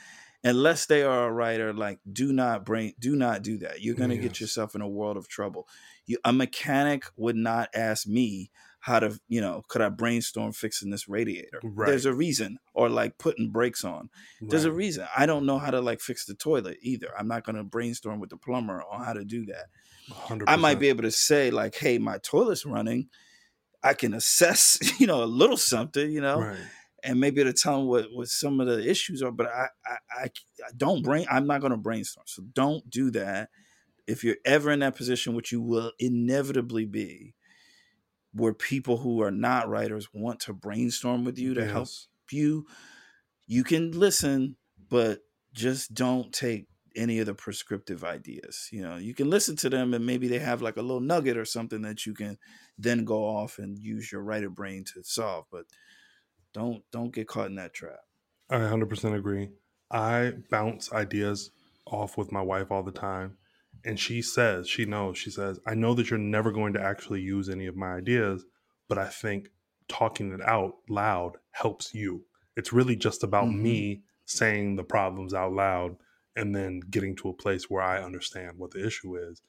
unless 0.44 0.84
they 0.86 1.02
are 1.02 1.26
a 1.26 1.32
writer 1.32 1.72
like 1.72 1.98
do 2.10 2.32
not 2.32 2.64
brain 2.64 2.92
do 3.00 3.16
not 3.16 3.42
do 3.42 3.58
that. 3.58 3.80
You're 3.80 3.96
going 3.96 4.10
to 4.10 4.18
get 4.18 4.40
yourself 4.40 4.74
in 4.74 4.82
a 4.82 4.88
world 4.88 5.16
of 5.16 5.26
trouble. 5.26 5.66
You, 6.06 6.18
a 6.24 6.32
mechanic 6.32 7.04
would 7.16 7.36
not 7.36 7.70
ask 7.74 8.06
me 8.06 8.50
how 8.84 9.00
to, 9.00 9.18
you 9.28 9.40
know, 9.40 9.62
could 9.68 9.80
I 9.80 9.88
brainstorm 9.88 10.52
fixing 10.52 10.90
this 10.90 11.08
radiator? 11.08 11.58
Right. 11.62 11.86
There's 11.88 12.04
a 12.04 12.12
reason, 12.12 12.58
or 12.74 12.90
like 12.90 13.16
putting 13.16 13.50
brakes 13.50 13.82
on. 13.82 14.10
There's 14.42 14.66
a 14.66 14.72
reason. 14.72 15.06
I 15.16 15.24
don't 15.24 15.46
know 15.46 15.58
how 15.58 15.70
to 15.70 15.80
like 15.80 16.00
fix 16.02 16.26
the 16.26 16.34
toilet 16.34 16.76
either. 16.82 17.08
I'm 17.18 17.26
not 17.26 17.44
going 17.44 17.56
to 17.56 17.64
brainstorm 17.64 18.20
with 18.20 18.28
the 18.28 18.36
plumber 18.36 18.82
on 18.92 19.02
how 19.02 19.14
to 19.14 19.24
do 19.24 19.46
that. 19.46 19.68
100%. 20.10 20.44
I 20.46 20.56
might 20.56 20.78
be 20.78 20.90
able 20.90 21.04
to 21.04 21.10
say 21.10 21.50
like, 21.50 21.74
"Hey, 21.76 21.96
my 21.96 22.18
toilet's 22.18 22.66
running." 22.66 23.08
I 23.82 23.94
can 23.94 24.12
assess, 24.14 24.78
you 25.00 25.06
know, 25.06 25.22
a 25.22 25.26
little 25.26 25.56
something, 25.56 26.10
you 26.10 26.20
know, 26.20 26.40
Right. 26.40 26.58
and 27.02 27.20
maybe 27.20 27.42
to 27.44 27.52
tell 27.54 27.78
them 27.78 27.86
what, 27.86 28.06
what 28.12 28.28
some 28.28 28.60
of 28.60 28.66
the 28.66 28.86
issues 28.86 29.22
are. 29.22 29.30
But 29.32 29.46
I, 29.46 29.68
I, 29.86 29.96
I, 30.10 30.24
I 30.24 30.70
don't 30.76 31.02
brain. 31.02 31.26
I'm 31.30 31.46
not 31.46 31.60
going 31.62 31.70
to 31.72 31.76
brainstorm. 31.78 32.24
So 32.26 32.42
don't 32.54 32.88
do 32.90 33.10
that. 33.12 33.48
If 34.06 34.24
you're 34.24 34.36
ever 34.44 34.70
in 34.70 34.80
that 34.80 34.96
position, 34.96 35.34
which 35.34 35.52
you 35.52 35.62
will 35.62 35.92
inevitably 35.98 36.84
be, 36.86 37.34
where 38.34 38.52
people 38.52 38.98
who 38.98 39.22
are 39.22 39.30
not 39.30 39.68
writers 39.68 40.08
want 40.12 40.40
to 40.40 40.52
brainstorm 40.52 41.24
with 41.24 41.38
you 41.38 41.54
to 41.54 41.64
help 41.64 41.88
you, 42.30 42.66
you 43.46 43.64
can 43.64 43.92
listen, 43.92 44.56
but 44.88 45.20
just 45.52 45.94
don't 45.94 46.32
take 46.32 46.66
any 46.96 47.18
of 47.18 47.26
the 47.26 47.34
prescriptive 47.34 48.04
ideas. 48.04 48.68
You 48.72 48.82
know, 48.82 48.96
you 48.96 49.14
can 49.14 49.30
listen 49.30 49.56
to 49.56 49.70
them 49.70 49.94
and 49.94 50.04
maybe 50.04 50.28
they 50.28 50.38
have 50.38 50.62
like 50.62 50.76
a 50.76 50.82
little 50.82 51.00
nugget 51.00 51.36
or 51.36 51.44
something 51.44 51.82
that 51.82 52.06
you 52.06 52.14
can 52.14 52.38
then 52.78 53.04
go 53.04 53.24
off 53.24 53.58
and 53.58 53.78
use 53.78 54.10
your 54.10 54.22
writer 54.22 54.50
brain 54.50 54.84
to 54.94 55.02
solve. 55.02 55.46
But 55.50 55.64
don't 56.52 56.82
don't 56.92 57.14
get 57.14 57.28
caught 57.28 57.46
in 57.48 57.56
that 57.56 57.74
trap. 57.74 58.00
I 58.50 58.56
100% 58.58 59.16
agree. 59.16 59.50
I 59.90 60.32
bounce 60.50 60.92
ideas 60.92 61.50
off 61.86 62.16
with 62.16 62.32
my 62.32 62.42
wife 62.42 62.70
all 62.70 62.82
the 62.82 62.92
time. 62.92 63.36
And 63.84 64.00
she 64.00 64.22
says, 64.22 64.68
she 64.68 64.86
knows, 64.86 65.18
she 65.18 65.30
says, 65.30 65.60
I 65.66 65.74
know 65.74 65.94
that 65.94 66.08
you're 66.10 66.18
never 66.18 66.50
going 66.50 66.72
to 66.72 66.80
actually 66.80 67.20
use 67.20 67.48
any 67.48 67.66
of 67.66 67.76
my 67.76 67.94
ideas, 67.94 68.44
but 68.88 68.96
I 68.98 69.08
think 69.08 69.50
talking 69.88 70.32
it 70.32 70.40
out 70.40 70.76
loud 70.88 71.36
helps 71.50 71.92
you. 71.94 72.24
It's 72.56 72.72
really 72.72 72.96
just 72.96 73.22
about 73.22 73.48
Mhm. 73.48 73.60
me 73.60 74.02
saying 74.24 74.76
the 74.76 74.84
problems 74.84 75.34
out 75.34 75.52
loud 75.52 75.96
and 76.34 76.54
then 76.54 76.80
getting 76.80 77.14
to 77.16 77.28
a 77.28 77.34
place 77.34 77.68
where 77.68 77.82
I 77.82 78.02
understand 78.02 78.58
what 78.58 78.70
the 78.70 78.84
issue 78.86 79.16
is. 79.16 79.42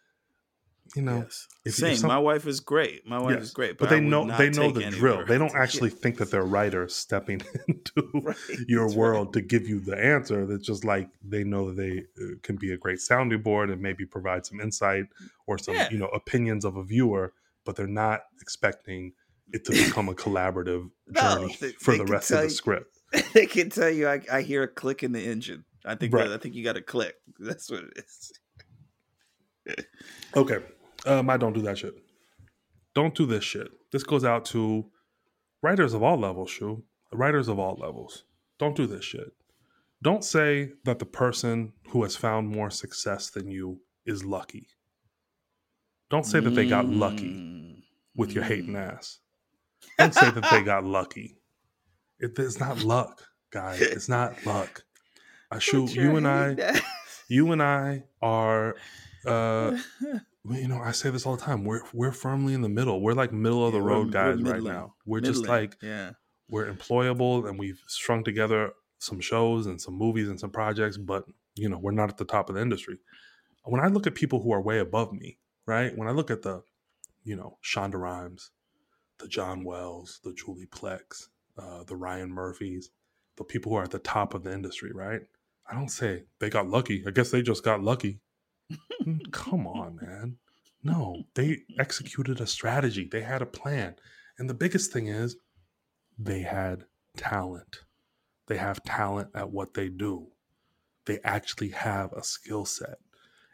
You 0.95 1.02
know, 1.02 1.18
yes. 1.24 1.48
if- 1.66 1.74
if 1.74 1.76
Same. 1.76 1.95
some- 1.98 2.07
my 2.10 2.20
wife 2.20 2.45
is 2.45 2.60
great. 2.60 3.06
My 3.07 3.20
wife 3.20 3.36
Yes, 3.36 3.44
is 3.45 3.52
great. 3.53 3.78
but 3.78 3.88
I 3.88 3.95
they 3.95 3.99
know 4.02 4.26
they 4.38 4.49
know 4.52 4.72
take 4.72 4.76
the 4.76 4.91
drill. 4.91 5.18
her- 5.18 5.26
They 5.26 5.38
don't 5.38 5.52
Yeah. 5.52 5.62
actually 5.64 5.90
think 5.90 6.18
that 6.20 6.30
they're 6.32 6.44
writers 6.45 6.95
stepping 6.95 7.41
into 7.68 7.94
Right. 8.14 8.36
your 8.68 8.84
That's 8.86 8.95
right. 8.95 8.98
world 8.99 9.34
to 9.34 9.41
give 9.41 9.68
you 9.68 9.80
the 9.80 9.98
answer. 9.98 10.45
That's 10.45 10.66
just 10.66 10.86
like 10.86 11.10
they 11.24 11.44
know 11.44 11.72
that 11.72 11.76
they 11.78 12.06
uh, 12.24 12.36
can 12.44 12.56
be 12.57 12.72
a 12.72 12.78
great 12.78 12.99
sounding 12.99 13.41
board 13.41 13.70
and 13.72 13.82
maybe 13.82 14.06
provide 14.06 14.45
some 14.45 14.62
insight 14.62 15.06
or 15.48 15.57
some 15.57 15.74
Yeah. 15.76 15.90
you 15.91 15.98
know 15.98 16.07
opinions 16.10 16.64
of 16.66 16.76
a 16.78 16.84
viewer, 16.84 17.34
but 17.66 17.76
they're 17.76 17.88
not 17.88 18.22
expecting 18.41 19.14
it 19.52 19.66
to 19.66 19.72
become 19.72 20.07
a 20.07 20.14
collaborative 20.24 20.91
No, 21.07 21.22
journey 21.22 21.57
they- 21.60 21.72
for 21.74 21.91
they 21.94 21.98
the 21.98 22.06
rest 22.06 22.32
of 22.32 22.38
the 22.38 22.44
you- 22.44 22.49
script. 22.52 22.98
they 23.34 23.48
can 23.48 23.70
tell 23.70 23.90
you 23.90 24.07
I, 24.07 24.22
I 24.32 24.41
hear 24.44 24.64
a 24.64 24.68
click 24.68 25.02
in 25.03 25.12
the 25.14 25.22
engine. 25.24 25.66
I 25.84 25.95
think 25.95 26.14
Right. 26.14 26.28
that, 26.28 26.34
I 26.34 26.38
think 26.38 26.56
you 26.56 26.64
got 26.64 26.74
to 26.74 26.82
click. 26.82 27.16
That's 27.40 27.70
what 27.70 27.84
it 27.84 27.94
is. 27.98 28.32
Okay, 30.36 30.60
um, 31.06 31.30
I 31.30 31.38
don't 31.38 31.53
do 31.53 31.61
that 31.64 31.77
shit. 31.77 31.95
Don't 32.94 33.15
do 33.15 33.26
this 33.26 33.44
shit. 33.44 33.68
This 33.91 34.03
goes 34.03 34.23
out 34.23 34.45
to 34.45 34.86
writers 35.61 35.94
of 35.94 36.02
all 36.03 36.18
levels, 36.18 36.49
Shu. 36.49 36.84
Writers 37.11 37.48
of 37.48 37.60
all 37.60 37.76
levels. 37.80 38.23
Don't 38.60 38.76
do 38.76 38.88
this 38.88 39.03
shit. 39.06 39.34
Don't 40.02 40.23
say 40.23 40.72
that 40.84 40.99
the 40.99 41.06
person 41.06 41.73
who 41.90 42.03
has 42.03 42.15
found 42.15 42.49
more 42.49 42.69
success 42.69 43.30
than 43.30 43.49
you 43.49 43.80
is 44.06 44.23
lucky. 44.23 44.68
Don't 46.10 46.26
say 46.26 46.40
that 46.40 46.52
they 46.52 46.68
got 46.68 46.86
lucky 46.86 47.84
with 48.15 48.32
your 48.34 48.44
hating 48.44 48.73
Mm. 48.76 48.95
ass. 48.95 49.19
Don't 49.98 50.14
say 50.14 50.30
that 50.32 50.48
they 50.52 50.64
got 50.64 50.84
lucky. 50.84 51.38
It, 52.19 52.38
it's 52.38 52.60
not 52.60 52.84
luck, 52.84 53.23
guys. 53.52 53.82
It's 53.82 54.07
not 54.10 54.45
luck. 54.45 54.84
I 55.52 55.60
shoot 55.60 55.94
you 55.95 56.15
and 56.18 56.27
I. 56.27 56.80
You 57.27 57.52
and 57.52 57.61
I 57.61 58.03
are. 58.22 58.76
Uh, 59.26 59.77
you 60.49 60.67
know, 60.67 60.80
I 60.80 60.91
say 60.91 61.09
this 61.09 61.26
all 61.26 61.35
the 61.35 61.41
time. 61.41 61.63
We're 61.63 61.81
we're 61.93 62.11
firmly 62.11 62.53
in 62.53 62.61
the 62.61 62.69
middle. 62.69 63.01
We're 63.01 63.13
like 63.13 63.31
middle 63.34 63.65
of 63.65 63.73
the 63.73 63.80
Yeah, 63.80 63.85
road 63.85 64.11
guys 64.11 64.41
right 64.41 64.61
now. 64.61 64.93
We're 65.05 65.22
just 65.22 65.47
like 65.47 65.77
yeah. 65.81 66.11
we're 66.49 66.72
employable 66.72 67.47
and 67.47 67.57
we've 67.57 67.81
strung 67.88 68.23
together 68.23 68.72
some 68.99 69.19
shows 69.19 69.65
and 69.65 69.81
some 69.81 69.95
movies 69.95 70.30
and 70.30 70.39
some 70.39 70.51
projects, 70.51 70.97
but 70.97 71.26
you 71.55 71.69
know, 71.69 71.77
we're 71.77 71.91
not 71.91 72.09
at 72.09 72.17
the 72.17 72.26
top 72.26 72.49
of 72.49 72.55
the 72.55 72.61
industry. 72.61 72.97
When 73.63 73.81
I 73.81 73.88
look 73.88 74.05
at 74.07 74.15
people 74.15 74.41
who 74.41 74.51
are 74.53 74.61
way 74.61 74.80
above 74.80 75.13
me, 75.13 75.39
right? 75.65 75.95
When 75.97 76.07
I 76.07 76.11
look 76.11 76.30
at 76.30 76.43
the, 76.43 76.61
you 77.23 77.35
know, 77.35 77.57
Shonda 77.63 77.95
Rhimes, 77.95 78.51
the 79.19 79.27
John 79.27 79.63
Wells, 79.63 80.19
the 80.23 80.34
Julie 80.34 80.67
Plecs, 80.67 81.27
uh, 81.57 81.84
the 81.84 81.95
Ryan 81.95 82.30
Murphys, 82.30 82.91
the 83.38 83.43
people 83.43 83.72
who 83.72 83.77
are 83.77 83.84
at 83.84 83.91
the 83.91 83.99
top 83.99 84.34
of 84.34 84.43
the 84.43 84.53
industry, 84.53 84.91
right? 84.93 85.22
I 85.69 85.73
don't 85.73 85.89
say 85.89 86.26
they 86.39 86.49
got 86.49 86.67
lucky. 86.67 87.03
I 87.07 87.11
guess 87.11 87.31
they 87.31 87.41
just 87.41 87.63
got 87.63 87.81
lucky. 87.81 88.19
Mm, 89.06 89.32
Come 89.32 89.68
on, 89.68 90.00
man. 90.02 90.38
No, 90.84 91.24
they 91.34 91.60
executed 91.80 92.40
a 92.40 92.48
strategy. 92.48 93.08
They 93.12 93.22
had 93.22 93.42
a 93.42 93.46
plan. 93.48 93.96
And 94.38 94.50
the 94.50 94.54
biggest 94.54 94.92
thing 94.92 95.08
is 95.08 95.38
they 96.18 96.42
had 96.42 96.86
talent. 97.18 97.82
They 98.48 98.58
have 98.58 98.84
talent 98.84 99.30
at 99.34 99.52
what 99.52 99.74
they 99.74 99.90
do. 99.90 100.28
They 101.06 101.20
actually 101.24 101.70
have 101.70 102.14
a 102.14 102.24
skill 102.24 102.66
set. 102.66 102.98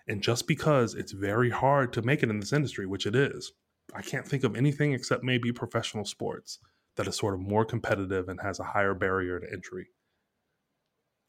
And 0.07 0.21
just 0.21 0.47
because 0.47 0.93
it's 0.93 1.11
very 1.11 1.49
hard 1.49 1.93
to 1.93 2.01
make 2.01 2.23
it 2.23 2.29
in 2.29 2.39
this 2.39 2.53
industry, 2.53 2.85
which 2.85 3.05
it 3.05 3.15
is, 3.15 3.53
I 3.93 4.01
can't 4.01 4.27
think 4.27 4.43
of 4.43 4.55
anything 4.55 4.93
except 4.93 5.23
maybe 5.23 5.51
professional 5.51 6.05
sports 6.05 6.59
that 6.95 7.07
is 7.07 7.15
sort 7.15 7.33
of 7.33 7.39
more 7.39 7.65
competitive 7.65 8.27
and 8.27 8.41
has 8.41 8.59
a 8.59 8.63
higher 8.65 8.93
barrier 8.93 9.39
to 9.39 9.51
entry. 9.51 9.87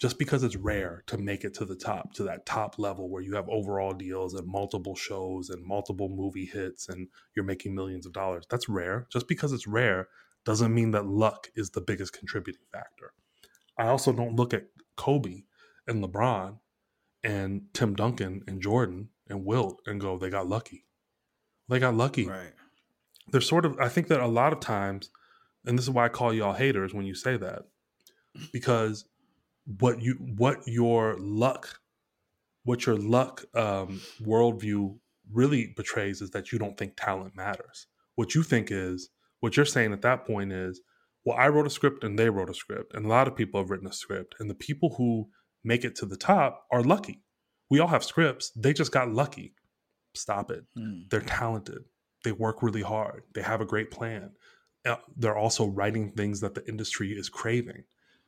Just 0.01 0.19
because 0.19 0.43
it's 0.43 0.56
rare 0.56 1.05
to 1.06 1.16
make 1.16 1.44
it 1.44 1.55
to 1.55 1.64
the 1.64 1.77
top, 1.77 2.12
to 2.14 2.24
that 2.24 2.44
top 2.44 2.78
level 2.78 3.09
where 3.09 3.23
you 3.23 3.36
have 3.36 3.48
overall 3.48 3.93
deals 3.93 4.35
and 4.35 4.47
multiple 4.47 4.97
shows 4.97 5.48
and 5.48 5.64
multiple 5.64 6.09
movie 6.09 6.44
hits 6.47 6.89
and 6.89 7.06
you're 7.36 7.44
making 7.44 7.74
millions 7.74 8.05
of 8.05 8.12
dollars, 8.12 8.44
that's 8.51 8.69
rare. 8.69 9.06
Just 9.12 9.28
because 9.28 9.52
it's 9.52 9.69
rare 9.69 10.09
doesn't 10.44 10.74
mean 10.74 10.90
that 10.90 11.06
luck 11.06 11.48
is 11.55 11.70
the 11.70 11.81
biggest 11.81 12.12
contributing 12.12 12.64
factor. 12.73 13.12
I 13.78 13.86
also 13.86 14.12
don't 14.12 14.35
look 14.35 14.52
at 14.52 14.66
Kobe 14.97 15.44
and 15.86 16.02
LeBron 16.02 16.59
and 17.23 17.62
Tim 17.73 17.94
Duncan 17.94 18.43
and 18.48 18.60
Jordan 18.60 19.10
and 19.28 19.44
Wilt 19.44 19.81
and 19.86 20.01
go, 20.01 20.19
they 20.19 20.31
got 20.31 20.48
lucky. 20.48 20.85
They 21.69 21.78
got 21.78 21.94
lucky. 21.94 22.27
Right. 22.27 22.52
They're 23.28 23.40
sort 23.40 23.64
of, 23.64 23.78
I 23.78 23.89
think 23.89 24.09
that 24.09 24.20
a 24.20 24.27
lot 24.27 24.52
of 24.52 24.59
times, 24.59 25.10
and 25.64 25.78
this 25.78 25.85
is 25.85 25.90
why 25.90 26.06
I 26.06 26.09
call 26.09 26.35
y'all 26.35 26.55
haters 26.55 26.93
when 26.93 27.06
you 27.06 27.14
say 27.14 27.36
that, 27.36 27.62
because 28.52 29.05
what 29.64 30.02
you, 30.02 30.14
what 30.36 30.66
your 30.66 31.16
luck, 31.18 31.80
what 32.64 32.86
your 32.86 32.97
luck 32.97 33.44
um, 33.55 34.01
worldview 34.20 34.98
really 35.32 35.72
betrays 35.76 36.20
is 36.20 36.30
that 36.30 36.52
you 36.52 36.59
don't 36.59 36.76
think 36.76 36.94
talent 36.97 37.34
matters. 37.36 37.86
What 38.14 38.34
you 38.34 38.43
think 38.43 38.68
is, 38.70 39.10
what 39.40 39.56
you're 39.56 39.66
saying 39.66 39.93
at 39.93 40.02
that 40.02 40.26
point 40.26 40.52
is, 40.52 40.80
well, 41.24 41.36
I 41.36 41.48
wrote 41.48 41.66
a 41.66 41.70
script 41.70 42.02
and 42.02 42.18
they 42.18 42.30
wrote 42.30 42.51
a 42.51 42.55
script, 42.55 42.94
and 42.94 43.06
a 43.06 43.09
lot 43.09 43.28
of 43.28 43.36
people 43.36 43.60
have 43.60 43.70
written 43.70 43.86
a 43.86 43.93
script, 43.93 44.34
and 44.40 44.51
the 44.51 44.55
people 44.55 44.94
who 44.97 45.28
make 45.64 45.84
it 45.84 45.94
to 45.97 46.06
the 46.06 46.16
top 46.16 46.66
are 46.72 46.82
lucky. 46.82 47.22
We 47.70 47.78
all 47.78 47.89
have 47.89 48.05
scripts, 48.05 48.51
they 48.56 48.72
just 48.72 48.93
got 48.93 49.12
lucky. 49.12 49.55
Stop 50.14 50.51
it. 50.51 50.64
Mm. 50.76 51.09
They're 51.09 51.20
talented. 51.20 51.84
They 52.24 52.32
work 52.32 52.62
really 52.62 52.82
hard. 52.82 53.22
They 53.34 53.43
have 53.43 53.60
a 53.60 53.64
great 53.66 53.90
plan. 53.90 54.32
Uh, 54.84 54.97
They're 55.16 55.36
also 55.36 55.66
writing 55.66 56.10
things 56.10 56.40
that 56.40 56.55
the 56.55 56.68
industry 56.68 57.12
is 57.12 57.28
craving. 57.28 57.84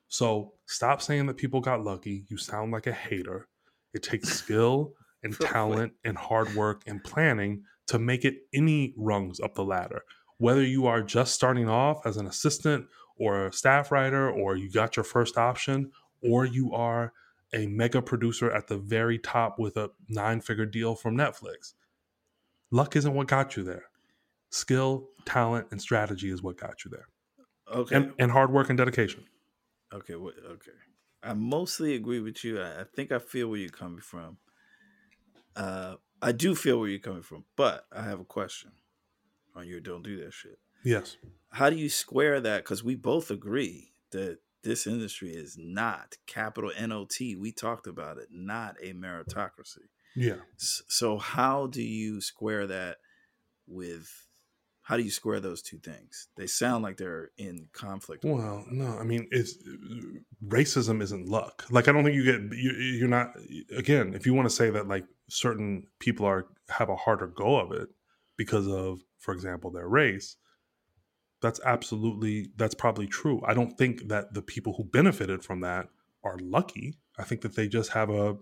So 0.09 0.55
stop 0.67 1.03
saying 1.03 1.27
that 1.27 1.37
people 1.37 1.61
got 1.61 1.85
lucky. 1.85 2.25
You 2.29 2.37
sound 2.37 2.73
like 2.73 2.87
a 2.87 2.93
hater. 2.93 3.49
It 3.93 4.03
takes 4.03 4.29
skill 4.39 4.95
and 5.23 5.39
talent 5.39 5.95
and 6.05 6.17
hard 6.17 6.55
work 6.55 6.83
and 6.87 7.03
planning 7.03 7.65
to 7.87 7.99
make 7.99 8.25
it 8.25 8.37
any 8.53 8.95
rungs 8.97 9.41
up 9.41 9.55
the 9.55 9.65
ladder. 9.65 10.03
Whether 10.39 10.63
you 10.63 10.87
are 10.87 11.03
just 11.03 11.35
starting 11.35 11.69
off 11.69 12.07
as 12.07 12.17
an 12.17 12.27
assistant 12.27 12.87
or 13.17 13.47
a 13.47 13.53
staff 13.53 13.93
writer, 13.93 14.29
or 14.31 14.57
you 14.57 14.71
got 14.71 14.97
your 14.97 15.05
first 15.05 15.39
option, 15.39 15.93
or 16.23 16.45
you 16.45 16.73
are 16.73 17.13
a 17.53 17.67
mega 17.69 18.03
producer 18.03 18.51
at 18.51 18.67
the 18.67 18.77
very 18.77 19.19
top 19.19 19.59
with 19.59 19.77
a 19.77 19.91
nine 20.09 20.41
figure 20.41 20.67
deal 20.67 20.95
from 20.95 21.17
Netflix. 21.17 21.75
Luck 22.71 22.97
isn't 22.97 23.15
what 23.15 23.29
got 23.29 23.57
you 23.57 23.63
there. 23.63 23.85
Skill, 24.51 25.09
talent, 25.25 25.69
and 25.71 25.81
strategy 25.81 26.31
is 26.31 26.43
what 26.43 26.57
got 26.57 26.85
you 26.85 26.91
there. 26.91 27.09
Okay. 27.73 27.95
And, 27.95 28.13
and 28.19 28.33
hard 28.33 28.53
work 28.53 28.69
and 28.69 28.77
dedication. 28.77 29.25
Okay, 29.95 30.16
what, 30.16 30.35
okay. 30.45 30.73
I 31.23 31.35
mostly 31.35 31.95
agree 31.95 32.21
with 32.21 32.45
you. 32.45 32.61
I, 32.61 32.81
I 32.81 32.85
think 32.85 33.12
I 33.12 33.19
feel 33.19 33.49
where 33.49 33.59
you're 33.59 33.71
coming 33.71 34.01
from. 34.01 34.39
Uh, 35.57 35.97
I 36.21 36.33
do 36.33 36.55
feel 36.55 36.81
where 36.81 36.89
you're 36.89 36.99
coming 36.99 37.23
from, 37.23 37.45
but 37.57 37.87
I 37.93 38.03
have 38.03 38.21
a 38.21 38.25
question 38.25 38.73
on 39.55 39.69
your 39.69 39.81
don't 39.81 40.03
do 40.03 40.23
that 40.25 40.33
shit. 40.33 40.59
Yes. 40.85 41.16
How 41.51 41.71
do 41.71 41.77
you 41.77 41.89
square 41.89 42.41
that? 42.41 42.65
Because 42.65 42.83
we 42.83 42.97
both 42.97 43.31
agree 43.31 43.93
that 44.11 44.39
this 44.65 44.87
industry 44.87 45.31
is 45.31 45.57
not 45.59 46.16
capital 46.27 46.73
NOT. 46.79 47.19
We 47.39 47.53
talked 47.53 47.87
about 47.87 48.19
it, 48.19 48.29
not 48.33 48.77
a 48.83 48.93
meritocracy. 48.93 49.89
Yeah. 50.16 50.37
So 50.57 51.19
how 51.19 51.66
do 51.66 51.83
you 51.83 52.21
square 52.21 52.66
that 52.66 52.97
with 53.66 54.11
how 54.85 54.98
do 54.98 55.02
you 55.02 55.11
square 55.11 55.40
those 55.40 55.62
two 55.62 55.78
things? 55.78 56.28
They 56.36 56.47
sound 56.47 56.85
like 56.85 56.98
they're 56.98 57.31
in 57.39 57.69
conflict. 57.73 58.23
Well, 58.23 58.66
no, 58.70 58.98
I 58.98 59.02
mean, 59.02 59.27
it's 59.31 59.56
racism 60.47 61.01
isn't 61.02 61.27
luck. 61.27 61.65
Like, 61.70 61.89
I 61.89 61.93
don't 61.93 62.05
think 62.05 62.16
you 62.16 62.24
get 62.24 62.56
you, 62.56 62.73
you're 62.98 63.09
not. 63.09 63.35
Again, 63.74 64.12
if 64.15 64.27
you 64.27 64.35
want 64.35 64.47
to 64.47 64.55
say 64.55 64.69
that 64.69 64.86
like 64.86 65.06
certain 65.28 65.86
people 66.01 66.27
are 66.27 66.48
have 66.69 66.90
a 66.90 66.97
harder 66.97 67.27
go 67.27 67.59
of 67.59 67.73
it 67.73 67.89
because 68.36 68.69
of, 68.69 69.01
for 69.19 69.32
example, 69.32 69.70
their 69.70 69.89
race, 69.89 70.36
that's 71.40 71.61
absolutely 71.65 72.51
that's 72.56 72.74
probably 72.74 73.06
true. 73.06 73.40
I 73.47 73.55
don't 73.55 73.78
think 73.78 74.09
that 74.09 74.35
the 74.35 74.43
people 74.43 74.74
who 74.74 74.85
benefited 74.85 75.43
from 75.43 75.61
that 75.61 75.89
are 76.23 76.36
lucky. 76.43 76.98
I 77.19 77.24
think 77.24 77.40
that 77.40 77.56
they 77.56 77.69
just 77.69 77.93
have 77.93 78.11
a 78.11 78.36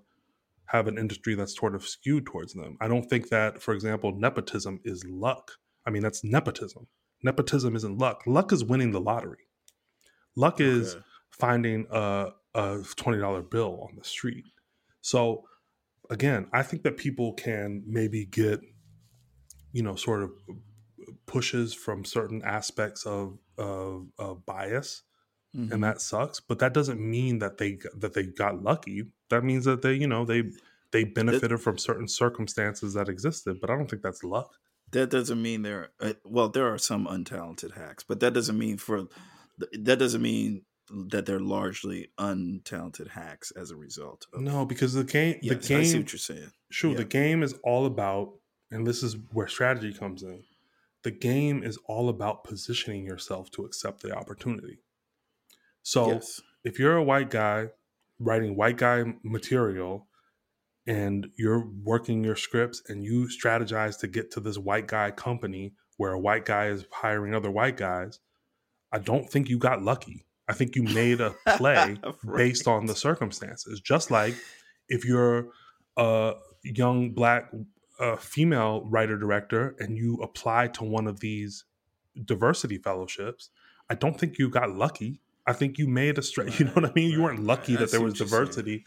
have 0.67 0.89
an 0.89 0.99
industry 0.99 1.37
that's 1.37 1.57
sort 1.57 1.77
of 1.77 1.87
skewed 1.87 2.27
towards 2.27 2.55
them. 2.55 2.79
I 2.81 2.89
don't 2.89 3.09
think 3.09 3.29
that, 3.29 3.63
for 3.63 3.75
example, 3.75 4.13
nepotism 4.13 4.81
is 4.85 5.05
luck. 5.05 5.53
I 5.87 5.91
mean, 5.91 6.03
that's 6.03 6.23
nepotism. 6.25 6.87
Nepotism 7.23 7.77
isn't 7.77 7.99
luck. 7.99 8.23
Luck 8.27 8.53
is 8.53 8.65
winning 8.65 8.91
the 8.93 9.01
lottery. 9.01 9.47
Luck 10.37 10.61
is 10.61 10.95
Okay. 10.95 11.05
finding 11.31 11.87
a, 11.91 12.31
a 12.55 12.61
$20 12.79 13.51
bill 13.51 13.81
on 13.89 13.97
the 13.97 14.05
street. 14.05 14.45
So, 15.01 15.45
again, 16.11 16.49
I 16.53 16.63
think 16.63 16.83
that 16.83 16.97
people 16.97 17.33
can 17.35 17.83
maybe 17.87 18.25
get, 18.27 18.61
you 19.73 19.83
know, 19.83 19.97
sort 19.97 20.23
of 20.23 20.33
pushes 21.27 21.75
from 21.75 22.05
certain 22.05 22.43
aspects 22.45 23.07
of, 23.07 23.39
of, 23.59 24.09
of 24.19 24.45
bias 24.47 25.03
Mhm. 25.55 25.71
and 25.71 25.85
that 25.85 26.01
sucks 26.01 26.41
but 26.41 26.61
that 26.61 26.73
doesn't 26.73 26.99
mean 26.99 27.39
that 27.41 27.59
they 27.59 27.79
that 27.99 28.15
they 28.15 28.23
got 28.23 28.63
lucky 28.63 29.05
that 29.29 29.45
means 29.45 29.67
that 29.67 29.83
they 29.83 29.93
you 29.93 30.07
know 30.07 30.25
they 30.25 30.45
they 30.93 31.05
benefited 31.05 31.61
from 31.61 31.77
certain 31.77 32.09
circumstances 32.09 32.95
that 32.95 33.07
existed 33.11 33.61
but 33.61 33.69
i 33.69 33.77
don't 33.77 33.91
think 33.91 34.01
that's 34.01 34.25
luck 34.25 34.55
that 34.93 35.11
doesn't 35.11 35.41
mean 35.41 35.63
there. 35.63 35.91
Uh, 36.01 36.15
well, 36.25 36.49
there 36.49 36.73
are 36.73 36.79
some 36.79 37.07
untalented 37.07 37.77
hacks, 37.77 38.05
but 38.05 38.21
that 38.21 38.33
doesn't 38.33 38.59
mean 38.59 38.79
for 38.79 39.09
that 39.59 39.99
doesn't 39.99 40.23
mean 40.23 40.63
that 40.91 41.27
they're 41.27 41.41
largely 41.41 42.11
untalented 42.19 43.09
hacks 43.09 43.51
as 43.53 43.71
a 43.71 43.77
result. 43.77 44.27
Of, 44.33 44.43
no 44.43 44.65
because 44.65 44.93
the 44.93 45.05
game 45.05 45.39
yes, 45.43 45.67
the 45.67 45.77
I 45.77 45.83
see 45.85 45.99
what 45.99 46.13
you're 46.13 46.19
saying. 46.19 46.53
sure 46.71 46.91
yeah. 46.91 46.99
the 46.99 47.05
game 47.05 47.43
is 47.43 47.55
all 47.65 47.87
about 47.87 48.35
and 48.71 48.87
this 48.87 49.03
is 49.03 49.17
where 49.33 49.49
strategy 49.49 49.93
comes 49.93 50.23
in 50.23 50.43
the 51.03 51.11
game 51.11 51.63
is 51.63 51.79
all 51.87 52.09
about 52.09 52.45
positioning 52.45 53.05
yourself 53.05 53.51
to 53.53 53.65
accept 53.65 54.03
the 54.03 54.15
opportunity 54.15 54.79
so 55.83 56.13
yes, 56.13 56.41
if 56.65 56.79
you're 56.79 56.97
a 56.97 57.03
white 57.03 57.31
guy 57.31 57.69
writing 58.19 58.57
white 58.57 58.77
guy 58.77 59.15
material 59.23 60.09
and 60.87 61.29
you're 61.37 61.67
working 61.85 62.25
your 62.25 62.37
scripts 62.37 62.83
and 62.89 63.05
you 63.05 63.29
strategize 63.29 63.99
to 64.01 64.09
get 64.09 64.31
to 64.33 64.41
this 64.41 64.59
white 64.59 64.89
guy 64.89 65.11
company 65.11 65.75
where 65.97 66.13
a 66.13 66.19
white 66.19 66.45
guy 66.45 66.67
is 66.67 66.85
hiring 66.91 67.35
other 67.35 67.51
white 67.51 67.77
guys, 67.77 68.19
I 68.91 68.99
don't 68.99 69.31
think 69.31 69.49
you 69.49 69.59
got 69.59 69.83
lucky. 69.83 70.27
I 70.49 70.55
think 70.55 70.75
you 70.75 70.83
made 70.83 71.21
a 71.21 71.35
play 71.57 71.97
based 72.37 72.67
on 72.67 72.87
the 72.87 72.97
circumstances. 72.97 73.81
Just 73.81 74.11
like 74.11 74.35
if 74.89 75.05
you're 75.05 75.49
a 75.97 76.35
young 76.65 77.13
black 77.13 77.51
uh, 78.01 78.17
female 78.17 78.85
writer 78.87 79.17
director 79.17 79.77
and 79.79 79.97
you 79.97 80.17
apply 80.17 80.69
to 80.69 80.85
one 80.85 81.07
of 81.07 81.21
these 81.21 81.65
diversity 82.25 82.79
fellowships, 82.79 83.51
I 83.89 83.95
don't 83.95 84.19
think 84.19 84.39
you 84.39 84.49
got 84.49 84.71
lucky. 84.71 85.21
I 85.47 85.53
think 85.53 85.79
you 85.79 85.89
made 85.89 86.19
a 86.19 86.23
straight. 86.23 86.59
You 86.61 86.67
know 86.67 86.73
what 86.73 86.85
I 86.85 86.93
mean? 86.95 87.11
You 87.11 87.23
weren't 87.23 87.43
lucky 87.45 87.73
right. 87.75 87.81
That 87.81 87.91
there 87.91 88.01
was 88.01 88.13
what 88.13 88.21
you're 88.21 88.29
saying. 88.29 88.41
diversity 88.45 88.85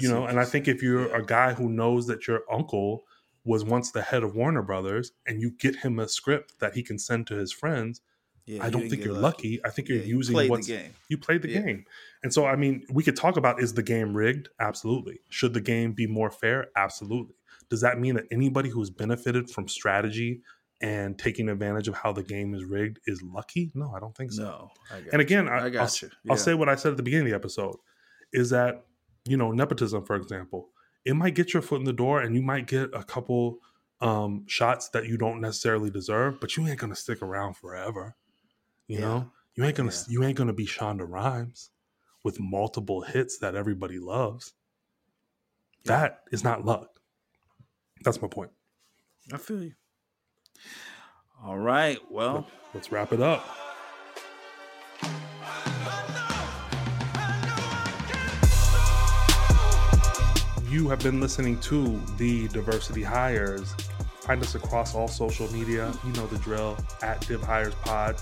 you 0.00 0.08
know 0.08 0.26
and 0.26 0.38
i 0.38 0.44
think 0.44 0.68
if 0.68 0.82
you're 0.82 1.08
Yeah. 1.10 1.18
a 1.18 1.22
guy 1.24 1.52
who 1.54 1.68
knows 1.68 2.06
that 2.06 2.26
your 2.26 2.42
uncle 2.50 3.04
was 3.44 3.64
once 3.64 3.90
the 3.92 4.02
head 4.02 4.22
of 4.22 4.34
warner 4.34 4.62
brothers 4.62 5.12
and 5.26 5.40
you 5.40 5.50
get 5.50 5.76
him 5.76 5.98
a 5.98 6.08
script 6.08 6.54
that 6.60 6.74
he 6.74 6.82
can 6.82 6.98
send 6.98 7.26
to 7.28 7.34
his 7.34 7.52
friends 7.52 8.00
Yeah, 8.46 8.64
i 8.64 8.70
don't 8.70 8.88
think 8.90 9.04
you're 9.04 9.14
lucky 9.14 9.60
i 9.64 9.70
think 9.70 9.88
Yeah, 9.88 9.96
you're 9.96 10.04
you 10.04 10.16
using 10.16 10.34
played 10.34 10.50
what's 10.50 10.66
game. 10.66 10.92
you 11.08 11.16
played 11.18 11.42
the 11.42 11.48
game 11.48 11.84
and 12.22 12.32
so 12.32 12.44
i 12.46 12.56
mean 12.56 12.84
we 12.90 13.02
could 13.02 13.16
talk 13.16 13.36
about 13.36 13.60
is 13.62 13.74
the 13.74 13.82
game 13.82 14.14
rigged 14.16 14.48
absolutely 14.60 15.20
should 15.30 15.54
the 15.54 15.60
game 15.60 15.92
be 15.92 16.06
more 16.06 16.30
fair 16.30 16.66
absolutely 16.76 17.34
does 17.70 17.80
that 17.82 17.98
mean 17.98 18.14
that 18.14 18.24
anybody 18.30 18.68
who's 18.70 18.90
benefited 18.90 19.48
from 19.50 19.68
strategy 19.68 20.40
and 20.80 21.18
taking 21.18 21.48
advantage 21.48 21.88
of 21.88 21.94
how 21.94 22.12
the 22.12 22.22
game 22.22 22.54
is 22.54 22.64
rigged 22.64 23.00
is 23.06 23.20
lucky 23.22 23.70
no 23.74 23.92
i 23.96 23.98
don't 24.00 24.16
think 24.16 24.30
so 24.32 24.42
No, 24.44 24.70
and 25.12 25.20
again, 25.20 25.46
you. 25.46 25.50
I, 25.50 25.58
I 25.58 25.64
will 25.64 25.70
got 25.70 26.02
you. 26.02 26.10
I'll 26.30 26.36
say 26.36 26.54
what 26.54 26.68
I 26.68 26.76
said 26.76 26.92
at 26.92 26.96
the 26.96 27.02
beginning 27.02 27.26
of 27.26 27.30
the 27.32 27.36
episode 27.36 27.76
is 28.32 28.50
that, 28.50 28.84
you 29.24 29.36
know, 29.36 29.50
nepotism, 29.52 30.04
for 30.04 30.14
example, 30.16 30.68
it 31.04 31.14
might 31.16 31.34
get 31.34 31.52
your 31.52 31.62
foot 31.62 31.78
in 31.80 31.84
the 31.84 31.92
door 31.92 32.20
and 32.20 32.34
you 32.36 32.42
might 32.42 32.66
get 32.66 32.90
a 32.94 33.02
couple 33.02 33.58
um, 34.00 34.44
shots 34.46 34.88
that 34.90 35.06
you 35.06 35.16
don't 35.16 35.40
necessarily 35.40 35.90
deserve, 35.90 36.38
but 36.40 36.56
you 36.56 36.66
ain't 36.68 36.78
going 36.78 36.92
to 36.92 37.00
stick 37.00 37.22
around 37.22 37.54
forever. 37.54 38.14
You 38.86 38.98
Yeah. 38.98 39.04
know, 39.04 39.30
you 39.54 39.64
ain't 39.64 39.76
going 39.76 39.88
to, 39.90 39.96
Yeah. 39.96 40.04
you 40.08 40.24
ain't 40.24 40.36
going 40.36 40.46
to 40.46 40.52
be 40.52 40.66
Shonda 40.66 41.08
Rhimes 41.08 41.70
with 42.22 42.38
multiple 42.38 43.00
hits 43.02 43.38
that 43.38 43.54
everybody 43.56 43.98
loves. 43.98 44.52
Yeah. 45.84 45.98
That 45.98 46.20
is 46.30 46.44
not 46.44 46.64
luck. 46.64 47.00
That's 48.04 48.20
my 48.22 48.28
point. 48.28 48.50
I 49.32 49.38
feel 49.38 49.62
you. 49.62 49.72
All 51.44 51.58
right. 51.58 51.98
Well, 52.10 52.46
Let's 52.74 52.92
wrap 52.92 53.12
it 53.12 53.20
up. 53.22 53.44
You 60.68 60.88
have 60.90 61.00
been 61.00 61.18
listening 61.18 61.58
to 61.60 62.00
the 62.18 62.48
Diversity 62.48 63.02
Hires. 63.02 63.74
Find 64.20 64.42
us 64.42 64.54
across 64.54 64.94
all 64.94 65.08
social 65.08 65.50
media. 65.50 65.92
You 66.04 66.12
know 66.12 66.26
the 66.26 66.36
drill 66.38 66.76
at 67.02 67.26
Div 67.26 67.42
Hires 67.42 67.74
Pod, 67.76 68.16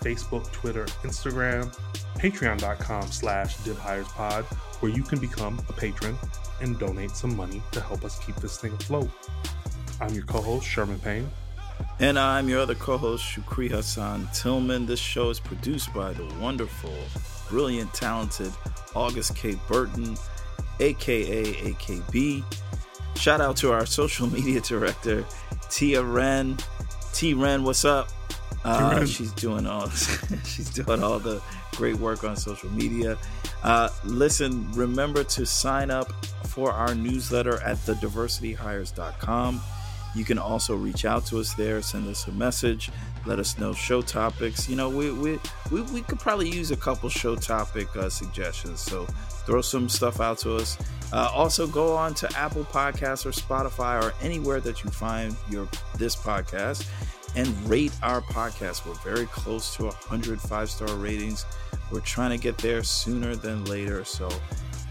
Facebook, 0.00 0.50
Twitter, 0.52 0.84
Instagram, 1.02 1.76
patreon.com 2.14 3.08
slash 3.10 3.56
Div 3.58 3.76
Hires 3.78 4.06
Pod, 4.08 4.44
where 4.78 4.92
you 4.92 5.02
can 5.02 5.18
become 5.18 5.60
a 5.68 5.72
patron 5.72 6.16
and 6.60 6.78
donate 6.78 7.10
some 7.10 7.36
money 7.36 7.60
to 7.72 7.80
help 7.80 8.04
us 8.04 8.24
keep 8.24 8.36
this 8.36 8.58
thing 8.58 8.72
afloat. 8.74 9.10
I'm 10.00 10.14
your 10.14 10.24
co-host, 10.24 10.66
Sherman 10.66 11.00
Payne. 11.00 11.28
And 12.00 12.18
I'm 12.18 12.48
your 12.48 12.60
other 12.60 12.74
co-host, 12.74 13.24
Shukree 13.24 13.70
Hassan 13.70 14.26
Tilghman. 14.28 14.86
This 14.86 15.00
show 15.00 15.30
is 15.30 15.40
produced 15.40 15.92
by 15.92 16.12
the 16.12 16.24
wonderful, 16.40 16.94
brilliant, 17.48 17.92
talented 17.92 18.52
August 18.94 19.34
K. 19.34 19.56
Burton, 19.66 20.16
aka 20.80 21.44
AKB. 21.54 22.44
Shout 23.16 23.40
out 23.40 23.56
to 23.58 23.72
our 23.72 23.84
social 24.00 24.28
media 24.28 24.60
director, 24.60 25.24
Tia 25.70 26.02
Ren. 26.02 26.56
T 27.12 27.34
Ren, 27.34 27.64
what's 27.64 27.84
up? 27.84 28.08
Uh, 28.64 29.04
she's 29.06 29.32
doing 29.32 29.66
all 29.66 29.88
she's 30.44 30.70
doing 30.70 31.02
all 31.02 31.18
the 31.18 31.42
great 31.76 31.96
work 31.96 32.24
on 32.24 32.36
social 32.36 32.70
media. 32.70 33.16
Uh, 33.62 33.88
listen, 34.04 34.70
remember 34.72 35.24
to 35.24 35.44
sign 35.46 35.90
up 35.90 36.12
for 36.46 36.72
our 36.72 36.94
newsletter 36.94 37.60
at 37.62 37.76
thediversityhires.com. 37.78 39.60
You 40.18 40.24
can 40.24 40.36
also 40.36 40.74
reach 40.74 41.04
out 41.04 41.26
to 41.26 41.38
us 41.38 41.54
there, 41.54 41.80
send 41.80 42.08
us 42.08 42.26
a 42.26 42.32
message, 42.32 42.90
let 43.24 43.38
us 43.38 43.56
know 43.56 43.72
show 43.72 44.02
topics. 44.02 44.68
You 44.68 44.74
know, 44.74 44.90
we 44.90 45.12
we 45.12 45.38
we, 45.70 45.82
we 45.82 46.02
could 46.02 46.18
probably 46.18 46.50
use 46.50 46.72
a 46.72 46.76
couple 46.76 47.08
show 47.08 47.36
topic 47.36 47.86
uh, 47.96 48.08
suggestions. 48.08 48.80
So 48.80 49.04
throw 49.46 49.60
some 49.60 49.88
stuff 49.88 50.20
out 50.20 50.38
to 50.38 50.56
us. 50.56 50.76
Uh, 51.12 51.30
also, 51.32 51.68
go 51.68 51.94
on 51.94 52.14
to 52.14 52.36
Apple 52.36 52.64
Podcasts 52.64 53.26
or 53.26 53.30
Spotify 53.30 54.02
or 54.02 54.12
anywhere 54.20 54.58
that 54.58 54.82
you 54.82 54.90
find 54.90 55.36
your 55.48 55.68
this 55.98 56.16
podcast 56.16 56.84
and 57.36 57.46
rate 57.70 57.92
our 58.02 58.20
podcast. 58.20 58.86
We're 58.86 58.94
very 59.14 59.26
close 59.26 59.76
to 59.76 59.84
100 59.84 60.40
five 60.40 60.68
star 60.68 60.92
ratings. 60.96 61.46
We're 61.92 62.00
trying 62.00 62.30
to 62.30 62.38
get 62.38 62.58
there 62.58 62.82
sooner 62.82 63.36
than 63.36 63.64
later. 63.66 64.02
So 64.02 64.28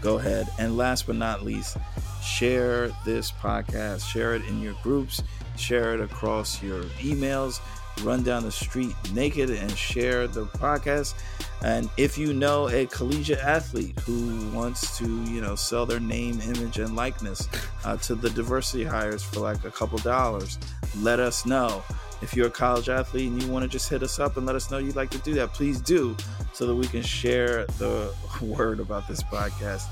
go 0.00 0.18
ahead. 0.18 0.48
And 0.58 0.76
last 0.76 1.06
but 1.06 1.16
not 1.16 1.44
least, 1.44 1.76
share 2.22 2.88
this 3.04 3.32
podcast, 3.32 4.08
share 4.08 4.34
it 4.34 4.44
in 4.46 4.60
your 4.60 4.74
groups, 4.82 5.22
share 5.56 5.94
it 5.94 6.00
across 6.00 6.62
your 6.62 6.84
emails, 7.00 7.60
run 8.02 8.22
down 8.22 8.44
the 8.44 8.52
street 8.52 8.94
naked 9.12 9.50
and 9.50 9.70
share 9.76 10.26
the 10.26 10.46
podcast. 10.46 11.14
And 11.62 11.90
if 11.96 12.16
you 12.16 12.32
know 12.32 12.68
a 12.68 12.86
collegiate 12.86 13.40
athlete 13.40 13.98
who 14.00 14.48
wants 14.50 14.96
to, 14.98 15.24
you 15.24 15.40
know, 15.40 15.56
sell 15.56 15.86
their 15.86 16.00
name, 16.00 16.40
image, 16.40 16.78
and 16.78 16.94
likeness 16.94 17.48
uh, 17.84 17.96
to 17.98 18.14
the 18.14 18.30
diversity 18.30 18.84
hires 18.84 19.22
for 19.22 19.40
like 19.40 19.64
a 19.64 19.70
couple 19.70 19.98
dollars, 19.98 20.58
let 20.96 21.20
us 21.20 21.46
know. 21.46 21.82
If 22.20 22.34
you're 22.34 22.48
a 22.48 22.50
college 22.50 22.88
athlete 22.88 23.30
and 23.30 23.40
you 23.40 23.48
want 23.48 23.62
to 23.62 23.68
just 23.68 23.88
hit 23.88 24.02
us 24.02 24.18
up 24.18 24.36
and 24.36 24.44
let 24.44 24.56
us 24.56 24.70
know 24.70 24.78
you'd 24.78 24.96
like 24.96 25.10
to 25.10 25.18
do 25.18 25.34
that, 25.34 25.52
please 25.52 25.80
do 25.80 26.16
so 26.52 26.66
that 26.66 26.74
we 26.74 26.86
can 26.86 27.02
share 27.02 27.64
the 27.78 28.12
word 28.42 28.80
about 28.80 29.06
this 29.06 29.22
podcast. 29.22 29.86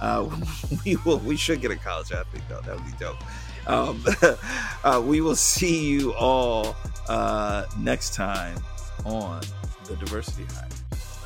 Uh, 0.00 0.28
we 0.84 0.96
will. 0.96 1.18
We 1.18 1.36
should 1.36 1.60
get 1.60 1.70
a 1.70 1.76
college 1.76 2.12
athlete 2.12 2.42
though. 2.48 2.60
That 2.62 2.76
would 2.76 2.86
be 2.86 2.92
dope. 2.98 3.18
Um, 3.66 4.04
uh, 4.84 5.02
we 5.04 5.20
will 5.20 5.36
see 5.36 5.88
you 5.88 6.12
all 6.14 6.76
uh, 7.08 7.66
next 7.78 8.14
time 8.14 8.58
on 9.04 9.40
the 9.84 9.96
Diversity 9.96 10.46
Hire. 10.54 10.68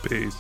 Peace. 0.03 0.37